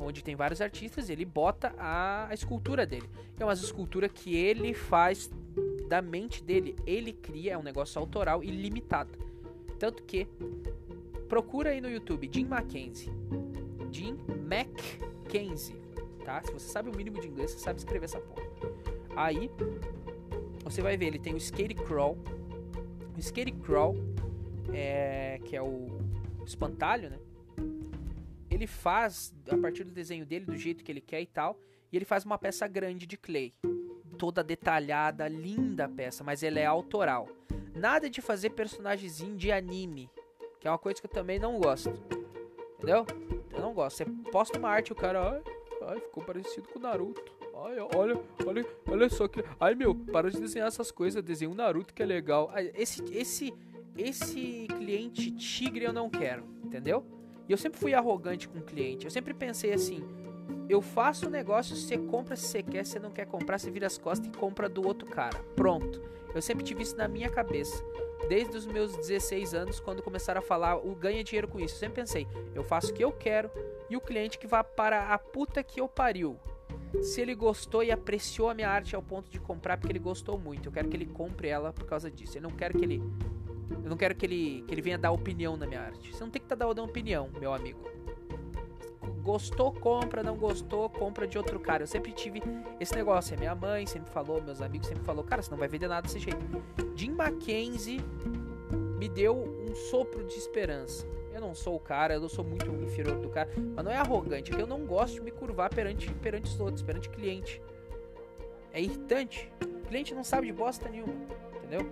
onde 0.00 0.22
tem 0.24 0.34
vários 0.34 0.60
artistas 0.60 1.10
ele 1.10 1.24
bota 1.24 1.74
a, 1.78 2.28
a 2.28 2.34
escultura 2.34 2.86
dele. 2.86 3.08
É 3.38 3.44
uma 3.44 3.52
escultura 3.52 4.08
que 4.08 4.34
ele 4.34 4.74
faz 4.74 5.30
da 5.88 6.00
mente 6.00 6.42
dele, 6.42 6.76
ele 6.86 7.12
cria, 7.12 7.54
é 7.54 7.58
um 7.58 7.62
negócio 7.62 8.00
autoral 8.00 8.42
e 8.44 8.50
limitado. 8.50 9.10
Tanto 9.78 10.02
que 10.04 10.26
procura 11.28 11.70
aí 11.70 11.80
no 11.80 11.90
YouTube 11.90 12.28
Jim 12.32 12.44
Mackenzie. 12.44 13.12
Jim 13.90 14.16
Mackenzie, 14.46 15.76
tá? 16.24 16.42
Se 16.42 16.52
você 16.52 16.68
sabe 16.68 16.90
o 16.90 16.96
mínimo 16.96 17.20
de 17.20 17.28
inglês, 17.28 17.50
você 17.50 17.58
sabe 17.58 17.78
escrever 17.78 18.04
essa 18.04 18.20
porra. 18.20 18.46
Aí 19.16 19.50
você 20.62 20.82
vai 20.82 20.96
ver, 20.96 21.06
ele 21.06 21.18
tem 21.18 21.34
o 21.34 21.36
Skate 21.36 21.74
Crawl. 21.74 22.16
O 23.16 23.62
Crawl, 23.62 23.96
é, 24.72 25.40
que 25.44 25.56
é 25.56 25.62
o 25.62 25.88
espantalho, 26.44 27.10
né? 27.10 27.18
Ele 28.60 28.66
faz, 28.66 29.34
a 29.50 29.56
partir 29.56 29.84
do 29.84 29.90
desenho 29.90 30.26
dele, 30.26 30.44
do 30.44 30.54
jeito 30.54 30.84
que 30.84 30.92
ele 30.92 31.00
quer 31.00 31.22
e 31.22 31.26
tal, 31.26 31.58
e 31.90 31.96
ele 31.96 32.04
faz 32.04 32.26
uma 32.26 32.36
peça 32.36 32.68
grande 32.68 33.06
de 33.06 33.16
clay. 33.16 33.54
Toda 34.18 34.44
detalhada, 34.44 35.26
linda 35.28 35.86
a 35.86 35.88
peça, 35.88 36.22
mas 36.22 36.42
ela 36.42 36.60
é 36.60 36.66
autoral. 36.66 37.26
Nada 37.74 38.10
de 38.10 38.20
fazer 38.20 38.50
personagemzinho 38.50 39.34
de 39.34 39.50
anime, 39.50 40.10
que 40.60 40.68
é 40.68 40.70
uma 40.70 40.76
coisa 40.76 41.00
que 41.00 41.06
eu 41.06 41.10
também 41.10 41.38
não 41.38 41.58
gosto. 41.58 41.88
Entendeu? 42.74 43.06
Eu 43.50 43.62
não 43.62 43.72
gosto. 43.72 43.96
Você 43.96 44.04
posta 44.30 44.58
uma 44.58 44.68
arte 44.68 44.92
o 44.92 44.94
cara, 44.94 45.30
ai, 45.30 45.42
ai, 45.88 46.00
ficou 46.00 46.22
parecido 46.22 46.68
com 46.68 46.78
o 46.78 46.82
Naruto. 46.82 47.32
Ai, 47.64 47.78
olha, 47.96 48.22
olha, 48.44 48.66
olha 48.86 49.08
só 49.08 49.26
que. 49.26 49.42
Ai 49.58 49.74
meu, 49.74 49.94
para 49.94 50.30
de 50.30 50.38
desenhar 50.38 50.68
essas 50.68 50.90
coisas, 50.90 51.22
desenha 51.22 51.50
um 51.50 51.54
Naruto 51.54 51.94
que 51.94 52.02
é 52.02 52.06
legal. 52.06 52.50
Esse, 52.74 53.02
esse, 53.04 53.54
esse 53.96 54.66
cliente 54.76 55.30
tigre 55.30 55.86
eu 55.86 55.94
não 55.94 56.10
quero, 56.10 56.44
entendeu? 56.62 57.19
E 57.50 57.52
eu 57.52 57.58
sempre 57.58 57.80
fui 57.80 57.92
arrogante 57.92 58.48
com 58.48 58.60
o 58.60 58.62
cliente. 58.62 59.06
Eu 59.06 59.10
sempre 59.10 59.34
pensei 59.34 59.72
assim: 59.72 60.04
eu 60.68 60.80
faço 60.80 61.26
o 61.26 61.30
negócio, 61.30 61.74
você 61.74 61.98
compra 61.98 62.36
se 62.36 62.46
você 62.46 62.62
quer, 62.62 62.86
se 62.86 63.00
não 63.00 63.10
quer 63.10 63.26
comprar, 63.26 63.58
você 63.58 63.72
vira 63.72 63.88
as 63.88 63.98
costas 63.98 64.28
e 64.28 64.30
compra 64.30 64.68
do 64.68 64.86
outro 64.86 65.08
cara. 65.08 65.36
Pronto. 65.56 66.00
Eu 66.32 66.40
sempre 66.40 66.64
tive 66.64 66.84
isso 66.84 66.96
na 66.96 67.08
minha 67.08 67.28
cabeça. 67.28 67.84
Desde 68.28 68.56
os 68.56 68.66
meus 68.66 68.96
16 68.96 69.52
anos, 69.52 69.80
quando 69.80 70.00
começaram 70.00 70.38
a 70.38 70.42
falar 70.42 70.76
o 70.76 70.94
ganha 70.94 71.24
dinheiro 71.24 71.48
com 71.48 71.58
isso. 71.58 71.74
Eu 71.74 71.78
sempre 71.80 72.00
pensei, 72.00 72.28
eu 72.54 72.62
faço 72.62 72.92
o 72.92 72.94
que 72.94 73.02
eu 73.02 73.10
quero 73.10 73.50
e 73.88 73.96
o 73.96 74.00
cliente 74.00 74.38
que 74.38 74.46
vá 74.46 74.62
para 74.62 75.12
a 75.12 75.18
puta 75.18 75.60
que 75.64 75.80
eu 75.80 75.88
pariu 75.88 76.38
se 77.02 77.20
ele 77.20 77.34
gostou 77.34 77.82
e 77.82 77.90
apreciou 77.90 78.48
a 78.48 78.54
minha 78.54 78.68
arte 78.68 78.94
ao 78.94 79.02
ponto 79.02 79.28
de 79.28 79.40
comprar 79.40 79.76
porque 79.76 79.90
ele 79.90 79.98
gostou 79.98 80.38
muito. 80.38 80.68
Eu 80.68 80.72
quero 80.72 80.88
que 80.88 80.96
ele 80.96 81.06
compre 81.06 81.48
ela 81.48 81.72
por 81.72 81.84
causa 81.84 82.08
disso. 82.08 82.38
Eu 82.38 82.42
não 82.42 82.50
quero 82.50 82.78
que 82.78 82.84
ele 82.84 83.02
eu 83.70 83.88
não 83.88 83.96
quero 83.96 84.14
que 84.14 84.26
ele 84.26 84.64
que 84.66 84.74
ele 84.74 84.82
venha 84.82 84.98
dar 84.98 85.12
opinião 85.12 85.56
na 85.56 85.66
minha 85.66 85.80
arte. 85.80 86.12
Você 86.12 86.22
não 86.22 86.30
tem 86.30 86.40
que 86.40 86.46
estar 86.46 86.56
tá 86.56 86.66
dando 86.66 86.84
opinião, 86.84 87.30
meu 87.38 87.52
amigo. 87.52 87.80
Gostou, 89.22 89.72
compra, 89.72 90.22
não 90.22 90.36
gostou, 90.36 90.88
compra 90.88 91.26
de 91.26 91.36
outro 91.36 91.60
cara. 91.60 91.82
Eu 91.82 91.86
sempre 91.86 92.12
tive 92.12 92.42
esse 92.80 92.94
negócio. 92.94 93.36
A 93.36 93.38
minha 93.38 93.54
mãe 93.54 93.86
sempre 93.86 94.10
falou, 94.10 94.42
meus 94.42 94.60
amigos 94.62 94.88
sempre 94.88 95.04
falou, 95.04 95.22
cara, 95.22 95.42
você 95.42 95.50
não 95.50 95.58
vai 95.58 95.68
vender 95.68 95.88
nada 95.88 96.02
desse 96.02 96.18
jeito. 96.18 96.38
Jim 96.96 97.12
Mackenzie 97.12 98.00
me 98.98 99.08
deu 99.08 99.36
um 99.36 99.74
sopro 99.74 100.24
de 100.26 100.34
esperança. 100.34 101.06
Eu 101.32 101.40
não 101.40 101.54
sou 101.54 101.76
o 101.76 101.80
cara, 101.80 102.14
eu 102.14 102.28
sou 102.28 102.44
muito 102.44 102.66
inferior 102.82 103.18
do 103.18 103.28
cara, 103.28 103.50
mas 103.74 103.84
não 103.84 103.90
é 103.90 103.96
arrogante, 103.96 104.52
é 104.52 104.56
que 104.56 104.60
eu 104.60 104.66
não 104.66 104.84
gosto 104.84 105.14
de 105.14 105.20
me 105.22 105.30
curvar 105.30 105.70
perante, 105.70 106.12
perante 106.14 106.50
os 106.50 106.60
outros, 106.60 106.82
perante 106.82 107.08
cliente. 107.08 107.62
É 108.72 108.80
irritante. 108.80 109.50
O 109.62 109.88
cliente 109.88 110.14
não 110.14 110.22
sabe 110.22 110.48
de 110.48 110.52
bosta 110.52 110.88
nenhuma, 110.88 111.14
entendeu? 111.56 111.90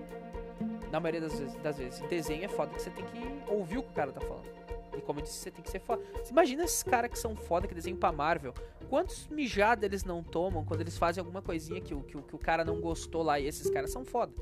Na 0.90 1.01
maioria 1.01 1.20
das 1.20 1.39
vezes, 1.39 1.55
das 1.56 1.78
vezes. 1.78 2.01
Desenho 2.09 2.44
é 2.44 2.48
foda 2.48 2.74
que 2.74 2.82
você 2.82 2.90
tem 2.90 3.05
que 3.05 3.52
ouvir 3.52 3.78
o 3.78 3.82
que 3.82 3.90
o 3.90 3.94
cara 3.94 4.12
tá 4.12 4.20
falando. 4.20 4.48
E 4.97 5.01
como 5.01 5.20
eu 5.20 5.23
disse, 5.23 5.36
você 5.36 5.51
tem 5.51 5.62
que 5.62 5.70
ser 5.70 5.81
foda. 5.81 6.02
Imagina 6.31 6.65
esses 6.65 6.82
caras 6.82 7.10
que 7.10 7.19
são 7.19 7.36
foda, 7.36 7.69
que 7.69 7.74
desenham 7.74 7.98
pra 7.98 8.10
Marvel. 8.10 8.52
Quantos 8.89 9.28
mijados 9.28 9.85
eles 9.85 10.02
não 10.02 10.23
tomam 10.23 10.65
quando 10.65 10.81
eles 10.81 10.97
fazem 10.97 11.20
alguma 11.20 11.43
coisinha 11.43 11.81
que, 11.81 11.94
que, 11.94 12.23
que 12.23 12.35
o 12.35 12.39
cara 12.39 12.65
não 12.65 12.81
gostou 12.81 13.23
lá 13.23 13.39
e 13.39 13.47
esses 13.47 13.70
caras 13.70 13.90
são 13.90 14.05
foda. 14.05 14.32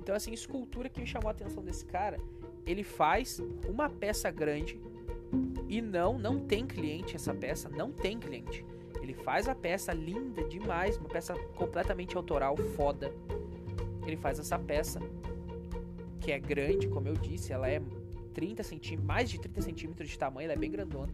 Então, 0.00 0.14
assim, 0.14 0.32
escultura 0.32 0.88
que 0.88 1.00
me 1.00 1.06
chamou 1.06 1.28
a 1.28 1.32
atenção 1.32 1.62
desse 1.62 1.84
cara 1.84 2.18
ele 2.70 2.84
faz 2.84 3.40
uma 3.66 3.88
peça 3.88 4.30
grande 4.30 4.78
e 5.68 5.80
não, 5.80 6.18
não 6.18 6.38
tem 6.38 6.66
cliente 6.66 7.16
essa 7.16 7.34
peça, 7.34 7.68
não 7.68 7.90
tem 7.90 8.18
cliente. 8.18 8.64
Ele 9.00 9.14
faz 9.14 9.48
a 9.48 9.54
peça 9.54 9.92
linda 9.92 10.44
demais, 10.44 10.98
uma 10.98 11.08
peça 11.08 11.34
completamente 11.56 12.14
autoral, 12.16 12.56
foda. 12.76 13.12
Ele 14.06 14.16
faz 14.16 14.38
essa 14.38 14.58
peça 14.58 15.00
que 16.18 16.32
é 16.32 16.38
grande, 16.38 16.88
como 16.88 17.08
eu 17.08 17.14
disse, 17.14 17.52
ela 17.52 17.68
é 17.68 17.80
30 18.34 18.62
centímetros, 18.62 19.06
mais 19.06 19.30
de 19.30 19.40
30 19.40 19.62
centímetros 19.62 20.08
de 20.08 20.18
tamanho, 20.18 20.46
ela 20.46 20.54
é 20.54 20.56
bem 20.56 20.70
grandona. 20.70 21.12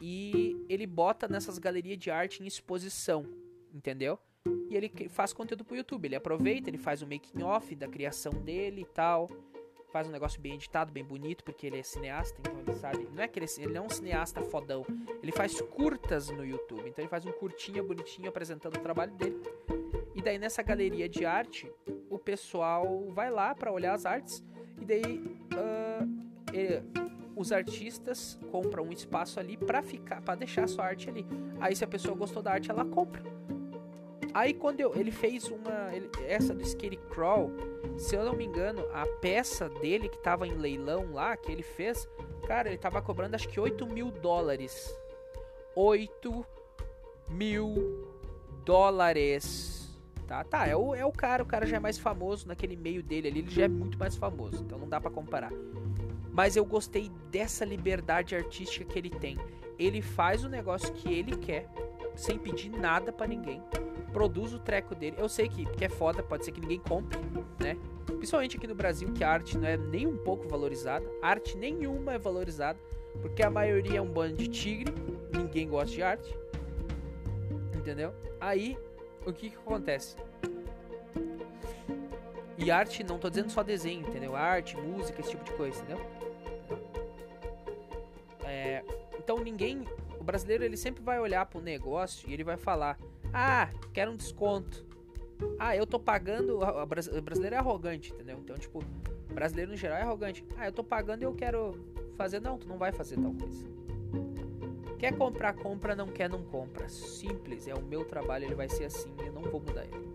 E 0.00 0.56
ele 0.68 0.86
bota 0.86 1.28
nessas 1.28 1.58
galerias 1.58 1.98
de 1.98 2.10
arte 2.10 2.42
em 2.42 2.46
exposição, 2.46 3.24
entendeu? 3.72 4.18
E 4.68 4.74
ele 4.74 4.90
faz 5.08 5.32
conteúdo 5.32 5.64
pro 5.64 5.76
YouTube. 5.76 6.06
Ele 6.06 6.16
aproveita, 6.16 6.68
ele 6.68 6.78
faz 6.78 7.02
o 7.02 7.06
making 7.06 7.42
off 7.42 7.74
da 7.76 7.86
criação 7.86 8.32
dele 8.32 8.82
e 8.82 8.84
tal 8.84 9.28
faz 9.92 10.08
um 10.08 10.10
negócio 10.10 10.40
bem 10.40 10.54
editado, 10.54 10.90
bem 10.90 11.04
bonito, 11.04 11.44
porque 11.44 11.66
ele 11.66 11.78
é 11.78 11.82
cineasta, 11.82 12.40
então 12.40 12.58
ele 12.58 12.74
sabe. 12.74 13.06
Não 13.14 13.22
é 13.22 13.28
que 13.28 13.38
ele, 13.38 13.46
ele 13.58 13.74
não 13.74 13.82
é 13.82 13.86
um 13.86 13.90
cineasta 13.90 14.42
fodão, 14.42 14.86
ele 15.22 15.30
faz 15.30 15.60
curtas 15.60 16.30
no 16.30 16.44
YouTube. 16.44 16.88
Então 16.88 17.02
ele 17.02 17.10
faz 17.10 17.26
um 17.26 17.32
curtinho 17.32 17.84
bonitinho 17.84 18.28
apresentando 18.28 18.76
o 18.76 18.80
trabalho 18.80 19.12
dele. 19.12 19.38
E 20.14 20.22
daí 20.22 20.38
nessa 20.38 20.62
galeria 20.62 21.08
de 21.08 21.24
arte, 21.24 21.70
o 22.10 22.18
pessoal 22.18 23.06
vai 23.10 23.30
lá 23.30 23.54
para 23.54 23.72
olhar 23.72 23.94
as 23.94 24.04
artes 24.04 24.44
e 24.80 24.84
daí 24.84 25.18
uh, 25.54 26.52
ele, 26.52 26.82
os 27.36 27.52
artistas 27.52 28.38
compram 28.50 28.84
um 28.84 28.92
espaço 28.92 29.40
ali 29.40 29.56
para 29.56 29.82
ficar, 29.82 30.20
para 30.20 30.34
deixar 30.34 30.64
a 30.64 30.68
sua 30.68 30.84
arte 30.84 31.08
ali. 31.08 31.26
Aí 31.60 31.74
se 31.74 31.84
a 31.84 31.86
pessoa 31.86 32.16
gostou 32.16 32.42
da 32.42 32.52
arte, 32.52 32.70
ela 32.70 32.84
compra. 32.84 33.22
Aí 34.34 34.54
quando 34.54 34.80
eu, 34.80 34.94
ele 34.94 35.10
fez 35.10 35.48
uma. 35.48 35.94
Ele, 35.94 36.10
essa 36.26 36.54
do 36.54 36.62
Skate 36.62 36.96
Crawl, 37.10 37.50
se 37.98 38.14
eu 38.14 38.24
não 38.24 38.34
me 38.34 38.44
engano, 38.44 38.86
a 38.92 39.06
peça 39.06 39.68
dele 39.68 40.08
que 40.08 40.18
tava 40.18 40.46
em 40.46 40.54
leilão 40.54 41.12
lá, 41.12 41.36
que 41.36 41.50
ele 41.52 41.62
fez, 41.62 42.08
cara, 42.46 42.68
ele 42.68 42.78
tava 42.78 43.02
cobrando 43.02 43.34
acho 43.34 43.48
que 43.48 43.60
8 43.60 43.86
mil 43.86 44.10
dólares. 44.10 44.94
8 45.74 46.46
mil 47.28 48.08
dólares. 48.64 49.81
Tá, 50.32 50.42
tá, 50.44 50.66
é 50.66 50.74
o, 50.74 50.94
é 50.94 51.04
o 51.04 51.12
cara, 51.12 51.42
o 51.42 51.46
cara 51.46 51.66
já 51.66 51.76
é 51.76 51.78
mais 51.78 51.98
famoso 51.98 52.48
naquele 52.48 52.74
meio 52.74 53.02
dele 53.02 53.28
ali, 53.28 53.40
ele 53.40 53.50
já 53.50 53.64
é 53.64 53.68
muito 53.68 53.98
mais 53.98 54.16
famoso, 54.16 54.62
então 54.64 54.78
não 54.78 54.88
dá 54.88 54.98
para 54.98 55.10
comparar. 55.10 55.52
Mas 56.32 56.56
eu 56.56 56.64
gostei 56.64 57.10
dessa 57.30 57.66
liberdade 57.66 58.34
artística 58.34 58.82
que 58.82 58.98
ele 58.98 59.10
tem. 59.10 59.36
Ele 59.78 60.00
faz 60.00 60.42
o 60.42 60.48
negócio 60.48 60.90
que 60.94 61.12
ele 61.12 61.36
quer, 61.36 61.68
sem 62.16 62.38
pedir 62.38 62.70
nada 62.70 63.12
para 63.12 63.26
ninguém 63.26 63.62
produz 64.10 64.52
o 64.52 64.58
treco 64.58 64.94
dele. 64.94 65.16
Eu 65.18 65.28
sei 65.28 65.48
que, 65.48 65.64
que 65.64 65.86
é 65.86 65.88
foda, 65.88 66.22
pode 66.22 66.44
ser 66.44 66.52
que 66.52 66.60
ninguém 66.60 66.78
compre, 66.80 67.18
né? 67.58 67.78
Principalmente 68.04 68.58
aqui 68.58 68.66
no 68.66 68.74
Brasil, 68.74 69.10
que 69.12 69.24
a 69.24 69.30
arte 69.30 69.56
não 69.56 69.66
é 69.66 69.76
nem 69.76 70.06
um 70.06 70.18
pouco 70.18 70.46
valorizada. 70.46 71.04
Arte 71.22 71.56
nenhuma 71.56 72.12
é 72.12 72.18
valorizada, 72.18 72.78
porque 73.22 73.42
a 73.42 73.48
maioria 73.48 73.98
é 73.98 74.02
um 74.02 74.10
bando 74.10 74.36
de 74.36 74.48
tigre, 74.48 74.94
ninguém 75.34 75.66
gosta 75.66 75.94
de 75.94 76.02
arte. 76.02 76.38
Entendeu? 77.74 78.12
Aí, 78.38 78.76
o 79.26 79.32
que 79.32 79.50
que 79.50 79.56
acontece? 79.56 80.16
E 82.58 82.70
arte, 82.70 83.02
não 83.02 83.18
tô 83.18 83.28
dizendo 83.28 83.50
só 83.50 83.62
desenho, 83.62 84.06
entendeu? 84.06 84.36
Arte, 84.36 84.76
música, 84.76 85.20
esse 85.20 85.30
tipo 85.30 85.44
de 85.44 85.52
coisa, 85.52 85.78
entendeu? 85.82 86.00
Então 89.22 89.38
ninguém. 89.38 89.84
O 90.18 90.24
brasileiro 90.24 90.64
ele 90.64 90.76
sempre 90.76 91.02
vai 91.02 91.18
olhar 91.18 91.46
pro 91.46 91.60
negócio 91.60 92.28
e 92.28 92.32
ele 92.34 92.44
vai 92.44 92.56
falar: 92.56 92.98
Ah, 93.32 93.70
quero 93.92 94.10
um 94.10 94.16
desconto. 94.16 94.84
Ah, 95.58 95.76
eu 95.76 95.86
tô 95.86 95.98
pagando. 95.98 96.58
O 96.60 96.86
brasileiro 97.22 97.54
é 97.54 97.58
arrogante, 97.58 98.12
entendeu? 98.12 98.38
Então, 98.38 98.58
tipo, 98.58 98.80
o 98.80 99.34
brasileiro 99.34 99.70
no 99.70 99.76
geral 99.76 99.98
é 99.98 100.02
arrogante. 100.02 100.44
Ah, 100.56 100.66
eu 100.66 100.72
tô 100.72 100.82
pagando 100.82 101.22
e 101.22 101.24
eu 101.24 101.34
quero 101.34 101.74
fazer. 102.16 102.40
Não, 102.40 102.58
tu 102.58 102.68
não 102.68 102.78
vai 102.78 102.92
fazer 102.92 103.16
tal 103.16 103.32
coisa. 103.32 103.64
Quer 105.02 105.18
comprar, 105.18 105.52
compra, 105.54 105.96
não 105.96 106.06
quer, 106.06 106.30
não 106.30 106.44
compra. 106.44 106.88
Simples, 106.88 107.66
é 107.66 107.74
o 107.74 107.82
meu 107.82 108.04
trabalho, 108.04 108.44
ele 108.44 108.54
vai 108.54 108.68
ser 108.68 108.84
assim, 108.84 109.12
eu 109.26 109.32
não 109.32 109.42
vou 109.42 109.58
mudar 109.58 109.84
ele. 109.84 110.14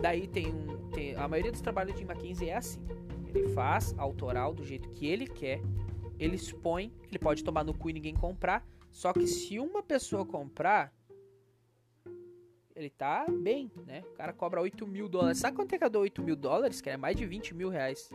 Daí 0.00 0.26
tem 0.26 0.46
um. 0.46 0.88
Tem, 0.88 1.14
a 1.14 1.28
maioria 1.28 1.52
dos 1.52 1.60
trabalhos 1.60 1.94
de 1.94 2.02
Mackenzie 2.02 2.48
é 2.48 2.56
assim. 2.56 2.80
Ele 3.28 3.46
faz 3.48 3.94
autoral 3.98 4.54
do 4.54 4.64
jeito 4.64 4.88
que 4.88 5.06
ele 5.06 5.26
quer, 5.26 5.60
ele 6.18 6.34
expõe, 6.34 6.94
ele 7.08 7.18
pode 7.18 7.44
tomar 7.44 7.62
no 7.62 7.74
cu 7.74 7.90
e 7.90 7.92
ninguém 7.92 8.14
comprar. 8.14 8.66
Só 8.90 9.12
que 9.12 9.26
se 9.26 9.60
uma 9.60 9.82
pessoa 9.82 10.24
comprar, 10.24 10.90
ele 12.74 12.88
tá 12.88 13.26
bem, 13.28 13.70
né? 13.86 14.02
O 14.12 14.14
cara 14.14 14.32
cobra 14.32 14.62
8 14.62 14.86
mil 14.86 15.10
dólares. 15.10 15.36
Sabe 15.36 15.56
quanto 15.56 15.74
é 15.74 15.78
que 15.78 15.84
eu 15.84 15.90
dou 15.90 16.00
8 16.00 16.22
mil 16.22 16.36
dólares? 16.36 16.80
Que 16.80 16.88
é 16.88 16.96
mais 16.96 17.16
de 17.16 17.26
20 17.26 17.54
mil 17.54 17.68
reais. 17.68 18.10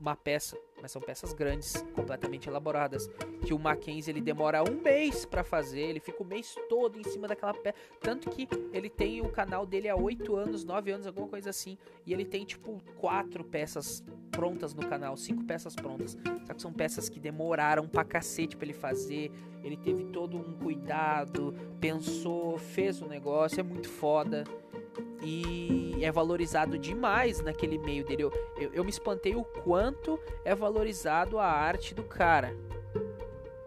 Uma 0.00 0.16
peça 0.16 0.56
mas 0.82 0.90
são 0.90 1.00
peças 1.00 1.32
grandes, 1.32 1.80
completamente 1.94 2.48
elaboradas, 2.48 3.08
que 3.46 3.54
o 3.54 3.58
Mackenzie 3.58 4.12
ele 4.12 4.20
demora 4.20 4.62
um 4.62 4.82
mês 4.82 5.24
para 5.24 5.44
fazer, 5.44 5.80
ele 5.80 6.00
fica 6.00 6.22
o 6.22 6.26
mês 6.26 6.54
todo 6.68 6.98
em 6.98 7.04
cima 7.04 7.28
daquela 7.28 7.54
peça, 7.54 7.76
tanto 8.00 8.28
que 8.28 8.48
ele 8.72 8.90
tem 8.90 9.20
o 9.20 9.28
canal 9.30 9.64
dele 9.64 9.88
há 9.88 9.94
8 9.94 10.34
anos, 10.34 10.64
9 10.64 10.90
anos, 10.90 11.06
alguma 11.06 11.28
coisa 11.28 11.50
assim, 11.50 11.78
e 12.04 12.12
ele 12.12 12.24
tem 12.24 12.44
tipo 12.44 12.82
quatro 12.96 13.44
peças 13.44 14.04
prontas 14.32 14.74
no 14.74 14.86
canal, 14.88 15.16
cinco 15.16 15.44
peças 15.44 15.76
prontas, 15.76 16.18
só 16.46 16.54
que 16.54 16.60
são 16.60 16.72
peças 16.72 17.08
que 17.08 17.20
demoraram 17.20 17.86
pra 17.86 18.02
cacete 18.02 18.56
pra 18.56 18.66
ele 18.66 18.72
fazer, 18.72 19.30
ele 19.62 19.76
teve 19.76 20.04
todo 20.06 20.36
um 20.36 20.54
cuidado, 20.58 21.54
pensou, 21.80 22.58
fez 22.58 23.00
o 23.00 23.06
negócio, 23.06 23.60
é 23.60 23.62
muito 23.62 23.88
foda 23.88 24.44
e 25.22 25.98
é 26.04 26.10
valorizado 26.10 26.78
demais 26.78 27.40
naquele 27.40 27.78
meio 27.78 28.04
dele. 28.04 28.24
Eu, 28.24 28.32
eu, 28.56 28.72
eu, 28.72 28.84
me 28.84 28.90
espantei 28.90 29.34
o 29.34 29.44
quanto 29.44 30.18
é 30.44 30.54
valorizado 30.54 31.38
a 31.38 31.46
arte 31.46 31.94
do 31.94 32.02
cara. 32.02 32.54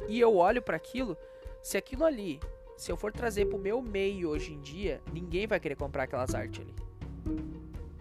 E 0.07 0.19
eu 0.19 0.35
olho 0.35 0.61
para 0.61 0.75
aquilo, 0.75 1.17
se 1.61 1.77
aquilo 1.77 2.05
ali, 2.05 2.39
se 2.77 2.91
eu 2.91 2.97
for 2.97 3.11
trazer 3.11 3.45
pro 3.45 3.57
meu 3.57 3.81
meio 3.81 4.29
hoje 4.29 4.53
em 4.53 4.59
dia, 4.59 5.01
ninguém 5.11 5.47
vai 5.47 5.59
querer 5.59 5.75
comprar 5.75 6.03
aquelas 6.03 6.35
artes 6.35 6.61
ali. 6.61 6.75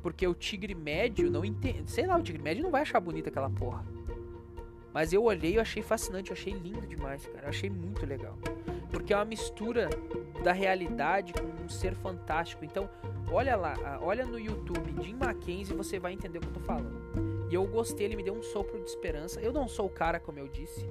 Porque 0.03 0.27
o 0.27 0.35
tigre 0.35 0.75
médio 0.75 1.31
não 1.31 1.45
entende. 1.45 1.91
Sei 1.91 2.07
lá, 2.07 2.19
o 2.19 2.23
tigre 2.23 2.43
médio 2.43 2.63
não 2.63 2.71
vai 2.71 2.83
achar 2.83 3.01
bonita 3.01 3.31
aquela 3.31 3.49
porra. 3.49 3.85
Mas 4.93 5.13
eu 5.13 5.25
olhei 5.25 5.55
e 5.55 5.59
achei 5.59 5.83
fascinante, 5.83 6.31
eu 6.31 6.37
achei 6.37 6.53
lindo 6.53 6.87
demais, 6.87 7.27
cara. 7.27 7.47
Eu 7.47 7.49
achei 7.49 7.71
muito 7.71 8.05
legal. 8.05 8.37
Porque 8.91 9.13
é 9.13 9.17
uma 9.17 9.25
mistura 9.25 9.89
da 10.43 10.53
realidade 10.53 11.33
com 11.33 11.65
um 11.65 11.69
ser 11.69 11.95
fantástico. 11.95 12.65
Então, 12.65 12.89
olha 13.35 13.56
lá, 13.56 13.98
olha 14.01 14.24
no 14.24 14.39
YouTube 14.39 14.94
Jim 15.02 15.15
Mackenzie, 15.15 15.74
você 15.74 15.98
vai 15.98 16.12
entender 16.12 16.39
o 16.39 16.40
que 16.40 16.47
eu 16.47 16.52
tô 16.52 16.61
falando. 16.61 17.48
E 17.51 17.55
eu 17.55 17.66
gostei, 17.66 18.06
ele 18.06 18.16
me 18.16 18.23
deu 18.23 18.32
um 18.32 18.43
sopro 18.43 18.78
de 18.78 18.89
esperança. 18.89 19.40
Eu 19.40 19.52
não 19.52 19.66
sou 19.66 19.86
o 19.86 19.90
cara, 19.90 20.20
como 20.20 20.39
eu 20.39 20.47
disse, 20.47 20.86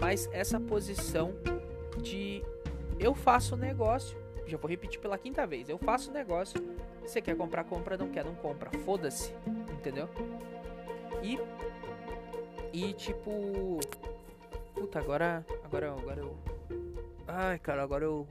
mas 0.00 0.28
essa 0.32 0.58
posição 0.58 1.34
de 2.00 2.42
eu 2.98 3.14
faço 3.14 3.54
negócio, 3.54 4.16
já 4.46 4.56
vou 4.56 4.68
repetir 4.68 4.98
pela 4.98 5.18
quinta 5.18 5.46
vez, 5.46 5.68
eu 5.68 5.76
faço 5.76 6.10
negócio. 6.10 6.58
Você 7.02 7.20
quer 7.20 7.36
comprar, 7.36 7.64
compra, 7.64 7.98
não 7.98 8.08
quer, 8.08 8.24
não 8.24 8.34
compra. 8.34 8.70
Foda-se, 8.78 9.34
entendeu? 9.72 10.08
E 11.22 11.38
e 12.72 12.92
tipo, 12.94 13.78
puta, 14.74 14.98
agora 14.98 15.44
agora 15.62 15.92
agora 15.92 16.20
eu 16.20 16.34
Ai, 17.26 17.58
cara, 17.58 17.82
agora 17.82 18.04
eu 18.04 18.26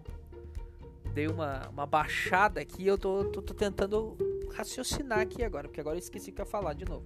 dei 1.14 1.27
uma, 1.27 1.69
uma 1.69 1.85
baixada 1.85 2.60
aqui 2.60 2.85
eu 2.88 2.98
tô, 2.98 3.26
tô, 3.26 3.41
tô, 3.41 3.53
tentando 3.53 4.18
raciocinar 4.52 5.19
aqui 5.19 5.44
agora, 5.44 5.68
porque 5.68 5.80
agora 5.80 5.95
eu 5.95 5.99
esqueci 5.99 6.31
que 6.31 6.41
ia 6.41 6.45
falar 6.45 6.73
de 6.73 6.85
novo. 6.85 7.06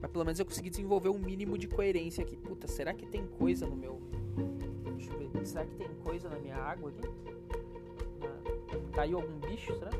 Mas 0.00 0.10
pelo 0.10 0.24
menos 0.24 0.38
eu 0.38 0.44
consegui 0.44 0.70
desenvolver 0.70 1.08
um 1.08 1.18
mínimo 1.18 1.56
de 1.56 1.66
coerência 1.66 2.22
aqui. 2.22 2.36
Puta, 2.36 2.68
será 2.68 2.92
que 2.92 3.06
tem 3.06 3.26
coisa 3.26 3.66
no 3.66 3.74
meu. 3.74 4.00
Deixa 4.96 5.12
eu 5.12 5.18
ver. 5.18 5.46
Será 5.46 5.64
que 5.64 5.74
tem 5.74 5.88
coisa 6.04 6.28
na 6.28 6.38
minha 6.38 6.56
água 6.56 6.90
aqui? 6.90 7.08
Caiu 8.92 9.18
algum 9.18 9.38
bicho, 9.40 9.74
será? 9.78 9.90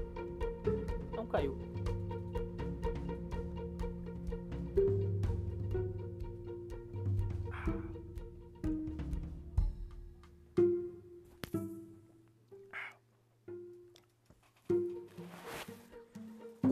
Não 1.14 1.26
caiu. 1.26 1.56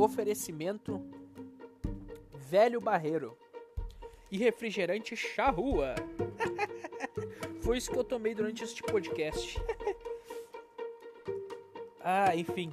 Oferecimento 0.05 1.01
Velho 2.33 2.79
Barreiro 2.81 3.39
e 4.31 4.37
refrigerante 4.37 5.17
charrua. 5.17 5.95
Foi 7.63 7.79
isso 7.79 7.91
que 7.91 7.97
eu 7.97 8.05
tomei 8.05 8.35
durante 8.35 8.63
este 8.63 8.83
podcast. 8.83 9.59
ah, 12.01 12.37
enfim. 12.37 12.71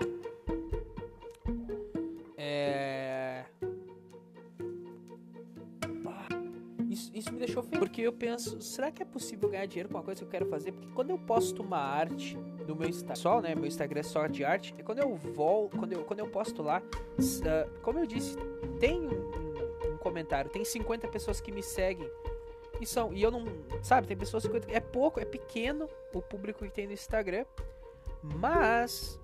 Porque 8.02 8.07
eu 8.07 8.14
penso, 8.14 8.60
será 8.61 8.90
que 8.90 9.03
é 9.03 9.06
possível 9.06 9.48
ganhar 9.48 9.68
dinheiro 9.68 9.88
com 9.88 9.94
uma 9.95 10.03
coisa 10.03 10.22
que 10.22 10.26
eu 10.26 10.32
quero 10.32 10.48
fazer? 10.48 10.72
Porque 10.72 10.91
quando 10.91 11.11
eu 11.11 11.19
posto 11.19 11.61
uma 11.61 11.78
arte 11.78 12.36
no 12.68 12.76
meu 12.76 12.90
Instagram, 12.90 13.15
só, 13.15 13.40
né? 13.40 13.53
Meu 13.53 13.68
Instagram 13.68 13.99
é 13.99 14.03
só 14.03 14.26
de 14.26 14.44
arte. 14.44 14.73
E 14.76 14.82
quando 14.82 14.98
eu 14.98 15.15
volto, 15.15 15.78
quando 15.78 15.94
eu, 15.94 16.03
quando 16.03 16.19
eu 16.19 16.28
posto 16.28 16.64
lá, 16.64 16.82
uh, 16.82 17.82
como 17.84 17.99
eu 17.99 18.07
disse, 18.07 18.36
tem 18.80 18.99
um, 19.02 19.94
um, 19.94 19.98
comentário, 19.98 20.49
tem 20.49 20.65
50 20.65 21.07
pessoas 21.10 21.40
que 21.40 21.52
me 21.52 21.61
seguem. 21.61 22.10
E 22.80 22.88
são, 22.88 23.14
e 23.14 23.22
eu 23.22 23.30
não, 23.30 23.45
sabe, 23.84 24.07
tem 24.07 24.18
pessoas 24.18 24.48
que 24.48 24.61
é 24.69 24.80
pouco, 24.80 25.19
é 25.19 25.26
pequeno 25.26 25.88
o 26.11 26.23
público 26.23 26.65
que 26.65 26.72
tem 26.72 26.88
no 26.88 26.94
Instagram, 26.94 27.45
mas 28.23 29.19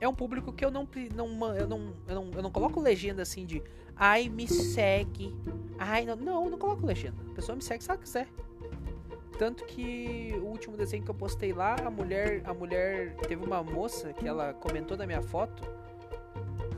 é 0.00 0.08
um 0.08 0.14
público 0.14 0.54
que 0.54 0.64
eu 0.64 0.70
não 0.70 0.88
não 1.14 1.54
eu 1.54 1.68
não 1.68 1.92
eu 2.08 2.14
não, 2.14 2.30
eu 2.36 2.42
não 2.42 2.50
coloco 2.50 2.80
legenda 2.80 3.20
assim 3.20 3.44
de 3.44 3.62
ai 3.96 4.28
me 4.28 4.46
segue. 4.46 5.34
Ai, 5.78 6.04
não, 6.04 6.16
não, 6.16 6.50
não 6.50 6.58
coloco 6.58 6.86
legenda. 6.86 7.16
A 7.30 7.34
pessoa 7.34 7.56
me 7.56 7.62
segue 7.62 7.82
se 7.82 7.90
ela 7.90 7.98
quiser. 7.98 8.28
Tanto 9.38 9.64
que 9.64 10.32
o 10.40 10.46
último 10.46 10.76
desenho 10.76 11.04
que 11.04 11.10
eu 11.10 11.14
postei 11.14 11.52
lá, 11.52 11.76
a 11.84 11.90
mulher, 11.90 12.42
a 12.44 12.54
mulher 12.54 13.14
teve 13.28 13.44
uma 13.44 13.62
moça 13.62 14.12
que 14.12 14.26
ela 14.26 14.54
comentou 14.54 14.96
na 14.96 15.06
minha 15.06 15.20
foto 15.20 15.62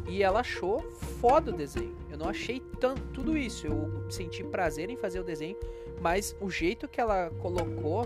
e 0.09 0.23
ela 0.23 0.41
achou 0.41 0.81
foda 1.21 1.53
o 1.53 1.55
desenho. 1.55 1.97
Eu 2.11 2.19
não 2.19 2.29
achei 2.29 2.61
tanto 2.81 3.03
tudo 3.13 3.37
isso. 3.37 3.67
Eu 3.67 4.11
senti 4.11 4.43
prazer 4.43 4.91
em 4.91 4.97
fazer 4.97 5.21
o 5.21 5.25
desenho, 5.25 5.57
mas 6.01 6.35
o 6.41 6.51
jeito 6.51 6.89
que 6.89 7.01
ela 7.01 7.31
colocou, 7.39 8.05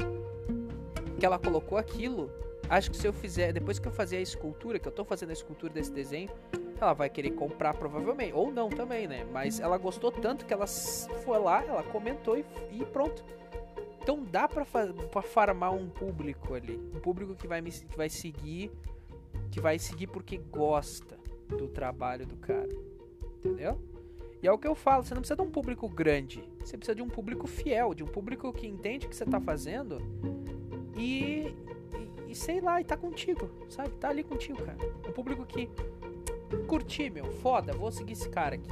que 1.19 1.25
ela 1.25 1.39
colocou 1.39 1.79
aquilo, 1.79 2.31
acho 2.69 2.91
que 2.91 2.97
se 2.97 3.07
eu 3.07 3.13
fizer, 3.13 3.53
depois 3.53 3.79
que 3.79 3.89
eu 3.89 3.93
fazer 3.93 4.17
a 4.17 4.21
escultura, 4.21 4.79
que 4.79 4.89
eu 4.89 4.93
tô 4.93 5.05
fazendo 5.05 5.31
a 5.31 5.35
escultura 5.35 5.73
desse 5.73 5.93
desenho, 5.93 6.29
ela 6.83 6.95
vai 6.95 7.09
querer 7.09 7.31
comprar 7.31 7.75
provavelmente, 7.75 8.33
ou 8.33 8.51
não 8.51 8.69
também, 8.69 9.07
né? 9.07 9.25
Mas 9.33 9.61
ela 9.61 9.79
gostou 9.79 10.11
tanto 10.11 10.45
que 10.45 10.53
ela 10.53 10.67
foi 10.67 11.39
lá, 11.39 11.65
ela 11.65 11.83
comentou 11.83 12.37
e, 12.37 12.45
e 12.71 12.85
pronto. 12.85 13.25
Então 14.03 14.23
dá 14.25 14.49
pra, 14.49 14.65
pra 14.65 15.23
farmar 15.23 15.73
um 15.73 15.89
público 15.89 16.55
ali. 16.55 16.77
Um 16.95 17.01
público 17.01 17.35
que 17.35 17.47
vai, 17.47 17.61
me, 17.61 17.71
que 17.71 17.97
vai 17.97 18.09
seguir. 18.09 18.71
Que 19.51 19.61
vai 19.61 19.79
seguir 19.79 20.09
porque 20.09 20.39
gosta 20.39 21.17
do 21.49 21.69
trabalho 21.69 22.27
do 22.27 22.37
cara. 22.37 22.69
Entendeu? 23.37 23.79
E 24.43 24.49
é 24.49 24.53
o 24.53 24.59
que 24.59 24.67
eu 24.67 24.75
falo, 24.75 25.05
você 25.05 25.15
não 25.15 25.21
precisa 25.21 25.37
de 25.37 25.43
um 25.43 25.51
público 25.51 25.89
grande. 25.89 26.43
Você 26.59 26.77
precisa 26.77 26.97
de 26.97 27.03
um 27.03 27.09
público 27.09 27.47
fiel, 27.47 27.95
de 27.95 28.03
um 28.03 28.09
público 28.09 28.53
que 28.53 28.67
entende 28.67 29.07
o 29.07 29.09
que 29.09 29.15
você 29.15 29.25
tá 29.25 29.41
fazendo 29.41 29.99
e, 30.97 31.55
e, 32.27 32.33
e, 32.33 32.35
sei 32.35 32.61
lá, 32.61 32.81
e 32.81 32.85
tá 32.85 32.97
contigo, 32.97 33.49
sabe? 33.69 33.91
Tá 34.01 34.09
ali 34.09 34.25
contigo, 34.25 34.61
cara. 34.61 34.79
Um 35.09 35.13
público 35.13 35.47
que 35.47 35.71
curti, 36.67 37.11
meu, 37.11 37.25
foda, 37.25 37.73
vou 37.73 37.91
seguir 37.91 38.13
esse 38.13 38.29
cara 38.29 38.57
aqui. 38.57 38.71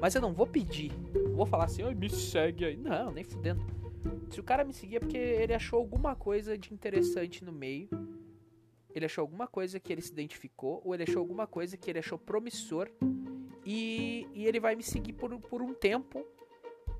Mas 0.00 0.14
eu 0.14 0.20
não 0.20 0.32
vou 0.32 0.46
pedir. 0.46 0.92
vou 1.34 1.46
falar 1.46 1.64
assim, 1.64 1.82
me 1.94 2.10
segue 2.10 2.64
aí. 2.64 2.76
Não, 2.76 3.10
nem 3.10 3.24
fudendo. 3.24 3.64
Se 4.30 4.40
o 4.40 4.42
cara 4.42 4.64
me 4.64 4.72
seguia 4.72 4.98
é 4.98 5.00
porque 5.00 5.16
ele 5.16 5.54
achou 5.54 5.78
alguma 5.78 6.14
coisa 6.14 6.58
de 6.58 6.74
interessante 6.74 7.44
no 7.44 7.52
meio, 7.52 7.88
ele 8.94 9.06
achou 9.06 9.22
alguma 9.22 9.46
coisa 9.46 9.80
que 9.80 9.92
ele 9.92 10.02
se 10.02 10.12
identificou, 10.12 10.80
ou 10.84 10.94
ele 10.94 11.04
achou 11.04 11.20
alguma 11.20 11.46
coisa 11.46 11.76
que 11.76 11.90
ele 11.90 11.98
achou 11.98 12.18
promissor, 12.18 12.88
e, 13.64 14.28
e 14.34 14.46
ele 14.46 14.60
vai 14.60 14.76
me 14.76 14.82
seguir 14.82 15.14
por, 15.14 15.36
por 15.40 15.62
um 15.62 15.72
tempo. 15.72 16.24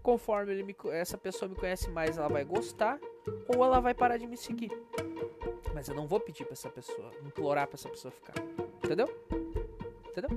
Conforme 0.03 0.63
me, 0.63 0.77
essa 0.93 1.17
pessoa 1.17 1.49
me 1.49 1.55
conhece 1.55 1.91
mais, 1.91 2.19
ela 2.19 2.29
vai 2.29 2.45
gostar, 2.45 2.99
ou 3.49 3.65
ela 3.65 3.81
vai 3.81 3.95
parar 3.95 4.17
de 4.17 4.27
me 4.27 4.37
seguir. 4.37 4.71
Mas 5.75 5.89
eu 5.89 5.95
não 5.95 6.07
vou 6.07 6.21
pedir 6.21 6.45
para 6.45 6.53
essa 6.53 6.69
pessoa, 6.69 7.11
implorar 7.25 7.67
para 7.67 7.77
essa 7.77 7.89
pessoa 7.89 8.13
ficar. 8.13 8.35
Entendeu? 8.83 9.09
Entendeu? 10.17 10.31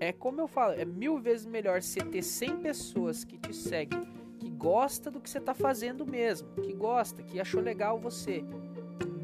É 0.00 0.12
como 0.12 0.40
eu 0.40 0.46
falo, 0.46 0.74
é 0.74 0.84
mil 0.84 1.18
vezes 1.18 1.46
melhor 1.46 1.82
você 1.82 2.00
ter 2.00 2.22
100 2.22 2.58
pessoas 2.58 3.24
que 3.24 3.38
te 3.38 3.54
seguem 3.54 4.18
gosta 4.58 5.10
do 5.10 5.20
que 5.20 5.30
você 5.30 5.40
tá 5.40 5.54
fazendo 5.54 6.04
mesmo, 6.04 6.48
que 6.56 6.72
gosta, 6.72 7.22
que 7.22 7.40
achou 7.40 7.62
legal 7.62 7.98
você. 7.98 8.44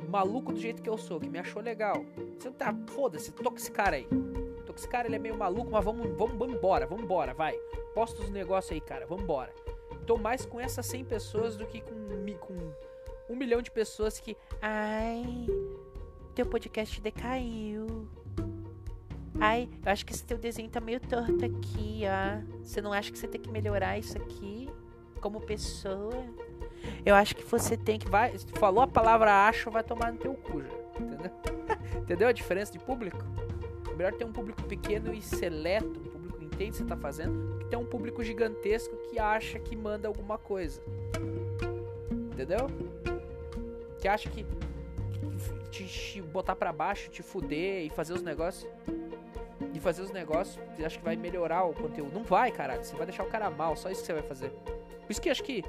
Maluco 0.08 0.52
do 0.52 0.60
jeito 0.60 0.80
que 0.80 0.88
eu 0.88 0.96
sou, 0.96 1.18
que 1.18 1.28
me 1.28 1.40
achou 1.40 1.60
legal. 1.60 2.04
Você 2.38 2.48
não 2.48 2.56
tá, 2.56 2.72
foda-se, 2.86 3.32
toca 3.32 3.56
esse 3.56 3.70
cara 3.70 3.96
aí. 3.96 4.06
Toca 4.64 4.78
esse 4.78 4.88
cara, 4.88 5.08
ele 5.08 5.16
é 5.16 5.18
meio 5.18 5.36
maluco, 5.36 5.72
mas 5.72 5.84
vamos, 5.84 6.16
vamos, 6.16 6.38
vamos 6.38 6.54
embora, 6.56 6.86
vamos 6.86 7.04
embora, 7.04 7.34
vai. 7.34 7.58
Posta 7.94 8.22
os 8.22 8.30
negócios 8.30 8.72
aí, 8.72 8.80
cara, 8.80 9.06
vamos 9.06 9.24
embora. 9.24 9.52
Tô 10.06 10.16
mais 10.16 10.46
com 10.46 10.60
essas 10.60 10.86
100 10.86 11.04
pessoas 11.06 11.56
do 11.56 11.66
que 11.66 11.80
com, 11.80 11.92
com 12.38 13.32
um 13.32 13.34
milhão 13.34 13.60
de 13.60 13.72
pessoas 13.72 14.20
que. 14.20 14.36
Ai, 14.62 15.46
teu 16.34 16.44
podcast 16.44 17.00
decaiu. 17.00 18.08
Ai, 19.40 19.68
eu 19.84 19.92
acho 19.92 20.04
que 20.04 20.12
esse 20.12 20.24
teu 20.24 20.36
desenho 20.36 20.68
tá 20.68 20.80
meio 20.80 21.00
torto 21.00 21.44
aqui, 21.44 22.02
ó. 22.04 22.42
Você 22.62 22.80
não 22.80 22.92
acha 22.92 23.10
que 23.10 23.18
você 23.18 23.28
tem 23.28 23.40
que 23.40 23.50
melhorar 23.50 23.98
isso 23.98 24.16
aqui 24.18 24.68
como 25.20 25.40
pessoa? 25.40 26.24
Eu 27.06 27.14
acho 27.14 27.36
que 27.36 27.44
você 27.44 27.76
tem 27.76 27.98
que. 27.98 28.08
Vai, 28.08 28.36
falou 28.54 28.82
a 28.82 28.86
palavra 28.86 29.46
acho, 29.46 29.70
vai 29.70 29.82
tomar 29.82 30.12
no 30.12 30.18
teu 30.18 30.34
cu, 30.34 30.62
já. 30.62 30.68
Entendeu? 31.00 31.30
entendeu 32.02 32.28
a 32.28 32.32
diferença 32.32 32.72
de 32.72 32.78
público? 32.80 33.18
É 33.90 33.94
melhor 33.94 34.12
ter 34.12 34.24
um 34.24 34.32
público 34.32 34.62
pequeno 34.64 35.14
e 35.14 35.22
seleto, 35.22 35.86
um 35.86 36.10
público 36.10 36.38
que 36.38 36.44
entende 36.44 36.70
o 36.70 36.72
que 36.72 36.78
você 36.78 36.84
tá 36.84 36.96
fazendo, 36.96 37.58
que 37.58 37.66
ter 37.66 37.76
um 37.76 37.86
público 37.86 38.24
gigantesco 38.24 38.96
que 39.08 39.20
acha 39.20 39.58
que 39.60 39.76
manda 39.76 40.08
alguma 40.08 40.36
coisa. 40.36 40.82
Entendeu? 42.32 42.66
Que 44.00 44.08
acha 44.08 44.28
que 44.28 44.44
te, 45.74 45.86
te 45.86 46.22
botar 46.22 46.54
para 46.54 46.72
baixo, 46.72 47.10
te 47.10 47.22
fuder 47.22 47.84
e 47.84 47.90
fazer 47.90 48.12
os 48.12 48.22
negócios 48.22 48.66
de 49.72 49.80
fazer 49.80 50.02
os 50.02 50.12
negócios, 50.12 50.58
você 50.74 50.84
acha 50.84 50.98
que 50.98 51.04
vai 51.04 51.16
melhorar 51.16 51.64
o 51.64 51.74
conteúdo. 51.74 52.12
Não 52.12 52.22
vai, 52.22 52.50
caralho. 52.52 52.84
Você 52.84 52.94
vai 52.94 53.06
deixar 53.06 53.24
o 53.24 53.28
cara 53.28 53.50
mal, 53.50 53.76
só 53.76 53.90
isso 53.90 54.00
que 54.00 54.06
você 54.06 54.12
vai 54.12 54.22
fazer. 54.22 54.50
Por 54.50 55.10
isso 55.10 55.20
que 55.20 55.28
acho 55.28 55.42
que 55.42 55.64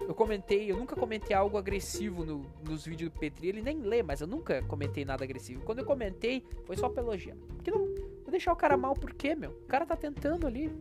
eu 0.00 0.14
comentei, 0.14 0.70
eu 0.70 0.76
nunca 0.76 0.96
comentei 0.96 1.36
algo 1.36 1.56
agressivo 1.56 2.24
no, 2.24 2.44
nos 2.68 2.84
vídeos 2.84 3.10
do 3.10 3.18
Petri. 3.18 3.48
Ele 3.48 3.62
nem 3.62 3.80
lê, 3.80 4.02
mas 4.02 4.20
eu 4.20 4.26
nunca 4.26 4.62
comentei 4.62 5.04
nada 5.04 5.24
agressivo. 5.24 5.62
Quando 5.64 5.80
eu 5.80 5.84
comentei, 5.84 6.44
foi 6.64 6.76
só 6.76 6.88
pra 6.88 7.02
elogiar. 7.02 7.36
Porque 7.56 7.70
não 7.70 7.78
vou 7.78 8.30
deixar 8.30 8.52
o 8.52 8.56
cara 8.56 8.76
mal 8.76 8.94
por 8.94 9.12
quê, 9.12 9.34
meu? 9.34 9.50
O 9.50 9.66
cara 9.66 9.86
tá 9.86 9.96
tentando 9.96 10.46
ali. 10.46 10.72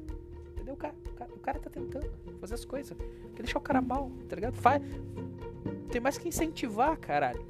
O 0.68 0.76
cara, 0.76 0.96
o 1.06 1.14
cara, 1.14 1.32
o 1.34 1.40
cara 1.40 1.60
tá 1.60 1.70
tentando 1.70 2.10
fazer 2.40 2.56
as 2.56 2.66
coisas. 2.66 2.98
Quer 3.36 3.44
deixar 3.44 3.60
o 3.60 3.62
cara 3.62 3.82
mal, 3.82 4.12
tá 4.28 4.36
ligado? 4.36 4.56
Faz. 4.56 4.82
Tem 5.92 6.02
mais 6.02 6.18
que 6.18 6.28
incentivar, 6.28 6.98
caralho. 6.98 7.46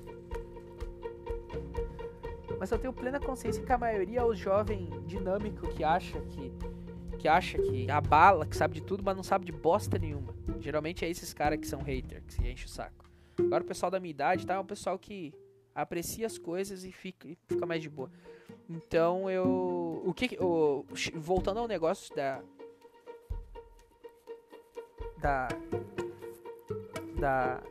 Mas 2.59 2.71
eu 2.71 2.79
tenho 2.79 2.93
plena 2.93 3.19
consciência 3.19 3.63
que 3.63 3.71
a 3.71 3.77
maioria 3.77 4.19
é 4.19 4.23
o 4.23 4.33
jovem 4.33 4.89
dinâmico 5.05 5.67
que 5.69 5.83
acha 5.83 6.19
que 6.21 6.51
que 7.17 7.27
acha 7.27 7.57
que 7.57 7.89
abala, 7.89 8.45
que 8.45 8.55
sabe 8.55 8.75
de 8.75 8.81
tudo, 8.81 9.03
mas 9.03 9.15
não 9.15 9.23
sabe 9.23 9.43
de 9.43 9.51
bosta 9.51 9.97
nenhuma. 9.97 10.35
Geralmente 10.59 11.03
é 11.03 11.09
esses 11.09 11.33
caras 11.33 11.59
que 11.59 11.67
são 11.67 11.81
haters, 11.81 12.23
que 12.23 12.33
se 12.33 12.47
enche 12.47 12.65
o 12.65 12.69
saco. 12.69 13.05
Agora 13.39 13.63
o 13.63 13.67
pessoal 13.67 13.91
da 13.91 13.99
minha 13.99 14.11
idade, 14.11 14.45
tá? 14.45 14.55
É 14.55 14.59
um 14.59 14.65
pessoal 14.65 14.97
que 14.99 15.33
aprecia 15.73 16.25
as 16.25 16.37
coisas 16.37 16.83
e 16.83 16.91
fica, 16.91 17.27
fica 17.47 17.65
mais 17.65 17.81
de 17.81 17.89
boa. 17.89 18.11
Então 18.69 19.29
eu. 19.29 20.01
O 20.05 20.13
que. 20.13 20.37
O, 20.39 20.85
voltando 21.15 21.59
ao 21.59 21.67
negócio 21.67 22.13
da. 22.15 22.41
Da. 25.19 25.47
Da. 27.19 27.63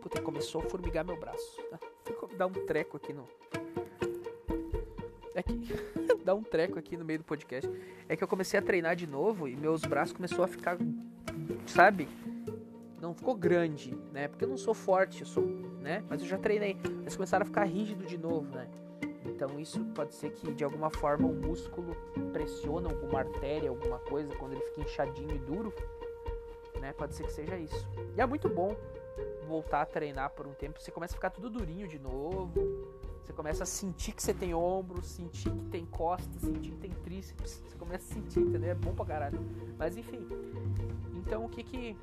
Puta, 0.00 0.20
começou 0.20 0.62
a 0.62 0.64
formigar 0.64 1.04
meu 1.04 1.18
braço. 1.18 1.60
Ficou 2.04 2.28
dar 2.36 2.46
um 2.46 2.52
treco 2.52 2.96
aqui 2.96 3.12
no. 3.12 3.28
É 5.34 5.42
que 5.42 5.54
dá 6.24 6.34
um 6.34 6.42
treco 6.42 6.78
aqui 6.78 6.96
no 6.96 7.04
meio 7.04 7.20
do 7.20 7.24
podcast. 7.24 7.70
É 8.08 8.16
que 8.16 8.22
eu 8.22 8.28
comecei 8.28 8.58
a 8.58 8.62
treinar 8.62 8.96
de 8.96 9.06
novo 9.06 9.48
e 9.48 9.56
meus 9.56 9.82
braços 9.82 10.12
começou 10.12 10.44
a 10.44 10.48
ficar, 10.48 10.78
sabe? 11.66 12.08
Não 13.00 13.14
ficou 13.14 13.34
grande, 13.34 13.96
né? 14.12 14.28
Porque 14.28 14.44
eu 14.44 14.48
não 14.48 14.56
sou 14.56 14.74
forte, 14.74 15.22
eu 15.22 15.26
sou, 15.26 15.44
né? 15.80 16.04
Mas 16.08 16.20
eu 16.20 16.28
já 16.28 16.38
treinei. 16.38 16.76
Eles 17.00 17.16
começaram 17.16 17.42
a 17.42 17.46
ficar 17.46 17.64
rígido 17.64 18.04
de 18.04 18.16
novo, 18.16 18.54
né? 18.54 18.68
Então 19.24 19.58
isso 19.58 19.84
pode 19.86 20.14
ser 20.14 20.30
que 20.30 20.52
de 20.52 20.64
alguma 20.64 20.90
forma 20.90 21.26
o 21.26 21.34
músculo 21.34 21.96
pressiona 22.32 22.88
alguma 22.88 23.20
artéria, 23.20 23.70
alguma 23.70 23.98
coisa 23.98 24.34
quando 24.36 24.52
ele 24.52 24.62
fica 24.62 24.82
inchadinho 24.82 25.34
e 25.34 25.38
duro, 25.38 25.72
né? 26.80 26.92
Pode 26.92 27.14
ser 27.14 27.24
que 27.24 27.32
seja 27.32 27.56
isso. 27.56 27.88
E 28.16 28.20
é 28.20 28.26
muito 28.26 28.48
bom 28.48 28.76
voltar 29.46 29.82
a 29.82 29.86
treinar 29.86 30.30
por 30.30 30.46
um 30.46 30.54
tempo, 30.54 30.80
você 30.80 30.90
começa 30.90 31.14
a 31.14 31.16
ficar 31.16 31.30
tudo 31.30 31.50
durinho 31.50 31.86
de 31.86 31.98
novo. 31.98 32.52
Você 33.22 33.32
começa 33.32 33.62
a 33.62 33.66
sentir 33.66 34.12
que 34.12 34.22
você 34.22 34.34
tem 34.34 34.52
ombro, 34.52 35.02
sentir 35.02 35.50
que 35.50 35.64
tem 35.66 35.86
costas, 35.86 36.42
sentir 36.42 36.72
que 36.72 36.78
tem 36.78 36.90
tríceps. 36.90 37.62
Você 37.66 37.76
começa 37.76 38.10
a 38.10 38.14
sentir, 38.14 38.40
entendeu? 38.40 38.70
É 38.70 38.74
bom 38.74 38.94
pra 38.94 39.04
caralho. 39.04 39.38
Mas 39.78 39.96
enfim. 39.96 40.26
Então 41.14 41.44
o 41.44 41.48
que 41.48 41.62
que. 41.62 41.96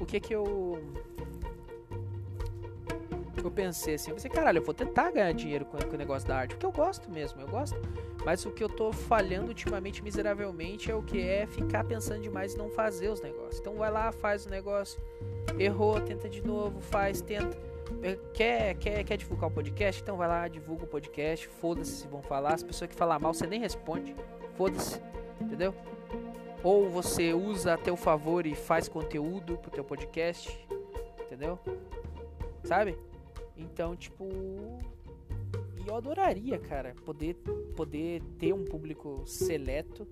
O 0.00 0.06
que 0.06 0.18
que 0.20 0.34
eu. 0.34 0.82
Eu 3.44 3.52
pensei 3.52 3.94
assim, 3.94 4.10
eu 4.10 4.16
pensei, 4.16 4.30
caralho, 4.30 4.58
eu 4.58 4.64
vou 4.64 4.74
tentar 4.74 5.12
ganhar 5.12 5.32
dinheiro 5.32 5.64
com, 5.64 5.78
com 5.78 5.94
o 5.94 5.96
negócio 5.96 6.26
da 6.26 6.38
arte, 6.38 6.50
porque 6.56 6.66
eu 6.66 6.72
gosto 6.72 7.08
mesmo, 7.08 7.40
eu 7.40 7.46
gosto. 7.46 7.76
Mas 8.24 8.44
o 8.44 8.50
que 8.50 8.64
eu 8.64 8.68
tô 8.68 8.92
falhando 8.92 9.48
ultimamente 9.48 10.02
miseravelmente 10.02 10.90
é 10.90 10.94
o 10.94 11.02
que 11.02 11.20
é 11.20 11.46
ficar 11.46 11.84
pensando 11.84 12.20
demais 12.20 12.54
e 12.54 12.58
não 12.58 12.68
fazer 12.68 13.08
os 13.08 13.20
negócios. 13.20 13.60
Então 13.60 13.76
vai 13.76 13.92
lá, 13.92 14.10
faz 14.10 14.44
o 14.44 14.50
negócio, 14.50 15.00
errou, 15.56 16.00
tenta 16.00 16.28
de 16.28 16.44
novo, 16.44 16.80
faz, 16.80 17.20
tenta. 17.20 17.67
É, 18.02 18.16
quer, 18.32 18.74
quer, 18.76 19.04
quer 19.04 19.16
divulgar 19.16 19.50
o 19.50 19.52
podcast? 19.52 20.02
Então 20.02 20.16
vai 20.16 20.28
lá, 20.28 20.48
divulga 20.48 20.84
o 20.84 20.86
podcast. 20.86 21.48
Foda-se 21.48 21.92
se 21.92 22.08
vão 22.08 22.22
falar. 22.22 22.54
As 22.54 22.62
pessoas 22.62 22.88
que 22.88 22.96
falar 22.96 23.18
mal, 23.18 23.34
você 23.34 23.46
nem 23.46 23.60
responde. 23.60 24.14
Foda-se, 24.54 25.00
entendeu? 25.40 25.74
Ou 26.62 26.88
você 26.88 27.32
usa 27.32 27.74
a 27.74 27.78
teu 27.78 27.96
favor 27.96 28.46
e 28.46 28.54
faz 28.54 28.88
conteúdo 28.88 29.56
pro 29.58 29.70
teu 29.70 29.84
podcast, 29.84 30.66
entendeu? 31.20 31.58
Sabe? 32.64 32.98
Então, 33.56 33.96
tipo, 33.96 34.28
eu 35.86 35.94
adoraria, 35.94 36.58
cara, 36.58 36.94
poder 37.04 37.34
poder 37.76 38.22
ter 38.38 38.52
um 38.52 38.64
público 38.64 39.22
seleto, 39.24 40.06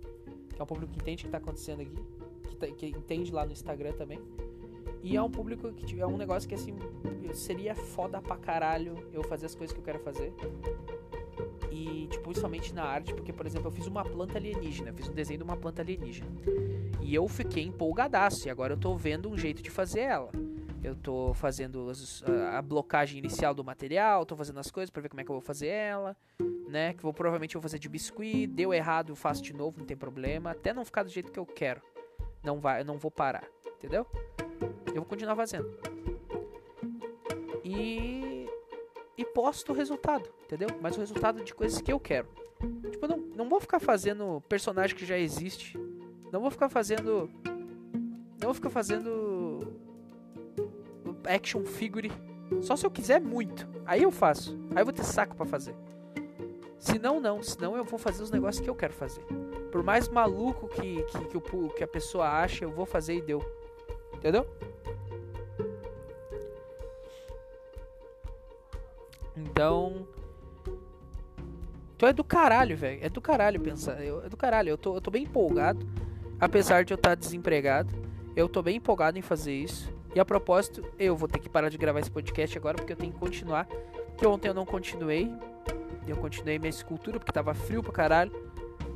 que 0.54 0.60
é 0.60 0.62
um 0.62 0.66
público 0.66 0.92
que 0.92 1.00
entende 1.00 1.24
o 1.24 1.26
que 1.26 1.32
tá 1.32 1.38
acontecendo 1.38 1.82
aqui, 1.82 1.96
que, 2.48 2.56
tá, 2.56 2.66
que 2.68 2.86
entende 2.86 3.32
lá 3.32 3.44
no 3.44 3.52
Instagram 3.52 3.92
também 3.92 4.20
e 5.06 5.16
é 5.16 5.22
um 5.22 5.30
público 5.30 5.72
que 5.72 6.00
é 6.00 6.04
um 6.04 6.16
negócio 6.16 6.48
que 6.48 6.54
assim 6.56 6.74
seria 7.32 7.76
foda 7.76 8.20
pra 8.20 8.36
caralho 8.36 9.08
eu 9.12 9.22
fazer 9.22 9.46
as 9.46 9.54
coisas 9.54 9.72
que 9.72 9.78
eu 9.78 9.84
quero 9.84 10.00
fazer. 10.00 10.34
E, 11.70 12.08
tipo, 12.10 12.24
principalmente 12.24 12.74
na 12.74 12.82
arte, 12.82 13.14
porque, 13.14 13.32
por 13.32 13.46
exemplo, 13.46 13.68
eu 13.68 13.70
fiz 13.70 13.86
uma 13.86 14.02
planta 14.02 14.36
alienígena, 14.36 14.92
fiz 14.92 15.08
um 15.08 15.12
desenho 15.12 15.38
de 15.38 15.44
uma 15.44 15.56
planta 15.56 15.80
alienígena. 15.80 16.28
E 17.00 17.14
eu 17.14 17.28
fiquei 17.28 17.62
empolgadaço, 17.62 18.48
e 18.48 18.50
agora 18.50 18.72
eu 18.72 18.76
tô 18.76 18.96
vendo 18.96 19.30
um 19.30 19.38
jeito 19.38 19.62
de 19.62 19.70
fazer 19.70 20.00
ela. 20.00 20.32
Eu 20.82 20.96
tô 20.96 21.32
fazendo 21.34 21.86
a, 22.26 22.58
a 22.58 22.62
blocagem 22.62 23.18
inicial 23.18 23.54
do 23.54 23.62
material, 23.62 24.26
tô 24.26 24.34
fazendo 24.34 24.58
as 24.58 24.72
coisas 24.72 24.90
para 24.90 25.02
ver 25.02 25.08
como 25.08 25.20
é 25.20 25.24
que 25.24 25.30
eu 25.30 25.36
vou 25.36 25.42
fazer 25.42 25.68
ela, 25.68 26.16
né? 26.68 26.94
Que 26.94 27.02
vou 27.04 27.14
provavelmente 27.14 27.54
vou 27.54 27.62
fazer 27.62 27.78
de 27.78 27.88
biscuit, 27.88 28.48
deu 28.48 28.74
errado, 28.74 29.10
eu 29.10 29.16
faço 29.16 29.40
de 29.40 29.52
novo, 29.52 29.78
não 29.78 29.86
tem 29.86 29.96
problema, 29.96 30.50
até 30.50 30.72
não 30.72 30.84
ficar 30.84 31.04
do 31.04 31.10
jeito 31.10 31.30
que 31.30 31.38
eu 31.38 31.46
quero. 31.46 31.80
Não 32.42 32.58
vai, 32.58 32.80
eu 32.80 32.84
não 32.84 32.98
vou 32.98 33.10
parar, 33.10 33.44
entendeu? 33.78 34.06
Eu 34.88 34.96
vou 34.96 35.04
continuar 35.04 35.36
fazendo. 35.36 35.70
E. 37.64 38.48
E 39.18 39.24
posto 39.24 39.72
o 39.72 39.74
resultado, 39.74 40.28
entendeu? 40.44 40.68
Mas 40.80 40.96
o 40.96 41.00
resultado 41.00 41.42
de 41.42 41.54
coisas 41.54 41.80
que 41.80 41.90
eu 41.90 41.98
quero. 41.98 42.28
Tipo, 42.90 43.06
não, 43.06 43.16
não 43.16 43.48
vou 43.48 43.60
ficar 43.60 43.80
fazendo 43.80 44.42
personagem 44.48 44.96
que 44.96 45.06
já 45.06 45.18
existe. 45.18 45.78
Não 46.32 46.40
vou 46.40 46.50
ficar 46.50 46.68
fazendo. 46.68 47.30
Não 47.44 48.48
vou 48.48 48.54
ficar 48.54 48.70
fazendo. 48.70 49.72
Action 51.24 51.64
figure. 51.64 52.12
Só 52.60 52.76
se 52.76 52.86
eu 52.86 52.90
quiser 52.90 53.20
muito. 53.20 53.66
Aí 53.84 54.02
eu 54.02 54.10
faço. 54.10 54.56
Aí 54.74 54.82
eu 54.82 54.84
vou 54.84 54.92
ter 54.92 55.04
saco 55.04 55.34
para 55.34 55.46
fazer. 55.46 55.74
Se 56.78 56.98
não, 56.98 57.20
não. 57.20 57.42
Senão 57.42 57.76
eu 57.76 57.84
vou 57.84 57.98
fazer 57.98 58.22
os 58.22 58.30
negócios 58.30 58.62
que 58.62 58.70
eu 58.70 58.74
quero 58.74 58.92
fazer. 58.92 59.22
Por 59.72 59.82
mais 59.82 60.08
maluco 60.08 60.68
que, 60.68 61.02
que, 61.04 61.24
que, 61.24 61.68
que 61.76 61.84
a 61.84 61.88
pessoa 61.88 62.28
acha, 62.28 62.64
eu 62.64 62.70
vou 62.70 62.86
fazer 62.86 63.16
e 63.16 63.22
deu. 63.22 63.44
Entendeu? 64.26 64.44
Então. 69.36 70.08
Então 71.94 72.08
é 72.08 72.12
do 72.12 72.24
caralho, 72.24 72.76
velho. 72.76 72.98
É 73.02 73.08
do 73.08 73.20
caralho 73.20 73.60
pensar. 73.60 74.02
Eu, 74.02 74.24
é 74.24 74.28
do 74.28 74.36
caralho. 74.36 74.70
Eu 74.70 74.76
tô, 74.76 74.96
eu 74.96 75.00
tô 75.00 75.12
bem 75.12 75.22
empolgado. 75.22 75.86
Apesar 76.40 76.84
de 76.84 76.92
eu 76.92 76.96
estar 76.96 77.10
tá 77.10 77.14
desempregado. 77.14 77.94
Eu 78.34 78.48
tô 78.48 78.60
bem 78.62 78.78
empolgado 78.78 79.16
em 79.16 79.22
fazer 79.22 79.54
isso. 79.54 79.94
E 80.12 80.18
a 80.18 80.24
propósito, 80.24 80.84
eu 80.98 81.16
vou 81.16 81.28
ter 81.28 81.38
que 81.38 81.48
parar 81.48 81.68
de 81.68 81.78
gravar 81.78 82.00
esse 82.00 82.10
podcast 82.10 82.58
agora 82.58 82.76
porque 82.76 82.94
eu 82.94 82.96
tenho 82.96 83.12
que 83.12 83.20
continuar. 83.20 83.68
Que 84.18 84.26
ontem 84.26 84.48
eu 84.48 84.54
não 84.54 84.66
continuei. 84.66 85.32
Eu 86.04 86.16
continuei 86.16 86.58
minha 86.58 86.70
escultura 86.70 87.20
porque 87.20 87.30
tava 87.30 87.54
frio 87.54 87.80
pra 87.80 87.92
caralho. 87.92 88.32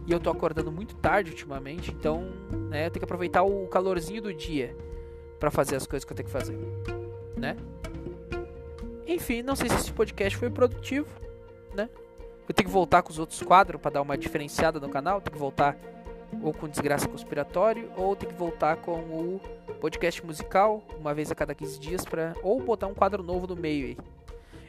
E 0.08 0.12
eu 0.12 0.18
tô 0.18 0.28
acordando 0.28 0.72
muito 0.72 0.96
tarde 0.96 1.30
ultimamente. 1.30 1.92
Então, 1.92 2.24
né, 2.68 2.86
eu 2.86 2.90
tenho 2.90 3.00
que 3.00 3.04
aproveitar 3.04 3.44
o 3.44 3.68
calorzinho 3.68 4.22
do 4.22 4.34
dia 4.34 4.76
para 5.40 5.50
fazer 5.50 5.76
as 5.76 5.86
coisas 5.86 6.04
que 6.04 6.12
eu 6.12 6.16
tenho 6.16 6.28
que 6.28 6.32
fazer, 6.32 6.56
né? 7.36 7.56
Enfim, 9.06 9.42
não 9.42 9.56
sei 9.56 9.68
se 9.68 9.76
esse 9.76 9.92
podcast 9.92 10.38
foi 10.38 10.50
produtivo, 10.50 11.08
né? 11.74 11.88
Eu 12.46 12.54
tenho 12.54 12.68
que 12.68 12.72
voltar 12.72 13.02
com 13.02 13.10
os 13.10 13.18
outros 13.18 13.42
quadros 13.42 13.80
para 13.80 13.92
dar 13.92 14.02
uma 14.02 14.16
diferenciada 14.16 14.78
no 14.78 14.88
canal, 14.88 15.20
tenho 15.20 15.32
que 15.32 15.38
voltar 15.38 15.76
ou 16.42 16.52
com 16.52 16.68
desgraça 16.68 17.08
conspiratório 17.08 17.90
ou 17.96 18.14
tenho 18.14 18.32
que 18.32 18.38
voltar 18.38 18.76
com 18.76 18.92
o 18.92 19.40
podcast 19.80 20.24
musical, 20.24 20.84
uma 20.98 21.14
vez 21.14 21.30
a 21.30 21.34
cada 21.34 21.54
15 21.54 21.80
dias, 21.80 22.04
pra, 22.04 22.34
ou 22.42 22.60
botar 22.60 22.86
um 22.86 22.94
quadro 22.94 23.22
novo 23.22 23.46
no 23.46 23.56
meio 23.56 23.86
aí. 23.86 23.98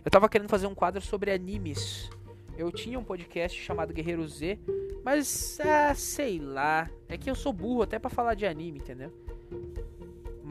Eu 0.04 0.10
tava 0.10 0.28
querendo 0.30 0.50
fazer 0.50 0.66
um 0.66 0.74
quadro 0.74 1.02
sobre 1.02 1.32
animes. 1.32 2.10
Eu 2.58 2.72
tinha 2.72 2.98
um 2.98 3.04
podcast 3.04 3.60
chamado 3.62 3.94
Guerreiro 3.94 4.28
Z, 4.28 4.58
mas, 5.04 5.60
ah, 5.62 5.94
sei 5.94 6.40
lá. 6.40 6.90
É 7.08 7.18
que 7.18 7.30
eu 7.30 7.36
sou 7.36 7.54
burro 7.54 7.84
até 7.84 8.00
para 8.00 8.10
falar 8.10 8.34
de 8.34 8.46
anime, 8.46 8.80
entendeu? 8.80 9.12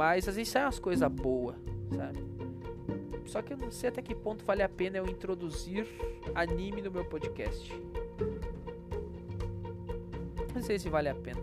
Mas 0.01 0.27
às 0.27 0.35
vezes 0.35 0.51
sai 0.51 0.65
umas 0.65 0.79
coisas 0.79 1.13
boas, 1.13 1.55
sabe? 1.95 2.19
Só 3.27 3.43
que 3.43 3.53
eu 3.53 3.57
não 3.59 3.71
sei 3.71 3.91
até 3.91 4.01
que 4.01 4.15
ponto 4.15 4.43
vale 4.47 4.63
a 4.63 4.69
pena 4.69 4.97
eu 4.97 5.07
introduzir 5.07 5.87
anime 6.35 6.81
no 6.81 6.91
meu 6.91 7.05
podcast. 7.05 7.71
Não 10.55 10.63
sei 10.63 10.79
se 10.79 10.89
vale 10.89 11.11
a 11.11 11.15
pena. 11.15 11.43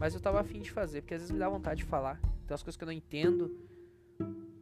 Mas 0.00 0.14
eu 0.14 0.20
tava 0.20 0.40
afim 0.40 0.62
de 0.62 0.70
fazer, 0.70 1.02
porque 1.02 1.12
às 1.12 1.20
vezes 1.20 1.30
me 1.30 1.38
dá 1.38 1.46
vontade 1.46 1.82
de 1.82 1.86
falar. 1.86 2.18
Tem 2.18 2.52
umas 2.52 2.62
coisas 2.62 2.78
que 2.78 2.82
eu 2.82 2.86
não 2.86 2.92
entendo. 2.94 3.54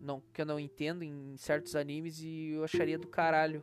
Não, 0.00 0.20
que 0.32 0.42
eu 0.42 0.46
não 0.46 0.58
entendo 0.58 1.04
em 1.04 1.36
certos 1.36 1.76
animes 1.76 2.20
e 2.20 2.54
eu 2.54 2.64
acharia 2.64 2.98
do 2.98 3.06
caralho. 3.06 3.62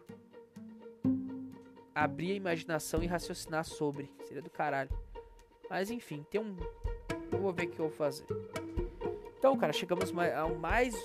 Abrir 1.93 2.31
a 2.31 2.35
imaginação 2.35 3.03
e 3.03 3.07
raciocinar 3.07 3.65
sobre. 3.65 4.09
Seria 4.23 4.41
do 4.41 4.49
caralho. 4.49 4.89
Mas 5.69 5.91
enfim, 5.91 6.26
tem 6.30 6.39
um. 6.39 6.55
Eu 7.32 7.40
vou 7.40 7.54
ver 7.54 7.66
o 7.66 7.70
que 7.70 7.80
eu 7.80 7.88
vou 7.88 7.95
fazer. 7.95 8.26
Então, 9.38 9.56
cara, 9.58 9.74
chegamos 9.74 10.12
ao 10.36 10.56
mais. 10.56 10.95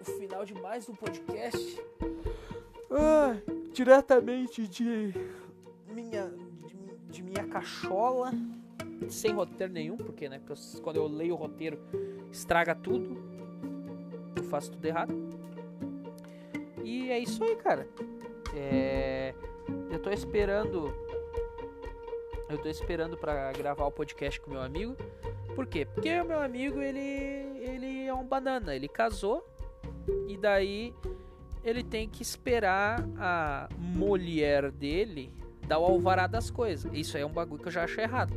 O 0.00 0.04
final 0.18 0.44
de 0.44 0.54
mais 0.54 0.88
um 0.88 0.94
podcast. 0.94 1.82
Ah, 2.90 3.36
diretamente 3.72 4.66
de 4.68 5.14
minha. 5.88 6.30
De, 6.66 6.76
de 7.10 7.22
minha 7.22 7.46
cachola. 7.46 8.32
Sem 9.08 9.32
roteiro 9.32 9.72
nenhum, 9.72 9.96
porque, 9.96 10.28
né? 10.28 10.40
Porque 10.44 10.80
quando 10.82 10.96
eu 10.96 11.06
leio 11.06 11.34
o 11.34 11.36
roteiro, 11.36 11.78
estraga 12.30 12.74
tudo. 12.74 13.16
Eu 14.36 14.44
faço 14.44 14.72
tudo 14.72 14.84
errado. 14.84 15.14
E 16.82 17.10
é 17.10 17.18
isso 17.18 17.42
aí, 17.42 17.56
cara. 17.56 17.88
É, 18.54 19.34
eu 19.90 19.98
tô 20.00 20.10
esperando 20.10 20.92
eu 22.48 22.58
tô 22.58 22.68
esperando 22.68 23.16
para 23.16 23.52
gravar 23.52 23.86
o 23.86 23.90
podcast 23.90 24.40
com 24.40 24.50
meu 24.50 24.62
amigo. 24.62 24.96
Por 25.54 25.66
quê? 25.66 25.84
Porque 25.84 26.20
o 26.20 26.24
meu 26.24 26.40
amigo, 26.40 26.80
ele, 26.80 26.98
ele 27.58 28.06
é 28.06 28.14
um 28.14 28.24
banana. 28.24 28.74
Ele 28.74 28.88
casou 28.88 29.46
e 30.28 30.36
daí 30.36 30.94
ele 31.62 31.82
tem 31.82 32.08
que 32.08 32.22
esperar 32.22 33.04
a 33.18 33.68
mulher 33.78 34.70
dele 34.70 35.32
dar 35.66 35.78
o 35.78 35.84
alvará 35.84 36.26
das 36.26 36.50
coisas. 36.50 36.90
Isso 36.92 37.16
aí 37.16 37.22
é 37.22 37.26
um 37.26 37.32
bagulho 37.32 37.62
que 37.62 37.68
eu 37.68 37.72
já 37.72 37.84
acho 37.84 38.00
errado. 38.00 38.34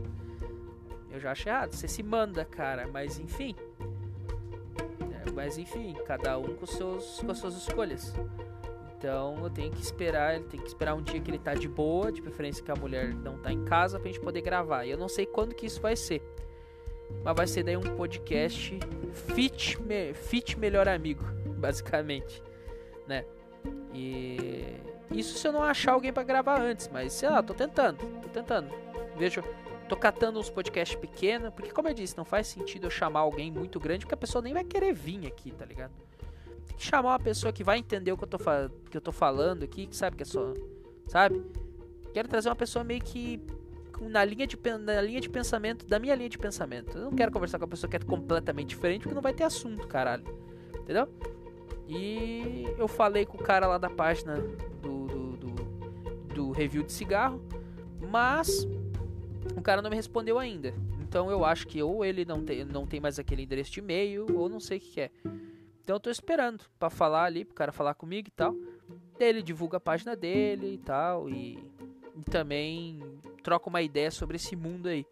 Eu 1.12 1.20
já 1.20 1.32
acho 1.32 1.50
errado. 1.50 1.74
Você 1.74 1.88
se 1.88 2.02
manda, 2.02 2.46
cara, 2.46 2.88
mas 2.88 3.20
enfim. 3.20 3.56
É, 5.26 5.32
mas 5.32 5.58
enfim, 5.58 5.94
cada 6.06 6.38
um 6.38 6.56
com, 6.56 6.66
seus, 6.66 7.20
com 7.20 7.32
as 7.32 7.38
suas 7.38 7.56
escolhas. 7.56 8.14
Então 8.98 9.38
eu 9.44 9.50
tenho 9.50 9.72
que 9.72 9.82
esperar, 9.82 10.36
ele 10.36 10.46
tem 10.46 10.60
que 10.60 10.68
esperar 10.68 10.96
um 10.96 11.02
dia 11.02 11.22
que 11.22 11.30
ele 11.30 11.38
tá 11.38 11.54
de 11.54 11.68
boa, 11.68 12.12
de 12.12 12.22
preferência 12.22 12.64
que 12.64 12.72
a 12.72 12.76
mulher 12.76 13.14
não 13.14 13.38
tá 13.38 13.52
em 13.52 13.64
casa 13.64 14.00
pra 14.00 14.08
gente 14.08 14.20
poder 14.20 14.42
gravar. 14.42 14.86
E 14.86 14.90
eu 14.90 14.98
não 14.98 15.08
sei 15.08 15.26
quando 15.26 15.54
que 15.54 15.68
isso 15.68 15.80
vai 15.80 15.96
ser. 15.96 16.22
Mas 17.24 17.36
vai 17.36 17.48
ser 17.48 17.64
daí 17.64 17.78
um 17.78 17.96
podcast 17.96 18.78
fit, 19.34 19.80
me, 19.82 20.14
fit 20.14 20.58
melhor 20.58 20.88
amigo, 20.88 21.24
basicamente, 21.58 22.44
né? 23.08 23.24
E 23.94 24.78
isso 25.12 25.38
se 25.38 25.48
eu 25.48 25.52
não 25.52 25.64
achar 25.64 25.94
alguém 25.94 26.12
para 26.12 26.24
gravar 26.24 26.60
antes, 26.60 26.90
mas 26.90 27.14
sei 27.14 27.30
lá, 27.30 27.42
tô 27.42 27.54
tentando, 27.54 28.00
tô 28.22 28.30
tentando. 28.30 28.74
Vejo, 29.16 29.44
tô 29.88 29.96
catando 29.96 30.40
uns 30.40 30.50
podcasts 30.50 30.98
pequenos, 30.98 31.54
porque 31.54 31.72
como 31.72 31.88
eu 31.88 31.94
disse, 31.94 32.18
não 32.18 32.26
faz 32.26 32.48
sentido 32.48 32.88
eu 32.88 32.92
chamar 32.92 33.22
alguém 33.22 33.52
muito 33.52 33.80
grande, 33.80 34.06
porque 34.06 34.16
a 34.16 34.18
pessoa 34.18 34.42
nem 34.42 34.54
vai 34.54 34.64
querer 34.64 34.92
vir 34.92 35.28
aqui, 35.28 35.52
tá 35.52 35.66
ligado? 35.66 35.94
Chamar 36.78 37.10
uma 37.10 37.20
pessoa 37.20 37.52
que 37.52 37.64
vai 37.64 37.80
entender 37.80 38.12
o 38.12 38.18
que 38.18 38.24
eu 38.24 38.28
tô, 38.28 38.38
que 38.90 38.98
eu 38.98 39.02
tô 39.02 39.12
falando 39.12 39.64
aqui, 39.64 39.88
que 39.88 39.96
sabe 39.96 40.16
que 40.16 40.24
é 40.24 40.26
só. 40.26 40.54
Sabe? 41.08 41.44
Quero 42.14 42.28
trazer 42.28 42.50
uma 42.50 42.56
pessoa 42.56 42.84
meio 42.84 43.02
que 43.02 43.42
na 44.02 44.24
linha, 44.24 44.46
de, 44.46 44.58
na 44.80 45.02
linha 45.02 45.20
de 45.20 45.30
pensamento, 45.30 45.86
da 45.86 46.00
minha 46.00 46.16
linha 46.16 46.30
de 46.30 46.38
pensamento. 46.38 46.98
Eu 46.98 47.06
não 47.06 47.12
quero 47.12 47.32
conversar 47.32 47.58
com 47.58 47.66
uma 47.66 47.70
pessoa 47.70 47.90
que 47.90 47.96
é 47.96 48.00
completamente 48.00 48.70
diferente, 48.70 49.02
porque 49.02 49.16
não 49.16 49.22
vai 49.22 49.34
ter 49.34 49.44
assunto, 49.44 49.88
caralho. 49.88 50.24
Entendeu? 50.80 51.08
E 51.88 52.66
eu 52.78 52.88
falei 52.88 53.26
com 53.26 53.38
o 53.38 53.44
cara 53.44 53.66
lá 53.66 53.78
da 53.78 53.90
página 53.90 54.36
do, 54.82 55.08
do, 55.08 55.38
do, 55.38 56.34
do 56.34 56.52
review 56.52 56.84
de 56.84 56.92
cigarro, 56.92 57.42
mas 58.12 58.68
o 59.56 59.62
cara 59.62 59.82
não 59.82 59.90
me 59.90 59.96
respondeu 59.96 60.38
ainda. 60.38 60.74
Então 61.02 61.32
eu 61.32 61.46
acho 61.46 61.66
que 61.68 61.82
ou 61.82 62.04
ele 62.04 62.26
não 62.26 62.44
tem, 62.44 62.66
não 62.66 62.86
tem 62.86 63.00
mais 63.00 63.18
aquele 63.18 63.44
endereço 63.44 63.72
de 63.72 63.80
e-mail, 63.80 64.26
ou 64.36 64.50
não 64.50 64.60
sei 64.60 64.78
o 64.78 64.82
que, 64.82 64.90
que 64.90 65.02
é. 65.02 65.12
Então 65.88 65.96
eu 65.96 66.02
tô 66.02 66.10
esperando 66.10 66.66
para 66.78 66.90
falar 66.90 67.24
ali, 67.24 67.46
pro 67.46 67.56
cara 67.56 67.72
falar 67.72 67.94
comigo 67.94 68.28
e 68.28 68.32
tal. 68.32 68.54
Ele 69.18 69.42
divulga 69.42 69.78
a 69.78 69.80
página 69.80 70.18
dele 70.18 70.74
e 70.74 70.78
tal. 70.80 71.30
E, 71.30 71.58
e 72.14 72.24
também 72.30 73.02
troca 73.42 73.70
uma 73.70 73.82
ideia 73.82 74.12
sobre 74.12 74.36
esse 74.36 74.54
mundo 74.54 74.90
aí. 74.90 75.08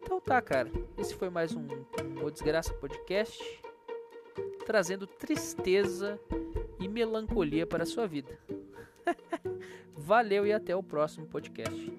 Então 0.00 0.20
tá, 0.20 0.40
cara. 0.40 0.70
Esse 0.96 1.16
foi 1.16 1.30
mais 1.30 1.52
um, 1.52 1.66
um 2.22 2.30
Desgraça 2.30 2.72
Podcast. 2.74 3.42
Trazendo 4.64 5.04
tristeza 5.04 6.16
e 6.78 6.86
melancolia 6.86 7.66
para 7.66 7.82
a 7.82 7.86
sua 7.86 8.06
vida. 8.06 8.38
Valeu 9.98 10.46
e 10.46 10.52
até 10.52 10.76
o 10.76 10.82
próximo 10.82 11.26
podcast. 11.26 11.92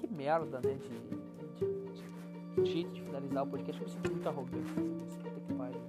Que 0.00 0.06
merda, 0.08 0.62
né? 0.64 0.78
jeito 2.64 2.92
de 2.92 3.00
finalizar 3.02 3.44
o 3.44 3.46
podcast, 3.46 3.80
eu 3.80 3.86
me 3.88 3.92
sinto 3.92 4.10
muito 4.10 4.28
arrogante. 4.28 4.72
Assim, 4.72 5.18
Puta 5.22 5.40
que 5.40 5.52
pariu. 5.54 5.80